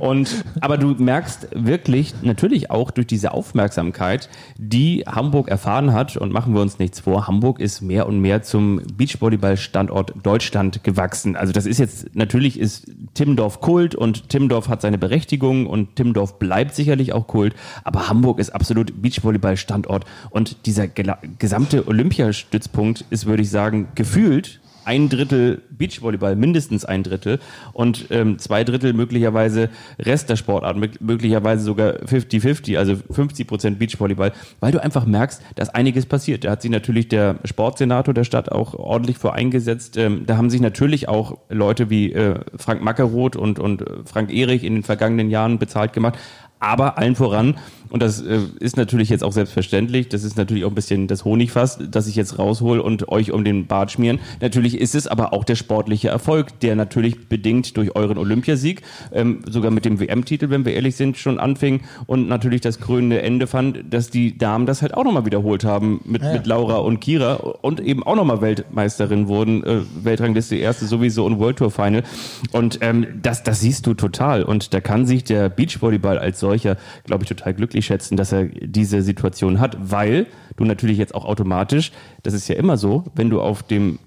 Und, 0.00 0.44
aber 0.60 0.78
du 0.78 0.88
merkst 0.88 1.48
wirklich 1.54 2.14
natürlich 2.22 2.70
auch 2.70 2.90
durch 2.90 3.06
diese 3.06 3.32
Aufmerksamkeit, 3.32 4.28
die 4.56 5.04
Hamburg 5.06 5.48
erfahren 5.48 5.92
hat, 5.92 6.16
und 6.16 6.32
machen 6.32 6.54
wir 6.54 6.60
uns 6.60 6.78
nichts 6.78 7.00
vor, 7.00 7.26
Hamburg 7.26 7.60
ist 7.60 7.80
mehr 7.80 8.06
und 8.06 8.20
mehr 8.20 8.42
zum 8.42 8.82
Beachvolleyball-Standort 8.96 10.14
Deutschland 10.22 10.82
gewachsen. 10.82 11.36
Also 11.36 11.52
das 11.52 11.66
ist 11.66 11.78
jetzt, 11.78 12.14
natürlich 12.14 12.58
ist 12.58 12.90
Timmendorf 13.14 13.60
Kult 13.60 13.94
und 13.94 14.28
Timmendorf 14.28 14.68
hat 14.68 14.82
seine 14.82 14.98
Berechtigung 14.98 15.66
und 15.66 15.96
Timmendorf 15.96 16.38
bleibt 16.38 16.74
sicherlich 16.74 17.12
auch 17.12 17.26
Kult, 17.26 17.54
aber 17.84 18.08
Hamburg 18.08 18.38
ist 18.38 18.50
absolut 18.50 19.02
Beachvolleyball-Standort 19.02 20.04
und 20.30 20.66
dieser 20.66 20.88
gesamte 20.88 21.86
Olympiastützpunkt 21.86 23.04
ist, 23.10 23.26
würde 23.26 23.42
ich 23.42 23.50
sagen, 23.50 23.88
gefühlt 23.94 24.61
ein 24.84 25.08
Drittel 25.08 25.62
Beachvolleyball, 25.70 26.36
mindestens 26.36 26.84
ein 26.84 27.02
Drittel 27.02 27.38
und 27.72 28.06
ähm, 28.10 28.38
zwei 28.38 28.64
Drittel 28.64 28.92
möglicherweise 28.92 29.68
Rest 29.98 30.30
der 30.30 30.36
Sportart, 30.36 30.76
möglicherweise 31.00 31.64
sogar 31.64 31.94
50-50, 31.94 32.78
also 32.78 32.96
50 33.10 33.46
Prozent 33.46 33.78
Beachvolleyball, 33.78 34.32
weil 34.60 34.72
du 34.72 34.82
einfach 34.82 35.06
merkst, 35.06 35.42
dass 35.54 35.70
einiges 35.70 36.06
passiert. 36.06 36.44
Da 36.44 36.50
hat 36.50 36.62
sich 36.62 36.70
natürlich 36.70 37.08
der 37.08 37.36
Sportsenator 37.44 38.14
der 38.14 38.24
Stadt 38.24 38.50
auch 38.50 38.74
ordentlich 38.74 39.18
vor 39.18 39.34
eingesetzt. 39.34 39.96
Ähm, 39.96 40.24
da 40.26 40.36
haben 40.36 40.50
sich 40.50 40.60
natürlich 40.60 41.08
auch 41.08 41.38
Leute 41.48 41.90
wie 41.90 42.12
äh, 42.12 42.40
Frank 42.56 42.82
Mackeroth 42.82 43.36
und, 43.36 43.58
und 43.58 43.84
Frank 44.04 44.32
Erich 44.32 44.64
in 44.64 44.74
den 44.74 44.82
vergangenen 44.82 45.30
Jahren 45.30 45.58
bezahlt 45.58 45.92
gemacht. 45.92 46.18
Aber 46.62 46.96
allen 46.96 47.16
voran 47.16 47.56
und 47.92 48.02
das 48.02 48.22
äh, 48.22 48.38
ist 48.58 48.78
natürlich 48.78 49.10
jetzt 49.10 49.22
auch 49.22 49.32
selbstverständlich. 49.32 50.08
Das 50.08 50.24
ist 50.24 50.38
natürlich 50.38 50.64
auch 50.64 50.70
ein 50.70 50.74
bisschen 50.74 51.08
das 51.08 51.26
Honigfass, 51.26 51.78
das 51.90 52.06
ich 52.06 52.16
jetzt 52.16 52.38
raushol 52.38 52.80
und 52.80 53.10
euch 53.10 53.32
um 53.32 53.44
den 53.44 53.66
Bart 53.66 53.92
schmieren. 53.92 54.18
Natürlich 54.40 54.80
ist 54.80 54.94
es 54.94 55.06
aber 55.06 55.34
auch 55.34 55.44
der 55.44 55.56
sportliche 55.56 56.08
Erfolg, 56.08 56.58
der 56.60 56.74
natürlich 56.74 57.28
bedingt 57.28 57.76
durch 57.76 57.94
euren 57.94 58.16
Olympiasieg, 58.16 58.80
ähm, 59.12 59.42
sogar 59.46 59.70
mit 59.70 59.84
dem 59.84 60.00
WM-Titel, 60.00 60.48
wenn 60.48 60.64
wir 60.64 60.72
ehrlich 60.72 60.96
sind, 60.96 61.18
schon 61.18 61.38
anfing 61.38 61.82
und 62.06 62.28
natürlich 62.28 62.62
das 62.62 62.80
krönende 62.80 63.20
Ende 63.20 63.46
fand, 63.46 63.92
dass 63.92 64.08
die 64.08 64.38
Damen 64.38 64.64
das 64.64 64.80
halt 64.80 64.94
auch 64.94 65.04
nochmal 65.04 65.26
wiederholt 65.26 65.64
haben 65.64 66.00
mit, 66.06 66.22
ja. 66.22 66.32
mit 66.32 66.46
Laura 66.46 66.76
und 66.76 67.00
Kira 67.00 67.34
und 67.34 67.78
eben 67.78 68.02
auch 68.04 68.16
nochmal 68.16 68.40
Weltmeisterin 68.40 69.28
wurden, 69.28 69.64
äh, 69.64 69.80
Weltrangliste 70.02 70.56
erste 70.56 70.86
sowieso 70.86 71.26
und 71.26 71.38
World 71.38 71.58
Tour 71.58 71.70
Final. 71.70 72.04
Und 72.52 72.78
ähm, 72.80 73.06
das, 73.20 73.42
das 73.42 73.60
siehst 73.60 73.86
du 73.86 73.92
total. 73.92 74.44
Und 74.44 74.72
da 74.72 74.80
kann 74.80 75.04
sich 75.04 75.24
der 75.24 75.50
Beachvolleyball 75.50 76.18
als 76.18 76.40
solcher, 76.52 76.76
glaube 77.04 77.24
ich, 77.24 77.28
total 77.28 77.54
glücklich 77.54 77.86
schätzen, 77.86 78.16
dass 78.16 78.32
er 78.32 78.44
diese 78.44 79.02
Situation 79.02 79.58
hat, 79.58 79.76
weil 79.80 80.26
du 80.56 80.64
natürlich 80.64 80.98
jetzt 80.98 81.14
auch 81.14 81.24
automatisch, 81.24 81.92
das 82.22 82.34
ist 82.34 82.48
ja 82.48 82.56
immer 82.56 82.76
so, 82.76 83.04
wenn 83.14 83.30
du 83.30 83.40
auf 83.40 83.62
dem 83.62 83.98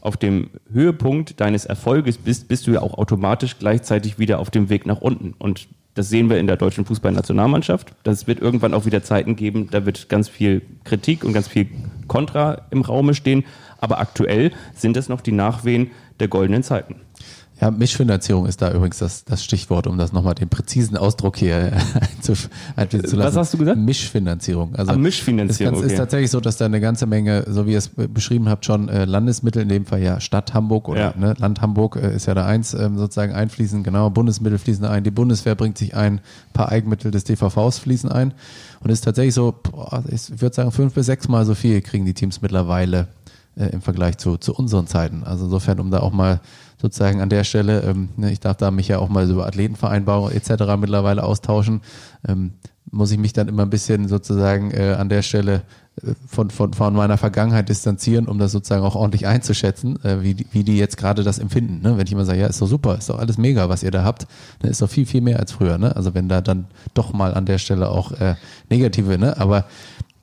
auf 0.00 0.16
dem 0.16 0.50
Höhepunkt 0.72 1.40
deines 1.40 1.64
Erfolges 1.64 2.18
bist, 2.18 2.48
bist 2.48 2.66
du 2.66 2.72
ja 2.72 2.82
auch 2.82 2.98
automatisch 2.98 3.58
gleichzeitig 3.60 4.18
wieder 4.18 4.40
auf 4.40 4.50
dem 4.50 4.68
Weg 4.68 4.84
nach 4.84 5.00
unten. 5.00 5.32
Und 5.38 5.68
das 5.94 6.08
sehen 6.08 6.28
wir 6.28 6.38
in 6.38 6.48
der 6.48 6.56
deutschen 6.56 6.84
Fußballnationalmannschaft. 6.84 7.94
Das 8.02 8.26
wird 8.26 8.40
irgendwann 8.40 8.74
auch 8.74 8.84
wieder 8.84 9.04
Zeiten 9.04 9.36
geben, 9.36 9.68
da 9.70 9.86
wird 9.86 10.08
ganz 10.08 10.28
viel 10.28 10.62
Kritik 10.82 11.22
und 11.22 11.34
ganz 11.34 11.46
viel 11.46 11.68
Kontra 12.08 12.62
im 12.72 12.80
Raume 12.80 13.14
stehen. 13.14 13.44
Aber 13.78 14.00
aktuell 14.00 14.50
sind 14.74 14.96
es 14.96 15.08
noch 15.08 15.20
die 15.20 15.30
Nachwehen 15.30 15.92
der 16.18 16.26
goldenen 16.26 16.64
Zeiten. 16.64 16.96
Ja, 17.60 17.70
Mischfinanzierung 17.70 18.46
ist 18.46 18.60
da 18.60 18.72
übrigens 18.72 18.98
das, 18.98 19.24
das 19.24 19.44
Stichwort, 19.44 19.86
um 19.86 19.96
das 19.96 20.12
nochmal 20.12 20.34
den 20.34 20.48
präzisen 20.48 20.96
Ausdruck 20.96 21.36
hier 21.36 21.72
einzufügen 22.16 22.48
zu 23.06 23.16
lassen. 23.16 23.18
Was 23.18 23.36
hast 23.36 23.54
du 23.54 23.58
gesagt? 23.58 23.78
Mischfinanzierung. 23.78 24.74
Also 24.74 24.90
ah, 24.90 24.96
Mischfinanzierung. 24.96 25.74
Es 25.74 25.80
okay. 25.80 25.92
ist 25.92 25.96
tatsächlich 25.96 26.30
so, 26.30 26.40
dass 26.40 26.56
da 26.56 26.64
eine 26.64 26.80
ganze 26.80 27.06
Menge, 27.06 27.44
so 27.46 27.66
wie 27.66 27.72
ihr 27.72 27.78
es 27.78 27.88
beschrieben 27.88 28.48
habt, 28.48 28.64
schon 28.64 28.88
äh, 28.88 29.04
Landesmittel, 29.04 29.62
in 29.62 29.68
dem 29.68 29.86
Fall 29.86 30.02
ja 30.02 30.18
Stadt 30.18 30.54
Hamburg 30.54 30.88
oder 30.88 31.00
ja. 31.00 31.14
ne, 31.16 31.34
Land 31.38 31.60
Hamburg 31.60 31.96
äh, 31.96 32.14
ist 32.14 32.26
ja 32.26 32.34
da 32.34 32.46
eins 32.46 32.74
ähm, 32.74 32.98
sozusagen 32.98 33.32
einfließen, 33.32 33.84
genau, 33.84 34.10
Bundesmittel 34.10 34.58
fließen 34.58 34.84
ein, 34.84 35.04
die 35.04 35.12
Bundeswehr 35.12 35.54
bringt 35.54 35.78
sich 35.78 35.94
ein, 35.94 36.20
paar 36.52 36.70
Eigenmittel 36.70 37.12
des 37.12 37.24
DVVs 37.24 37.78
fließen 37.78 38.10
ein. 38.10 38.34
Und 38.80 38.90
es 38.90 38.98
ist 38.98 39.04
tatsächlich 39.04 39.34
so, 39.34 39.54
ich 40.08 40.40
würde 40.40 40.54
sagen, 40.54 40.72
fünf 40.72 40.94
bis 40.94 41.06
sechs 41.06 41.28
Mal 41.28 41.46
so 41.46 41.54
viel 41.54 41.80
kriegen 41.82 42.04
die 42.04 42.14
Teams 42.14 42.42
mittlerweile 42.42 43.06
äh, 43.56 43.66
im 43.66 43.82
Vergleich 43.82 44.18
zu, 44.18 44.36
zu 44.36 44.54
unseren 44.54 44.86
Zeiten. 44.86 45.22
Also 45.24 45.44
insofern, 45.44 45.78
um 45.80 45.90
da 45.90 46.00
auch 46.00 46.12
mal 46.12 46.40
sozusagen 46.82 47.20
an 47.20 47.28
der 47.28 47.44
Stelle, 47.44 47.82
ähm, 47.82 48.08
ne, 48.16 48.32
ich 48.32 48.40
darf 48.40 48.56
da 48.56 48.72
mich 48.72 48.88
ja 48.88 48.98
auch 48.98 49.08
mal 49.08 49.30
über 49.30 49.46
Athletenvereinbarungen 49.46 50.32
etc. 50.32 50.64
mittlerweile 50.76 51.22
austauschen, 51.22 51.80
ähm, 52.28 52.54
muss 52.90 53.12
ich 53.12 53.18
mich 53.18 53.32
dann 53.32 53.48
immer 53.48 53.62
ein 53.62 53.70
bisschen 53.70 54.08
sozusagen 54.08 54.72
äh, 54.72 54.96
an 54.98 55.08
der 55.08 55.22
Stelle 55.22 55.62
äh, 56.02 56.12
von, 56.26 56.50
von, 56.50 56.74
von 56.74 56.92
meiner 56.92 57.16
Vergangenheit 57.16 57.68
distanzieren, 57.68 58.26
um 58.26 58.38
das 58.38 58.50
sozusagen 58.50 58.82
auch 58.82 58.96
ordentlich 58.96 59.28
einzuschätzen, 59.28 60.04
äh, 60.04 60.22
wie, 60.22 60.44
wie 60.50 60.64
die 60.64 60.76
jetzt 60.76 60.96
gerade 60.96 61.22
das 61.22 61.38
empfinden. 61.38 61.80
Ne? 61.82 61.96
Wenn 61.96 62.06
ich 62.06 62.12
immer 62.12 62.24
sage, 62.24 62.40
ja, 62.40 62.48
ist 62.48 62.60
doch 62.60 62.66
super, 62.66 62.98
ist 62.98 63.08
doch 63.08 63.20
alles 63.20 63.38
mega, 63.38 63.68
was 63.68 63.84
ihr 63.84 63.92
da 63.92 64.02
habt, 64.02 64.26
dann 64.58 64.70
ist 64.70 64.82
doch 64.82 64.90
viel, 64.90 65.06
viel 65.06 65.20
mehr 65.20 65.38
als 65.38 65.52
früher. 65.52 65.78
Ne? 65.78 65.94
Also 65.94 66.14
wenn 66.14 66.28
da 66.28 66.40
dann 66.40 66.66
doch 66.94 67.12
mal 67.12 67.32
an 67.32 67.46
der 67.46 67.58
Stelle 67.58 67.88
auch 67.88 68.10
äh, 68.12 68.34
negative, 68.68 69.16
ne? 69.18 69.38
aber 69.38 69.66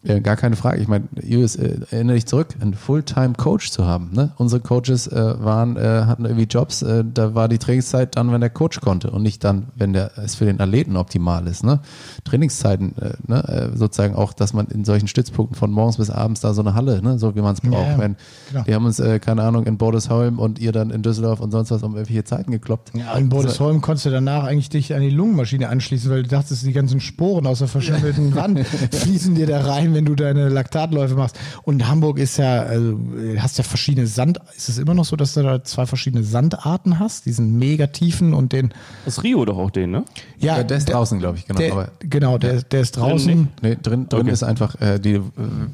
ja, 0.01 0.19
gar 0.19 0.37
keine 0.37 0.55
Frage. 0.55 0.81
Ich 0.81 0.87
meine, 0.87 1.09
Julius, 1.21 1.57
äh, 1.57 1.79
erinnere 1.91 2.15
dich 2.15 2.25
zurück, 2.25 2.55
einen 2.61 2.73
Fulltime-Coach 2.73 3.69
zu 3.69 3.85
haben. 3.85 4.11
Ne? 4.13 4.31
Unsere 4.37 4.61
Coaches 4.61 5.07
äh, 5.07 5.43
waren, 5.43 5.75
äh, 5.75 6.03
hatten 6.05 6.23
irgendwie 6.23 6.45
Jobs, 6.45 6.81
äh, 6.81 7.03
da 7.05 7.35
war 7.35 7.49
die 7.49 7.57
Trainingszeit 7.57 8.15
dann, 8.15 8.31
wenn 8.31 8.39
der 8.39 8.49
Coach 8.49 8.79
konnte 8.79 9.11
und 9.11 9.23
nicht 9.23 9.43
dann, 9.43 9.67
wenn 9.75 9.91
der 9.91 10.17
es 10.17 10.35
für 10.35 10.45
den 10.45 10.61
Athleten 10.61 10.95
optimal 10.95 11.45
ist. 11.47 11.65
Ne? 11.65 11.81
Trainingszeiten, 12.23 12.97
äh, 12.97 13.13
ne? 13.27 13.71
Äh, 13.73 13.77
sozusagen 13.77 14.15
auch, 14.15 14.31
dass 14.31 14.53
man 14.53 14.67
in 14.67 14.85
solchen 14.85 15.09
Stützpunkten 15.09 15.57
von 15.57 15.69
morgens 15.69 15.97
bis 15.97 16.09
abends 16.09 16.39
da 16.39 16.53
so 16.53 16.61
eine 16.61 16.75
Halle, 16.75 17.01
ne? 17.01 17.19
so 17.19 17.35
wie 17.35 17.41
man 17.41 17.55
es 17.55 17.61
braucht. 17.61 17.87
Ja, 17.89 17.99
wenn, 17.99 18.15
genau. 18.51 18.67
Wir 18.67 18.75
haben 18.75 18.85
uns, 18.85 19.01
keine 19.21 19.43
Ahnung, 19.43 19.65
in 19.65 19.77
Bordesholm 19.77 20.39
und 20.39 20.59
ihr 20.59 20.71
dann 20.71 20.91
in 20.91 21.01
Düsseldorf 21.01 21.41
und 21.41 21.51
sonst 21.51 21.71
was 21.71 21.83
um 21.83 21.95
irgendwelche 21.95 22.23
Zeiten 22.23 22.51
gekloppt. 22.51 22.91
Ja, 22.93 23.15
in 23.15 23.27
Bordesholm 23.27 23.77
also, 23.77 23.81
konntest 23.81 24.05
du 24.05 24.11
danach 24.11 24.45
eigentlich 24.45 24.69
dich 24.69 24.95
an 24.95 25.01
die 25.01 25.09
Lungenmaschine 25.09 25.67
anschließen, 25.67 26.09
weil 26.09 26.23
du 26.23 26.29
dachtest, 26.29 26.65
die 26.65 26.71
ganzen 26.71 27.01
Sporen 27.01 27.45
aus 27.47 27.59
der 27.59 27.67
verschimmelten 27.67 28.33
Wand 28.35 28.65
fließen 28.65 29.35
dir 29.35 29.47
da 29.47 29.61
rein, 29.61 29.88
wenn 29.93 30.05
du 30.05 30.15
deine 30.15 30.49
Lak 30.49 30.69
Laktatläufe 30.69 31.15
machst. 31.15 31.37
Und 31.63 31.87
Hamburg 31.87 32.19
ist 32.19 32.37
ja, 32.37 32.61
also, 32.61 32.99
hast 33.37 33.57
ja 33.57 33.63
verschiedene 33.63 34.07
Sand. 34.07 34.39
Ist 34.55 34.69
es 34.69 34.77
immer 34.77 34.93
noch 34.93 35.05
so, 35.05 35.15
dass 35.15 35.33
du 35.33 35.41
da 35.41 35.63
zwei 35.63 35.85
verschiedene 35.85 36.23
Sandarten 36.23 36.99
hast? 36.99 37.25
Diesen 37.25 37.57
mega 37.57 37.87
tiefen 37.87 38.33
und 38.33 38.53
den. 38.53 38.73
Das 39.05 39.23
Rio 39.23 39.45
doch 39.45 39.57
auch 39.57 39.71
den, 39.71 39.91
ne? 39.91 40.05
Ja, 40.37 40.57
ja 40.57 40.63
der 40.63 40.77
ist 40.77 40.87
der, 40.87 40.95
draußen, 40.95 41.19
glaube 41.19 41.37
ich, 41.37 41.47
genau. 41.47 41.59
Der, 41.59 41.71
aber, 41.71 41.89
genau, 41.99 42.37
der, 42.37 42.61
der 42.61 42.81
ist 42.81 42.97
draußen. 42.97 43.27
Drin, 43.27 43.47
nee, 43.61 43.77
drin, 43.81 44.07
drin 44.09 44.21
okay. 44.21 44.31
ist 44.31 44.43
einfach, 44.43 44.79
äh, 44.79 44.99
die 44.99 45.21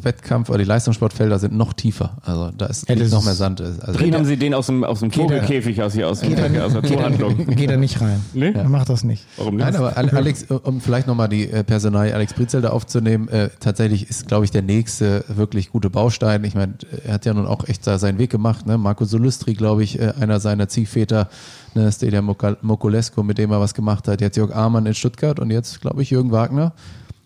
Wettkampf- 0.01 0.49
oder 0.49 0.59
die 0.59 0.65
Leistungssportfelder 0.65 1.39
sind 1.39 1.55
noch 1.55 1.73
tiefer. 1.73 2.17
Also 2.23 2.51
da 2.57 2.67
ist 2.67 2.87
ja, 2.87 2.95
noch 2.95 3.25
mehr 3.25 3.35
Sand. 3.35 3.61
Also 3.61 3.93
drin 3.93 4.15
haben 4.15 4.25
sie 4.25 4.37
den 4.37 4.53
aus 4.53 4.67
dem, 4.67 4.83
aus 4.83 5.01
dem 5.01 5.11
Vogelkäfig 5.11 5.81
aus 5.81 5.93
hier 5.93 6.07
aus, 6.09 6.21
geht 6.21 6.37
dem, 6.37 6.59
aus 6.61 6.73
der 6.73 6.83
Zoohandlung. 6.83 7.45
Geht 7.47 7.71
er 7.71 7.77
nicht 7.77 8.01
rein. 8.01 8.21
Nee? 8.33 8.51
Ja. 8.51 8.63
Macht 8.63 8.89
das 8.89 9.03
nicht. 9.03 9.25
Warum 9.37 9.55
nicht? 9.55 9.65
Nein, 9.65 9.75
aber 9.75 9.97
Alex, 10.15 10.45
um 10.49 10.81
vielleicht 10.81 11.07
nochmal 11.07 11.29
die 11.29 11.49
äh, 11.49 11.63
Personal 11.63 12.11
Alex 12.11 12.33
Britzel 12.33 12.61
da 12.61 12.69
aufzunehmen, 12.69 13.27
äh, 13.29 13.49
tatsächlich 13.59 14.04
ist, 14.09 14.27
glaube 14.27 14.45
ich, 14.45 14.51
der 14.51 14.61
nächste 14.61 15.25
wirklich 15.27 15.71
gute 15.71 15.89
Baustein. 15.89 16.43
Ich 16.43 16.55
meine, 16.55 16.75
er 17.03 17.13
hat 17.13 17.25
ja 17.25 17.33
nun 17.33 17.45
auch 17.45 17.67
echt 17.67 17.83
seinen 17.83 18.17
Weg 18.17 18.29
gemacht. 18.29 18.65
Ne? 18.65 18.77
Marco 18.77 19.05
Solustri, 19.05 19.53
glaube 19.53 19.83
ich, 19.83 19.99
äh, 19.99 20.13
einer 20.19 20.39
seiner 20.39 20.67
Ziehväter, 20.67 21.29
ne, 21.73 21.91
Stelia 21.91 22.21
Mokulescu, 22.21 23.23
mit 23.23 23.37
dem 23.37 23.51
er 23.51 23.59
was 23.59 23.73
gemacht 23.73 24.07
hat, 24.07 24.21
jetzt 24.21 24.37
Jörg 24.37 24.55
Amann 24.55 24.85
in 24.85 24.93
Stuttgart 24.93 25.39
und 25.39 25.51
jetzt, 25.51 25.81
glaube 25.81 26.01
ich, 26.01 26.09
Jürgen 26.09 26.31
Wagner. 26.31 26.73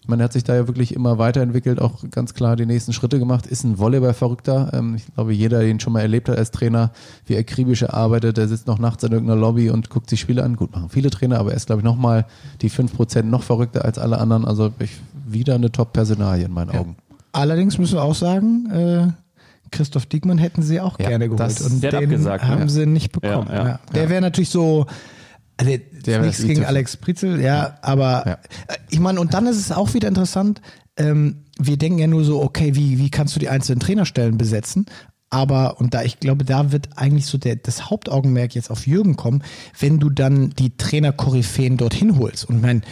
Man 0.10 0.22
hat 0.24 0.34
sich 0.34 0.43
da 0.43 0.55
ja 0.55 0.68
wirklich 0.68 0.95
immer 0.95 1.20
weiterentwickelt, 1.20 1.80
auch 1.80 2.03
ganz 2.10 2.34
klar 2.34 2.55
die 2.55 2.66
nächsten 2.66 2.93
Schritte 2.93 3.20
gemacht, 3.20 3.45
ist 3.45 3.64
ein 3.64 3.78
Volleyball-Verrückter. 3.78 4.72
Ähm, 4.74 4.95
ich 4.95 5.05
glaube, 5.14 5.34
jeder, 5.34 5.60
der 5.60 5.70
ihn 5.70 5.80
schon 5.80 5.93
mal 5.93 6.01
erlebt 6.01 6.30
hat 6.30 6.38
als 6.38 6.49
Trainer, 6.49 6.91
wie 7.28 7.38
akribisch 7.38 7.84
er 7.84 7.93
arbeitet, 7.93 8.38
der 8.38 8.47
sitzt 8.47 8.66
noch 8.66 8.80
nachts 8.80 9.03
in 9.03 9.12
irgendeiner 9.12 9.39
Lobby 9.39 9.70
und 9.70 9.89
guckt 9.89 10.10
sich 10.10 10.20
Spiele 10.20 10.43
an. 10.43 10.55
Gut, 10.55 10.72
machen 10.72 10.89
viele 10.89 11.12
Trainer, 11.12 11.39
aber 11.39 11.51
er 11.51 11.57
ist, 11.57 11.68
glaube 11.68 11.82
ich, 11.82 11.86
nochmal 11.86 12.26
die 12.62 12.72
5% 12.72 13.22
noch 13.24 13.43
verrückter 13.43 13.86
als 13.86 13.99
alle 13.99 14.18
anderen. 14.18 14.45
Also 14.45 14.72
ich, 14.80 14.99
wieder 15.28 15.55
eine 15.55 15.72
Top-Personalie 15.72 16.45
in 16.45 16.51
meinen 16.51 16.74
ja. 16.74 16.80
Augen. 16.80 16.95
Allerdings 17.32 17.78
müssen 17.78 17.95
wir 17.95 18.03
auch 18.03 18.16
sagen, 18.16 18.70
äh, 18.72 19.07
Christoph 19.72 20.07
Diekmann 20.07 20.38
hätten 20.39 20.64
sie 20.64 20.82
auch 20.82 20.99
ja, 20.99 21.10
gerne 21.10 21.26
geholt. 21.26 21.39
Das, 21.39 21.62
und 21.62 21.84
den 21.84 21.93
abgesagt, 21.93 22.43
haben 22.45 22.64
ne? 22.64 22.70
sie 22.70 22.86
nicht 22.86 23.12
bekommen. 23.12 23.47
Ja, 23.51 23.80
der 23.93 24.10
wäre 24.10 24.22
natürlich 24.22 24.49
so, 24.49 24.88
also 25.60 25.78
der 26.05 26.22
nichts 26.22 26.41
gegen 26.41 26.64
Alex 26.64 26.95
Pritzel, 26.95 27.41
ja, 27.41 27.78
aber 27.82 28.24
ja. 28.26 28.34
Äh, 28.68 28.78
ich 28.89 28.99
meine, 28.99 29.20
und 29.20 29.34
dann 29.34 29.45
ist 29.45 29.57
es 29.57 29.72
auch 29.72 29.93
wieder 29.93 30.07
interessant, 30.07 30.62
ähm, 30.95 31.43
wir 31.60 31.76
denken 31.76 31.99
ja 31.99 32.07
nur 32.07 32.24
so, 32.24 32.41
okay, 32.41 32.76
wie, 32.76 32.97
wie 32.97 33.10
kannst 33.10 33.36
du 33.36 33.39
die 33.41 33.49
einzelnen 33.49 33.82
Trainerstellen 33.82 34.38
besetzen? 34.38 34.86
Aber, 35.30 35.80
und 35.80 35.93
da, 35.93 36.03
ich 36.03 36.20
glaube, 36.22 36.45
da 36.45 36.72
wird 36.72 36.97
eigentlich 36.97 37.26
so 37.26 37.38
der, 37.38 37.57
das 37.57 37.89
Hauptaugenmerk 37.89 38.55
jetzt 38.55 38.72
auf 38.72 38.88
Jürgen 38.88 39.18
kommen, 39.18 39.43
wenn 39.78 39.99
du 39.99 40.10
dann 40.10 40.51
die 40.51 40.76
Trainer-Koryphäen 40.78 41.76
dorthin 41.76 42.18
holst. 42.18 42.45
Und 42.45 42.62
mein 42.62 42.84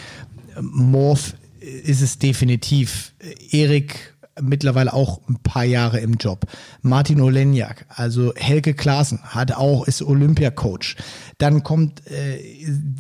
Morph 0.60 1.36
ist 1.60 2.02
es 2.02 2.20
definitiv. 2.20 3.14
Erik 3.50 4.17
mittlerweile 4.42 4.94
auch 4.94 5.22
ein 5.28 5.38
paar 5.44 5.64
Jahre 5.64 6.00
im 6.00 6.16
Job. 6.16 6.46
Martin 6.82 7.22
Olenjak, 7.22 7.86
also 7.90 8.34
Helge 8.36 8.74
Klaassen, 8.74 9.20
hat 9.24 9.52
auch, 9.52 9.88
ist 9.88 10.02
Olympiacoach. 10.02 10.96
Dann 11.38 11.64
kommt 11.64 12.02
äh, 12.08 12.40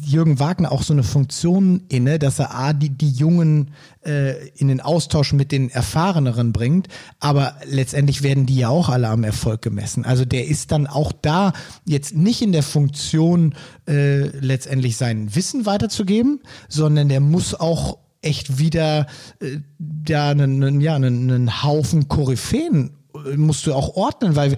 Jürgen 0.03 0.39
Wagner 0.39 0.71
auch 0.71 0.83
so 0.83 0.93
eine 0.93 1.03
Funktion 1.03 1.83
inne, 1.89 2.19
dass 2.19 2.39
er 2.39 2.53
A, 2.53 2.73
die, 2.73 2.89
die 2.89 3.11
Jungen 3.11 3.71
äh, 4.05 4.47
in 4.49 4.67
den 4.67 4.81
Austausch 4.81 5.33
mit 5.33 5.51
den 5.51 5.69
Erfahreneren 5.69 6.53
bringt, 6.53 6.87
aber 7.19 7.55
letztendlich 7.65 8.23
werden 8.23 8.45
die 8.45 8.57
ja 8.57 8.69
auch 8.69 8.89
alle 8.89 9.09
am 9.09 9.23
Erfolg 9.23 9.61
gemessen. 9.61 10.05
Also 10.05 10.25
der 10.25 10.47
ist 10.47 10.71
dann 10.71 10.87
auch 10.87 11.11
da 11.11 11.53
jetzt 11.85 12.15
nicht 12.15 12.41
in 12.41 12.51
der 12.51 12.63
Funktion, 12.63 13.55
äh, 13.87 14.27
letztendlich 14.39 14.97
sein 14.97 15.35
Wissen 15.35 15.65
weiterzugeben, 15.65 16.41
sondern 16.69 17.09
der 17.09 17.19
muss 17.19 17.55
auch 17.55 17.97
echt 18.27 18.59
wieder 18.59 19.07
äh, 19.39 19.57
ja, 20.07 20.29
einen, 20.29 20.81
ja, 20.81 20.95
einen, 20.95 21.31
einen 21.31 21.63
Haufen 21.63 22.07
Koryphäen 22.07 22.91
äh, 23.13 23.37
musst 23.37 23.65
du 23.65 23.73
auch 23.73 23.95
ordnen, 23.95 24.35
weil 24.35 24.57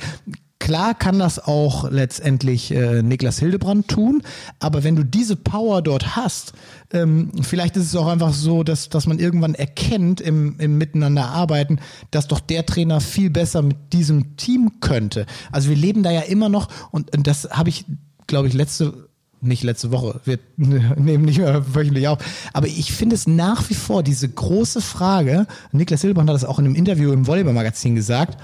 Klar 0.59 0.93
kann 0.93 1.19
das 1.19 1.39
auch 1.39 1.89
letztendlich 1.89 2.69
äh, 2.71 3.01
Niklas 3.01 3.39
Hildebrand 3.39 3.87
tun, 3.87 4.21
aber 4.59 4.83
wenn 4.83 4.97
du 4.97 5.03
diese 5.03 5.37
Power 5.37 5.81
dort 5.81 6.17
hast, 6.17 6.51
ähm, 6.91 7.31
vielleicht 7.41 7.77
ist 7.77 7.85
es 7.85 7.95
auch 7.95 8.07
einfach 8.07 8.33
so, 8.33 8.63
dass, 8.63 8.89
dass 8.89 9.07
man 9.07 9.19
irgendwann 9.19 9.55
erkennt 9.55 10.19
im, 10.19 10.59
im 10.59 10.77
Miteinander 10.77 11.29
arbeiten, 11.29 11.79
dass 12.11 12.27
doch 12.27 12.41
der 12.41 12.65
Trainer 12.65 12.99
viel 12.99 13.29
besser 13.29 13.61
mit 13.61 13.93
diesem 13.93 14.35
Team 14.35 14.81
könnte. 14.81 15.25
Also 15.49 15.69
wir 15.69 15.77
leben 15.77 16.03
da 16.03 16.11
ja 16.11 16.21
immer 16.21 16.49
noch 16.49 16.67
und, 16.91 17.15
und 17.15 17.25
das 17.25 17.49
habe 17.49 17.69
ich, 17.69 17.85
glaube 18.27 18.49
ich, 18.49 18.53
letzte 18.53 19.08
nicht 19.41 19.63
letzte 19.63 19.91
Woche, 19.91 20.19
wir 20.25 20.39
nehmen 20.57 21.25
nicht 21.25 21.39
mehr 21.39 21.75
wöchentlich 21.75 22.07
auf. 22.07 22.19
Aber 22.53 22.67
ich 22.67 22.91
finde 22.91 23.15
es 23.15 23.27
nach 23.27 23.69
wie 23.69 23.75
vor 23.75 24.03
diese 24.03 24.27
große 24.27 24.81
Frage, 24.81 25.47
Niklas 25.71 26.01
Hildebrand 26.01 26.29
hat 26.29 26.35
das 26.35 26.45
auch 26.45 26.59
in 26.59 26.65
einem 26.65 26.75
Interview 26.75 27.11
im 27.11 27.27
Volleyball-Magazin 27.27 27.95
gesagt, 27.95 28.37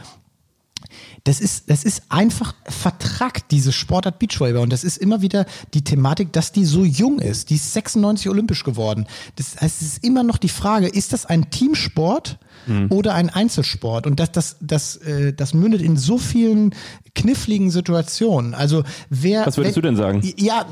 das 1.26 1.40
ist, 1.40 1.72
das 1.72 1.84
ist 1.84 2.04
einfach 2.10 2.54
vertrackt, 2.68 3.52
diese 3.52 3.72
Sportart 3.72 4.20
Beachvolleyball. 4.20 4.62
Und 4.62 4.72
das 4.72 4.84
ist 4.84 4.98
immer 4.98 5.22
wieder 5.22 5.46
die 5.74 5.84
Thematik, 5.84 6.32
dass 6.32 6.52
die 6.52 6.66
so 6.66 6.86
jung 6.86 7.18
ist. 7.20 7.50
Die 7.50 7.56
ist 7.56 7.74
96 7.74 8.30
olympisch 8.30 8.64
geworden. 8.64 9.08
Das 9.36 9.60
heißt, 9.60 9.82
es 9.82 9.88
ist 9.88 10.04
immer 10.04 10.22
noch 10.22 10.38
die 10.38 10.50
Frage, 10.50 10.88
ist 10.88 11.14
das 11.14 11.26
ein 11.26 11.50
Teamsport 11.50 12.38
mhm. 12.68 12.92
oder 12.92 13.16
ein 13.16 13.32
Einzelsport? 13.32 14.06
Und 14.06 14.20
das, 14.20 14.32
das, 14.34 14.58
das, 14.62 14.98
äh, 14.98 15.34
das 15.34 15.56
mündet 15.56 15.82
in 15.82 15.98
so 15.98 16.20
vielen 16.20 16.76
kniffligen 17.16 17.72
Situationen. 17.72 18.54
Also 18.54 18.84
wer. 19.10 19.46
Was 19.46 19.58
würdest 19.58 19.76
wenn, 19.76 19.82
du 19.82 19.88
denn 19.88 19.96
sagen? 19.96 20.34
Ja, 20.38 20.66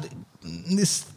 ist 0.70 1.08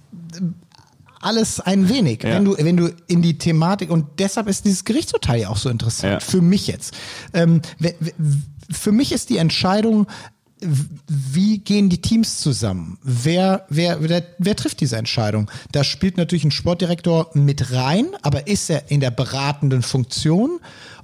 alles 1.20 1.60
ein 1.60 1.88
wenig, 1.88 2.22
ja. 2.22 2.30
wenn 2.30 2.44
du 2.44 2.56
wenn 2.56 2.76
du 2.76 2.90
in 3.08 3.22
die 3.22 3.36
Thematik 3.38 3.90
und 3.90 4.06
deshalb 4.18 4.48
ist 4.48 4.64
dieses 4.64 4.84
Gerichtsurteil 4.84 5.40
ja 5.40 5.48
auch 5.48 5.56
so 5.56 5.68
interessant 5.68 6.12
ja. 6.12 6.20
für 6.20 6.40
mich 6.40 6.66
jetzt. 6.66 6.94
Ähm, 7.32 7.62
für 8.70 8.92
mich 8.92 9.12
ist 9.12 9.30
die 9.30 9.38
Entscheidung 9.38 10.06
wie 10.58 11.58
gehen 11.58 11.90
die 11.90 12.00
Teams 12.00 12.38
zusammen? 12.38 12.98
Wer, 13.02 13.66
wer, 13.68 14.08
wer, 14.08 14.22
wer 14.38 14.56
trifft 14.56 14.80
diese 14.80 14.96
Entscheidung? 14.96 15.50
Da 15.72 15.84
spielt 15.84 16.16
natürlich 16.16 16.44
ein 16.44 16.50
Sportdirektor 16.50 17.30
mit 17.34 17.72
rein, 17.72 18.06
aber 18.22 18.46
ist 18.46 18.70
er 18.70 18.90
in 18.90 19.00
der 19.00 19.10
beratenden 19.10 19.82
Funktion? 19.82 20.60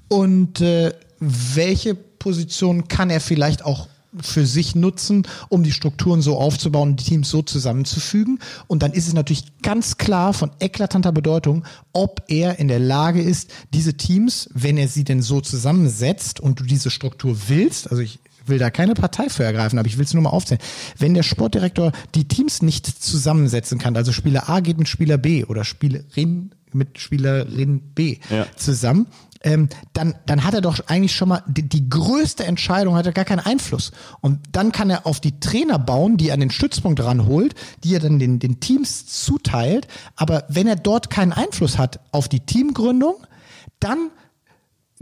Und 0.08 0.60
äh, 0.60 0.94
welche 1.20 1.94
Position 1.94 2.88
kann 2.88 3.10
er 3.10 3.20
vielleicht 3.20 3.64
auch 3.64 3.88
für 4.20 4.46
sich 4.46 4.74
nutzen, 4.74 5.26
um 5.48 5.62
die 5.62 5.72
Strukturen 5.72 6.22
so 6.22 6.38
aufzubauen, 6.38 6.96
die 6.96 7.04
Teams 7.04 7.30
so 7.30 7.42
zusammenzufügen. 7.42 8.38
Und 8.66 8.82
dann 8.82 8.92
ist 8.92 9.08
es 9.08 9.14
natürlich 9.14 9.60
ganz 9.62 9.96
klar 9.98 10.32
von 10.32 10.50
eklatanter 10.60 11.12
Bedeutung, 11.12 11.64
ob 11.92 12.22
er 12.28 12.58
in 12.58 12.68
der 12.68 12.78
Lage 12.78 13.22
ist, 13.22 13.50
diese 13.72 13.94
Teams, 13.94 14.48
wenn 14.52 14.76
er 14.76 14.88
sie 14.88 15.04
denn 15.04 15.22
so 15.22 15.40
zusammensetzt 15.40 16.40
und 16.40 16.60
du 16.60 16.64
diese 16.64 16.90
Struktur 16.90 17.36
willst, 17.48 17.90
also 17.90 18.02
ich 18.02 18.18
will 18.46 18.58
da 18.58 18.70
keine 18.70 18.94
Partei 18.94 19.28
für 19.28 19.44
ergreifen, 19.44 19.78
aber 19.78 19.88
ich 19.88 19.98
will 19.98 20.04
es 20.04 20.14
nur 20.14 20.22
mal 20.22 20.30
aufzählen. 20.30 20.60
Wenn 20.98 21.14
der 21.14 21.22
Sportdirektor 21.22 21.92
die 22.14 22.26
Teams 22.26 22.62
nicht 22.62 22.86
zusammensetzen 22.86 23.78
kann, 23.78 23.96
also 23.96 24.12
Spieler 24.12 24.48
A 24.48 24.60
geht 24.60 24.78
mit 24.78 24.88
Spieler 24.88 25.18
B 25.18 25.44
oder 25.44 25.64
Spielerin 25.64 26.50
mit 26.74 26.98
Spielerin 26.98 27.80
B 27.94 28.18
ja. 28.30 28.46
zusammen, 28.56 29.06
ähm, 29.44 29.68
dann, 29.92 30.14
dann 30.26 30.44
hat 30.44 30.54
er 30.54 30.60
doch 30.60 30.86
eigentlich 30.86 31.14
schon 31.14 31.28
mal 31.28 31.42
die, 31.46 31.68
die 31.68 31.88
größte 31.88 32.44
Entscheidung, 32.44 32.94
hat 32.94 33.06
er 33.06 33.12
gar 33.12 33.24
keinen 33.24 33.40
Einfluss. 33.40 33.92
Und 34.20 34.40
dann 34.52 34.72
kann 34.72 34.90
er 34.90 35.06
auf 35.06 35.20
die 35.20 35.40
Trainer 35.40 35.78
bauen, 35.78 36.16
die 36.16 36.28
er 36.28 36.34
an 36.34 36.40
den 36.40 36.50
Stützpunkt 36.50 37.02
ranholt, 37.02 37.54
die 37.84 37.94
er 37.94 38.00
dann 38.00 38.18
den, 38.18 38.38
den 38.38 38.60
Teams 38.60 39.06
zuteilt. 39.06 39.88
Aber 40.16 40.44
wenn 40.48 40.66
er 40.66 40.76
dort 40.76 41.10
keinen 41.10 41.32
Einfluss 41.32 41.78
hat 41.78 42.00
auf 42.12 42.28
die 42.28 42.40
Teamgründung, 42.40 43.16
dann 43.80 44.10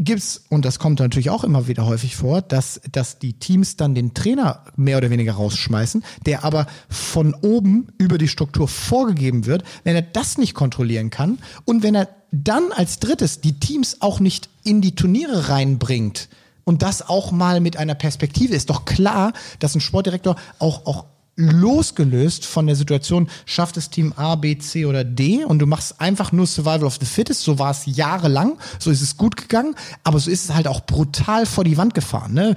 gibt's 0.00 0.42
und 0.48 0.64
das 0.64 0.78
kommt 0.78 0.98
natürlich 0.98 1.30
auch 1.30 1.44
immer 1.44 1.68
wieder 1.68 1.86
häufig 1.86 2.16
vor, 2.16 2.42
dass, 2.42 2.80
dass 2.90 3.18
die 3.18 3.34
Teams 3.34 3.76
dann 3.76 3.94
den 3.94 4.14
Trainer 4.14 4.64
mehr 4.74 4.96
oder 4.96 5.10
weniger 5.10 5.34
rausschmeißen, 5.34 6.02
der 6.26 6.42
aber 6.42 6.66
von 6.88 7.34
oben 7.34 7.88
über 7.98 8.18
die 8.18 8.28
Struktur 8.28 8.66
vorgegeben 8.66 9.46
wird. 9.46 9.62
Wenn 9.84 9.94
er 9.94 10.02
das 10.02 10.38
nicht 10.38 10.54
kontrollieren 10.54 11.10
kann 11.10 11.38
und 11.66 11.82
wenn 11.82 11.94
er 11.94 12.08
dann 12.32 12.72
als 12.72 12.98
drittes 12.98 13.40
die 13.40 13.60
Teams 13.60 13.98
auch 14.00 14.20
nicht 14.20 14.48
in 14.64 14.80
die 14.80 14.94
Turniere 14.94 15.48
reinbringt 15.48 16.28
und 16.64 16.82
das 16.82 17.06
auch 17.08 17.30
mal 17.30 17.60
mit 17.60 17.76
einer 17.76 17.94
Perspektive 17.94 18.54
ist 18.54 18.70
doch 18.70 18.84
klar, 18.84 19.32
dass 19.58 19.74
ein 19.74 19.80
Sportdirektor 19.80 20.36
auch, 20.58 20.86
auch 20.86 21.04
losgelöst 21.40 22.44
von 22.44 22.66
der 22.66 22.76
Situation, 22.76 23.28
schafft 23.46 23.76
es 23.76 23.90
Team 23.90 24.12
A, 24.16 24.36
B, 24.36 24.58
C 24.58 24.86
oder 24.86 25.04
D 25.04 25.44
und 25.44 25.58
du 25.58 25.66
machst 25.66 26.00
einfach 26.00 26.30
nur 26.32 26.46
Survival 26.46 26.84
of 26.84 26.98
the 27.00 27.06
Fittest. 27.06 27.42
So 27.42 27.58
war 27.58 27.70
es 27.70 27.82
jahrelang, 27.86 28.58
so 28.78 28.90
ist 28.90 29.02
es 29.02 29.16
gut 29.16 29.36
gegangen, 29.36 29.74
aber 30.04 30.18
so 30.18 30.30
ist 30.30 30.44
es 30.44 30.54
halt 30.54 30.68
auch 30.68 30.86
brutal 30.86 31.46
vor 31.46 31.64
die 31.64 31.76
Wand 31.76 31.94
gefahren. 31.94 32.34
Ne? 32.34 32.54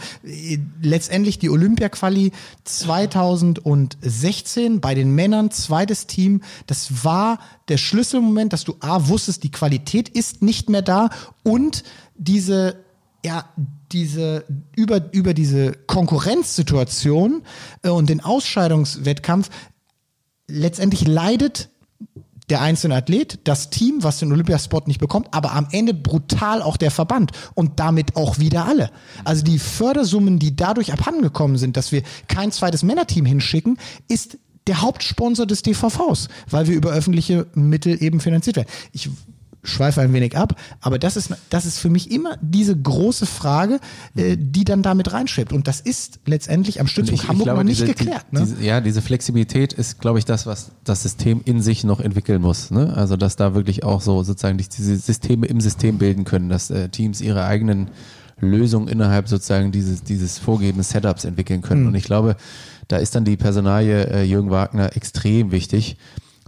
Letztendlich 0.81 1.39
die 1.39 1.49
Olympia-Quali 1.49 2.31
2016 2.65 4.81
bei 4.81 4.95
den 4.95 5.15
Männern, 5.15 5.51
zweites 5.51 6.07
Team, 6.07 6.41
das 6.67 7.05
war 7.05 7.39
der 7.69 7.77
Schlüsselmoment, 7.77 8.51
dass 8.51 8.65
du 8.65 8.75
A, 8.81 9.07
wusstest, 9.07 9.43
die 9.43 9.51
Qualität 9.51 10.09
ist 10.09 10.41
nicht 10.41 10.69
mehr 10.69 10.81
da 10.81 11.09
und 11.43 11.85
diese 12.15 12.83
ja, 13.25 13.45
diese, 13.93 14.45
über, 14.75 15.13
über 15.13 15.33
diese 15.33 15.73
Konkurrenzsituation 15.87 17.43
äh, 17.83 17.89
und 17.89 18.09
den 18.09 18.21
Ausscheidungswettkampf 18.21 19.49
letztendlich 20.47 21.07
leidet 21.07 21.69
der 22.49 22.61
einzelne 22.61 22.95
Athlet, 22.95 23.39
das 23.45 23.69
Team, 23.69 24.03
was 24.03 24.19
den 24.19 24.31
Olympiasport 24.31 24.87
nicht 24.87 24.99
bekommt, 24.99 25.27
aber 25.31 25.53
am 25.53 25.67
Ende 25.71 25.93
brutal 25.93 26.61
auch 26.61 26.75
der 26.75 26.91
Verband 26.91 27.31
und 27.53 27.79
damit 27.79 28.17
auch 28.17 28.37
wieder 28.37 28.65
alle. 28.65 28.91
Also 29.23 29.43
die 29.43 29.59
Fördersummen, 29.59 30.39
die 30.39 30.55
dadurch 30.55 30.91
abhandengekommen 30.91 31.57
sind, 31.57 31.77
dass 31.77 31.91
wir 31.91 32.03
kein 32.27 32.51
zweites 32.51 32.83
Männerteam 32.83 33.25
hinschicken, 33.25 33.77
ist 34.09 34.37
der 34.67 34.81
Hauptsponsor 34.81 35.45
des 35.45 35.61
DVVs, 35.61 36.29
weil 36.49 36.67
wir 36.67 36.75
über 36.75 36.91
öffentliche 36.91 37.47
Mittel 37.53 38.01
eben 38.01 38.19
finanziert 38.19 38.57
werden. 38.57 38.69
Ich 38.91 39.09
schweife 39.63 40.01
ein 40.01 40.13
wenig 40.13 40.37
ab, 40.37 40.59
aber 40.81 40.99
das 40.99 41.15
ist, 41.15 41.33
das 41.49 41.65
ist 41.65 41.79
für 41.79 41.89
mich 41.89 42.11
immer 42.11 42.37
diese 42.41 42.75
große 42.77 43.25
Frage, 43.25 43.79
äh, 44.15 44.35
die 44.37 44.65
dann 44.65 44.83
damit 44.83 45.13
reinschreibt. 45.13 45.53
Und 45.53 45.67
das 45.67 45.79
ist 45.79 46.19
letztendlich 46.25 46.79
am 46.81 46.87
Stützpunkt 46.87 47.23
ich, 47.23 47.29
Hamburg 47.29 47.41
ich 47.41 47.45
glaube, 47.45 47.59
noch 47.59 47.63
nicht 47.63 47.81
diese, 47.81 47.93
geklärt. 47.93 48.25
Die, 48.31 48.35
ne? 48.35 48.41
diese, 48.41 48.63
ja, 48.63 48.81
diese 48.81 49.01
Flexibilität 49.01 49.73
ist, 49.73 49.99
glaube 49.99 50.19
ich, 50.19 50.25
das, 50.25 50.45
was 50.45 50.71
das 50.83 51.03
System 51.03 51.41
in 51.45 51.61
sich 51.61 51.83
noch 51.83 51.99
entwickeln 51.99 52.41
muss. 52.41 52.71
Ne? 52.71 52.93
Also, 52.95 53.15
dass 53.15 53.35
da 53.35 53.55
wirklich 53.55 53.83
auch 53.83 54.01
so 54.01 54.23
sozusagen 54.23 54.57
diese 54.57 54.97
Systeme 54.97 55.47
im 55.47 55.61
System 55.61 55.97
bilden 55.97 56.25
können, 56.25 56.49
dass 56.49 56.69
äh, 56.69 56.89
Teams 56.89 57.21
ihre 57.21 57.45
eigenen 57.45 57.89
Lösungen 58.39 58.87
innerhalb 58.87 59.27
sozusagen 59.27 59.71
dieses, 59.71 60.03
dieses 60.03 60.37
vorgegebenen 60.37 60.83
Setups 60.83 61.23
entwickeln 61.23 61.61
können. 61.61 61.87
Und 61.87 61.95
ich 61.95 62.03
glaube, 62.03 62.35
da 62.87 62.97
ist 62.97 63.15
dann 63.15 63.25
die 63.25 63.37
Personalie 63.37 64.05
äh, 64.07 64.23
Jürgen 64.23 64.51
Wagner 64.51 64.95
extrem 64.95 65.51
wichtig, 65.51 65.97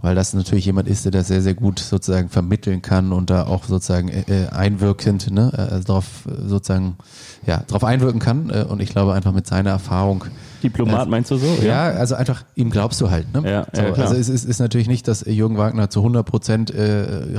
weil 0.06 0.14
das 0.14 0.34
natürlich 0.34 0.66
jemand 0.66 0.86
ist, 0.86 1.04
der 1.04 1.10
das 1.10 1.26
sehr, 1.26 1.42
sehr 1.42 1.54
gut 1.54 1.80
sozusagen 1.80 2.28
vermitteln 2.28 2.80
kann 2.80 3.12
und 3.12 3.28
da 3.28 3.44
auch 3.48 3.64
sozusagen 3.64 4.08
äh, 4.08 4.22
äh 4.28 4.48
einwirkend 4.50 5.32
ne, 5.32 5.50
äh, 5.52 5.84
darauf 5.84 6.26
äh, 6.26 6.46
sozusagen 6.46 6.96
ja, 7.44 7.64
darauf 7.66 7.82
einwirken 7.82 8.20
kann. 8.20 8.48
Äh, 8.50 8.66
und 8.68 8.80
ich 8.80 8.90
glaube 8.90 9.14
einfach 9.14 9.32
mit 9.32 9.48
seiner 9.48 9.70
Erfahrung 9.70 10.24
Diplomat 10.62 11.08
meinst 11.08 11.32
du 11.32 11.38
so? 11.38 11.46
ja, 11.60 11.88
also 11.88 12.14
einfach, 12.14 12.44
ihm 12.54 12.70
glaubst 12.70 13.00
du 13.00 13.10
halt. 13.10 13.34
Ne? 13.34 13.50
Ja, 13.50 13.66
so, 13.72 13.82
ja, 13.82 13.92
also 13.94 14.14
es 14.14 14.28
ist, 14.28 14.44
ist 14.44 14.60
natürlich 14.60 14.86
nicht, 14.86 15.08
dass 15.08 15.24
Jürgen 15.26 15.56
Wagner 15.56 15.90
zu 15.90 15.98
100 15.98 16.24
Prozent 16.24 16.70
äh, 16.70 16.82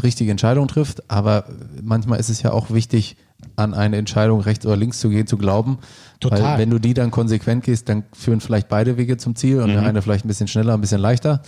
richtige 0.04 0.30
Entscheidungen 0.30 0.68
trifft, 0.68 1.10
aber 1.10 1.46
manchmal 1.82 2.20
ist 2.20 2.28
es 2.30 2.42
ja 2.42 2.52
auch 2.52 2.70
wichtig, 2.72 3.16
an 3.56 3.74
eine 3.74 3.98
Entscheidung 3.98 4.42
rechts 4.42 4.66
oder 4.66 4.76
links 4.76 5.00
zu 5.00 5.10
gehen, 5.10 5.28
zu 5.28 5.38
glauben. 5.38 5.80
Total. 6.20 6.42
Weil 6.42 6.58
wenn 6.60 6.70
du 6.70 6.80
die 6.80 6.94
dann 6.94 7.12
konsequent 7.12 7.64
gehst, 7.64 7.90
dann 7.90 8.04
führen 8.12 8.42
vielleicht 8.42 8.70
beide 8.70 8.98
Wege 8.98 9.18
zum 9.18 9.36
Ziel 9.36 9.62
und 9.62 9.70
der 9.70 9.84
eine 9.84 10.02
vielleicht 10.02 10.26
ein 10.26 10.28
bisschen 10.28 10.48
schneller, 10.48 10.74
ein 10.74 10.82
bisschen 10.82 11.02
leichter. 11.02 11.42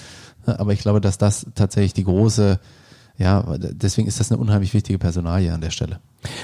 Aber 0.57 0.73
ich 0.73 0.79
glaube, 0.79 1.01
dass 1.01 1.17
das 1.17 1.45
tatsächlich 1.55 1.93
die 1.93 2.05
große, 2.05 2.59
ja, 3.17 3.43
deswegen 3.57 4.07
ist 4.07 4.19
das 4.19 4.31
eine 4.31 4.39
unheimlich 4.39 4.73
wichtige 4.73 4.97
Personalie 4.97 5.53
an 5.53 5.61
der 5.61 5.71
Stelle. 5.71 5.99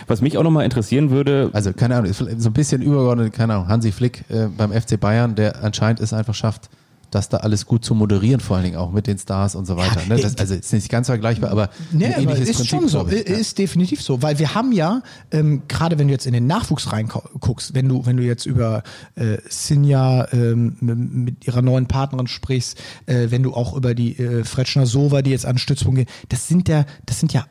Was 0.07 0.21
mich 0.21 0.37
auch 0.37 0.43
nochmal 0.43 0.65
interessieren 0.65 1.09
würde, 1.09 1.49
Also 1.53 1.73
keine 1.73 1.95
Ahnung, 1.95 2.11
so 2.13 2.25
ein 2.25 2.53
bisschen 2.53 2.81
übergeordnet, 2.81 3.33
keine 3.33 3.55
Ahnung, 3.55 3.67
Hansi 3.67 3.91
Flick 3.91 4.23
äh, 4.29 4.47
beim 4.47 4.71
FC 4.71 4.99
Bayern, 4.99 5.35
der 5.35 5.63
anscheinend 5.63 5.99
es 5.99 6.13
einfach 6.13 6.35
schafft, 6.35 6.69
das 7.11 7.29
da 7.29 7.37
alles 7.37 7.65
gut 7.65 7.85
zu 7.85 7.95
moderieren, 7.95 8.39
vor 8.39 8.57
allen 8.57 8.65
Dingen 8.65 8.77
auch 8.77 8.91
mit 8.91 9.07
den 9.07 9.17
Stars 9.17 9.55
und 9.55 9.65
so 9.65 9.77
weiter. 9.77 10.01
ne? 10.07 10.17
das, 10.17 10.37
also 10.37 10.53
ist 10.53 10.73
nicht 10.73 10.89
ganz 10.89 11.07
vergleichbar, 11.07 11.51
aber 11.51 11.69
Nee, 11.91 12.05
ein 12.05 12.13
aber 12.13 12.21
ähnliches 12.21 12.49
ist 12.49 12.55
Prinzip, 12.57 12.69
schon 12.79 12.87
so, 12.87 13.07
ich. 13.07 13.27
Ja. 13.27 13.35
ist 13.35 13.57
definitiv 13.57 14.01
so, 14.01 14.21
weil 14.21 14.39
wir 14.39 14.55
haben 14.55 14.71
ja, 14.71 15.01
ähm, 15.31 15.63
gerade 15.67 15.97
wenn 15.99 16.07
du 16.07 16.13
jetzt 16.13 16.25
in 16.25 16.33
den 16.33 16.47
Nachwuchs 16.47 16.91
reinguckst, 16.91 17.73
wenn 17.73 17.87
du, 17.87 18.05
wenn 18.05 18.17
du 18.17 18.23
jetzt 18.23 18.45
über 18.45 18.83
äh, 19.15 19.37
Sinja 19.49 20.27
ähm, 20.31 20.77
mit 20.79 21.45
ihrer 21.47 21.61
neuen 21.61 21.87
Partnerin 21.87 22.27
sprichst, 22.27 22.77
äh, 23.05 23.27
wenn 23.29 23.43
du 23.43 23.53
auch 23.53 23.75
über 23.75 23.93
die 23.93 24.17
äh, 24.17 24.43
Fretschner 24.43 24.85
Sova, 24.85 25.21
die 25.21 25.31
jetzt 25.31 25.45
an 25.45 25.57
Stützpunkt 25.57 25.97
gehen, 25.97 26.09
das 26.29 26.47
sind 26.47 26.67
ja, 26.69 26.85
das 27.05 27.19
sind 27.19 27.33
ja 27.33 27.41
äh, 27.41 27.45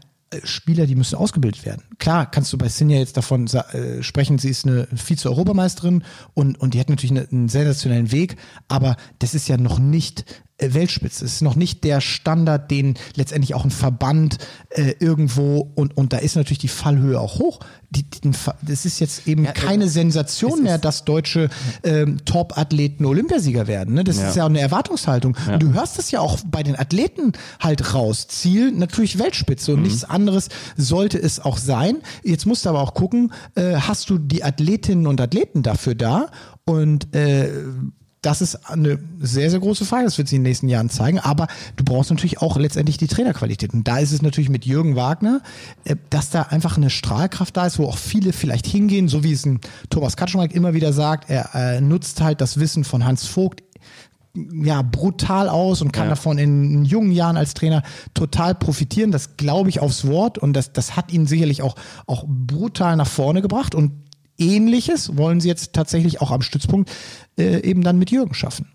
Spieler, 0.45 0.87
die 0.87 0.95
müssen 0.95 1.17
ausgebildet 1.17 1.65
werden. 1.65 1.83
Klar, 1.99 2.31
kannst 2.31 2.53
du 2.53 2.59
bei 2.59 2.69
Sinja 2.69 2.99
jetzt 2.99 3.17
davon 3.17 3.47
äh, 3.47 4.03
sprechen, 4.03 4.39
sie 4.39 4.51
ist 4.51 4.67
eine 4.67 4.89
Vize-Europameisterin 4.95 6.05
und, 6.35 6.61
und 6.61 6.75
die 6.75 6.81
hat 6.81 6.89
natürlich 6.89 7.13
eine, 7.13 7.29
einen 7.31 7.49
sensationellen 7.49 8.13
Weg, 8.13 8.37
aber 8.69 8.97
das 9.19 9.35
ist 9.35 9.49
ja 9.49 9.57
noch 9.57 9.79
nicht 9.79 10.25
Weltspitze. 10.59 11.25
Es 11.25 11.35
ist 11.35 11.43
noch 11.43 11.57
nicht 11.57 11.83
der 11.83 12.01
Standard, 12.01 12.71
den 12.71 12.95
letztendlich 13.17 13.55
auch 13.55 13.65
ein 13.65 13.71
Verband 13.71 14.39
äh, 14.71 14.95
irgendwo 15.01 15.73
und, 15.75 15.97
und 15.97 16.13
da 16.13 16.19
ist 16.19 16.37
natürlich 16.37 16.59
die 16.59 16.69
Fallhöhe 16.69 17.19
auch 17.21 17.39
hoch. 17.39 17.61
Die, 17.91 18.05
die, 18.09 18.31
das 18.63 18.85
ist 18.85 19.01
jetzt 19.01 19.27
eben 19.27 19.45
keine 19.45 19.89
Sensation 19.89 20.63
mehr, 20.63 20.79
dass 20.79 21.05
deutsche 21.05 21.49
ähm, 21.85 22.25
Top-Athleten 22.25 23.05
Olympiasieger 23.05 23.67
werden. 23.67 23.95
Ne? 23.95 24.05
Das 24.05 24.19
ist 24.19 24.37
ja 24.37 24.45
auch 24.45 24.49
eine 24.49 24.61
Erwartungshaltung. 24.61 25.37
Und 25.53 25.63
du 25.63 25.73
hörst 25.75 25.99
es 25.99 26.11
ja 26.11 26.21
auch 26.21 26.39
bei 26.47 26.63
den 26.63 26.77
Athleten 26.77 27.33
halt 27.61 27.95
raus. 27.95 28.27
Ziel 28.29 28.73
natürlich 28.73 29.19
Weltspitze 29.19 29.75
und 29.75 29.83
nichts 29.83 30.05
anderes 30.05 30.49
sollte 30.77 31.19
es 31.19 31.39
auch 31.39 31.59
sein. 31.59 31.99
Jetzt 32.25 32.47
musst 32.47 32.65
du 32.65 32.71
aber 32.71 32.81
auch 32.81 32.95
gucken, 32.95 33.33
äh, 33.55 33.77
hast 33.77 34.11
du 34.11 34.19
die 34.19 34.43
Athletinnen 34.43 35.07
und 35.07 35.21
Athleten 35.21 35.63
dafür 35.63 35.95
da? 35.95 36.31
Und 36.65 37.15
äh, 37.15 37.49
das 38.25 38.41
ist 38.41 38.71
eine 38.71 38.99
sehr, 39.21 39.51
sehr 39.51 39.61
große 39.61 39.85
Frage. 39.85 40.05
Das 40.05 40.17
wird 40.17 40.29
sich 40.29 40.37
in 40.37 40.43
den 40.43 40.49
nächsten 40.49 40.69
Jahren 40.69 40.89
zeigen. 40.89 41.19
Aber 41.19 41.47
du 41.77 41.85
brauchst 41.85 42.11
natürlich 42.11 42.41
auch 42.41 42.57
letztendlich 42.57 42.97
die 42.97 43.07
Trainerqualität. 43.07 43.75
Und 43.75 43.87
da 43.87 43.99
ist 43.99 44.13
es 44.13 44.23
natürlich 44.23 44.49
mit 44.49 44.65
Jürgen 44.65 44.97
Wagner, 44.97 45.43
äh, 45.85 45.97
dass 46.11 46.31
da 46.31 46.43
einfach 46.43 46.77
eine 46.77 46.91
Strahlkraft 46.91 47.57
da 47.57 47.67
ist, 47.67 47.79
wo 47.79 47.87
auch 47.87 47.99
viele 47.99 48.33
vielleicht 48.33 48.67
hingehen, 48.67 49.09
so 49.09 49.25
wie 49.25 49.33
es 49.33 49.45
ein 49.45 49.61
Thomas 49.91 50.17
Kaczmarek 50.17 50.55
immer 50.55 50.73
wieder 50.73 50.93
sagt. 50.93 51.29
Er 51.29 51.55
äh, 51.55 51.81
nutzt 51.81 52.23
halt 52.23 52.41
das 52.41 52.59
Wissen 52.59 52.85
von 52.85 53.05
Hans 53.05 53.27
Vogt 53.27 53.63
ja, 54.65 54.83
brutal 54.83 55.49
aus 55.49 55.81
und 55.81 55.93
kann 55.93 56.07
Ja. 56.07 56.11
davon 56.11 56.39
in 56.39 56.85
jungen 56.85 57.13
Jahren 57.13 57.37
als 57.37 57.55
Trainer 57.55 57.83
total 58.15 58.55
profitieren. 58.55 59.13
Das 59.13 59.37
glaube 59.37 59.69
ich 59.69 59.79
aufs 59.79 60.07
Wort 60.09 60.39
und 60.39 60.55
das, 60.55 60.73
das 60.73 60.97
hat 60.97 61.13
ihn 61.13 61.27
sicherlich 61.27 61.63
auch, 61.63 61.77
auch 62.07 62.25
brutal 62.27 62.97
nach 62.97 63.07
vorne 63.07 63.43
gebracht 63.43 63.77
und 63.77 63.93
Ähnliches 64.39 65.17
wollen 65.17 65.41
sie 65.41 65.49
jetzt 65.49 65.73
tatsächlich 65.73 66.21
auch 66.21 66.31
am 66.31 66.43
Stützpunkt 66.43 66.91
äh, 67.39 67.63
eben 67.63 67.83
dann 67.83 67.99
mit 67.99 68.11
Jürgen 68.11 68.35
schaffen. 68.35 68.67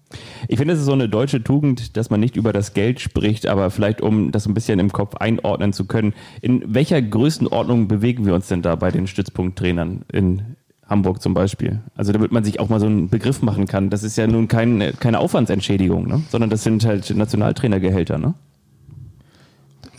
Ich 0.48 0.57
finde, 0.57 0.73
es 0.73 0.80
ist 0.80 0.86
so 0.86 0.94
eine 0.94 1.10
deutsche 1.10 1.44
Tugend, 1.44 1.98
dass 1.98 2.10
man 2.10 2.19
nicht 2.19 2.36
über 2.36 2.53
das 2.53 2.73
Geld 2.73 2.99
spricht, 2.99 3.45
aber 3.45 3.69
vielleicht, 3.69 4.02
um 4.02 4.31
das 4.31 4.48
ein 4.48 4.53
bisschen 4.53 4.80
im 4.80 4.91
Kopf 4.91 5.15
einordnen 5.15 5.73
zu 5.73 5.86
können. 5.86 6.14
In 6.41 6.64
welcher 6.73 7.02
Größenordnung 7.02 7.88
bewegen 7.88 8.26
wir 8.26 8.34
uns 8.34 8.48
denn 8.48 8.61
da 8.61 8.76
bei 8.76 8.91
den 8.91 9.07
Stützpunkttrainern 9.07 10.03
in 10.11 10.56
Hamburg 10.88 11.22
zum 11.22 11.34
Beispiel? 11.34 11.81
Also 11.95 12.11
damit 12.11 12.31
man 12.31 12.44
sich 12.44 12.60
auch 12.60 12.69
mal 12.69 12.80
so 12.80 12.88
einen 12.88 13.10
Begriff 13.10 13.41
machen 13.41 13.68
kann. 13.68 13.90
Das 13.90 14.03
ist 14.03 14.18
ja 14.18 14.27
nun 14.27 14.48
kein, 14.48 14.94
keine 14.99 15.19
Aufwandsentschädigung, 15.19 16.07
ne? 16.07 16.23
sondern 16.30 16.49
das 16.49 16.64
sind 16.64 16.86
halt 16.86 17.10
Nationaltrainergehälter. 17.15 18.18
Ne? 18.18 18.34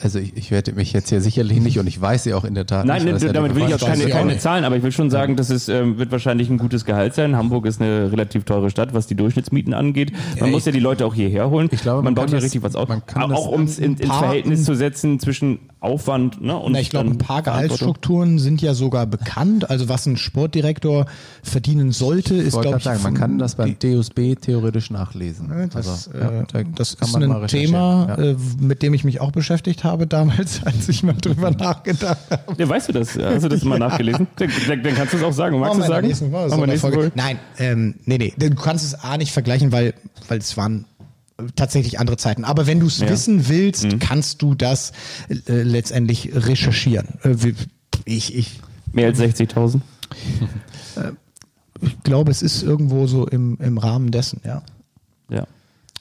Also 0.02 0.18
ich, 0.18 0.36
ich 0.36 0.50
werde 0.50 0.72
mich 0.72 0.92
jetzt 0.92 1.10
hier 1.10 1.20
sicherlich 1.20 1.60
nicht 1.60 1.78
und 1.78 1.86
ich 1.86 2.00
weiß 2.00 2.24
ja 2.24 2.36
auch 2.36 2.44
in 2.44 2.54
der 2.54 2.66
Tat 2.66 2.86
Nein, 2.86 3.02
nicht, 3.04 3.14
das 3.16 3.22
ja 3.22 3.32
damit 3.32 3.54
will 3.54 3.64
ich 3.68 3.74
auch 3.74 3.78
keine, 3.80 4.04
ich 4.04 4.10
keine. 4.10 4.38
Zahlen, 4.38 4.64
aber 4.64 4.76
ich 4.76 4.82
will 4.82 4.92
schon 4.92 5.10
sagen, 5.10 5.36
dass 5.36 5.50
es 5.50 5.68
ähm, 5.68 5.98
wird 5.98 6.10
wahrscheinlich 6.10 6.48
ein 6.48 6.58
gutes 6.58 6.84
Gehalt 6.84 7.14
sein. 7.14 7.36
Hamburg 7.36 7.66
ist 7.66 7.80
eine 7.82 8.10
relativ 8.10 8.44
teure 8.44 8.70
Stadt, 8.70 8.94
was 8.94 9.06
die 9.06 9.14
Durchschnittsmieten 9.14 9.74
angeht. 9.74 10.12
Man 10.12 10.20
Ja, 10.38 10.46
muss 10.46 10.60
ich- 10.62 10.66
ja 10.66 10.72
die 10.72 10.80
Leute 10.80 11.04
auch 11.06 11.14
hierher 11.14 11.50
holen. 11.50 11.68
Ich 11.70 11.82
glaube, 11.82 11.98
man, 11.98 12.04
man 12.06 12.14
baut 12.14 12.30
ja 12.30 12.36
das- 12.36 12.44
richtig 12.44 12.62
was 12.62 12.76
auf. 12.76 12.88
man 12.88 13.04
kann 13.04 13.24
auch 13.32 13.46
das 13.46 13.54
um 13.54 13.62
es 13.64 13.78
in, 13.78 13.96
ins 13.96 14.06
Verhältnis 14.16 14.64
zu 14.64 14.74
setzen 14.74 15.18
zwischen 15.20 15.58
Aufwand 15.80 16.42
ne, 16.42 16.56
und 16.56 16.72
Na, 16.72 16.80
ich 16.80 16.90
glaube, 16.90 17.10
ein 17.10 17.18
paar. 17.18 17.40
Gehaltsstrukturen 17.42 18.38
sind 18.38 18.60
ja 18.60 18.74
sogar 18.74 19.06
bekannt. 19.06 19.70
Also 19.70 19.88
was 19.88 20.04
ein 20.04 20.18
Sportdirektor 20.18 21.06
verdienen 21.42 21.90
sollte, 21.92 22.34
ist, 22.34 22.48
Ich 22.48 22.52
wollte 22.52 22.68
glaube 22.68 22.78
ich, 22.78 22.84
sagen, 22.84 23.02
man 23.02 23.14
kann 23.14 23.38
das 23.38 23.54
beim 23.54 23.78
DUSB 23.78 24.34
theoretisch 24.40 24.90
nachlesen. 24.90 25.70
Das, 25.72 26.08
Also, 26.08 26.18
ja, 26.18 26.40
äh, 26.40 26.44
da 26.52 26.62
das 26.74 26.98
kann 26.98 27.08
ist 27.08 27.12
man 27.14 27.28
mal 27.28 27.42
ein 27.42 27.48
Thema, 27.48 28.08
ja. 28.08 28.24
äh, 28.24 28.36
mit 28.60 28.82
dem 28.82 28.92
ich 28.92 29.04
mich 29.04 29.22
auch 29.22 29.32
beschäftigt 29.32 29.82
habe 29.82 30.06
damals, 30.06 30.62
als 30.64 30.86
ich 30.90 31.02
mal 31.02 31.14
drüber 31.14 31.50
nachgedacht 31.50 32.30
habe. 32.30 32.42
Ja, 32.58 32.68
weißt 32.68 32.90
du 32.90 32.92
das? 32.92 33.16
Hast 33.16 33.44
du 33.44 33.48
das 33.48 33.64
mal 33.64 33.78
nachgelesen? 33.78 34.26
Dann, 34.36 34.50
dann, 34.82 34.94
kannst 34.94 35.14
du 35.14 35.16
es 35.16 35.22
auch 35.22 35.32
sagen. 35.32 35.58
Magst 35.58 35.78
du 35.78 35.82
sagen? 35.86 36.06
nächsten. 36.06 36.30
Folge. 36.78 37.12
Nein, 37.14 37.38
ähm, 37.58 37.94
nee, 38.04 38.18
nee. 38.18 38.34
Du 38.36 38.54
kannst 38.54 38.84
es 38.84 38.94
A 39.02 39.16
nicht 39.16 39.32
vergleichen, 39.32 39.72
weil, 39.72 39.94
weil 40.28 40.38
es 40.38 40.56
waren 40.56 40.84
tatsächlich 41.56 41.98
andere 41.98 42.16
Zeiten. 42.16 42.44
Aber 42.44 42.66
wenn 42.66 42.80
du 42.80 42.86
es 42.86 43.00
wissen 43.00 43.48
willst, 43.48 44.00
kannst 44.00 44.42
du 44.42 44.54
das 44.54 44.92
äh, 45.28 45.62
letztendlich 45.62 46.30
recherchieren. 46.34 47.08
Äh, 47.22 47.36
ich, 48.04 48.34
ich, 48.34 48.60
Mehr 48.92 49.06
als 49.06 49.20
60.000? 49.20 49.80
ich 51.82 52.02
glaube, 52.02 52.30
es 52.30 52.42
ist 52.42 52.62
irgendwo 52.62 53.06
so 53.06 53.26
im, 53.26 53.56
im 53.60 53.78
Rahmen 53.78 54.10
dessen, 54.10 54.40
ja. 54.44 54.62
Ja. 55.28 55.46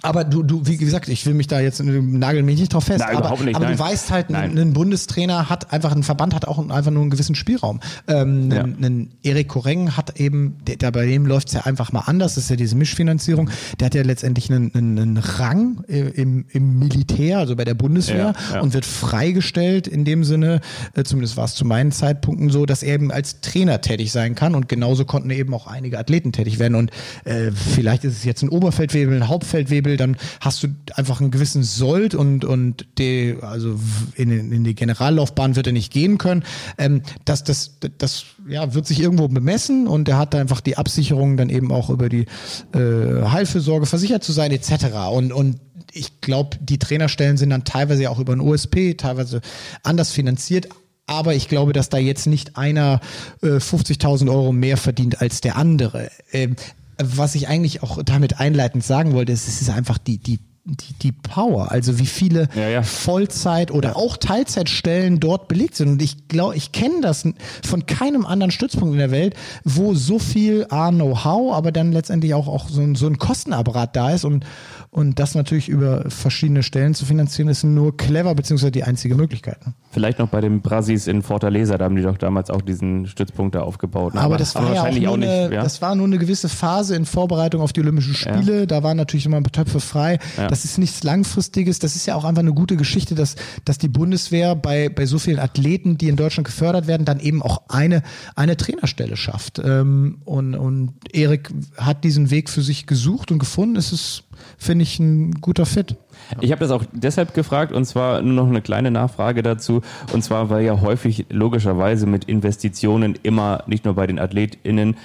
Aber 0.01 0.23
du, 0.23 0.43
du, 0.43 0.65
wie 0.65 0.77
gesagt, 0.77 1.09
ich 1.09 1.25
will 1.25 1.33
mich 1.33 1.47
da 1.47 1.59
jetzt 1.59 1.83
nagel 1.83 2.41
mich 2.43 2.57
nicht 2.59 2.73
drauf 2.73 2.85
fest. 2.85 2.99
Nein, 2.99 3.17
aber 3.17 3.43
nicht, 3.43 3.55
aber 3.55 3.65
du 3.65 3.77
weißt 3.77 4.11
halt, 4.11 4.29
Nein. 4.29 4.51
ein, 4.51 4.57
ein 4.57 4.73
Bundestrainer 4.73 5.49
hat 5.49 5.73
einfach, 5.73 5.91
ein 5.93 6.03
Verband 6.03 6.33
hat 6.33 6.47
auch 6.47 6.57
einfach 6.69 6.91
nur 6.91 7.01
einen 7.01 7.09
gewissen 7.11 7.35
Spielraum. 7.35 7.81
Ähm, 8.07 8.49
Ja. 8.51 8.63
ein, 8.63 8.77
ein 8.81 9.11
Erik 9.23 9.49
Koreng 9.49 9.97
hat 9.97 10.17
eben, 10.19 10.55
der, 10.65 10.77
der 10.77 10.91
bei 10.91 11.05
dem 11.05 11.25
läuft's 11.25 11.51
ja 11.53 11.61
einfach 11.65 11.91
mal 11.91 12.01
anders, 12.05 12.35
das 12.35 12.45
ist 12.45 12.49
ja 12.49 12.55
diese 12.55 12.75
Mischfinanzierung. 12.77 13.49
Der 13.79 13.87
hat 13.87 13.95
ja 13.95 14.03
letztendlich 14.03 14.49
einen, 14.49 14.73
einen, 14.73 14.97
einen 14.99 15.17
Rang 15.17 15.83
äh, 15.89 15.99
im, 15.99 16.45
im 16.51 16.79
Militär, 16.79 17.39
also 17.39 17.57
bei 17.57 17.65
der 17.65 17.73
Bundeswehr, 17.73 18.33
Ja, 18.49 18.55
ja. 18.55 18.61
und 18.61 18.73
wird 18.73 18.85
freigestellt 18.85 19.87
in 19.87 20.05
dem 20.05 20.23
Sinne, 20.23 20.61
äh, 20.95 21.03
zumindest 21.03 21.35
war 21.35 21.43
es 21.45 21.55
zu 21.55 21.65
meinen 21.65 21.91
Zeitpunkten 21.91 22.49
so, 22.49 22.65
dass 22.65 22.83
er 22.83 22.93
eben 22.93 23.11
als 23.11 23.41
Trainer 23.41 23.81
tätig 23.81 24.13
sein 24.13 24.35
kann 24.35 24.55
und 24.55 24.69
genauso 24.69 25.03
konnten 25.03 25.29
eben 25.31 25.53
auch 25.53 25.67
einige 25.67 25.99
Athleten 25.99 26.31
tätig 26.31 26.57
werden 26.57 26.75
und 26.75 26.91
äh, 27.25 27.51
vielleicht 27.51 28.05
ist 28.05 28.13
es 28.13 28.23
jetzt 28.23 28.43
ein 28.43 28.49
Oberfeldwebel, 28.49 29.15
ein 29.17 29.27
Hauptfeldwebel, 29.27 29.88
dann 29.97 30.17
hast 30.41 30.63
du 30.63 30.67
einfach 30.95 31.21
einen 31.21 31.31
gewissen 31.31 31.63
Sold 31.63 32.15
und 32.15 32.45
und 32.45 32.85
die, 32.97 33.37
also 33.41 33.79
in, 34.15 34.31
in 34.31 34.63
die 34.63 34.75
Generallaufbahn 34.75 35.55
wird 35.55 35.67
er 35.67 35.73
nicht 35.73 35.91
gehen 35.91 36.17
können. 36.17 36.43
Ähm, 36.77 37.01
das 37.25 37.43
das 37.43 37.77
das 37.97 38.25
ja 38.47 38.73
wird 38.73 38.87
sich 38.87 38.99
irgendwo 38.99 39.27
bemessen 39.27 39.87
und 39.87 40.07
er 40.09 40.17
hat 40.17 40.35
einfach 40.35 40.61
die 40.61 40.77
Absicherung 40.77 41.37
dann 41.37 41.49
eben 41.49 41.71
auch 41.71 41.89
über 41.89 42.09
die 42.09 42.25
äh, 42.73 43.23
Heilfürsorge 43.29 43.85
versichert 43.85 44.23
zu 44.23 44.31
sein 44.31 44.51
etc. 44.51 44.85
und 45.11 45.31
und 45.31 45.59
ich 45.91 46.21
glaube, 46.21 46.57
die 46.61 46.77
Trainerstellen 46.77 47.37
sind 47.37 47.49
dann 47.49 47.63
teilweise 47.63 48.09
auch 48.09 48.19
über 48.19 48.33
ein 48.33 48.41
OSP, 48.41 48.95
teilweise 48.95 49.41
anders 49.83 50.11
finanziert. 50.11 50.69
Aber 51.05 51.33
ich 51.33 51.47
glaube, 51.47 51.73
dass 51.73 51.89
da 51.89 51.97
jetzt 51.97 52.27
nicht 52.27 52.55
einer 52.55 52.99
äh, 53.41 53.57
50.000 53.57 54.29
Euro 54.29 54.51
mehr 54.51 54.77
verdient 54.77 55.21
als 55.21 55.41
der 55.41 55.55
andere. 55.55 56.11
Ähm, 56.31 56.55
was 57.01 57.35
ich 57.35 57.47
eigentlich 57.47 57.83
auch 57.83 58.01
damit 58.03 58.39
einleitend 58.39 58.83
sagen 58.83 59.13
wollte, 59.13 59.31
ist, 59.31 59.47
es 59.47 59.61
ist 59.61 59.69
einfach 59.69 59.97
die, 59.97 60.17
die, 60.17 60.39
die, 60.65 60.93
die 61.01 61.11
Power. 61.11 61.71
Also 61.71 61.97
wie 61.97 62.05
viele 62.05 62.49
Ja, 62.55 62.67
ja. 62.67 62.83
Vollzeit- 62.83 63.71
oder 63.71 63.95
auch 63.95 64.17
Teilzeitstellen 64.17 65.19
dort 65.19 65.47
belegt 65.47 65.75
sind. 65.75 65.89
Und 65.89 66.01
ich 66.01 66.27
glaube, 66.27 66.55
ich 66.55 66.71
kenne 66.71 67.01
das 67.01 67.23
von 67.63 67.85
keinem 67.85 68.25
anderen 68.25 68.51
Stützpunkt 68.51 68.93
in 68.93 68.99
der 68.99 69.11
Welt, 69.11 69.35
wo 69.63 69.93
so 69.93 70.19
viel 70.19 70.67
A, 70.69 70.91
Know-how, 70.91 71.53
aber 71.53 71.71
dann 71.71 71.91
letztendlich 71.91 72.33
auch, 72.33 72.47
auch 72.47 72.69
so 72.69 72.81
ein, 72.81 72.95
so 72.95 73.07
ein 73.07 73.17
Kostenapparat 73.17 73.95
da 73.95 74.11
ist 74.11 74.25
und 74.25 74.45
Und 74.91 75.19
das 75.19 75.35
natürlich 75.35 75.69
über 75.69 76.09
verschiedene 76.09 76.63
Stellen 76.63 76.95
zu 76.95 77.05
finanzieren, 77.05 77.47
ist 77.47 77.63
nur 77.63 77.95
clever, 77.95 78.33
beziehungsweise 78.33 78.71
die 78.71 78.83
einzige 78.83 79.13
Möglichkeit. 79.13 79.63
Ne? 79.65 79.73
Vielleicht 79.91 80.17
noch 80.17 80.29
bei 80.29 80.41
den 80.41 80.61
Brasis 80.61 81.05
in 81.05 81.21
Fortaleza, 81.21 81.77
da 81.77 81.85
haben 81.85 81.95
die 81.95 82.01
doch 82.01 82.17
damals 82.17 82.49
auch 82.49 82.61
diesen 82.61 83.05
Stützpunkt 83.05 83.53
da 83.53 83.61
aufgebaut. 83.61 84.15
Ne? 84.15 84.19
Aber, 84.19 84.35
aber, 84.35 84.37
das 84.37 84.55
war 84.55 84.73
ja 84.73 84.83
auch, 84.83 84.91
nur 84.91 85.11
auch 85.11 85.17
nicht, 85.17 85.29
eine, 85.29 85.53
ja? 85.53 85.61
das 85.61 85.81
war 85.83 85.93
nur 85.93 86.07
eine 86.07 86.17
gewisse 86.17 86.49
Phase 86.49 86.95
in 86.95 87.05
Vorbereitung 87.05 87.61
auf 87.61 87.71
die 87.71 87.81
Olympischen 87.81 88.15
Spiele. 88.15 88.61
Ja. 88.61 88.65
Da 88.65 88.81
waren 88.81 88.97
natürlich 88.97 89.27
immer 89.27 89.37
ein 89.37 89.43
paar 89.43 89.51
Töpfe 89.51 89.79
frei. 89.79 90.17
Ja. 90.37 90.47
Das 90.47 90.65
ist 90.65 90.79
nichts 90.79 91.03
Langfristiges. 91.03 91.77
Das 91.77 91.95
ist 91.95 92.07
ja 92.07 92.15
auch 92.15 92.25
einfach 92.25 92.41
eine 92.41 92.53
gute 92.53 92.75
Geschichte, 92.75 93.13
dass, 93.13 93.35
dass 93.65 93.77
die 93.77 93.89
Bundeswehr 93.89 94.55
bei, 94.55 94.89
bei 94.89 95.05
so 95.05 95.19
vielen 95.19 95.39
Athleten, 95.39 95.99
die 95.99 96.09
in 96.09 96.15
Deutschland 96.15 96.47
gefördert 96.47 96.87
werden, 96.87 97.05
dann 97.05 97.19
eben 97.19 97.43
auch 97.43 97.61
eine, 97.67 98.01
eine 98.35 98.57
Trainerstelle 98.57 99.17
schafft. 99.17 99.59
Ähm, 99.63 100.17
und, 100.25 100.55
und 100.55 100.93
Erik 101.13 101.51
hat 101.77 102.03
diesen 102.03 102.31
Weg 102.31 102.49
für 102.49 102.63
sich 102.63 102.87
gesucht 102.87 103.31
und 103.31 103.37
gefunden. 103.37 103.75
Es 103.75 103.91
ist, 103.91 104.23
finde 104.57 104.78
ich, 104.83 104.99
ein 104.99 105.31
guter 105.41 105.65
Fit. 105.65 105.95
Ich 106.41 106.51
habe 106.51 106.59
das 106.59 106.71
auch 106.71 106.83
deshalb 106.91 107.33
gefragt 107.33 107.71
und 107.71 107.85
zwar 107.85 108.21
nur 108.21 108.33
noch 108.33 108.47
eine 108.47 108.61
kleine 108.61 108.91
Nachfrage 108.91 109.43
dazu 109.43 109.81
und 110.13 110.23
zwar 110.23 110.49
weil 110.49 110.65
ja 110.65 110.81
häufig 110.81 111.25
logischerweise 111.29 112.05
mit 112.05 112.25
Investitionen 112.25 113.17
immer 113.23 113.63
nicht 113.67 113.85
nur 113.85 113.95
bei 113.95 114.07
den 114.07 114.19
AthletInnen 114.19 114.95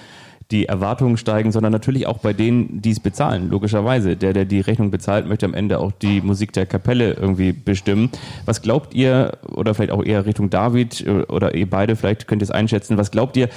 die 0.50 0.66
Erwartungen 0.66 1.16
steigen, 1.16 1.52
sondern 1.52 1.72
natürlich 1.72 2.06
auch 2.06 2.18
bei 2.18 2.32
denen, 2.32 2.82
die 2.82 2.90
es 2.90 3.00
bezahlen, 3.00 3.48
logischerweise. 3.50 4.16
Der, 4.16 4.32
der 4.32 4.44
die 4.44 4.60
Rechnung 4.60 4.90
bezahlt, 4.90 5.26
möchte 5.26 5.46
am 5.46 5.54
Ende 5.54 5.78
auch 5.78 5.92
die 5.92 6.20
Musik 6.20 6.52
der 6.52 6.66
Kapelle 6.66 7.14
irgendwie 7.14 7.52
bestimmen. 7.52 8.10
Was 8.44 8.62
glaubt 8.62 8.94
ihr, 8.94 9.38
oder 9.48 9.74
vielleicht 9.74 9.92
auch 9.92 10.04
eher 10.04 10.26
Richtung 10.26 10.50
David 10.50 11.06
oder 11.28 11.54
ihr 11.54 11.68
beide, 11.68 11.96
vielleicht 11.96 12.28
könnt 12.28 12.42
ihr 12.42 12.44
es 12.44 12.50
einschätzen, 12.50 12.98
was 12.98 13.10
glaubt 13.10 13.36
ihr, 13.36 13.48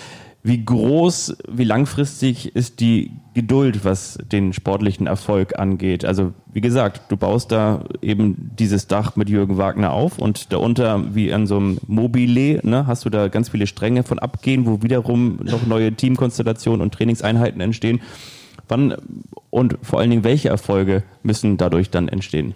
wie 0.47 0.63
groß, 0.63 1.35
wie 1.49 1.65
langfristig 1.65 2.55
ist 2.55 2.79
die 2.79 3.11
Geduld, 3.33 3.83
was 3.83 4.17
den 4.31 4.53
sportlichen 4.53 5.05
Erfolg 5.05 5.59
angeht? 5.59 6.05
Also, 6.05 6.31
wie 6.53 6.61
gesagt, 6.61 7.11
du 7.11 7.17
baust 7.17 7.51
da 7.51 7.83
eben 8.01 8.51
dieses 8.57 8.87
Dach 8.87 9.17
mit 9.17 9.29
Jürgen 9.29 9.57
Wagner 9.57 9.91
auf 9.91 10.19
und 10.19 10.53
darunter, 10.53 11.13
wie 11.13 11.33
an 11.33 11.47
so 11.47 11.57
einem 11.57 11.79
Mobile, 11.87 12.61
ne, 12.63 12.87
hast 12.87 13.03
du 13.03 13.09
da 13.09 13.27
ganz 13.27 13.49
viele 13.49 13.67
Stränge 13.67 14.03
von 14.03 14.19
abgehen, 14.19 14.65
wo 14.65 14.81
wiederum 14.81 15.39
noch 15.43 15.67
neue 15.67 15.91
Teamkonstellationen 15.91 16.81
und 16.81 16.93
Trainingseinheiten 16.93 17.59
entstehen. 17.59 17.99
Wann 18.69 18.95
und 19.49 19.77
vor 19.81 19.99
allen 19.99 20.11
Dingen, 20.11 20.23
welche 20.23 20.47
Erfolge 20.47 21.03
müssen 21.23 21.57
dadurch 21.57 21.89
dann 21.89 22.07
entstehen? 22.07 22.53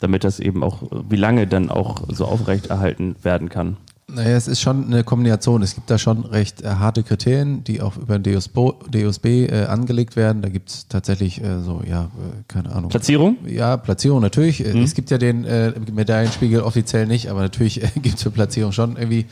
Damit 0.00 0.24
das 0.24 0.40
eben 0.40 0.64
auch, 0.64 0.82
wie 1.08 1.16
lange 1.16 1.46
dann 1.46 1.70
auch 1.70 2.02
so 2.08 2.24
aufrechterhalten 2.24 3.14
werden 3.22 3.48
kann? 3.48 3.76
Naja, 4.10 4.36
es 4.36 4.48
ist 4.48 4.62
schon 4.62 4.86
eine 4.86 5.04
Kombination. 5.04 5.62
Es 5.62 5.74
gibt 5.74 5.90
da 5.90 5.98
schon 5.98 6.24
recht 6.24 6.62
äh, 6.62 6.68
harte 6.68 7.02
Kriterien, 7.02 7.62
die 7.64 7.82
auch 7.82 7.98
über 7.98 8.18
den 8.18 8.22
DSB, 8.22 8.72
DSB 8.88 9.26
äh, 9.26 9.66
angelegt 9.66 10.16
werden. 10.16 10.40
Da 10.40 10.48
gibt 10.48 10.70
es 10.70 10.88
tatsächlich 10.88 11.42
äh, 11.44 11.60
so, 11.60 11.82
ja, 11.86 12.04
äh, 12.04 12.42
keine 12.48 12.72
Ahnung. 12.72 12.88
Platzierung? 12.88 13.36
Ja, 13.46 13.76
Platzierung 13.76 14.22
natürlich. 14.22 14.60
Mhm. 14.60 14.82
Es 14.82 14.94
gibt 14.94 15.10
ja 15.10 15.18
den 15.18 15.44
äh, 15.44 15.74
Medaillenspiegel 15.92 16.62
offiziell 16.62 17.06
nicht, 17.06 17.28
aber 17.28 17.42
natürlich 17.42 17.82
äh, 17.82 17.88
gibt 18.00 18.16
es 18.16 18.22
für 18.22 18.30
Platzierung 18.30 18.72
schon 18.72 18.96
irgendwie. 18.96 19.26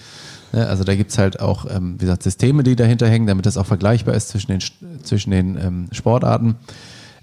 Ne? 0.53 0.67
Also 0.67 0.85
da 0.85 0.95
gibt 0.95 1.11
es 1.11 1.17
halt 1.17 1.41
auch, 1.41 1.65
ähm, 1.71 1.95
wie 1.95 2.05
gesagt, 2.05 2.23
Systeme, 2.23 2.63
die 2.63 2.77
dahinter 2.77 3.09
hängen, 3.09 3.27
damit 3.27 3.47
das 3.47 3.57
auch 3.57 3.67
vergleichbar 3.67 4.15
ist 4.15 4.29
zwischen 4.29 4.53
den, 4.53 4.61
zwischen 5.03 5.31
den 5.31 5.57
ähm, 5.57 5.89
Sportarten. 5.93 6.57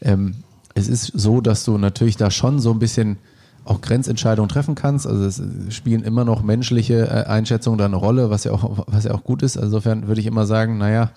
Ähm, 0.01 0.37
es 0.73 0.87
ist 0.87 1.11
so, 1.13 1.39
dass 1.39 1.65
du 1.65 1.77
natürlich 1.77 2.17
da 2.17 2.31
schon 2.31 2.59
so 2.59 2.71
ein 2.71 2.79
bisschen 2.79 3.17
auch 3.65 3.81
Grenzentscheidungen 3.81 4.49
treffen 4.49 4.75
kannst. 4.75 5.07
Also 5.07 5.25
es 5.25 5.41
spielen 5.73 6.03
immer 6.03 6.25
noch 6.25 6.43
menschliche 6.43 7.07
äh, 7.07 7.25
Einschätzungen 7.29 7.77
da 7.77 7.85
eine 7.85 7.95
Rolle, 7.95 8.29
was 8.29 8.43
ja 8.43 8.51
auch, 8.51 8.85
was 8.87 9.05
ja 9.05 9.13
auch 9.13 9.23
gut 9.23 9.43
ist. 9.43 9.57
Also 9.57 9.67
insofern 9.67 10.07
würde 10.07 10.21
ich 10.21 10.27
immer 10.27 10.45
sagen, 10.45 10.77
naja, 10.77 11.11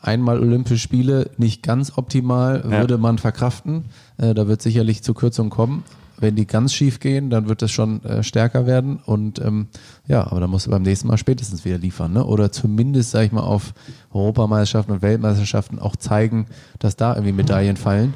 einmal 0.00 0.40
Olympische 0.40 0.78
Spiele 0.78 1.30
nicht 1.36 1.62
ganz 1.62 1.96
optimal, 1.96 2.64
ja. 2.64 2.80
würde 2.80 2.98
man 2.98 3.18
verkraften. 3.18 3.86
Äh, 4.18 4.34
da 4.34 4.48
wird 4.48 4.62
sicherlich 4.62 5.02
zu 5.02 5.14
Kürzungen 5.14 5.50
kommen. 5.50 5.84
Wenn 6.18 6.34
die 6.34 6.46
ganz 6.46 6.72
schief 6.72 6.98
gehen, 6.98 7.28
dann 7.28 7.46
wird 7.46 7.60
es 7.62 7.70
schon 7.70 8.02
äh, 8.04 8.22
stärker 8.22 8.66
werden. 8.66 9.00
Und 9.04 9.38
ähm, 9.38 9.68
ja, 10.08 10.26
aber 10.26 10.40
dann 10.40 10.48
musst 10.48 10.66
du 10.66 10.70
beim 10.70 10.82
nächsten 10.82 11.08
Mal 11.08 11.18
spätestens 11.18 11.66
wieder 11.66 11.76
liefern. 11.76 12.14
Ne? 12.14 12.24
Oder 12.24 12.50
zumindest, 12.50 13.10
sag 13.10 13.24
ich 13.26 13.32
mal, 13.32 13.42
auf 13.42 13.74
Europameisterschaften 14.12 14.92
und 14.92 15.02
Weltmeisterschaften 15.02 15.78
auch 15.78 15.94
zeigen, 15.96 16.46
dass 16.78 16.96
da 16.96 17.14
irgendwie 17.14 17.32
Medaillen 17.32 17.76
fallen 17.76 18.14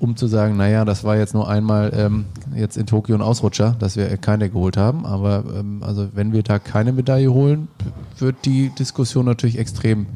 um 0.00 0.16
zu 0.16 0.26
sagen, 0.26 0.56
naja, 0.56 0.84
das 0.84 1.04
war 1.04 1.16
jetzt 1.16 1.34
nur 1.34 1.48
einmal 1.48 1.92
ähm, 1.94 2.24
jetzt 2.54 2.76
in 2.76 2.86
Tokio 2.86 3.14
ein 3.14 3.22
Ausrutscher, 3.22 3.76
dass 3.78 3.96
wir 3.96 4.16
keine 4.16 4.48
geholt 4.50 4.76
haben. 4.76 5.04
Aber 5.04 5.44
ähm, 5.54 5.82
also 5.82 6.08
wenn 6.14 6.32
wir 6.32 6.42
da 6.42 6.58
keine 6.58 6.92
Medaille 6.92 7.32
holen, 7.32 7.68
wird 8.18 8.44
die 8.44 8.70
Diskussion 8.70 9.26
natürlich 9.26 9.58
extrem 9.58 10.06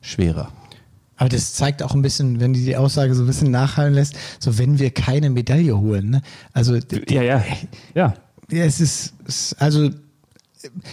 schwerer. 0.00 0.48
Aber 1.16 1.28
das 1.28 1.54
zeigt 1.54 1.82
auch 1.82 1.94
ein 1.94 2.02
bisschen, 2.02 2.40
wenn 2.40 2.52
die 2.52 2.64
die 2.64 2.76
Aussage 2.76 3.14
so 3.14 3.24
ein 3.24 3.26
bisschen 3.26 3.50
nachhallen 3.50 3.94
lässt, 3.94 4.14
so 4.38 4.58
wenn 4.58 4.78
wir 4.78 4.90
keine 4.90 5.30
Medaille 5.30 5.76
holen. 5.78 6.10
Ne? 6.10 6.22
Also 6.52 6.76
ja, 7.08 7.22
ja, 7.22 7.42
ja. 7.94 8.14
ja 8.50 8.64
es 8.64 8.80
ist, 8.80 9.14
also 9.58 9.90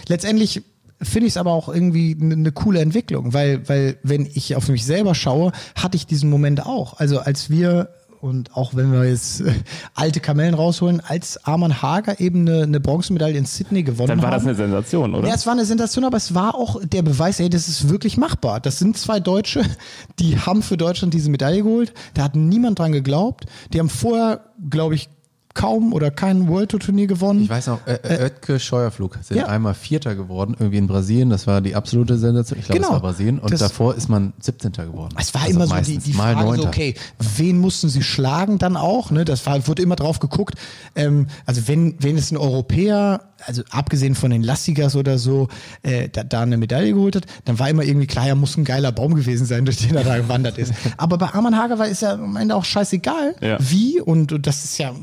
letztendlich 0.07 0.64
finde 1.01 1.27
ich 1.27 1.34
es 1.34 1.38
aber 1.38 1.51
auch 1.51 1.68
irgendwie 1.68 2.18
eine 2.19 2.38
ne 2.38 2.51
coole 2.51 2.80
Entwicklung, 2.80 3.34
weil, 3.34 3.68
weil 3.68 3.97
wenn 4.03 4.26
ich 4.34 4.55
auf 4.55 4.69
mich 4.69 4.85
selber 4.85 5.14
schaue, 5.14 5.51
hatte 5.76 5.97
ich 5.97 6.07
diesen 6.07 6.30
Moment 6.30 6.65
auch. 6.65 6.99
Also 6.99 7.19
als 7.19 7.49
wir 7.49 7.89
und 8.24 8.56
auch 8.56 8.74
wenn 8.74 8.94
wir 8.94 9.04
jetzt 9.04 9.41
äh, 9.41 9.52
alte 9.95 10.22
Kamellen 10.22 10.54
rausholen, 10.54 11.02
als 11.06 11.45
Arman 11.45 11.82
Hager 11.82 12.22
eben 12.22 12.48
eine, 12.48 12.64
eine 12.64 12.80
Bronzemedaille 12.80 13.38
in 13.38 13.45
Sydney 13.45 13.84
gewonnen 13.84 14.12
hat. 14.12 14.18
Dann 14.18 14.22
war 14.22 14.32
haben, 14.32 14.38
das 14.38 14.45
eine 14.45 14.56
Sensation, 14.56 15.14
oder? 15.14 15.28
Ja, 15.28 15.36
es 15.36 15.45
war 15.45 15.52
eine 15.52 15.66
Sensation, 15.66 16.06
aber 16.06 16.16
es 16.16 16.34
war 16.34 16.56
auch 16.56 16.80
der 16.82 17.02
Beweis, 17.02 17.41
ey, 17.41 17.50
das 17.50 17.68
ist 17.68 17.90
wirklich 17.90 18.16
machbar. 18.16 18.62
Das 18.62 18.80
sind 18.80 18.98
zwei 18.98 19.20
Deutsche, 19.20 19.62
die 20.20 20.40
haben 20.40 20.64
für 20.64 20.78
Deutschland 20.78 21.14
diese 21.14 21.30
Medaille 21.30 21.64
geholt. 21.64 21.94
Da 22.14 22.24
hat 22.24 22.36
niemand 22.38 22.80
dran 22.80 22.94
geglaubt. 22.94 23.45
Die 23.74 23.80
haben 23.80 23.90
vorher, 23.90 24.45
glaube 24.70 24.95
ich, 24.95 25.10
kaum 25.54 25.94
oder 25.94 26.12
kein 26.12 26.48
World 26.48 26.72
Tour 26.72 26.80
Turnier 26.80 27.08
gewonnen. 27.08 27.44
Ich 27.44 27.50
weiß 27.50 27.68
noch, 27.68 27.86
äh, 27.86 28.00
äh, 28.04 28.24
Oetke 28.24 28.60
Scheuerflug 28.60 29.20
sind 29.22 29.38
ja. 29.38 29.46
einmal 29.48 29.74
Vierter 29.74 30.16
geworden, 30.16 30.56
irgendwie 30.58 30.78
in 30.78 30.88
Brasilien. 30.88 31.30
Das 31.30 31.48
war 31.48 31.62
die 31.62 31.76
absolute 31.76 32.18
Sensation. 32.18 32.60
Ich 32.60 32.66
glaube, 32.66 32.80
genau. 32.80 32.90
es 32.90 32.94
war 32.94 33.02
Brasilien. 33.02 33.40
Und 33.40 33.52
das, 33.52 33.60
davor 33.60 33.96
ist 33.96 34.10
man 34.10 34.34
17. 34.40 34.72
geworden. 34.72 35.16
Es 35.20 35.34
war 35.34 35.44
also 35.44 35.56
immer 35.56 35.68
so 35.68 35.76
die, 35.76 35.98
die 36.00 36.14
Frage, 36.14 36.56
so, 36.56 36.68
okay, 36.68 36.96
wen 37.38 37.60
mussten 37.60 37.90
sie 37.90 38.04
schlagen 38.04 38.58
dann 38.58 38.76
auch? 38.76 39.12
Ne? 39.12 39.26
Das 39.26 39.46
war, 39.46 39.68
wurde 39.68 39.82
immer 39.84 39.96
drauf 39.96 40.20
geguckt. 40.20 40.56
Ähm, 40.96 41.28
also 41.46 41.68
wenn, 41.68 41.96
wenn 42.00 42.18
es 42.18 42.32
ein 42.32 42.38
Europäer 42.38 43.22
also 43.46 43.62
abgesehen 43.72 44.16
von 44.16 44.32
den 44.32 44.44
Lastigas 44.44 44.96
oder 44.96 45.18
so, 45.18 45.48
äh, 45.82 46.10
da, 46.10 46.24
da 46.24 46.42
eine 46.42 46.58
Medaille 46.58 46.94
geholt 46.94 47.16
hat, 47.16 47.26
dann 47.46 47.60
war 47.60 47.70
immer 47.70 47.84
irgendwie 47.84 48.08
klar, 48.08 48.28
er 48.28 48.36
muss 48.36 48.58
ein 48.58 48.64
geiler 48.64 48.92
Baum 48.92 49.16
gewesen 49.16 49.46
sein, 49.46 49.66
durch 49.66 49.78
den 49.78 49.96
er 49.96 50.04
da 50.04 50.18
gewandert 50.18 50.58
ist. 50.58 50.74
Aber 50.98 51.18
bei 51.18 51.28
Arman 51.28 51.58
Hager 51.58 51.80
war 51.80 51.88
ist 51.88 52.02
ja 52.02 52.14
am 52.14 52.36
Ende 52.38 52.56
auch 52.56 52.66
scheißegal, 52.66 53.36
ja. 53.42 53.58
wie 53.60 54.00
und, 54.00 54.32
und 54.32 54.48
das 54.48 54.64
ist 54.64 54.78
ja 54.78 54.94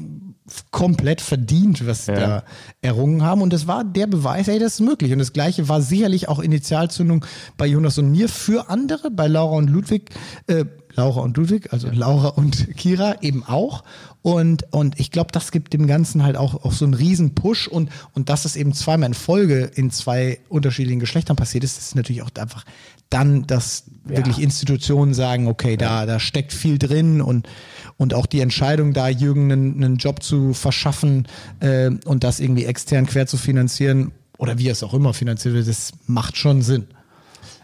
komplett 0.70 1.20
verdient, 1.20 1.86
was 1.86 2.06
ja. 2.06 2.14
da 2.14 2.44
errungen 2.82 3.22
haben. 3.22 3.42
Und 3.42 3.52
das 3.52 3.66
war 3.66 3.84
der 3.84 4.06
Beweis, 4.06 4.48
ey, 4.48 4.58
das 4.58 4.74
ist 4.74 4.80
möglich. 4.80 5.12
Und 5.12 5.18
das 5.18 5.32
Gleiche 5.32 5.68
war 5.68 5.82
sicherlich 5.82 6.28
auch 6.28 6.38
Initialzündung 6.38 7.24
bei 7.56 7.66
Jonas 7.66 7.98
und 7.98 8.10
mir 8.10 8.28
für 8.28 8.68
andere, 8.68 9.10
bei 9.10 9.26
Laura 9.26 9.56
und 9.56 9.70
Ludwig, 9.70 10.10
äh, 10.46 10.64
Laura 10.94 11.20
und 11.20 11.36
Ludwig, 11.36 11.72
also 11.72 11.88
Laura 11.90 12.28
und 12.28 12.76
Kira 12.76 13.16
eben 13.22 13.44
auch. 13.44 13.84
Und, 14.22 14.64
und 14.72 14.98
ich 15.00 15.10
glaube, 15.10 15.32
das 15.32 15.50
gibt 15.50 15.72
dem 15.72 15.86
Ganzen 15.86 16.22
halt 16.22 16.36
auch, 16.36 16.64
auch 16.64 16.72
so 16.72 16.84
einen 16.84 16.94
riesen 16.94 17.34
Push 17.34 17.68
und, 17.68 17.90
und 18.12 18.28
dass 18.28 18.44
es 18.44 18.56
eben 18.56 18.74
zweimal 18.74 19.08
in 19.08 19.14
Folge 19.14 19.70
in 19.74 19.90
zwei 19.90 20.40
unterschiedlichen 20.48 21.00
Geschlechtern 21.00 21.36
passiert 21.36 21.64
ist, 21.64 21.78
ist 21.78 21.94
natürlich 21.94 22.22
auch 22.22 22.30
einfach 22.38 22.64
dann, 23.10 23.46
dass 23.46 23.84
ja. 24.08 24.16
wirklich 24.16 24.40
Institutionen 24.40 25.14
sagen, 25.14 25.48
okay, 25.48 25.76
da, 25.76 26.06
da 26.06 26.20
steckt 26.20 26.52
viel 26.52 26.78
drin 26.78 27.20
und, 27.20 27.48
und 27.96 28.14
auch 28.14 28.26
die 28.26 28.40
Entscheidung, 28.40 28.92
da 28.92 29.08
Jürgen 29.08 29.52
einen, 29.52 29.84
einen 29.84 29.96
Job 29.96 30.22
zu 30.22 30.54
verschaffen 30.54 31.26
äh, 31.58 31.90
und 32.04 32.24
das 32.24 32.40
irgendwie 32.40 32.64
extern 32.64 33.06
quer 33.06 33.26
zu 33.26 33.36
finanzieren 33.36 34.12
oder 34.38 34.58
wie 34.58 34.68
es 34.68 34.82
auch 34.82 34.94
immer 34.94 35.12
finanziert 35.12 35.54
wird, 35.54 35.68
das 35.68 35.92
macht 36.06 36.36
schon 36.36 36.62
Sinn. 36.62 36.86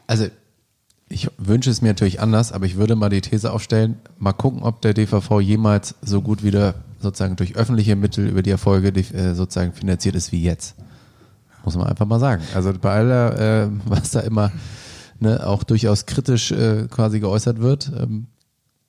Also 0.06 0.26
ich 1.08 1.28
wünsche 1.38 1.70
es 1.70 1.80
mir 1.80 1.88
natürlich 1.88 2.20
anders, 2.20 2.52
aber 2.52 2.66
ich 2.66 2.76
würde 2.76 2.96
mal 2.96 3.08
die 3.08 3.20
These 3.20 3.52
aufstellen, 3.52 3.96
mal 4.18 4.32
gucken, 4.32 4.62
ob 4.62 4.82
der 4.82 4.94
DVV 4.94 5.40
jemals 5.40 5.94
so 6.02 6.20
gut 6.20 6.42
wieder 6.42 6.74
sozusagen 7.00 7.36
durch 7.36 7.56
öffentliche 7.56 7.94
Mittel 7.94 8.26
über 8.26 8.42
die 8.42 8.50
Erfolge 8.50 8.88
äh, 8.88 9.34
sozusagen 9.34 9.72
finanziert 9.72 10.16
ist 10.16 10.32
wie 10.32 10.42
jetzt. 10.42 10.74
Muss 11.64 11.76
man 11.76 11.86
einfach 11.86 12.06
mal 12.06 12.20
sagen. 12.20 12.42
Also 12.54 12.72
bei 12.72 12.92
aller, 12.92 13.64
äh, 13.64 13.68
was 13.84 14.10
da 14.10 14.20
immer 14.20 14.52
ne, 15.20 15.46
auch 15.46 15.64
durchaus 15.64 16.06
kritisch 16.06 16.52
äh, 16.52 16.86
quasi 16.88 17.20
geäußert 17.20 17.60
wird, 17.60 17.90
ähm, 17.98 18.26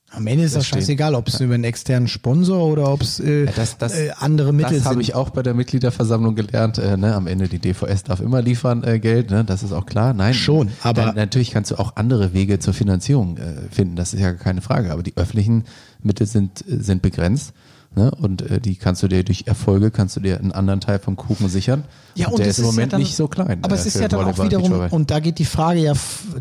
am 0.09 0.25
Ende 0.25 0.45
ist 0.45 0.55
das, 0.55 0.63
das 0.63 0.67
scheißegal, 0.69 1.15
ob 1.15 1.27
es 1.27 1.41
über 1.41 1.55
einen 1.55 1.65
externen 1.65 2.07
Sponsor 2.07 2.65
oder 2.65 2.89
ob 2.91 3.01
es 3.01 3.19
äh, 3.19 3.43
ja, 3.43 3.51
das, 3.53 3.77
das, 3.77 3.93
äh, 3.93 4.11
andere 4.17 4.53
Mittel 4.53 4.63
das 4.63 4.71
sind. 4.71 4.85
Das 4.85 4.91
habe 4.91 5.01
ich 5.01 5.15
auch 5.15 5.31
bei 5.31 5.43
der 5.43 5.53
Mitgliederversammlung 5.53 6.33
gelernt. 6.33 6.77
Äh, 6.77 6.95
ne? 6.95 7.13
Am 7.13 7.27
Ende 7.27 7.49
die 7.49 7.59
DVS 7.59 8.03
darf 8.03 8.21
immer 8.21 8.41
liefern 8.41 8.85
äh, 8.85 8.99
Geld, 8.99 9.31
ne? 9.31 9.43
das 9.43 9.63
ist 9.63 9.73
auch 9.73 9.85
klar. 9.85 10.13
Nein, 10.13 10.33
schon. 10.33 10.69
Aber 10.81 11.07
dann, 11.07 11.15
natürlich 11.15 11.51
kannst 11.51 11.71
du 11.71 11.75
auch 11.75 11.97
andere 11.97 12.33
Wege 12.33 12.59
zur 12.59 12.73
Finanzierung 12.73 13.35
äh, 13.37 13.69
finden. 13.69 13.97
Das 13.97 14.13
ist 14.13 14.21
ja 14.21 14.31
keine 14.31 14.61
Frage. 14.61 14.93
Aber 14.93 15.03
die 15.03 15.17
öffentlichen 15.17 15.65
Mittel 16.01 16.25
sind 16.25 16.63
sind 16.65 17.01
begrenzt 17.01 17.53
Ne? 17.95 18.11
Und 18.11 18.41
äh, 18.43 18.59
die 18.59 18.75
kannst 18.75 19.01
du 19.01 19.07
dir 19.07 19.23
durch 19.23 19.43
Erfolge, 19.47 19.89
kannst 19.91 20.15
du 20.15 20.19
dir 20.19 20.39
einen 20.39 20.51
anderen 20.51 20.81
Teil 20.81 20.99
vom 20.99 21.15
Kuchen 21.15 21.49
sichern. 21.49 21.83
Ja, 22.15 22.27
und, 22.27 22.33
und 22.33 22.39
der 22.39 22.47
es 22.47 22.59
ist 22.59 22.59
im 22.59 22.63
ist 22.63 22.67
ja 22.67 22.71
Moment 22.73 22.93
dann- 22.93 22.99
nicht 23.01 23.15
so 23.15 23.27
klein. 23.27 23.59
Aber 23.63 23.75
äh, 23.75 23.79
es 23.79 23.85
ist 23.85 23.99
ja 23.99 24.07
dann 24.07 24.25
auch 24.25 24.43
wiederum, 24.43 24.71
und 24.91 25.09
da 25.11 25.19
geht 25.19 25.39
die 25.39 25.45
Frage 25.45 25.79
ja, 25.79 25.93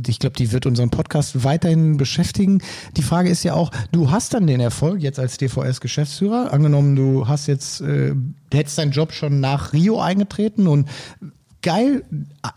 ich 0.07 0.19
glaube, 0.19 0.37
die 0.37 0.53
wird 0.53 0.67
unseren 0.67 0.91
Podcast 0.91 1.45
weiterhin 1.45 1.97
beschäftigen. 1.97 2.61
Die 2.97 3.03
Frage 3.03 3.31
ist 3.31 3.43
ja 3.43 3.55
auch, 3.55 3.71
du 3.93 4.11
hast 4.11 4.35
dann 4.35 4.47
den 4.47 4.61
Erfolg 4.61 5.01
jetzt 5.03 5.19
als 5.19 5.39
DVS-Geschäftsführer. 5.39 6.53
Angenommen, 6.53 6.97
du 6.97 7.27
hast 7.29 7.47
jetzt, 7.47 7.81
äh, 7.81 8.15
hättest 8.53 8.79
deinen 8.79 8.93
Job 8.93 9.13
schon 9.13 9.41
nach 9.41 9.73
Rio 9.73 10.01
eingetreten 10.01 10.67
und 10.67 10.89
geil, 11.63 12.05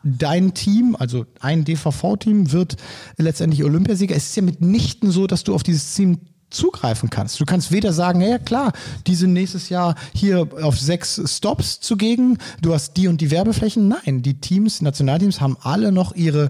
dein 0.04 0.54
Team, 0.54 0.96
also 1.00 1.26
ein 1.40 1.64
DVV-Team 1.66 2.52
wird 2.52 2.76
letztendlich 3.18 3.64
Olympiasieger. 3.64 4.16
Es 4.16 4.26
ist 4.28 4.36
ja 4.36 4.44
mitnichten 4.44 5.10
so, 5.10 5.26
dass 5.26 5.44
du 5.44 5.56
auf 5.56 5.64
dieses 5.64 5.96
Team 5.96 6.20
zugreifen 6.50 7.10
kannst. 7.10 7.40
Du 7.40 7.46
kannst 7.46 7.72
weder 7.72 7.94
sagen, 7.94 8.22
ja 8.22 8.38
klar, 8.38 8.74
die 9.08 9.16
sind 9.16 9.34
nächstes 9.34 9.70
Jahr 9.70 9.96
hier 10.14 10.48
auf 10.62 10.80
sechs 10.80 11.22
Stops 11.26 11.80
zugegen, 11.80 12.38
du 12.62 12.74
hast 12.74 12.94
die 12.94 13.08
und 13.08 13.22
die 13.22 13.32
Werbeflächen. 13.32 13.88
Nein, 13.88 14.22
die 14.22 14.40
Teams, 14.40 14.82
Nationalteams 14.82 15.42
haben 15.42 15.58
alle 15.62 15.92
noch 15.92 16.16
ihre 16.16 16.50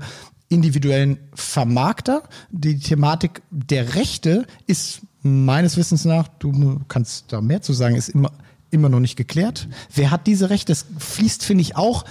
individuellen 0.49 1.19
Vermarkter. 1.33 2.23
Die 2.49 2.79
Thematik 2.79 3.41
der 3.51 3.95
Rechte 3.95 4.45
ist 4.67 5.01
meines 5.21 5.77
Wissens 5.77 6.05
nach, 6.05 6.27
du 6.39 6.81
kannst 6.87 7.31
da 7.31 7.41
mehr 7.41 7.61
zu 7.61 7.73
sagen, 7.73 7.95
ist 7.95 8.09
immer, 8.09 8.31
immer 8.71 8.89
noch 8.89 8.99
nicht 8.99 9.15
geklärt. 9.15 9.67
Wer 9.93 10.11
hat 10.11 10.27
diese 10.27 10.49
Rechte? 10.49 10.71
Das 10.71 10.85
fließt, 10.97 11.43
finde 11.43 11.61
ich, 11.61 11.75
auch 11.75 12.05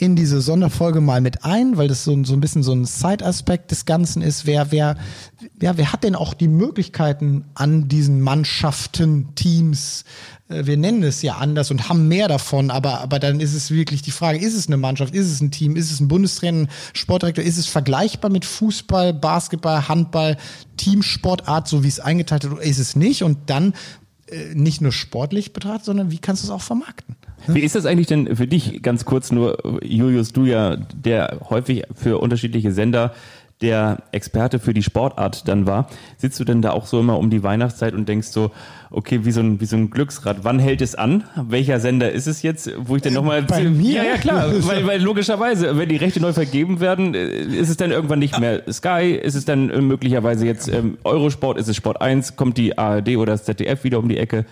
in 0.00 0.16
diese 0.16 0.40
Sonderfolge 0.40 1.00
mal 1.00 1.20
mit 1.20 1.44
ein, 1.44 1.76
weil 1.76 1.88
das 1.88 2.04
so, 2.04 2.12
ein- 2.12 2.24
so 2.24 2.32
ein 2.34 2.40
bisschen 2.40 2.62
so 2.62 2.72
ein 2.72 2.84
Side-Aspekt 2.84 3.70
des 3.70 3.84
Ganzen 3.84 4.22
ist. 4.22 4.46
Wer, 4.46 4.72
wer, 4.72 4.96
ja, 5.60 5.76
wer 5.76 5.92
hat 5.92 6.04
denn 6.04 6.14
auch 6.14 6.32
die 6.34 6.48
Möglichkeiten 6.48 7.44
an 7.54 7.88
diesen 7.88 8.20
Mannschaften, 8.20 9.34
Teams, 9.34 10.04
äh, 10.48 10.64
wir 10.66 10.76
nennen 10.76 11.02
es 11.02 11.20
ja 11.22 11.34
anders 11.36 11.70
und 11.70 11.88
haben 11.88 12.08
mehr 12.08 12.28
davon, 12.28 12.70
aber, 12.70 13.00
aber 13.00 13.18
dann 13.18 13.40
ist 13.40 13.54
es 13.54 13.70
wirklich 13.70 14.02
die 14.02 14.10
Frage, 14.10 14.38
ist 14.38 14.54
es 14.54 14.66
eine 14.68 14.76
Mannschaft, 14.78 15.14
ist 15.14 15.26
es 15.30 15.40
ein 15.40 15.50
Team, 15.50 15.76
ist 15.76 15.90
es 15.90 16.00
ein 16.00 16.08
Bundestrainer, 16.08 16.66
Sportdirektor, 16.94 17.44
ist 17.44 17.58
es 17.58 17.66
vergleichbar 17.66 18.30
mit 18.30 18.44
Fußball, 18.44 19.12
Basketball, 19.12 19.86
Handball, 19.88 20.36
Teamsportart, 20.78 21.68
so 21.68 21.84
wie 21.84 21.88
es 21.88 22.00
eingeteilt 22.00 22.44
ist, 22.44 22.50
oder 22.52 22.62
ist 22.62 22.78
es 22.78 22.96
nicht? 22.96 23.22
Und 23.22 23.50
dann 23.50 23.74
äh, 24.28 24.54
nicht 24.54 24.80
nur 24.80 24.92
sportlich 24.92 25.52
betrachtet, 25.52 25.84
sondern 25.84 26.10
wie 26.10 26.18
kannst 26.18 26.42
du 26.42 26.46
es 26.46 26.50
auch 26.50 26.62
vermarkten? 26.62 27.16
Wie 27.46 27.60
ist 27.60 27.74
das 27.74 27.86
eigentlich 27.86 28.06
denn 28.06 28.36
für 28.36 28.46
dich, 28.46 28.82
ganz 28.82 29.04
kurz 29.04 29.32
nur, 29.32 29.58
Julius, 29.82 30.32
du 30.32 30.44
ja, 30.44 30.76
der 30.76 31.38
häufig 31.48 31.84
für 31.94 32.18
unterschiedliche 32.18 32.72
Sender 32.72 33.14
der 33.60 34.02
Experte 34.12 34.58
für 34.58 34.72
die 34.72 34.82
Sportart 34.82 35.46
dann 35.46 35.66
war, 35.66 35.88
sitzt 36.16 36.40
du 36.40 36.44
denn 36.44 36.62
da 36.62 36.70
auch 36.70 36.86
so 36.86 37.00
immer 37.00 37.18
um 37.18 37.30
die 37.30 37.42
Weihnachtszeit 37.42 37.94
und 37.94 38.08
denkst 38.08 38.28
so, 38.28 38.50
okay, 38.90 39.24
wie 39.24 39.30
so 39.30 39.40
ein, 39.40 39.60
wie 39.60 39.64
so 39.66 39.76
ein 39.76 39.90
Glücksrad, 39.90 40.38
wann 40.42 40.58
hält 40.58 40.80
es 40.82 40.94
an? 40.94 41.24
Welcher 41.36 41.78
Sender 41.80 42.10
ist 42.12 42.26
es 42.26 42.42
jetzt, 42.42 42.70
wo 42.78 42.96
ich 42.96 43.02
denn 43.02 43.14
nochmal... 43.14 43.42
bei 43.42 43.62
mir? 43.64 43.96
Ja, 43.96 44.04
ja, 44.04 44.16
klar, 44.16 44.46
weil, 44.66 44.86
weil 44.86 45.00
logischerweise, 45.02 45.76
wenn 45.78 45.88
die 45.88 45.96
Rechte 45.96 46.20
neu 46.20 46.32
vergeben 46.32 46.80
werden, 46.80 47.14
äh, 47.14 47.28
ist 47.40 47.68
es 47.68 47.76
dann 47.76 47.90
irgendwann 47.90 48.18
nicht 48.18 48.38
mehr 48.38 48.62
Sky, 48.72 49.12
ist 49.22 49.34
es 49.34 49.44
dann 49.44 49.70
äh, 49.70 49.80
möglicherweise 49.80 50.46
jetzt 50.46 50.68
ähm, 50.68 50.98
Eurosport, 51.04 51.58
ist 51.58 51.68
es 51.68 51.76
Sport 51.76 52.00
1, 52.00 52.36
kommt 52.36 52.58
die 52.58 52.76
ARD 52.78 53.16
oder 53.16 53.32
das 53.32 53.44
ZDF 53.44 53.84
wieder 53.84 53.98
um 53.98 54.08
die 54.08 54.16
Ecke? 54.18 54.44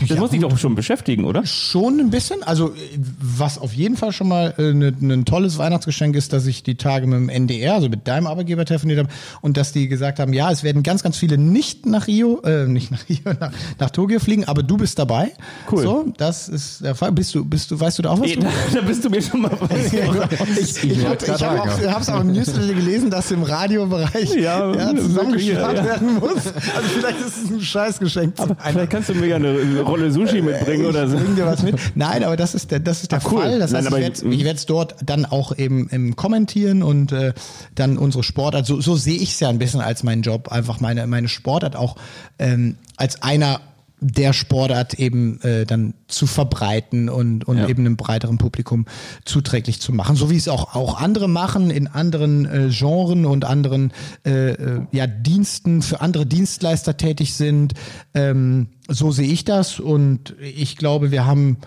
Das 0.00 0.08
Ja, 0.10 0.16
muss 0.16 0.30
dich 0.30 0.40
doch 0.40 0.56
schon 0.58 0.74
beschäftigen, 0.74 1.24
oder? 1.24 1.44
Schon 1.44 2.00
ein 2.00 2.10
bisschen. 2.10 2.42
Also, 2.42 2.68
äh, 2.68 2.98
was 3.20 3.58
auf 3.58 3.72
jeden 3.74 3.96
Fall 3.96 4.12
schon 4.12 4.28
mal 4.28 4.54
äh, 4.58 4.72
ne- 4.72 4.92
ein 5.00 5.24
tolles 5.24 5.58
Weihnachtsgeschenk 5.58 6.16
ist, 6.16 6.32
dass 6.32 6.46
ich 6.46 6.62
die 6.62 6.76
Tage 6.76 7.06
mit 7.06 7.18
dem 7.18 7.28
NDR, 7.28 7.74
also 7.74 7.88
mit 7.88 8.08
deinem 8.08 8.26
Arbeitgeber 8.26 8.64
telefoniert 8.64 9.00
habe 9.00 9.08
und 9.42 9.56
dass 9.56 9.72
die 9.72 9.88
gesagt 9.88 10.18
haben, 10.18 10.32
ja, 10.32 10.50
es 10.50 10.62
werden 10.62 10.82
ganz, 10.82 11.02
ganz 11.02 11.16
viele 11.16 11.38
nicht 11.38 11.86
nach 11.86 12.06
Rio, 12.06 12.40
äh, 12.44 12.66
nicht 12.66 12.90
nach 12.90 13.08
Rio, 13.08 13.18
nach, 13.40 13.52
nach 13.82 13.90
Tokio 13.90 14.20
fliegen, 14.20 14.44
aber 14.44 14.62
du 14.62 14.76
bist 14.76 14.98
dabei. 14.98 15.32
Cool. 15.70 15.82
So, 15.82 16.04
das 16.16 16.48
ist 16.48 16.84
der 16.84 16.94
Fall. 16.94 17.12
Bist 17.12 17.34
du, 17.34 17.44
bist 17.44 17.70
du, 17.70 17.78
weißt 17.78 17.98
du 17.98 18.02
da 18.02 18.10
auch 18.10 18.20
was? 18.20 18.26
Nee, 18.26 18.36
drüber? 18.36 18.50
da, 18.72 18.74
da 18.80 18.86
bist 18.86 19.04
du 19.04 19.10
mir 19.10 19.20
schon 19.20 19.42
mal 19.42 19.50
ich 19.76 19.92
ich, 19.92 20.84
ich, 20.84 20.98
ich 20.98 21.04
habe 21.04 21.16
gerade 21.16 21.62
auch, 21.62 22.20
im 22.20 22.32
Newsletter 22.32 22.74
gelesen, 22.74 23.10
dass 23.10 23.30
im 23.30 23.42
Radiobereich 23.42 24.34
Ja, 24.34 24.72
zusammengespart 24.96 25.76
ja, 25.76 25.82
ja. 25.82 25.84
werden 25.84 26.14
muss. 26.14 26.46
Also 26.46 26.88
vielleicht 26.94 27.20
ist 27.20 27.44
es 27.44 27.50
ein 27.50 27.60
Scheißgeschenk. 27.60 28.34
Vielleicht 28.58 28.90
kannst 28.90 29.08
du 29.08 29.14
mir 29.14 29.26
ja 29.26 29.36
eine 29.36 29.80
Rolle 29.80 30.12
Sushi 30.12 30.42
mitbringen 30.42 30.86
oder 30.86 31.08
so. 31.08 31.16
Ich 31.16 31.24
bring 31.24 31.36
dir 31.36 31.46
was 31.46 31.62
mit. 31.62 31.76
Nein, 31.94 32.22
aber 32.22 32.36
das 32.36 32.54
ist 32.54 32.70
der, 32.70 32.78
das 32.80 33.02
ist 33.02 33.10
der 33.12 33.18
Ah, 33.18 33.28
cool. 33.30 33.40
Fall. 33.40 33.58
Das 33.58 33.72
Nein, 33.72 33.84
heißt, 33.84 33.88
aber 33.88 33.98
ich 33.98 34.22
werde 34.22 34.34
ich 34.34 34.44
werde 34.44 34.56
es 34.58 34.66
dort 34.66 34.94
dann 35.04 35.24
auch 35.24 35.56
eben 35.58 35.88
im 35.88 36.14
kommentieren 36.14 36.82
und 36.82 37.10
äh, 37.12 37.32
dann 37.74 37.98
unsere 37.98 38.22
Sportart. 38.22 38.64
So, 38.66 38.80
so 38.80 38.94
sehe 38.94 39.16
ich 39.18 39.32
es 39.32 39.40
ja 39.40 39.48
ein 39.48 39.58
bisschen 39.58 39.80
als 39.80 40.02
meinen 40.04 40.22
Job, 40.22 40.48
einfach 40.52 40.80
meine 40.80 41.06
meine 41.06 41.28
Sportart 41.28 41.74
auch 41.74 41.96
ähm, 42.38 42.76
als 42.96 43.22
einer 43.22 43.60
der 44.02 44.32
Sportart 44.32 44.94
eben 44.94 45.40
äh, 45.42 45.64
dann 45.64 45.94
zu 46.08 46.26
verbreiten 46.26 47.08
und, 47.08 47.44
und 47.46 47.58
Ja. 47.58 47.68
eben 47.68 47.86
einem 47.86 47.96
breiteren 47.96 48.36
Publikum 48.36 48.86
zuträglich 49.24 49.80
zu 49.80 49.92
machen. 49.92 50.16
So 50.16 50.28
wie 50.28 50.36
es 50.36 50.48
auch, 50.48 50.74
auch 50.74 51.00
andere 51.00 51.28
machen 51.28 51.70
in 51.70 51.86
anderen 51.86 52.44
äh, 52.44 52.68
Genren 52.70 53.24
und 53.24 53.44
anderen 53.44 53.92
äh, 54.26 54.50
äh, 54.50 54.80
ja, 54.90 55.06
Diensten, 55.06 55.82
für 55.82 56.00
andere 56.00 56.26
Dienstleister 56.26 56.96
tätig 56.96 57.34
sind. 57.34 57.74
Ähm, 58.12 58.66
so 58.88 59.12
sehe 59.12 59.28
ich 59.32 59.44
das 59.44 59.78
und 59.78 60.34
ich 60.40 60.76
glaube, 60.76 61.12
wir 61.12 61.24
haben 61.24 61.58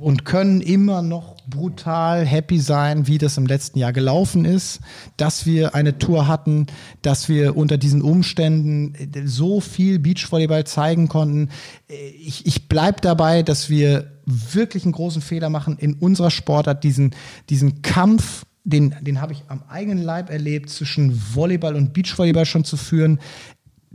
und 0.00 0.24
können 0.24 0.60
immer 0.60 1.02
noch 1.02 1.36
brutal 1.46 2.24
happy 2.24 2.58
sein, 2.58 3.06
wie 3.06 3.18
das 3.18 3.36
im 3.36 3.46
letzten 3.46 3.78
Jahr 3.78 3.92
gelaufen 3.92 4.44
ist, 4.44 4.80
dass 5.16 5.46
wir 5.46 5.74
eine 5.74 5.98
Tour 5.98 6.26
hatten, 6.26 6.66
dass 7.02 7.28
wir 7.28 7.56
unter 7.56 7.78
diesen 7.78 8.02
Umständen 8.02 8.94
so 9.24 9.60
viel 9.60 9.98
Beachvolleyball 9.98 10.64
zeigen 10.64 11.08
konnten. 11.08 11.50
Ich, 11.88 12.46
ich 12.46 12.68
bleib 12.68 13.02
dabei, 13.02 13.42
dass 13.42 13.68
wir 13.70 14.12
wirklich 14.26 14.84
einen 14.84 14.92
großen 14.92 15.22
Fehler 15.22 15.50
machen 15.50 15.76
in 15.78 15.94
unserer 15.94 16.30
Sportart, 16.30 16.82
diesen, 16.84 17.14
diesen 17.50 17.82
Kampf 17.82 18.44
den, 18.66 18.94
den 19.02 19.20
habe 19.20 19.34
ich 19.34 19.42
am 19.48 19.62
eigenen 19.68 20.02
Leib 20.02 20.30
erlebt, 20.30 20.70
zwischen 20.70 21.20
Volleyball 21.34 21.76
und 21.76 21.92
Beachvolleyball 21.92 22.46
schon 22.46 22.64
zu 22.64 22.78
führen 22.78 23.20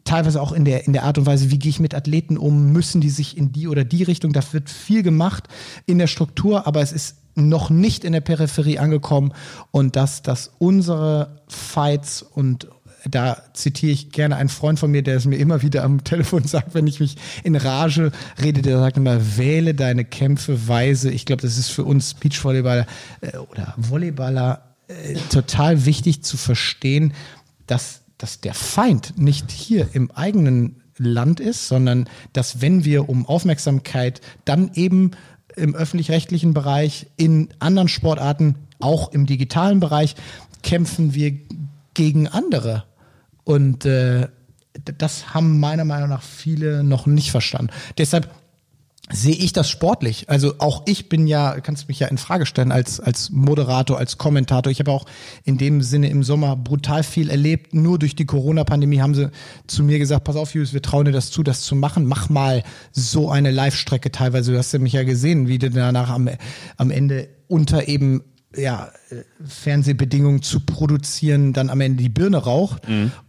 teilweise 0.03 0.41
auch 0.41 0.51
in 0.51 0.65
der, 0.65 0.85
in 0.85 0.93
der 0.93 1.03
Art 1.03 1.17
und 1.17 1.25
Weise, 1.25 1.51
wie 1.51 1.59
gehe 1.59 1.69
ich 1.69 1.79
mit 1.79 1.93
Athleten 1.93 2.37
um, 2.37 2.71
müssen 2.71 3.01
die 3.01 3.09
sich 3.09 3.37
in 3.37 3.51
die 3.51 3.67
oder 3.67 3.83
die 3.83 4.03
Richtung, 4.03 4.33
da 4.33 4.41
wird 4.51 4.69
viel 4.69 5.03
gemacht 5.03 5.47
in 5.85 5.97
der 5.97 6.07
Struktur, 6.07 6.67
aber 6.67 6.81
es 6.81 6.91
ist 6.91 7.17
noch 7.35 7.69
nicht 7.69 8.03
in 8.03 8.13
der 8.13 8.21
Peripherie 8.21 8.79
angekommen. 8.79 9.33
Und 9.71 9.95
dass, 9.95 10.21
dass 10.21 10.51
unsere 10.57 11.41
Fights 11.47 12.21
und 12.21 12.67
da 13.05 13.41
zitiere 13.53 13.93
ich 13.93 14.11
gerne 14.11 14.35
einen 14.35 14.49
Freund 14.49 14.77
von 14.77 14.91
mir, 14.91 15.03
der 15.03 15.15
es 15.15 15.25
mir 15.25 15.37
immer 15.37 15.61
wieder 15.61 15.83
am 15.83 16.03
Telefon 16.03 16.43
sagt, 16.43 16.73
wenn 16.73 16.87
ich 16.87 16.99
mich 16.99 17.15
in 17.43 17.55
Rage 17.55 18.11
rede, 18.41 18.61
der 18.61 18.79
sagt 18.79 18.97
immer, 18.97 19.37
wähle 19.37 19.73
deine 19.73 20.05
Kämpfe 20.05 20.67
weise. 20.67 21.11
Ich 21.11 21.25
glaube, 21.25 21.41
das 21.41 21.57
ist 21.57 21.69
für 21.69 21.83
uns 21.83 22.13
Beachvolleyballer 22.13 22.85
äh, 23.21 23.37
oder 23.37 23.73
Volleyballer 23.77 24.63
äh, 24.87 25.15
total 25.31 25.85
wichtig 25.85 26.23
zu 26.23 26.35
verstehen, 26.35 27.13
dass, 27.67 28.01
dass 28.19 28.41
der 28.41 28.53
Feind 28.53 29.17
nicht 29.17 29.49
hier 29.49 29.89
im 29.93 30.11
eigenen 30.11 30.83
Land 30.97 31.39
ist, 31.39 31.67
sondern 31.67 32.07
dass 32.33 32.61
wenn 32.61 32.85
wir 32.85 33.09
um 33.09 33.25
Aufmerksamkeit 33.25 34.21
dann 34.45 34.71
eben 34.75 35.11
im 35.55 35.73
öffentlich-rechtlichen 35.73 36.53
Bereich, 36.53 37.07
in 37.17 37.49
anderen 37.57 37.87
Sportarten, 37.87 38.55
auch 38.79 39.11
im 39.11 39.25
digitalen 39.25 39.79
Bereich, 39.79 40.15
kämpfen 40.61 41.15
wir 41.15 41.37
gegen 41.93 42.27
andere. 42.27 42.83
Und 43.45 43.85
äh, 43.85 44.27
das 44.97 45.33
haben 45.33 45.59
meiner 45.59 45.85
Meinung 45.85 46.09
nach 46.09 46.21
viele 46.21 46.83
noch 46.83 47.07
nicht 47.07 47.31
verstanden. 47.31 47.71
Deshalb 47.97 48.29
sehe 49.11 49.35
ich 49.35 49.53
das 49.53 49.69
sportlich. 49.69 50.29
Also 50.29 50.55
auch 50.59 50.83
ich 50.85 51.09
bin 51.09 51.25
ja, 51.25 51.59
kannst 51.61 51.87
mich 51.87 51.99
ja 51.99 52.07
in 52.07 52.17
Frage 52.17 52.45
stellen 52.45 52.71
als, 52.71 52.99
als 52.99 53.31
Moderator, 53.31 53.97
als 53.97 54.17
Kommentator. 54.17 54.71
Ich 54.71 54.79
habe 54.79 54.91
auch 54.91 55.05
in 55.43 55.57
dem 55.57 55.81
Sinne 55.81 56.09
im 56.09 56.23
Sommer 56.23 56.55
brutal 56.55 57.03
viel 57.03 57.29
erlebt. 57.29 57.73
Nur 57.73 57.97
durch 57.97 58.15
die 58.15 58.25
Corona-Pandemie 58.25 59.01
haben 59.01 59.15
sie 59.15 59.31
zu 59.65 59.83
mir 59.83 59.97
gesagt, 59.97 60.25
pass 60.25 60.35
auf, 60.35 60.53
Julius, 60.53 60.73
wir 60.73 60.81
trauen 60.81 61.05
dir 61.05 61.11
das 61.11 61.31
zu, 61.31 61.41
das 61.41 61.61
zu 61.61 61.75
machen. 61.75 62.05
Mach 62.05 62.29
mal 62.29 62.63
so 62.91 63.31
eine 63.31 63.51
Live-Strecke 63.51 64.11
teilweise. 64.11 64.51
Du 64.51 64.57
hast 64.57 64.71
ja 64.73 64.79
mich 64.79 64.93
ja 64.93 65.03
gesehen, 65.03 65.47
wie 65.47 65.57
du 65.57 65.71
danach 65.71 66.09
am, 66.09 66.29
am 66.77 66.91
Ende 66.91 67.29
unter 67.47 67.87
eben 67.87 68.21
ja, 68.55 68.89
Fernsehbedingungen 69.45 70.41
zu 70.41 70.61
produzieren, 70.61 71.53
dann 71.53 71.69
am 71.69 71.81
Ende 71.81 72.01
die 72.01 72.09
Birne 72.09 72.37
raucht. 72.37 72.81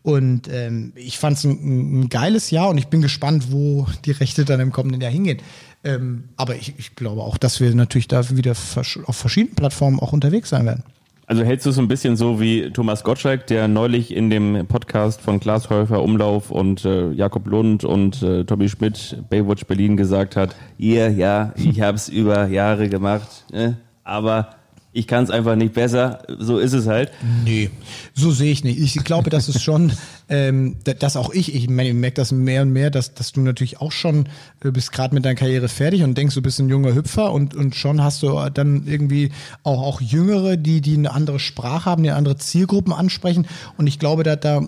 Und 0.02 0.48
ähm, 0.50 0.92
ich 0.96 1.18
fand 1.18 1.36
es 1.36 1.44
ein, 1.44 2.00
ein 2.00 2.08
geiles 2.08 2.50
Jahr 2.50 2.70
und 2.70 2.78
ich 2.78 2.88
bin 2.88 3.02
gespannt, 3.02 3.52
wo 3.52 3.86
die 4.06 4.12
Rechte 4.12 4.44
dann 4.44 4.60
im 4.60 4.72
kommenden 4.72 5.00
Jahr 5.00 5.12
hingehen. 5.12 5.38
Ähm, 5.82 6.24
aber 6.36 6.56
ich, 6.56 6.74
ich 6.78 6.94
glaube 6.94 7.22
auch, 7.22 7.38
dass 7.38 7.60
wir 7.60 7.74
natürlich 7.74 8.08
da 8.08 8.28
wieder 8.30 8.52
auf 8.52 9.16
verschiedenen 9.16 9.54
Plattformen 9.54 9.98
auch 9.98 10.12
unterwegs 10.12 10.50
sein 10.50 10.66
werden. 10.66 10.84
Also 11.30 11.44
hältst 11.44 11.64
du 11.64 11.70
es 11.70 11.78
ein 11.78 11.86
bisschen 11.86 12.16
so 12.16 12.40
wie 12.40 12.70
Thomas 12.72 13.04
Gottschalk, 13.04 13.46
der 13.46 13.68
neulich 13.68 14.12
in 14.12 14.30
dem 14.30 14.66
Podcast 14.66 15.20
von 15.20 15.38
Klaas 15.38 15.70
Häufer 15.70 16.02
Umlauf 16.02 16.50
und 16.50 16.84
äh, 16.84 17.12
Jakob 17.12 17.46
Lund 17.46 17.84
und 17.84 18.20
äh, 18.20 18.44
Tommy 18.44 18.68
Schmidt 18.68 19.16
Baywatch 19.30 19.64
Berlin 19.66 19.96
gesagt 19.96 20.34
hat, 20.34 20.56
ihr, 20.76 21.08
ja, 21.10 21.52
ich 21.54 21.80
habe 21.80 21.94
es 21.94 22.08
über 22.08 22.48
Jahre 22.48 22.88
gemacht, 22.88 23.44
ne? 23.52 23.76
aber 24.02 24.56
ich 24.92 25.06
kann 25.06 25.22
es 25.22 25.30
einfach 25.30 25.54
nicht 25.54 25.72
besser, 25.72 26.22
so 26.38 26.58
ist 26.58 26.72
es 26.72 26.86
halt. 26.86 27.12
Nee, 27.44 27.70
so 28.12 28.32
sehe 28.32 28.50
ich 28.50 28.64
nicht. 28.64 28.80
Ich 28.80 29.04
glaube, 29.04 29.30
das 29.30 29.48
ist 29.48 29.62
schon, 29.62 29.92
ähm, 30.28 30.76
dass 30.84 31.16
auch 31.16 31.32
ich, 31.32 31.54
ich 31.54 31.68
merke 31.68 32.12
das 32.14 32.32
mehr 32.32 32.62
und 32.62 32.72
mehr, 32.72 32.90
dass, 32.90 33.14
dass 33.14 33.32
du 33.32 33.40
natürlich 33.40 33.80
auch 33.80 33.92
schon 33.92 34.28
äh, 34.64 34.70
bist 34.70 34.90
gerade 34.90 35.14
mit 35.14 35.24
deiner 35.24 35.36
Karriere 35.36 35.68
fertig 35.68 36.02
und 36.02 36.18
denkst, 36.18 36.34
du 36.34 36.42
bist 36.42 36.58
ein 36.58 36.68
junger 36.68 36.94
Hüpfer 36.94 37.32
und, 37.32 37.54
und 37.54 37.76
schon 37.76 38.02
hast 38.02 38.22
du 38.24 38.50
dann 38.52 38.86
irgendwie 38.86 39.30
auch, 39.62 39.80
auch 39.80 40.00
Jüngere, 40.00 40.56
die, 40.56 40.80
die 40.80 40.94
eine 40.94 41.12
andere 41.12 41.38
Sprache 41.38 41.84
haben, 41.84 42.02
die 42.02 42.10
andere 42.10 42.36
Zielgruppen 42.36 42.92
ansprechen. 42.92 43.46
Und 43.76 43.86
ich 43.86 44.00
glaube, 44.00 44.24
da, 44.24 44.34
da 44.34 44.66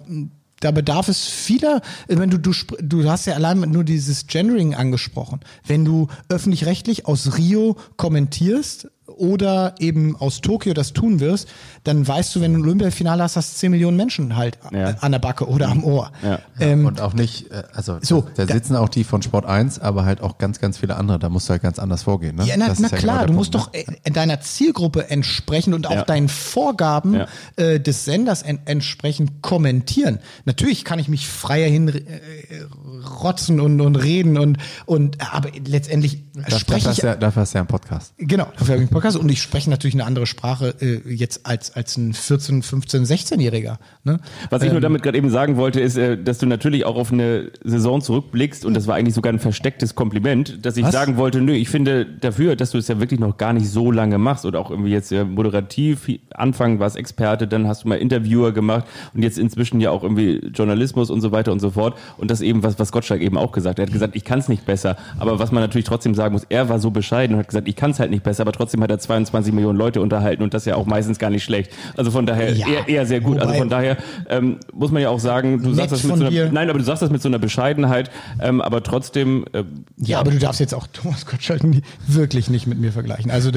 da 0.63 0.71
bedarf 0.71 1.09
es 1.09 1.27
vieler, 1.27 1.83
wenn 2.07 2.31
du, 2.31 2.39
du, 2.39 2.53
du 2.81 3.11
hast 3.11 3.27
ja 3.27 3.35
allein 3.35 3.61
nur 3.61 3.83
dieses 3.83 4.29
Gendering 4.29 4.75
angesprochen. 4.75 5.41
Wenn 5.67 5.85
du 5.85 6.07
öffentlich-rechtlich 6.29 7.07
aus 7.07 7.37
Rio 7.37 7.77
kommentierst, 7.97 8.89
oder 9.17 9.75
eben 9.79 10.17
aus 10.17 10.41
Tokio 10.41 10.75
das 10.75 10.93
tun 10.93 11.21
wirst, 11.21 11.49
dann 11.85 12.07
weißt 12.07 12.35
du, 12.35 12.41
wenn 12.41 12.53
du 12.53 12.61
ein 12.61 12.65
Olympiafinale 12.65 13.23
hast, 13.23 13.37
hast 13.37 13.59
10 13.59 13.71
Millionen 13.71 13.97
Menschen 13.97 14.37
halt 14.37 14.59
ja. 14.73 14.95
an 15.01 15.13
der 15.13 15.19
Backe 15.19 15.49
oder 15.49 15.69
am 15.69 15.85
Ohr. 15.85 16.13
Ja. 16.23 16.39
Ähm, 16.61 16.87
und 16.87 17.01
auch 17.01 17.15
nicht, 17.15 17.51
äh, 17.51 17.63
also 17.75 17.99
so, 18.01 18.27
da, 18.37 18.45
da 18.45 18.55
sitzen 18.55 18.77
auch 18.77 18.89
die 18.89 19.05
von 19.05 19.23
Sport 19.23 19.47
1, 19.47 19.79
aber 19.81 20.05
halt 20.05 20.21
auch 20.21 20.39
ganz, 20.39 20.61
ganz 20.61 20.79
viele 20.79 20.97
andere. 20.97 21.19
Da 21.19 21.29
musst 21.29 21.49
du 21.49 21.53
halt 21.53 21.63
ganz 21.63 21.79
anders 21.79 22.05
vorgehen. 22.05 22.37
Ne? 22.37 22.45
Ja, 22.45 22.57
na, 22.57 22.73
na 22.79 22.89
klar, 22.89 23.21
genau 23.21 23.27
du 23.27 23.33
musst 23.33 23.53
Punkt, 23.53 23.69
doch 23.69 23.73
ne? 23.73 24.13
deiner 24.13 24.41
Zielgruppe 24.41 25.11
entsprechend 25.11 25.75
und 25.75 25.87
auch 25.87 25.95
ja. 25.95 26.05
deinen 26.05 26.29
Vorgaben 26.29 27.23
äh, 27.57 27.81
des 27.81 28.05
Senders 28.05 28.43
en 28.43 28.61
entsprechend 28.65 29.43
kommentieren. 29.43 30.19
Natürlich 30.45 30.85
kann 30.85 30.99
ich 30.99 31.09
mich 31.09 31.29
freier 31.29 31.69
hinrotzen 31.69 33.59
äh, 33.59 33.63
und, 33.63 33.81
und 33.81 33.97
reden 33.97 34.39
und, 34.39 34.59
und 34.87 35.19
aber 35.33 35.51
letztendlich 35.67 36.23
das, 36.35 36.61
spreche 36.61 36.87
dafür 36.87 36.93
ich. 36.93 37.15
Ja, 37.15 37.17
dafür 37.17 37.43
hast 37.43 37.55
du 37.55 37.59
ja 37.59 37.63
einen 37.63 37.69
Podcast. 37.69 38.15
Genau, 38.19 38.45
dafür 38.45 38.75
habe 38.75 38.77
ich 38.77 38.81
einen 38.81 38.89
Podcast 38.89 39.02
und 39.03 39.31
ich 39.31 39.43
spreche 39.43 39.69
natürlich 39.71 39.95
eine 39.95 40.05
andere 40.05 40.27
Sprache 40.27 40.75
äh, 40.81 41.01
jetzt 41.13 41.47
als, 41.47 41.75
als 41.75 41.97
ein 41.97 42.13
14, 42.13 42.63
15, 42.63 43.05
16-Jähriger. 43.05 43.77
Ne? 44.05 44.21
Was 44.51 44.63
ich 44.63 44.69
nur 44.69 44.77
ähm, 44.77 44.83
damit 44.83 45.03
gerade 45.03 45.19
eben 45.19 45.31
sagen 45.31 45.57
wollte, 45.57 45.81
ist, 45.81 45.97
äh, 45.97 46.17
dass 46.17 46.39
du 46.39 46.47
natürlich 46.47 46.85
auch 46.85 46.97
auf 46.97 47.13
eine 47.13 47.51
Saison 47.65 48.01
zurückblickst 48.01 48.65
und 48.65 48.75
das 48.75 48.87
war 48.87 48.95
eigentlich 48.95 49.15
sogar 49.15 49.33
ein 49.33 49.39
verstecktes 49.39 49.95
Kompliment, 49.95 50.65
dass 50.65 50.77
ich 50.77 50.85
was? 50.85 50.93
sagen 50.93 51.17
wollte, 51.17 51.41
nö, 51.41 51.53
ich 51.53 51.69
finde 51.69 52.07
dafür, 52.07 52.57
dass 52.57 52.71
du 52.71 52.79
es 52.79 52.89
ja 52.89 53.01
wirklich 53.01 53.21
noch 53.21 53.37
gar 53.37 53.53
nicht 53.53 53.69
so 53.69 53.91
lange 53.91 54.19
machst 54.19 54.45
und 54.45 54.57
auch 54.57 54.71
irgendwie 54.71 54.91
jetzt 54.91 55.11
ja 55.11 55.25
moderativ, 55.25 56.09
Anfang 56.35 56.79
warst 56.79 56.97
Experte, 56.97 57.47
dann 57.47 57.67
hast 57.67 57.85
du 57.85 57.89
mal 57.89 57.97
Interviewer 57.97 58.53
gemacht 58.53 58.87
und 59.15 59.23
jetzt 59.23 59.39
inzwischen 59.39 59.81
ja 59.81 59.91
auch 59.91 60.03
irgendwie 60.03 60.39
Journalismus 60.55 61.11
und 61.11 61.21
so 61.21 61.33
weiter 61.33 61.53
und 61.53 61.61
so 61.61 61.71
fort 61.71 61.99
und 62.19 62.31
das 62.31 62.41
eben, 62.41 62.63
was, 62.63 62.79
was 62.79 62.93
Gottschalk 62.93 63.21
eben 63.21 63.37
auch 63.37 63.53
gesagt 63.53 63.79
hat. 63.79 63.85
Er 63.85 63.87
hat 63.87 63.93
gesagt, 63.93 64.17
ich 64.17 64.25
kann 64.25 64.39
es 64.39 64.49
nicht 64.49 64.67
besser, 64.67 64.97
aber 65.19 65.39
was 65.39 65.53
man 65.53 65.63
natürlich 65.63 65.87
trotzdem 65.87 66.15
sagen 66.15 66.33
muss, 66.33 66.47
er 66.49 66.69
war 66.69 66.79
so 66.79 66.91
bescheiden 66.91 67.35
und 67.35 67.41
hat 67.41 67.49
gesagt, 67.49 67.69
ich 67.69 67.77
kann 67.77 67.93
es 67.93 68.01
halt 68.01 68.11
nicht 68.11 68.23
besser, 68.23 68.43
aber 68.43 68.53
trotzdem 68.53 68.82
hat 68.83 68.91
er 68.91 68.99
22 68.99 69.53
Millionen 69.53 69.79
Leute 69.79 70.01
unterhalten 70.01 70.43
und 70.43 70.55
das 70.55 70.65
ja 70.65 70.77
auch 70.77 70.87
meistens 70.87 71.19
gar 71.19 71.31
nicht 71.31 71.45
schlecht. 71.45 71.73
Also 71.97 72.11
von 72.11 72.27
daher 72.27 72.53
ja, 72.53 72.67
eher, 72.67 72.89
eher 72.89 73.07
sehr 73.07 73.21
gut. 73.21 73.39
Also 73.39 73.55
von 73.55 73.69
daher 73.69 73.97
ähm, 74.29 74.59
muss 74.73 74.91
man 74.91 75.03
ja 75.03 75.11
auch 75.11 75.21
sagen, 75.21 75.63
du 75.63 75.73
sagst 75.73 75.93
das 75.93 76.05
mit 76.05 76.17
so 76.17 76.25
einer, 76.27 76.53
nein, 76.53 76.69
aber 76.69 76.79
du 76.79 76.85
sagst 76.85 77.03
das 77.03 77.11
mit 77.11 77.23
so 77.23 77.29
einer 77.29 77.39
Bescheidenheit, 77.39 78.11
ähm, 78.41 78.61
aber 78.61 78.83
trotzdem. 78.83 79.45
Äh, 79.53 79.65
ja, 79.99 80.19
aber 80.21 80.31
du 80.31 80.39
darfst 80.39 80.61
jetzt 80.61 80.75
auch 80.75 80.87
Thomas 80.93 81.27
Gottschalk 81.27 81.65
nie, 81.65 81.83
wirklich 82.07 82.51
nicht 82.51 82.67
mit 82.67 82.79
mir 82.79 82.93
vergleichen. 82.93 83.31
Also 83.31 83.51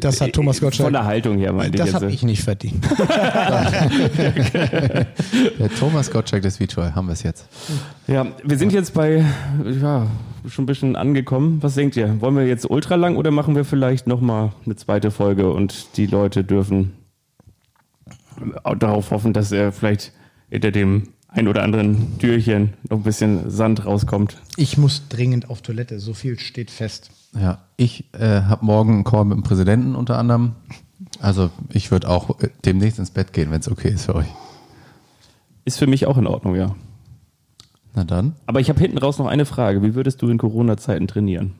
das 0.00 0.20
hat 0.20 0.32
Thomas 0.32 0.60
Gottschalk. 0.60 0.86
Von 0.86 0.92
der 0.92 1.04
Haltung 1.04 1.38
her 1.38 1.52
meinte 1.52 1.78
ich 1.78 1.84
Das 1.84 1.94
habe 1.94 2.10
ich 2.10 2.22
nicht 2.22 2.42
verdient. 2.42 2.84
der 4.18 5.06
Thomas 5.78 6.10
Gottschalk 6.10 6.42
des 6.42 6.60
Vitoy, 6.60 6.90
haben 6.94 7.06
wir 7.06 7.12
es 7.12 7.22
jetzt. 7.22 7.46
Ja, 8.06 8.26
wir 8.42 8.58
sind 8.58 8.72
jetzt 8.72 8.94
bei 8.94 9.24
ja, 9.80 10.06
schon 10.46 10.64
ein 10.64 10.66
bisschen 10.66 10.96
angekommen. 10.96 11.58
Was 11.62 11.74
denkt 11.74 11.96
ihr? 11.96 12.20
Wollen 12.20 12.36
wir 12.36 12.46
jetzt 12.46 12.68
ultra 12.68 12.94
lang 12.94 13.16
oder 13.16 13.30
machen 13.30 13.54
wir 13.56 13.64
vielleicht 13.64 14.06
nochmal 14.38 14.52
eine 14.64 14.76
zweite 14.76 15.10
Folge 15.10 15.52
und 15.52 15.96
die 15.96 16.06
Leute 16.06 16.44
dürfen 16.44 16.94
darauf 18.78 19.10
hoffen, 19.10 19.32
dass 19.32 19.50
er 19.50 19.72
vielleicht 19.72 20.12
hinter 20.48 20.70
dem 20.70 21.08
ein 21.28 21.48
oder 21.48 21.62
anderen 21.62 22.18
Türchen 22.18 22.74
noch 22.88 22.98
ein 22.98 23.02
bisschen 23.02 23.50
Sand 23.50 23.84
rauskommt. 23.84 24.40
Ich 24.56 24.78
muss 24.78 25.08
dringend 25.08 25.50
auf 25.50 25.60
Toilette, 25.60 25.98
so 26.00 26.14
viel 26.14 26.38
steht 26.38 26.70
fest. 26.70 27.10
Ja, 27.34 27.58
ich 27.76 28.04
äh, 28.14 28.42
habe 28.42 28.64
morgen 28.64 28.94
einen 28.94 29.04
Call 29.04 29.24
mit 29.24 29.36
dem 29.36 29.42
Präsidenten 29.42 29.94
unter 29.94 30.16
anderem. 30.16 30.52
Also 31.20 31.50
ich 31.70 31.90
würde 31.90 32.08
auch 32.08 32.40
äh, 32.40 32.48
demnächst 32.64 32.98
ins 32.98 33.10
Bett 33.10 33.32
gehen, 33.32 33.50
wenn 33.50 33.60
es 33.60 33.70
okay 33.70 33.90
ist 33.90 34.06
für 34.06 34.14
euch. 34.14 34.28
Ist 35.64 35.78
für 35.78 35.86
mich 35.86 36.06
auch 36.06 36.16
in 36.16 36.26
Ordnung, 36.26 36.54
ja. 36.54 36.74
Na 37.94 38.04
dann. 38.04 38.34
Aber 38.46 38.60
ich 38.60 38.70
habe 38.70 38.80
hinten 38.80 38.98
raus 38.98 39.18
noch 39.18 39.26
eine 39.26 39.44
Frage. 39.44 39.82
Wie 39.82 39.94
würdest 39.94 40.22
du 40.22 40.28
in 40.28 40.38
Corona-Zeiten 40.38 41.08
trainieren? 41.08 41.54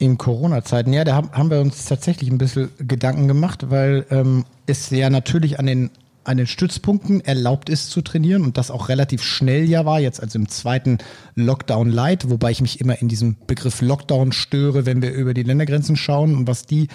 In 0.00 0.16
Corona-Zeiten, 0.16 0.94
ja, 0.94 1.04
da 1.04 1.14
haben 1.14 1.50
wir 1.50 1.60
uns 1.60 1.84
tatsächlich 1.84 2.30
ein 2.30 2.38
bisschen 2.38 2.70
Gedanken 2.78 3.28
gemacht, 3.28 3.70
weil 3.70 4.06
ähm, 4.10 4.46
es 4.66 4.88
ja 4.88 5.10
natürlich 5.10 5.58
an 5.58 5.66
den 5.66 5.90
an 6.24 6.36
den 6.36 6.46
Stützpunkten 6.46 7.22
erlaubt 7.22 7.68
ist 7.68 7.90
zu 7.90 8.02
trainieren 8.02 8.44
und 8.44 8.58
das 8.58 8.70
auch 8.70 8.88
relativ 8.88 9.22
schnell 9.22 9.68
ja 9.68 9.84
war, 9.84 10.00
jetzt 10.00 10.22
also 10.22 10.38
im 10.38 10.48
zweiten 10.48 10.98
Lockdown 11.34 11.90
Light, 11.90 12.28
wobei 12.28 12.50
ich 12.50 12.60
mich 12.60 12.80
immer 12.80 13.00
in 13.00 13.08
diesem 13.08 13.36
Begriff 13.46 13.80
Lockdown 13.80 14.32
störe, 14.32 14.86
wenn 14.86 15.02
wir 15.02 15.12
über 15.12 15.34
die 15.34 15.42
Ländergrenzen 15.42 15.96
schauen 15.96 16.36
und 16.36 16.46
was 16.46 16.66
die 16.66 16.88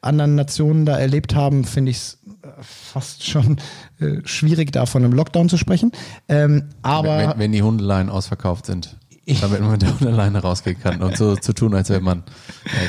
anderen 0.00 0.36
Nationen 0.36 0.86
da 0.86 0.96
erlebt 0.96 1.34
haben, 1.34 1.64
finde 1.64 1.90
ich 1.90 1.96
es 1.98 2.18
fast 2.60 3.26
schon 3.26 3.58
äh, 4.00 4.20
schwierig, 4.24 4.72
da 4.72 4.86
von 4.86 5.04
einem 5.04 5.12
Lockdown 5.12 5.48
zu 5.48 5.58
sprechen. 5.58 5.92
Ähm, 6.28 6.64
aber 6.82 7.18
wenn, 7.18 7.38
wenn 7.38 7.52
die 7.52 7.62
Hundeleien 7.62 8.08
ausverkauft 8.08 8.66
sind. 8.66 8.96
Damit 9.40 9.60
man 9.60 9.78
da 9.78 9.94
alleine 10.06 10.40
rausgehen 10.40 10.80
kann 10.80 11.02
und 11.02 11.16
so 11.16 11.36
zu 11.36 11.52
tun, 11.52 11.74
als 11.74 11.90
wäre 11.90 12.00
man 12.00 12.24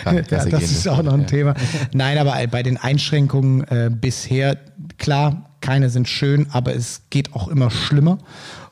äh, 0.06 0.16
ja, 0.16 0.45
das 0.45 0.64
ist 0.64 0.88
auch 0.88 1.03
noch 1.03 1.14
ein 1.14 1.22
ja. 1.22 1.28
Thema. 1.28 1.53
Nein, 1.94 2.18
aber 2.18 2.36
bei 2.48 2.64
den 2.64 2.78
Einschränkungen 2.78 3.64
äh, 3.66 3.91
bisher, 3.94 4.57
klar, 4.98 5.49
keine 5.61 5.90
sind 5.90 6.07
schön, 6.07 6.48
aber 6.52 6.76
es 6.76 7.03
geht 7.10 7.34
auch 7.34 7.48
immer 7.48 7.70
schlimmer. 7.70 8.20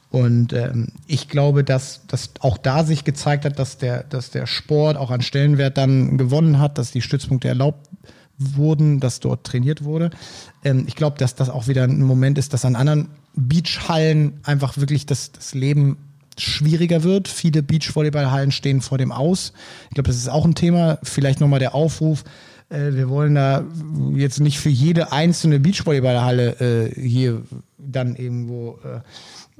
Und 0.10 0.53
ähm, 0.53 0.88
ich 1.06 1.27
glaube, 1.27 1.64
dass, 1.64 2.07
dass 2.07 2.31
auch 2.39 2.57
da 2.57 2.85
sich 2.85 3.03
gezeigt 3.03 3.44
hat, 3.44 3.60
dass 3.60 3.77
der, 3.77 4.03
dass 4.03 4.31
der 4.31 4.45
Sport 4.45 4.95
auch 4.95 5.11
an 5.11 5.22
Stellenwert 5.22 5.77
dann 5.77 6.18
gewonnen 6.18 6.60
hat, 6.60 6.77
dass 6.77 6.91
die 6.91 7.02
Stützpunkte 7.02 7.49
erlaubt 7.49 7.89
wurden, 8.38 8.99
dass 8.99 9.19
dort 9.19 9.45
trainiert 9.45 9.84
wurde. 9.84 10.11
Ähm, 10.64 10.85
ich 10.88 10.95
glaube, 10.95 11.18
dass 11.18 11.35
das 11.35 11.49
auch 11.49 11.68
wieder 11.68 11.84
ein 11.84 12.02
Moment 12.02 12.38
ist, 12.38 12.53
dass 12.53 12.64
an 12.64 12.76
anderen 12.76 13.10
Beachhallen 13.35 14.39
einfach 14.44 14.77
wirklich 14.77 15.06
das, 15.06 15.31
das 15.31 15.53
Leben 15.53 15.98
schwieriger 16.41 17.03
wird. 17.03 17.27
Viele 17.27 17.64
Beachvolleyballhallen 17.64 18.51
stehen 18.51 18.81
vor 18.81 18.97
dem 18.97 19.11
Aus. 19.11 19.53
Ich 19.89 19.95
glaube, 19.95 20.07
das 20.07 20.18
ist 20.18 20.30
auch 20.30 20.45
ein 20.45 20.55
Thema. 20.55 20.99
Vielleicht 21.03 21.39
nochmal 21.39 21.59
der 21.59 21.76
Aufruf. 21.76 22.23
Äh, 22.69 22.93
wir 22.93 23.09
wollen 23.09 23.35
da 23.35 23.64
jetzt 24.14 24.39
nicht 24.39 24.59
für 24.59 24.69
jede 24.69 25.11
einzelne 25.11 25.59
Beachvolleyballhalle 25.59 26.91
äh, 26.93 27.01
hier 27.01 27.43
dann 27.77 28.15
irgendwo 28.15 28.80
äh, 28.84 28.99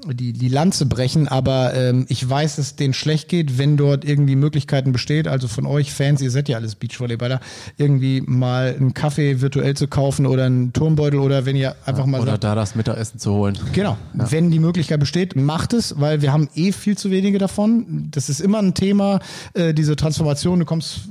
die, 0.06 0.34
die 0.34 0.48
Lanze 0.48 0.86
brechen, 0.86 1.28
aber 1.28 1.74
ähm, 1.74 2.06
ich 2.08 2.28
weiß, 2.28 2.58
dass 2.58 2.68
es 2.68 2.76
denen 2.76 2.94
schlecht 2.94 3.30
geht, 3.30 3.58
wenn 3.58 3.78
dort 3.78 4.06
irgendwie 4.06 4.36
Möglichkeiten 4.36 4.92
besteht, 4.92 5.28
also 5.28 5.48
von 5.48 5.66
euch 5.66 5.92
Fans, 5.92 6.22
ihr 6.22 6.30
seid 6.30 6.50
ja 6.50 6.58
alles 6.58 6.76
Beachvolleyballer, 6.76 7.40
irgendwie 7.78 8.22
mal 8.22 8.76
einen 8.78 8.94
Kaffee 8.94 9.42
virtuell 9.42 9.76
zu 9.76 9.88
kaufen 9.88 10.28
oder 10.28 10.46
einen 10.46 10.72
Turmbeutel 10.72 11.20
oder 11.20 11.46
wenn 11.46 11.56
ihr 11.56 11.76
einfach 11.86 12.06
mal 12.06 12.22
Oder 12.22 12.34
sagt, 12.34 12.44
da 12.44 12.56
das 12.56 12.76
Mittagessen 12.76 13.20
zu 13.20 13.34
holen. 13.34 13.58
Genau, 13.74 13.98
ja. 14.18 14.32
wenn 14.32 14.52
die 14.52 14.60
Möglichkeit 14.60 15.00
besteht, 15.00 15.36
macht 15.36 15.74
es, 15.74 16.00
weil 16.00 16.22
wir 16.22 16.32
haben 16.32 16.48
eh 16.54 16.72
viel 16.72 16.98
zu 16.98 17.10
wenige 17.10 17.40
davon. 17.40 18.10
Das 18.12 18.30
ist 18.30 18.40
immer 18.40 18.60
ein 18.60 18.76
Thema, 18.76 19.20
äh, 19.54 19.74
diese 19.74 19.96
Transformation, 19.96 20.60
du 20.60 20.66
kommst 20.66 21.10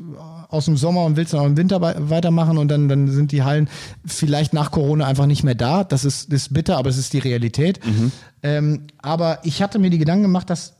aus 0.56 0.64
dem 0.64 0.76
Sommer 0.76 1.04
und 1.04 1.16
willst 1.16 1.32
dann 1.32 1.40
auch 1.40 1.46
im 1.46 1.56
Winter 1.56 1.80
weitermachen 1.80 2.58
und 2.58 2.68
dann, 2.68 2.88
dann 2.88 3.08
sind 3.08 3.32
die 3.32 3.42
Hallen 3.42 3.68
vielleicht 4.04 4.52
nach 4.52 4.70
Corona 4.70 5.06
einfach 5.06 5.26
nicht 5.26 5.44
mehr 5.44 5.54
da. 5.54 5.84
Das 5.84 6.04
ist, 6.04 6.32
das 6.32 6.42
ist 6.42 6.54
bitter, 6.54 6.76
aber 6.76 6.90
es 6.90 6.98
ist 6.98 7.12
die 7.12 7.18
Realität. 7.18 7.84
Mhm. 7.84 8.12
Ähm, 8.42 8.80
aber 9.00 9.40
ich 9.44 9.62
hatte 9.62 9.78
mir 9.78 9.90
die 9.90 9.98
Gedanken 9.98 10.22
gemacht, 10.22 10.50
dass 10.50 10.76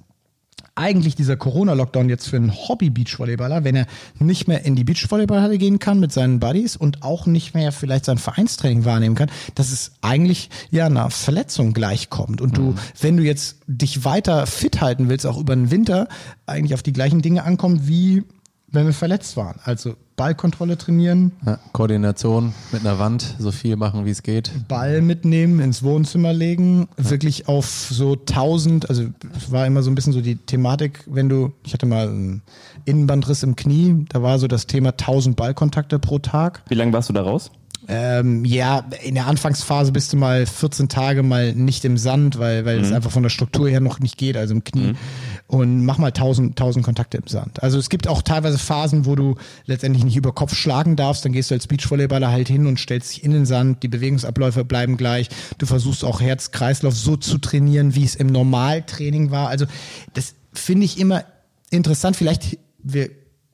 eigentlich 0.76 1.14
dieser 1.14 1.36
Corona-Lockdown 1.36 2.10
jetzt 2.10 2.28
für 2.28 2.36
einen 2.36 2.52
Hobby-Beachvolleyballer, 2.52 3.64
wenn 3.64 3.76
er 3.76 3.86
nicht 4.18 4.46
mehr 4.46 4.64
in 4.66 4.76
die 4.76 4.84
Beachvolleyballhalle 4.84 5.56
gehen 5.56 5.78
kann 5.78 5.98
mit 5.98 6.12
seinen 6.12 6.38
Buddies 6.38 6.76
und 6.76 7.02
auch 7.02 7.24
nicht 7.26 7.54
mehr 7.54 7.72
vielleicht 7.72 8.04
sein 8.04 8.18
Vereinstraining 8.18 8.84
wahrnehmen 8.84 9.14
kann, 9.14 9.30
dass 9.54 9.72
es 9.72 9.92
eigentlich 10.02 10.50
ja 10.70 10.86
einer 10.86 11.10
Verletzung 11.10 11.72
gleichkommt. 11.72 12.42
Und 12.42 12.58
du, 12.58 12.62
mhm. 12.62 12.78
wenn 13.00 13.16
du 13.16 13.22
jetzt 13.22 13.56
dich 13.66 14.04
weiter 14.04 14.46
fit 14.46 14.82
halten 14.82 15.08
willst, 15.08 15.26
auch 15.26 15.38
über 15.38 15.56
den 15.56 15.70
Winter, 15.70 16.08
eigentlich 16.44 16.74
auf 16.74 16.82
die 16.82 16.92
gleichen 16.92 17.22
Dinge 17.22 17.44
ankommt 17.44 17.88
wie 17.88 18.24
wenn 18.68 18.86
wir 18.86 18.92
verletzt 18.92 19.36
waren. 19.36 19.58
Also 19.64 19.94
Ballkontrolle 20.16 20.78
trainieren. 20.78 21.32
Ja, 21.44 21.58
Koordination 21.72 22.54
mit 22.72 22.80
einer 22.80 22.98
Wand, 22.98 23.34
so 23.38 23.52
viel 23.52 23.76
machen, 23.76 24.06
wie 24.06 24.10
es 24.10 24.22
geht. 24.22 24.50
Ball 24.66 25.02
mitnehmen, 25.02 25.60
ins 25.60 25.82
Wohnzimmer 25.82 26.32
legen, 26.32 26.88
ja. 26.98 27.10
wirklich 27.10 27.48
auf 27.48 27.66
so 27.66 28.12
1000, 28.14 28.88
also 28.88 29.04
es 29.36 29.52
war 29.52 29.66
immer 29.66 29.82
so 29.82 29.90
ein 29.90 29.94
bisschen 29.94 30.12
so 30.12 30.20
die 30.20 30.36
Thematik, 30.36 31.04
wenn 31.06 31.28
du, 31.28 31.52
ich 31.64 31.74
hatte 31.74 31.86
mal 31.86 32.08
einen 32.08 32.42
Innenbandriss 32.86 33.42
im 33.42 33.56
Knie, 33.56 34.06
da 34.08 34.22
war 34.22 34.38
so 34.38 34.48
das 34.48 34.66
Thema 34.66 34.90
1000 34.90 35.36
Ballkontakte 35.36 35.98
pro 35.98 36.18
Tag. 36.18 36.62
Wie 36.68 36.74
lange 36.74 36.92
warst 36.92 37.10
du 37.10 37.12
da 37.12 37.22
raus? 37.22 37.50
Ähm, 37.88 38.44
ja, 38.44 38.84
in 39.04 39.14
der 39.14 39.26
Anfangsphase 39.26 39.92
bist 39.92 40.12
du 40.12 40.16
mal 40.16 40.44
14 40.44 40.88
Tage 40.88 41.22
mal 41.22 41.54
nicht 41.54 41.84
im 41.84 41.96
Sand, 41.96 42.38
weil, 42.38 42.64
weil 42.64 42.80
es 42.80 42.90
einfach 42.90 43.12
von 43.12 43.22
der 43.22 43.30
Struktur 43.30 43.68
her 43.68 43.80
noch 43.80 44.00
nicht 44.00 44.18
geht, 44.18 44.36
also 44.36 44.54
im 44.54 44.64
Knie. 44.64 44.94
Und 45.46 45.84
mach 45.84 45.98
mal 45.98 46.08
1000, 46.08 46.50
1000 46.50 46.84
Kontakte 46.84 47.18
im 47.18 47.28
Sand. 47.28 47.62
Also 47.62 47.78
es 47.78 47.88
gibt 47.88 48.08
auch 48.08 48.22
teilweise 48.22 48.58
Phasen, 48.58 49.06
wo 49.06 49.14
du 49.14 49.36
letztendlich 49.66 50.04
nicht 50.04 50.16
über 50.16 50.32
Kopf 50.32 50.54
schlagen 50.54 50.96
darfst. 50.96 51.24
Dann 51.24 51.32
gehst 51.32 51.50
du 51.50 51.54
als 51.54 51.68
Beachvolleyballer 51.68 52.30
halt 52.30 52.48
hin 52.48 52.66
und 52.66 52.80
stellst 52.80 53.14
dich 53.14 53.24
in 53.24 53.30
den 53.30 53.46
Sand. 53.46 53.84
Die 53.84 53.88
Bewegungsabläufe 53.88 54.64
bleiben 54.64 54.96
gleich. 54.96 55.28
Du 55.58 55.66
versuchst 55.66 56.04
auch 56.04 56.20
Herz-Kreislauf 56.20 56.94
so 56.94 57.16
zu 57.16 57.38
trainieren, 57.38 57.94
wie 57.94 58.04
es 58.04 58.16
im 58.16 58.26
Normaltraining 58.26 59.30
war. 59.30 59.48
Also 59.48 59.66
das 60.14 60.34
finde 60.52 60.86
ich 60.86 60.98
immer 60.98 61.24
interessant. 61.70 62.16
Vielleicht, 62.16 62.58
wir 62.82 63.10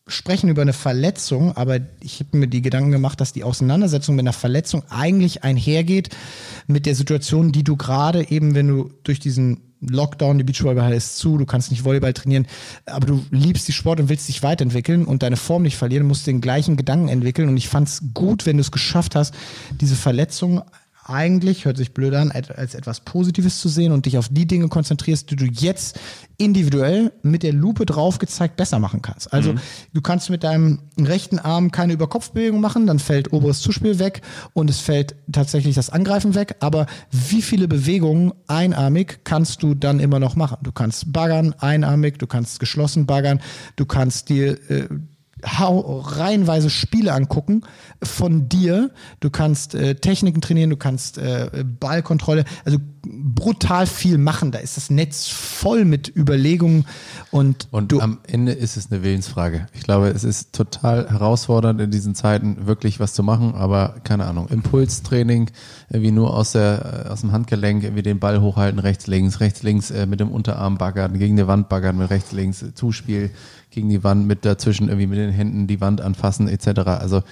sprechen 0.06 0.50
über 0.50 0.62
eine 0.62 0.72
Verletzung, 0.72 1.56
aber 1.56 1.78
ich 2.00 2.20
habe 2.20 2.36
mir 2.36 2.48
die 2.48 2.62
Gedanken 2.62 2.90
gemacht, 2.90 3.20
dass 3.20 3.32
die 3.32 3.44
Auseinandersetzung 3.44 4.16
mit 4.16 4.24
einer 4.24 4.32
Verletzung 4.32 4.82
eigentlich 4.90 5.44
einhergeht 5.44 6.10
mit 6.66 6.86
der 6.86 6.94
Situation, 6.94 7.52
die 7.52 7.64
du 7.64 7.76
gerade 7.76 8.30
eben, 8.30 8.54
wenn 8.54 8.68
du 8.68 8.90
durch 9.04 9.20
diesen 9.20 9.72
Lockdown, 9.80 10.38
die 10.38 10.44
Beachvolleyball 10.44 10.92
ist 10.92 11.18
zu, 11.18 11.38
du 11.38 11.44
kannst 11.44 11.70
nicht 11.70 11.84
Volleyball 11.84 12.12
trainieren, 12.12 12.46
aber 12.86 13.06
du 13.06 13.24
liebst 13.30 13.66
die 13.66 13.72
Sport 13.72 14.00
und 14.00 14.08
willst 14.08 14.28
dich 14.28 14.42
weiterentwickeln 14.42 15.04
und 15.04 15.22
deine 15.22 15.36
Form 15.36 15.62
nicht 15.62 15.76
verlieren, 15.76 16.06
musst 16.06 16.26
den 16.26 16.40
gleichen 16.40 16.76
Gedanken 16.76 17.08
entwickeln. 17.08 17.48
Und 17.48 17.56
ich 17.56 17.68
fand 17.68 17.88
es 17.88 18.02
gut, 18.14 18.46
wenn 18.46 18.56
du 18.56 18.60
es 18.60 18.70
geschafft 18.70 19.16
hast, 19.16 19.34
diese 19.80 19.96
Verletzung 19.96 20.62
eigentlich, 21.04 21.64
hört 21.64 21.76
sich 21.76 21.94
blöd 21.94 22.14
an, 22.14 22.30
als 22.30 22.74
etwas 22.74 23.00
Positives 23.00 23.60
zu 23.60 23.68
sehen 23.68 23.92
und 23.92 24.06
dich 24.06 24.18
auf 24.18 24.28
die 24.30 24.46
Dinge 24.46 24.68
konzentrierst, 24.68 25.30
die 25.30 25.36
du 25.36 25.44
jetzt 25.46 25.98
individuell 26.36 27.12
mit 27.22 27.42
der 27.42 27.52
Lupe 27.52 27.86
drauf 27.86 28.18
gezeigt 28.18 28.56
besser 28.56 28.78
machen 28.78 29.02
kannst. 29.02 29.32
Also 29.32 29.54
du 29.92 30.00
kannst 30.00 30.30
mit 30.30 30.44
deinem 30.44 30.80
rechten 30.98 31.38
Arm 31.38 31.70
keine 31.70 31.92
Überkopfbewegung 31.92 32.60
machen, 32.60 32.86
dann 32.86 32.98
fällt 32.98 33.32
oberes 33.32 33.60
Zuspiel 33.60 33.98
weg 33.98 34.22
und 34.52 34.70
es 34.70 34.80
fällt 34.80 35.14
tatsächlich 35.30 35.74
das 35.74 35.90
Angreifen 35.90 36.34
weg. 36.34 36.56
Aber 36.60 36.86
wie 37.10 37.42
viele 37.42 37.68
Bewegungen 37.68 38.32
einarmig 38.46 39.20
kannst 39.24 39.62
du 39.62 39.74
dann 39.74 40.00
immer 40.00 40.18
noch 40.18 40.36
machen? 40.36 40.58
Du 40.62 40.72
kannst 40.72 41.12
baggern 41.12 41.54
einarmig, 41.58 42.18
du 42.18 42.26
kannst 42.26 42.60
geschlossen 42.60 43.06
baggern, 43.06 43.40
du 43.76 43.86
kannst 43.86 44.28
dir 44.28 44.58
äh, 44.70 44.88
reihenweise 45.43 46.70
Spiele 46.70 47.12
angucken 47.12 47.62
von 48.02 48.48
dir. 48.48 48.90
Du 49.20 49.31
kannst 49.31 49.74
äh, 49.74 49.94
Techniken 49.97 50.40
trainieren, 50.40 50.70
du 50.70 50.77
kannst 50.77 51.19
äh, 51.19 51.64
Ballkontrolle, 51.81 52.44
also 52.64 52.78
brutal 53.05 53.86
viel 53.86 54.19
machen. 54.19 54.52
Da 54.52 54.59
ist 54.59 54.77
das 54.77 54.90
Netz 54.90 55.28
voll 55.28 55.85
mit 55.85 56.14
Überlegungen 56.14 56.86
und, 57.31 57.69
Und 57.70 57.90
du 57.90 58.01
am 58.01 58.19
Ende 58.27 58.52
ist 58.52 58.77
es 58.77 58.90
eine 58.90 59.02
Willensfrage. 59.02 59.66
Ich 59.73 59.82
glaube, 59.82 60.09
es 60.09 60.24
ist 60.24 60.52
total 60.52 61.10
herausfordernd 61.10 61.81
in 61.81 61.90
diesen 61.90 62.14
Zeiten 62.14 62.66
wirklich 62.66 63.01
was 63.01 63.14
zu 63.14 63.23
machen, 63.23 63.55
aber 63.55 63.97
keine 64.05 64.27
Ahnung, 64.27 64.48
Impulstraining, 64.48 65.51
irgendwie 65.90 66.12
nur 66.12 66.35
aus 66.36 66.52
der, 66.52 67.06
aus 67.10 67.23
dem 67.23 67.32
Handgelenk, 67.32 67.82
irgendwie 67.82 68.02
den 68.02 68.20
Ball 68.20 68.40
hochhalten, 68.40 68.78
rechts, 68.78 69.06
links, 69.06 69.40
rechts, 69.40 69.62
links, 69.62 69.90
äh, 69.90 70.06
mit 70.06 70.20
dem 70.20 70.31
Unterarm 70.31 70.78
baggern, 70.78 71.19
gegen 71.19 71.36
die 71.36 71.47
Wand 71.47 71.69
baggern, 71.69 71.98
mit 71.98 72.10
rechts, 72.10 72.32
links, 72.32 72.62
äh, 72.62 72.74
Zuspiel 72.74 73.31
gegen 73.72 73.88
die 73.88 74.04
Wand, 74.04 74.26
mit 74.26 74.44
dazwischen 74.44 74.88
irgendwie 74.88 75.08
mit 75.08 75.18
den 75.18 75.30
Händen 75.30 75.66
die 75.66 75.80
Wand 75.80 76.00
anfassen, 76.00 76.48
etc. 76.48 76.80
Also, 76.86 77.22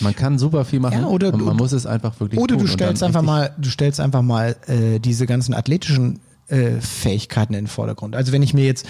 man 0.00 0.14
kann 0.14 0.38
super 0.38 0.64
viel 0.64 0.80
machen 0.80 1.00
Ja, 1.00 1.06
oder 1.06 1.32
und 1.32 1.44
man 1.44 1.56
muss 1.56 1.72
es 1.72 1.86
einfach 1.86 2.18
wirklich 2.20 2.40
Oder 2.40 2.56
du 2.56 2.66
stellst 2.66 3.02
einfach 3.02 3.22
mal, 3.22 3.54
du 3.58 3.70
stellst 3.70 4.00
einfach 4.00 4.22
mal 4.22 4.56
äh, 4.66 4.98
diese 4.98 5.26
ganzen 5.26 5.54
athletischen 5.54 6.20
äh, 6.48 6.80
Fähigkeiten 6.80 7.54
in 7.54 7.64
den 7.64 7.68
Vordergrund. 7.68 8.16
Also 8.16 8.32
wenn 8.32 8.42
ich 8.42 8.54
mir 8.54 8.64
jetzt 8.64 8.86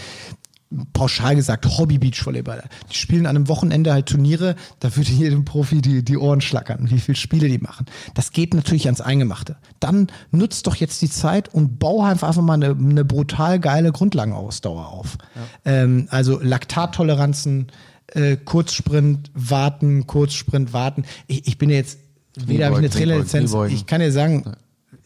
pauschal 0.93 1.35
gesagt 1.35 1.67
Hobby-Beachvolleyballer, 1.67 2.65
die 2.91 2.97
spielen 2.97 3.27
an 3.27 3.37
einem 3.37 3.49
Wochenende 3.49 3.93
halt 3.93 4.07
Turniere, 4.07 4.55
da 4.81 4.95
würde 4.97 5.11
jedem 5.11 5.45
Profi 5.45 5.81
die, 5.81 6.05
die 6.05 6.19
Ohren 6.19 6.41
schlackern, 6.41 6.91
wie 6.91 6.99
viele 6.99 7.17
Spiele 7.17 7.49
die 7.49 7.59
machen. 7.59 7.87
Das 8.15 8.33
geht 8.33 8.53
natürlich 8.53 8.87
ans 8.87 9.01
Eingemachte. 9.01 9.57
Dann 9.81 10.09
nutzt 10.31 10.67
doch 10.67 10.77
jetzt 10.77 11.01
die 11.01 11.11
Zeit 11.11 11.53
und 11.53 11.79
bau 11.79 12.03
einfach 12.03 12.37
mal 12.37 12.55
eine, 12.55 12.71
eine 12.71 13.05
brutal 13.05 13.59
geile 13.61 13.93
Grundlagenausdauer 13.93 14.89
auf. 14.89 15.17
Ähm, 15.65 16.07
also 16.11 16.39
Laktattoleranzen, 16.41 17.69
äh, 18.09 18.37
Kurzsprint, 18.37 19.31
warten, 19.35 20.07
Kurzsprint, 20.07 20.73
warten. 20.73 21.05
Ich, 21.27 21.47
ich 21.47 21.59
bin 21.59 21.71
ja 21.71 21.77
jetzt, 21.77 21.99
weder 22.37 22.67
habe 22.67 22.75
ich 22.75 22.79
eine 22.79 22.91
Trainerlizenz, 22.91 23.55
ich 23.71 23.87
kann 23.87 24.01
dir 24.01 24.13
sagen, 24.13 24.55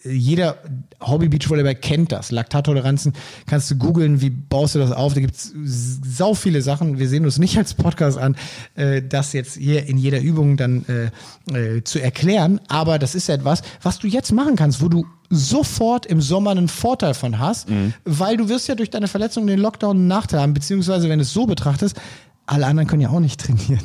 jeder 0.04 0.56
Hobby-Beachvolleyball 1.00 1.74
kennt 1.74 2.12
das. 2.12 2.30
Laktattoleranzen 2.30 3.12
kannst 3.46 3.70
du 3.70 3.76
googeln, 3.76 4.20
wie 4.20 4.30
baust 4.30 4.74
du 4.74 4.78
das 4.78 4.92
auf? 4.92 5.14
Da 5.14 5.20
gibt's 5.20 5.52
sau 5.64 6.34
viele 6.34 6.62
Sachen. 6.62 6.98
Wir 6.98 7.08
sehen 7.08 7.24
uns 7.24 7.38
nicht 7.38 7.56
als 7.56 7.74
Podcast 7.74 8.18
an, 8.18 8.36
äh, 8.74 9.02
das 9.02 9.32
jetzt 9.32 9.56
hier 9.56 9.86
in 9.86 9.98
jeder 9.98 10.20
Übung 10.20 10.56
dann 10.56 10.84
äh, 10.86 11.76
äh, 11.76 11.84
zu 11.84 12.00
erklären. 12.00 12.60
Aber 12.68 12.98
das 12.98 13.14
ist 13.14 13.28
etwas, 13.28 13.62
was 13.82 13.98
du 13.98 14.06
jetzt 14.06 14.32
machen 14.32 14.56
kannst, 14.56 14.82
wo 14.82 14.88
du 14.88 15.06
sofort 15.30 16.04
im 16.06 16.20
Sommer 16.20 16.50
einen 16.50 16.68
Vorteil 16.68 17.14
von 17.14 17.38
hast, 17.38 17.66
weil 18.04 18.36
du 18.36 18.50
wirst 18.50 18.68
ja 18.68 18.74
durch 18.74 18.90
deine 18.90 19.08
Verletzung 19.08 19.46
den 19.46 19.58
Lockdown 19.58 19.96
einen 19.96 20.06
Nachteil 20.06 20.40
haben, 20.40 20.52
beziehungsweise 20.52 21.08
wenn 21.08 21.20
du 21.20 21.22
es 21.22 21.32
so 21.32 21.46
betrachtest, 21.46 21.98
alle 22.44 22.66
anderen 22.66 22.86
können 22.86 23.00
ja 23.00 23.08
auch 23.08 23.20
nicht 23.20 23.40
trainieren. 23.40 23.80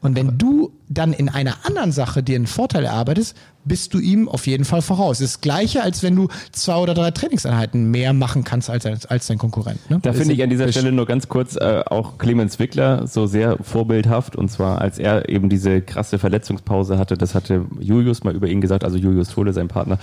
Und 0.00 0.16
wenn 0.16 0.38
du 0.38 0.72
dann 0.88 1.12
in 1.12 1.28
einer 1.28 1.56
anderen 1.64 1.92
Sache 1.92 2.22
dir 2.22 2.36
einen 2.36 2.46
Vorteil 2.46 2.84
erarbeitest, 2.84 3.36
bist 3.64 3.92
du 3.92 3.98
ihm 3.98 4.28
auf 4.28 4.46
jeden 4.46 4.64
Fall 4.64 4.80
voraus. 4.80 5.18
Das 5.18 5.26
ist 5.26 5.34
das 5.36 5.40
Gleiche, 5.42 5.82
als 5.82 6.02
wenn 6.02 6.16
du 6.16 6.28
zwei 6.52 6.76
oder 6.76 6.94
drei 6.94 7.10
Trainingseinheiten 7.10 7.90
mehr 7.90 8.14
machen 8.14 8.42
kannst 8.42 8.70
als, 8.70 8.86
als, 8.86 9.04
als 9.06 9.26
dein 9.26 9.36
Konkurrent. 9.36 9.78
Ne? 9.90 9.98
Da 10.00 10.14
finde 10.14 10.32
ich 10.32 10.42
an 10.42 10.48
dieser 10.48 10.72
Stelle 10.72 10.92
nur 10.92 11.04
ganz 11.06 11.28
kurz 11.28 11.56
äh, 11.56 11.82
auch 11.86 12.16
Clemens 12.16 12.58
Wickler 12.58 13.06
so 13.06 13.26
sehr 13.26 13.58
vorbildhaft 13.62 14.36
und 14.36 14.50
zwar 14.50 14.80
als 14.80 14.98
er 14.98 15.28
eben 15.28 15.50
diese 15.50 15.82
krasse 15.82 16.18
Verletzungspause 16.18 16.98
hatte, 16.98 17.18
das 17.18 17.34
hatte 17.34 17.66
Julius 17.78 18.24
mal 18.24 18.34
über 18.34 18.48
ihn 18.48 18.62
gesagt, 18.62 18.82
also 18.82 18.96
Julius 18.96 19.28
Tole, 19.28 19.52
sein 19.52 19.68
Partner, 19.68 19.98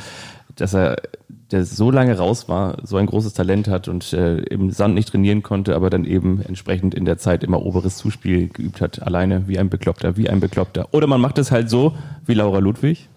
dass 0.58 0.74
er 0.74 0.98
der 1.52 1.64
so 1.64 1.92
lange 1.92 2.18
raus 2.18 2.50
war, 2.50 2.78
so 2.84 2.98
ein 2.98 3.06
großes 3.06 3.34
Talent 3.34 3.68
hat 3.68 3.88
und 3.88 4.12
äh, 4.12 4.38
im 4.38 4.72
Sand 4.72 4.96
nicht 4.96 5.10
trainieren 5.10 5.44
konnte, 5.44 5.76
aber 5.76 5.90
dann 5.90 6.04
eben 6.04 6.42
entsprechend 6.42 6.94
in 6.94 7.06
der 7.06 7.18
Zeit 7.18 7.44
immer 7.44 7.66
oberes 7.66 7.98
Zuspiel 7.98 8.50
geübt 8.50 8.82
hat, 8.82 9.02
alleine 9.02 9.48
wie 9.48 9.58
ein 9.58 9.70
Bekloppter, 9.70 10.18
wie 10.18 10.30
ein 10.30 10.42
Bekloppter. 10.42 10.90
Oder 10.92 11.08
man 11.08 11.22
macht 11.22 11.38
es 11.38 11.52
halt 11.52 11.70
so 11.70 11.94
wie 12.26 12.34
Laura 12.34 12.60
Ludwig 12.60 13.08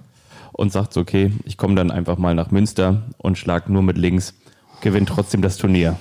und 0.52 0.70
sagt 0.70 0.92
so, 0.92 1.00
okay, 1.00 1.32
ich 1.44 1.56
komme 1.56 1.74
dann 1.74 1.90
einfach 1.90 2.18
mal 2.18 2.34
nach 2.34 2.52
Münster 2.52 3.02
und 3.18 3.36
schlag 3.36 3.68
nur 3.68 3.82
mit 3.82 3.98
links, 3.98 4.34
gewinnt 4.80 5.08
trotzdem 5.08 5.42
das 5.42 5.56
Turnier. 5.56 5.96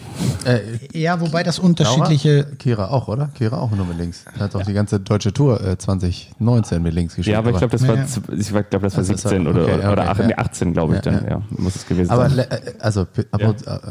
Äh, 0.46 0.60
Ja, 0.98 1.20
wobei 1.22 1.44
das 1.44 1.58
Laura? 1.58 1.70
unterschiedliche. 1.70 2.46
Kira 2.58 2.90
auch, 2.90 3.08
oder? 3.08 3.30
Kira 3.38 3.58
auch 3.60 3.72
nur 3.72 3.86
mit 3.86 3.98
links. 3.98 4.26
Hat 4.40 4.56
auch 4.56 4.64
die 4.64 4.74
ganze 4.74 5.00
deutsche 5.00 5.34
Tour 5.34 5.62
äh, 5.66 5.78
2019 5.78 6.82
mit 6.82 6.94
links 6.94 7.16
gespielt. 7.16 7.34
Ja, 7.34 7.40
aber 7.40 7.52
ich 7.52 7.58
glaube, 7.58 7.72
das 7.72 7.82
Ja, 7.82 7.88
war, 7.90 7.96
ja. 7.98 8.04
ich 8.38 8.48
glaube, 8.50 8.66
das 8.70 8.94
war 8.96 9.04
Das 9.04 9.10
ist 9.10 9.22
17 9.22 9.44
ja- 9.44 9.50
oder, 9.50 9.62
okay, 9.64 9.80
ja, 9.82 9.92
oder 9.92 10.02
okay, 10.04 10.12
ach, 10.12 10.20
ja. 10.20 10.28
nee, 10.28 10.36
18, 10.36 10.74
glaube 10.74 10.96
ich 10.98 11.06
Ja, 11.06 11.12
dann, 11.12 11.24
ja. 11.26 11.30
ja, 11.32 11.42
muss 11.52 11.76
es 11.76 11.86
gewesen 11.88 12.10
Aber 12.12 12.30
sein. 12.30 12.38
le- 12.38 12.52
äh, 12.52 12.74
also 12.80 13.02
äh, 13.02 13.44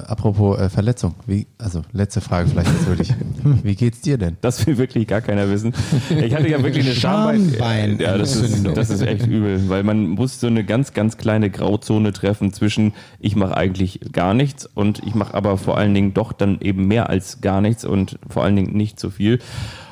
apropos 0.07 0.59
äh, 0.59 0.69
Verletzung, 0.69 1.15
wie 1.27 1.47
also 1.59 1.83
letzte 1.93 2.21
Frage 2.21 2.49
vielleicht 2.49 2.71
jetzt 2.71 2.87
wirklich. 2.87 3.15
Wie 3.63 3.75
geht's 3.75 4.01
dir 4.03 4.19
denn? 4.19 4.37
Das 4.41 4.67
will 4.67 4.77
wirklich 4.79 5.07
gar 5.07 5.21
keiner 5.21 5.49
wissen. 5.51 5.73
Ich 6.11 6.35
hatte 6.35 6.49
ja 6.49 6.63
wirklich 6.63 6.85
eine 6.87 6.95
Schambein. 7.01 7.51
Schambein- 7.57 7.99
Ja, 8.01 8.19
das 8.19 8.37
ist, 8.37 8.67
das 8.77 8.91
ist 8.91 9.01
echt 9.03 9.27
übel, 9.27 9.69
weil 9.69 9.83
man 9.85 10.07
muss 10.09 10.41
so 10.41 10.47
eine 10.49 10.65
ganz, 10.65 10.93
ganz 10.93 11.17
kleine 11.17 11.51
Grauzone 11.51 12.13
treffen 12.13 12.53
zwischen 12.53 12.93
ich 13.21 13.37
mache 13.37 13.57
eigentlich 13.57 14.01
gar 14.13 14.35
nichts 14.35 14.69
und 14.79 15.03
ich 15.05 15.17
mache 15.17 15.35
aber 15.35 15.59
vor 15.59 15.77
allen 15.77 15.93
Dingen 15.93 16.15
doch 16.15 16.33
dann 16.33 16.61
eben 16.61 16.87
mehr 16.87 17.11
als 17.11 17.41
gar 17.41 17.61
nichts 17.61 17.85
und 17.85 18.17
vor 18.29 18.45
allen 18.45 18.55
Dingen 18.55 18.77
nicht 18.77 19.01
so 19.01 19.11
viel. 19.11 19.41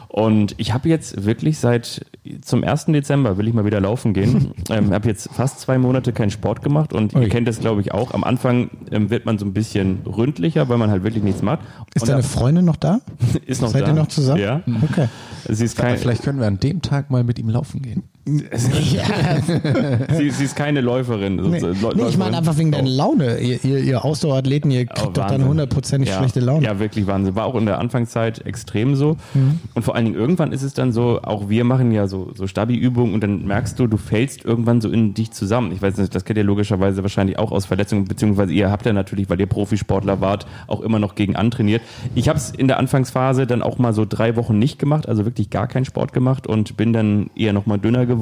Und 0.06 0.54
ich 0.58 0.72
habe 0.72 0.88
jetzt 0.88 1.24
wirklich 1.24 1.58
seit 1.58 2.06
zum 2.40 2.62
1. 2.62 2.86
Dezember 2.86 3.36
will 3.36 3.48
ich 3.48 3.52
mal 3.52 3.64
wieder 3.64 3.80
laufen 3.80 4.14
gehen. 4.14 4.52
ähm, 4.70 4.92
habe 4.92 5.08
jetzt 5.08 5.28
fast 5.32 5.58
zwei 5.58 5.76
Monate 5.76 6.12
keinen 6.12 6.30
Sport 6.30 6.62
gemacht 6.62 6.92
und 6.92 7.14
ihr 7.14 7.28
kennt 7.28 7.48
das 7.48 7.58
glaube 7.58 7.80
ich 7.80 7.92
auch. 7.92 8.14
Am 8.14 8.22
Anfang 8.22 8.70
ähm, 8.92 9.10
wird 9.10 9.26
man 9.26 9.38
so 9.38 9.44
ein 9.44 9.52
bisschen 9.52 9.98
ründlicher, 10.06 10.68
weil 10.68 10.78
man 10.78 10.88
halt 10.88 11.02
wirklich 11.02 11.24
nichts 11.24 11.42
macht. 11.42 11.60
Ist 11.94 12.02
Und 12.02 12.08
deine 12.08 12.22
Freundin 12.22 12.64
noch 12.64 12.76
da? 12.76 13.00
ist 13.44 13.60
noch 13.60 13.70
Seid 13.70 13.82
da. 13.82 13.88
ihr 13.88 13.94
noch 13.94 14.06
zusammen? 14.06 14.40
Ja. 14.40 14.62
Okay. 14.88 15.08
Sie 15.48 15.64
ist 15.64 15.76
kein, 15.76 15.98
Vielleicht 15.98 16.22
können 16.22 16.38
wir 16.38 16.46
an 16.46 16.60
dem 16.60 16.80
Tag 16.80 17.10
mal 17.10 17.24
mit 17.24 17.40
ihm 17.40 17.48
laufen 17.48 17.82
gehen. 17.82 18.04
sie, 20.16 20.30
sie 20.30 20.44
ist 20.44 20.56
keine 20.56 20.80
Läuferin. 20.80 21.36
Nee, 21.36 21.60
Läu- 21.60 21.94
nee, 21.94 22.08
ich 22.08 22.18
meine 22.18 22.36
einfach 22.38 22.58
wegen 22.58 22.72
deiner 22.72 22.88
Laune. 22.88 23.38
Ihr, 23.38 23.62
ihr, 23.64 23.78
ihr 23.78 24.04
Ausdauerathleten, 24.04 24.70
ihr 24.72 24.86
Oh, 24.90 24.94
kriegt 24.94 25.16
doch 25.16 25.26
dann 25.28 25.44
hundertprozentig 25.44 26.10
ja. 26.10 26.18
schlechte 26.18 26.40
Laune. 26.40 26.64
Ja, 26.64 26.78
wirklich 26.80 27.06
Wahnsinn. 27.06 27.36
War 27.36 27.46
auch 27.46 27.54
in 27.54 27.66
der 27.66 27.78
Anfangszeit 27.78 28.44
extrem 28.44 28.96
so. 28.96 29.16
Mhm. 29.34 29.60
Und 29.74 29.82
vor 29.84 29.94
allen 29.94 30.06
Dingen 30.06 30.16
irgendwann 30.16 30.50
ist 30.52 30.62
es 30.62 30.74
dann 30.74 30.90
so, 30.92 31.20
auch 31.22 31.48
wir 31.48 31.62
machen 31.64 31.92
ja 31.92 32.08
so, 32.08 32.32
so 32.34 32.46
Stabi-Übungen 32.48 33.14
und 33.14 33.20
dann 33.22 33.46
merkst 33.46 33.78
du, 33.78 33.86
du 33.86 33.96
fällst 33.96 34.44
irgendwann 34.44 34.80
so 34.80 34.90
in 34.90 35.14
dich 35.14 35.30
zusammen. 35.30 35.70
Ich 35.72 35.80
weiß 35.80 35.96
nicht, 35.98 36.12
das 36.14 36.24
kennt 36.24 36.36
ihr 36.38 36.44
logischerweise 36.44 37.02
wahrscheinlich 37.02 37.38
auch 37.38 37.52
aus 37.52 37.66
Verletzungen, 37.66 38.06
beziehungsweise 38.06 38.52
ihr 38.52 38.70
habt 38.72 38.86
ja 38.86 38.92
natürlich, 38.92 39.30
weil 39.30 39.38
ihr 39.38 39.46
Profisportler 39.46 40.20
wart, 40.20 40.46
auch 40.66 40.80
immer 40.80 40.98
noch 40.98 41.14
gegen 41.14 41.36
antrainiert. 41.36 41.82
Ich 42.16 42.28
habe 42.28 42.38
es 42.38 42.50
in 42.50 42.66
der 42.66 42.78
Anfangsphase 42.78 43.46
dann 43.46 43.62
auch 43.62 43.78
mal 43.78 43.92
so 43.92 44.04
drei 44.04 44.34
Wochen 44.34 44.58
nicht 44.58 44.80
gemacht, 44.80 45.08
also 45.08 45.24
wirklich 45.24 45.50
gar 45.50 45.68
keinen 45.68 45.84
Sport 45.84 46.12
gemacht 46.12 46.46
und 46.48 46.76
bin 46.76 46.92
dann 46.92 47.30
eher 47.36 47.52
noch 47.52 47.66
mal 47.66 47.78
dünner 47.78 48.00
geworden. 48.06 48.15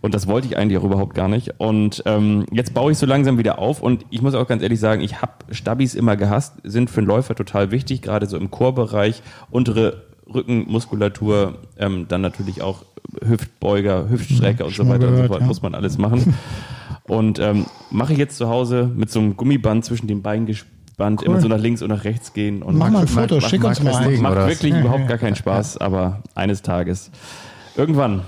Und 0.00 0.14
das 0.14 0.26
wollte 0.26 0.46
ich 0.48 0.56
eigentlich 0.56 0.78
auch 0.78 0.84
überhaupt 0.84 1.14
gar 1.14 1.28
nicht. 1.28 1.54
Und 1.58 2.02
ähm, 2.06 2.46
jetzt 2.52 2.74
baue 2.74 2.92
ich 2.92 2.98
so 2.98 3.06
langsam 3.06 3.38
wieder 3.38 3.58
auf 3.58 3.82
und 3.82 4.04
ich 4.10 4.22
muss 4.22 4.34
auch 4.34 4.46
ganz 4.46 4.62
ehrlich 4.62 4.80
sagen, 4.80 5.00
ich 5.02 5.20
habe 5.22 5.32
Stabis 5.50 5.94
immer 5.94 6.16
gehasst, 6.16 6.54
sind 6.64 6.90
für 6.90 6.98
einen 6.98 7.06
Läufer 7.08 7.34
total 7.34 7.70
wichtig, 7.70 8.02
gerade 8.02 8.26
so 8.26 8.36
im 8.36 8.50
Chorbereich, 8.50 9.22
untere 9.50 10.02
Rückenmuskulatur, 10.32 11.58
ähm, 11.78 12.06
dann 12.08 12.20
natürlich 12.20 12.62
auch 12.62 12.84
Hüftbeuger, 13.24 14.08
Hüftstrecker 14.10 14.64
und 14.66 14.74
so 14.74 14.88
weiter 14.88 15.06
mal 15.06 15.14
und 15.16 15.22
so 15.22 15.28
fort. 15.28 15.40
ja. 15.40 15.46
Muss 15.46 15.62
man 15.62 15.74
alles 15.74 15.98
machen. 15.98 16.34
Und 17.04 17.38
ähm, 17.38 17.66
mache 17.90 18.12
ich 18.12 18.18
jetzt 18.18 18.36
zu 18.36 18.48
Hause 18.48 18.90
mit 18.94 19.10
so 19.10 19.20
einem 19.20 19.36
Gummiband 19.36 19.84
zwischen 19.84 20.08
den 20.08 20.22
Beinen 20.22 20.46
gespannt, 20.46 21.22
immer 21.22 21.40
so 21.40 21.46
nach 21.46 21.58
links 21.60 21.82
und 21.82 21.88
nach 21.90 22.02
rechts 22.04 22.32
gehen. 22.32 22.62
Und 22.64 22.76
Mach 22.76 22.90
mal 22.90 22.98
ein 23.00 23.04
Mag- 23.04 23.08
Foto, 23.28 23.36
mag- 23.36 23.44
schick 23.44 23.62
mag 23.62 23.68
uns 23.70 23.82
mal 23.84 23.92
festlegen, 23.92 24.16
ein. 24.16 24.22
macht 24.22 24.36
was? 24.36 24.48
wirklich 24.48 24.74
überhaupt 24.74 25.06
gar 25.08 25.18
keinen 25.18 25.36
Spaß, 25.36 25.76
aber 25.78 26.22
eines 26.34 26.62
Tages. 26.62 27.12
Irgendwann, 27.76 28.22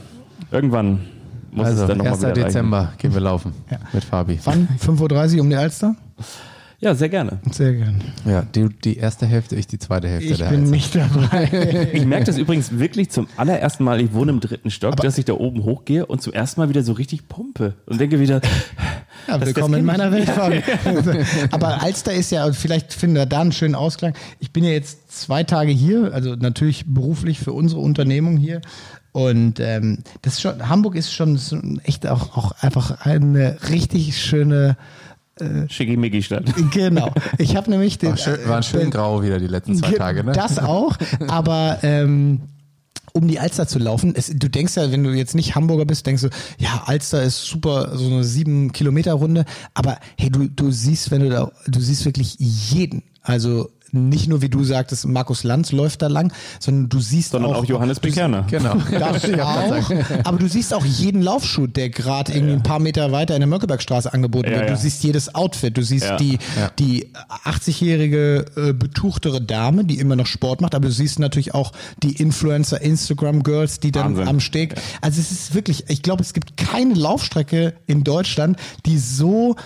irgendwann 0.50 1.00
muss 1.50 1.66
Also, 1.66 1.82
es 1.82 1.88
dann 1.88 1.98
nochmal 1.98 2.12
1. 2.14 2.20
wieder 2.20 2.30
reichen. 2.32 2.44
Dezember 2.44 2.92
gehen 2.98 3.14
wir 3.14 3.20
laufen 3.20 3.52
mit 3.92 4.04
Fabi. 4.04 4.38
Wann? 4.44 4.68
5.30 4.84 5.34
Uhr 5.36 5.40
um 5.42 5.50
die 5.50 5.56
Alster? 5.56 5.96
Ja, 6.80 6.94
sehr 6.94 7.08
gerne. 7.08 7.40
Sehr 7.50 7.72
gern. 7.72 8.00
Ja, 8.24 8.42
die, 8.42 8.68
die 8.68 8.98
erste 8.98 9.26
Hälfte, 9.26 9.56
ich 9.56 9.66
die 9.66 9.80
zweite 9.80 10.06
Hälfte 10.08 10.28
Ich 10.30 10.38
der 10.38 10.50
bin 10.50 10.60
Heizung. 10.60 10.70
nicht 10.70 10.94
dabei. 10.94 11.88
Ich 11.92 12.04
merke 12.06 12.26
das 12.26 12.38
übrigens 12.38 12.78
wirklich 12.78 13.10
zum 13.10 13.26
allerersten 13.36 13.82
Mal, 13.82 14.00
ich 14.00 14.12
wohne 14.12 14.30
im 14.30 14.38
dritten 14.38 14.70
Stock, 14.70 14.94
dass 14.98 15.18
ich 15.18 15.24
da 15.24 15.32
oben 15.32 15.64
hochgehe 15.64 16.06
und 16.06 16.22
zum 16.22 16.32
ersten 16.32 16.60
Mal 16.60 16.68
wieder 16.68 16.84
so 16.84 16.92
richtig 16.92 17.26
pumpe 17.28 17.74
und 17.86 18.00
denke 18.00 18.20
wieder, 18.20 18.40
Ja, 19.26 19.38
Das- 19.38 19.46
willkommen 19.48 19.72
das 19.72 19.80
in 19.80 19.86
meiner. 19.86 20.12
Welt, 20.12 20.28
Fabi. 20.30 20.62
Aber 21.50 21.82
Alster 21.82 22.12
ist 22.12 22.30
ja, 22.30 22.44
und 22.46 22.54
vielleicht 22.54 22.92
finden 22.92 23.16
wir 23.16 23.26
da 23.26 23.40
einen 23.40 23.50
schönen 23.50 23.74
Ausklang. 23.74 24.14
Ich 24.38 24.52
bin 24.52 24.62
ja 24.62 24.70
jetzt 24.70 25.10
zwei 25.20 25.42
Tage 25.42 25.72
hier, 25.72 26.12
also 26.14 26.36
natürlich 26.36 26.84
beruflich 26.86 27.40
für 27.40 27.52
unsere 27.54 27.80
Unternehmung 27.80 28.36
hier. 28.36 28.60
Und 29.19 29.59
ähm, 29.59 29.99
das 30.23 30.35
ist 30.35 30.43
schon, 30.43 30.69
Hamburg 30.69 30.95
ist 30.95 31.12
schon 31.12 31.36
so 31.36 31.59
echt 31.82 32.07
auch, 32.07 32.36
auch 32.36 32.53
einfach 32.61 33.01
eine 33.01 33.57
richtig 33.69 34.16
schöne. 34.16 34.77
Schickimicki-Stadt. 35.69 36.53
Genau. 36.73 37.12
Ich 37.39 37.57
habe 37.57 37.70
nämlich 37.70 37.99
den. 37.99 38.11
War 38.11 38.16
schön, 38.16 38.39
waren 38.49 38.62
schön 38.62 38.81
den- 38.81 38.90
grau 38.90 39.23
wieder 39.23 39.39
die 39.39 39.47
letzten 39.47 39.77
zwei 39.77 39.90
Ge- 39.90 39.99
Tage, 39.99 40.24
ne? 40.24 40.32
Das 40.32 40.59
auch, 40.59 40.97
aber 41.28 41.78
ähm, 41.82 42.40
um 43.12 43.27
die 43.28 43.39
Alster 43.40 43.66
zu 43.66 43.78
laufen, 43.78 44.15
es, 44.16 44.32
du 44.35 44.49
denkst 44.49 44.77
ja, 44.77 44.90
wenn 44.93 45.03
du 45.05 45.11
jetzt 45.11 45.35
nicht 45.35 45.55
Hamburger 45.55 45.85
bist, 45.85 46.07
denkst 46.07 46.23
du, 46.23 46.28
ja, 46.59 46.82
Alster 46.86 47.23
ist 47.23 47.45
super, 47.45 47.97
so 47.97 48.07
eine 48.07 48.24
sieben 48.24 48.73
Kilometer 48.73 49.12
Runde, 49.15 49.45
aber 49.74 49.99
hey, 50.19 50.31
du, 50.31 50.49
du 50.49 50.70
siehst, 50.70 51.11
wenn 51.11 51.20
du 51.23 51.31
da, 51.31 51.51
du 51.66 51.81
siehst 51.81 52.05
wirklich 52.05 52.36
jeden, 52.39 53.03
also 53.23 53.70
nicht 53.93 54.28
nur, 54.28 54.43
wie 54.43 54.48
du 54.48 54.65
sagtest, 54.65 55.06
Markus 55.06 55.44
Lanz 55.44 55.73
läuft 55.73 56.02
da 56.02 56.09
lang, 56.09 56.32
sondern 56.60 56.89
du 56.89 57.01
siehst 57.01 57.31
Sondern 57.32 57.52
auch, 57.52 57.59
auch 57.59 57.65
Johannes 57.65 58.01
Bekerner. 58.01 58.44
Genau. 58.51 58.74
das 58.90 59.24
auch, 59.40 59.90
aber 60.24 60.39
du 60.39 60.48
siehst 60.48 60.74
auch 60.74 60.85
jeden 60.85 61.23
Laufschuh, 61.23 61.66
der 61.66 61.90
gerade 61.90 62.32
irgendwie 62.32 62.55
ein 62.55 62.62
paar 62.62 62.78
Meter 62.78 63.12
weiter 63.12 63.35
in 63.35 63.40
der 63.40 63.48
Mönckebergstraße 63.48 64.12
angeboten 64.12 64.51
Ja, 64.51 64.56
wird. 64.59 64.69
ja. 64.70 64.74
Du 64.74 64.81
siehst 64.81 65.02
jedes 65.05 65.35
Outfit, 65.35 65.77
du 65.77 65.82
siehst 65.82 66.05
Ja. 66.06 66.16
die, 66.16 66.39
Ja. 66.56 66.70
die 66.78 67.09
80-jährige 67.44 68.44
äh, 68.56 68.73
betuchtere 68.73 69.40
Dame, 69.40 69.85
die 69.85 69.98
immer 69.98 70.16
noch 70.16 70.27
Sport 70.27 70.60
macht, 70.60 70.74
aber 70.74 70.89
du 70.89 70.93
siehst 70.93 71.19
natürlich 71.19 71.55
auch 71.55 71.73
die 72.02 72.12
Influencer, 72.16 72.81
Instagram-Girls, 72.81 73.81
die 73.81 73.93
dann 73.93 74.16
Wahnsinn. 74.16 74.28
am 74.28 74.40
Steg. 74.40 74.74
Also 75.01 75.20
es 75.20 75.31
ist 75.32 75.55
wirklich, 75.55 75.85
ich 75.89 76.02
glaube, 76.02 76.23
es 76.23 76.32
gibt 76.32 76.56
keine 76.56 76.94
Laufstrecke 76.94 77.74
in 77.86 78.05
Deutschland, 78.05 78.59
die 78.86 78.98
so 78.98 79.56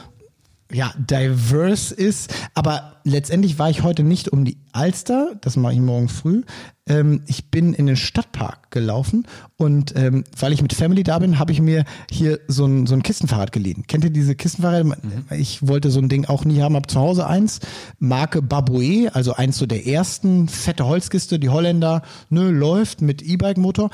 ja, 0.73 0.93
diverse 0.97 1.95
ist. 1.95 2.35
Aber 2.55 2.97
letztendlich 3.05 3.59
war 3.59 3.71
ich 3.71 3.83
heute 3.83 4.03
nicht 4.03 4.31
um 4.31 4.45
die 4.45 4.59
Alster, 4.73 5.35
das 5.41 5.57
mache 5.57 5.75
ich 5.75 5.81
morgen 5.81 6.09
früh. 6.09 6.43
Ähm, 6.89 7.23
ich 7.27 7.51
bin 7.51 7.75
in 7.75 7.87
den 7.87 7.97
Stadtpark 7.97 8.71
gelaufen 8.71 9.27
und 9.57 9.95
ähm, 9.97 10.25
weil 10.37 10.53
ich 10.53 10.63
mit 10.63 10.73
Family 10.73 11.05
da 11.05 11.19
bin, 11.19 11.39
habe 11.39 11.53
ich 11.53 11.61
mir 11.61 11.85
hier 12.11 12.41
so 12.49 12.65
ein, 12.65 12.87
so 12.87 12.95
ein 12.95 13.03
Kistenfahrrad 13.03 13.53
geliehen. 13.53 13.85
Kennt 13.87 14.03
ihr 14.05 14.11
diese 14.11 14.35
Kistenfahrräder? 14.35 14.97
Ich 15.31 15.67
wollte 15.67 15.91
so 15.91 16.01
ein 16.01 16.09
Ding 16.09 16.25
auch 16.25 16.45
nie 16.45 16.61
haben, 16.61 16.75
habe 16.75 16.89
zu 16.89 16.99
Hause 16.99 17.27
eins. 17.27 17.61
Marke 17.99 18.41
Baboué, 18.41 19.11
also 19.11 19.35
eins 19.35 19.59
so 19.59 19.67
der 19.67 19.87
ersten, 19.87 20.49
fette 20.49 20.87
Holzkiste, 20.87 21.39
die 21.39 21.51
Holländer, 21.51 22.03
nö, 22.31 22.51
läuft 22.51 23.03
mit 23.03 23.23
E-Bike-Motor. 23.23 23.91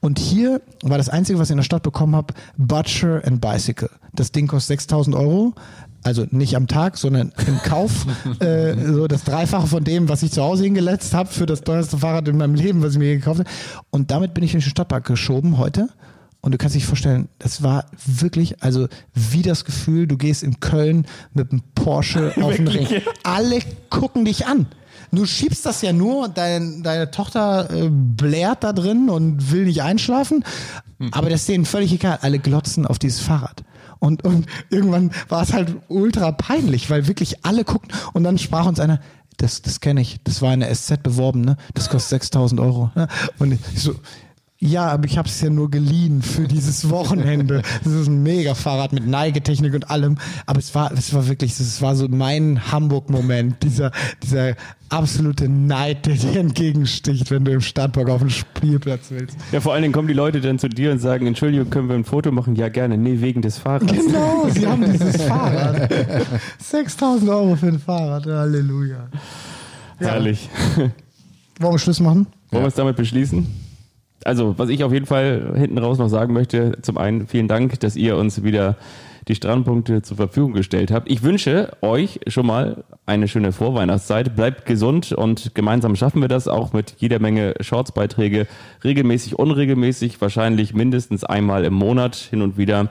Und 0.00 0.18
hier 0.18 0.62
war 0.82 0.96
das 0.96 1.08
Einzige, 1.08 1.38
was 1.38 1.48
ich 1.48 1.52
in 1.52 1.58
der 1.58 1.64
Stadt 1.64 1.82
bekommen 1.82 2.16
habe, 2.16 2.34
Butcher 2.56 3.22
and 3.26 3.40
Bicycle. 3.40 3.90
Das 4.14 4.32
Ding 4.32 4.46
kostet 4.46 4.78
6000 4.78 5.14
Euro 5.14 5.54
also 6.02 6.26
nicht 6.30 6.56
am 6.56 6.66
Tag, 6.66 6.96
sondern 6.96 7.32
im 7.46 7.58
Kauf, 7.58 8.06
äh, 8.40 8.74
so 8.74 9.06
das 9.06 9.24
Dreifache 9.24 9.66
von 9.66 9.84
dem, 9.84 10.08
was 10.08 10.22
ich 10.22 10.32
zu 10.32 10.42
Hause 10.42 10.64
hingeletzt 10.64 11.14
habe 11.14 11.28
für 11.28 11.46
das 11.46 11.62
teuerste 11.62 11.98
Fahrrad 11.98 12.28
in 12.28 12.36
meinem 12.36 12.54
Leben, 12.54 12.82
was 12.82 12.92
ich 12.92 12.98
mir 12.98 13.16
gekauft 13.16 13.40
habe. 13.40 13.50
Und 13.90 14.10
damit 14.10 14.34
bin 14.34 14.44
ich 14.44 14.54
in 14.54 14.60
den 14.60 14.70
Stadtpark 14.70 15.04
geschoben 15.04 15.58
heute. 15.58 15.88
Und 16.42 16.52
du 16.52 16.58
kannst 16.58 16.74
dich 16.74 16.86
vorstellen, 16.86 17.28
das 17.38 17.62
war 17.62 17.84
wirklich, 18.06 18.62
also 18.62 18.88
wie 19.14 19.42
das 19.42 19.66
Gefühl, 19.66 20.06
du 20.06 20.16
gehst 20.16 20.42
in 20.42 20.58
Köln 20.58 21.06
mit 21.34 21.52
einem 21.52 21.62
Porsche 21.74 22.32
auf 22.40 22.56
den 22.56 22.68
Ring. 22.68 23.02
Alle 23.22 23.58
gucken 23.90 24.24
dich 24.24 24.46
an. 24.46 24.66
Du 25.12 25.26
schiebst 25.26 25.66
das 25.66 25.82
ja 25.82 25.92
nur, 25.92 26.28
dein, 26.28 26.82
deine 26.82 27.10
Tochter 27.10 27.68
äh, 27.70 27.88
blärt 27.90 28.62
da 28.62 28.72
drin 28.72 29.10
und 29.10 29.50
will 29.50 29.64
nicht 29.64 29.82
einschlafen, 29.82 30.44
aber 31.10 31.30
das 31.30 31.40
ist 31.40 31.48
denen 31.48 31.64
völlig 31.64 31.92
egal. 31.92 32.18
Alle 32.22 32.38
glotzen 32.38 32.86
auf 32.86 32.98
dieses 32.98 33.20
Fahrrad. 33.20 33.64
Und, 34.00 34.24
und 34.24 34.46
irgendwann 34.70 35.12
war 35.28 35.42
es 35.42 35.52
halt 35.52 35.76
ultra 35.88 36.32
peinlich, 36.32 36.90
weil 36.90 37.06
wirklich 37.06 37.44
alle 37.44 37.64
guckten 37.64 37.96
und 38.12 38.24
dann 38.24 38.38
sprach 38.38 38.66
uns 38.66 38.80
einer, 38.80 39.00
das, 39.36 39.62
das 39.62 39.80
kenne 39.80 40.00
ich, 40.00 40.20
das 40.24 40.42
war 40.42 40.52
in 40.52 40.60
der 40.60 40.74
SZ 40.74 41.02
beworben, 41.02 41.42
ne? 41.42 41.56
das 41.74 41.88
kostet 41.88 42.10
6000 42.22 42.60
Euro. 42.60 42.90
Ne? 42.94 43.08
Und 43.38 43.52
ich 43.52 43.60
so, 43.80 43.94
ja, 44.62 44.88
aber 44.88 45.06
ich 45.06 45.16
habe 45.16 45.26
es 45.26 45.40
ja 45.40 45.48
nur 45.48 45.70
geliehen 45.70 46.20
für 46.20 46.46
dieses 46.46 46.90
Wochenende. 46.90 47.62
Das 47.82 47.94
ist 47.94 48.08
ein 48.08 48.22
Mega-Fahrrad 48.22 48.92
mit 48.92 49.06
Neigetechnik 49.06 49.72
und 49.72 49.90
allem. 49.90 50.18
Aber 50.44 50.58
es 50.58 50.74
war, 50.74 50.92
es 50.92 51.14
war 51.14 51.26
wirklich, 51.28 51.58
es 51.58 51.80
war 51.80 51.96
so 51.96 52.08
mein 52.08 52.70
Hamburg-Moment, 52.70 53.62
dieser, 53.62 53.90
dieser 54.22 54.56
absolute 54.90 55.48
Neid, 55.48 56.04
der 56.04 56.16
dir 56.16 56.40
entgegensticht, 56.40 57.30
wenn 57.30 57.46
du 57.46 57.52
im 57.52 57.62
Stadtpark 57.62 58.10
auf 58.10 58.20
dem 58.20 58.28
Spielplatz 58.28 59.06
willst. 59.08 59.38
Ja, 59.50 59.60
vor 59.60 59.72
allen 59.72 59.80
Dingen 59.80 59.94
kommen 59.94 60.08
die 60.08 60.14
Leute 60.14 60.42
dann 60.42 60.58
zu 60.58 60.68
dir 60.68 60.92
und 60.92 60.98
sagen, 60.98 61.26
Entschuldigung, 61.26 61.70
können 61.70 61.88
wir 61.88 61.94
ein 61.94 62.04
Foto 62.04 62.30
machen? 62.30 62.54
Ja, 62.54 62.68
gerne. 62.68 62.98
Nee, 62.98 63.22
wegen 63.22 63.40
des 63.40 63.56
Fahrrads. 63.56 63.90
Genau, 63.90 64.46
sie 64.50 64.66
haben 64.66 64.92
dieses 64.92 65.22
Fahrrad. 65.26 65.90
6000 66.58 67.30
Euro 67.30 67.56
für 67.56 67.68
ein 67.68 67.78
Fahrrad, 67.78 68.26
Halleluja. 68.26 69.08
Herrlich. 69.96 70.50
Wollen 71.58 71.74
wir 71.74 71.78
Schluss 71.78 72.00
machen? 72.00 72.26
Wollen 72.50 72.64
wir 72.64 72.68
es 72.68 72.74
damit 72.74 72.96
beschließen? 72.96 73.69
Also, 74.24 74.58
was 74.58 74.68
ich 74.68 74.84
auf 74.84 74.92
jeden 74.92 75.06
Fall 75.06 75.54
hinten 75.56 75.78
raus 75.78 75.98
noch 75.98 76.08
sagen 76.08 76.34
möchte, 76.34 76.78
zum 76.82 76.98
einen 76.98 77.26
vielen 77.26 77.48
Dank, 77.48 77.80
dass 77.80 77.96
ihr 77.96 78.16
uns 78.16 78.42
wieder 78.42 78.76
die 79.28 79.34
Strandpunkte 79.34 80.02
zur 80.02 80.16
Verfügung 80.16 80.52
gestellt 80.52 80.90
habt. 80.90 81.10
Ich 81.10 81.22
wünsche 81.22 81.70
euch 81.82 82.20
schon 82.26 82.46
mal 82.46 82.84
eine 83.06 83.28
schöne 83.28 83.52
Vorweihnachtszeit. 83.52 84.34
Bleibt 84.34 84.66
gesund 84.66 85.12
und 85.12 85.54
gemeinsam 85.54 85.96
schaffen 85.96 86.20
wir 86.20 86.28
das 86.28 86.48
auch 86.48 86.72
mit 86.72 86.96
jeder 86.98 87.18
Menge 87.18 87.54
Shorts-Beiträge. 87.60 88.46
Regelmäßig, 88.82 89.38
unregelmäßig, 89.38 90.20
wahrscheinlich 90.20 90.74
mindestens 90.74 91.24
einmal 91.24 91.64
im 91.64 91.74
Monat 91.74 92.16
hin 92.16 92.42
und 92.42 92.56
wieder. 92.56 92.88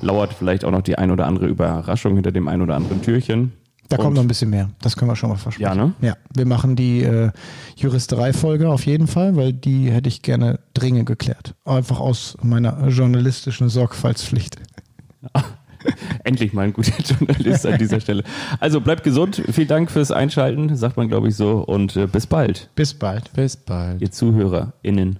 Lauert 0.00 0.32
vielleicht 0.34 0.64
auch 0.64 0.70
noch 0.70 0.82
die 0.82 0.98
ein 0.98 1.10
oder 1.10 1.26
andere 1.26 1.46
Überraschung 1.46 2.14
hinter 2.14 2.32
dem 2.32 2.48
ein 2.48 2.60
oder 2.62 2.74
anderen 2.76 3.02
Türchen. 3.02 3.52
Da 3.88 3.96
kommt 3.96 4.08
Und- 4.08 4.14
noch 4.14 4.22
ein 4.22 4.28
bisschen 4.28 4.50
mehr. 4.50 4.70
Das 4.80 4.96
können 4.96 5.10
wir 5.10 5.16
schon 5.16 5.30
mal 5.30 5.36
versprechen. 5.36 5.62
Ja, 5.68 5.74
ne? 5.74 5.92
Ja, 6.00 6.14
wir 6.34 6.44
machen 6.46 6.74
die 6.76 7.02
äh, 7.02 7.30
Juristerei-Folge 7.76 8.68
auf 8.68 8.84
jeden 8.86 9.06
Fall, 9.06 9.36
weil 9.36 9.52
die 9.52 9.90
hätte 9.90 10.08
ich 10.08 10.22
gerne 10.22 10.58
dringend 10.74 11.06
geklärt. 11.06 11.54
Einfach 11.64 12.00
aus 12.00 12.36
meiner 12.42 12.88
journalistischen 12.88 13.68
Sorgfaltspflicht. 13.68 14.56
Endlich 16.24 16.52
mal 16.52 16.62
ein 16.62 16.72
guter 16.72 17.00
Journalist 17.00 17.64
an 17.64 17.78
dieser 17.78 18.00
Stelle. 18.00 18.24
Also 18.58 18.80
bleibt 18.80 19.04
gesund. 19.04 19.40
Vielen 19.52 19.68
Dank 19.68 19.90
fürs 19.90 20.10
Einschalten, 20.10 20.74
sagt 20.76 20.96
man 20.96 21.06
glaube 21.08 21.28
ich 21.28 21.36
so. 21.36 21.58
Und 21.58 21.94
äh, 21.96 22.06
bis 22.08 22.26
bald, 22.26 22.68
Bis 22.74 22.92
bald. 22.92 23.32
Bis 23.34 23.56
bald. 23.56 24.02
ihr 24.02 24.10
ZuhörerInnen. 24.10 25.16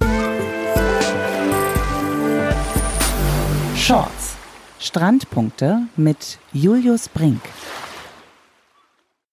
Shorts. 3.76 4.34
Strandpunkte 4.80 5.82
mit 5.96 6.38
Julius 6.52 7.08
Brink. 7.08 7.40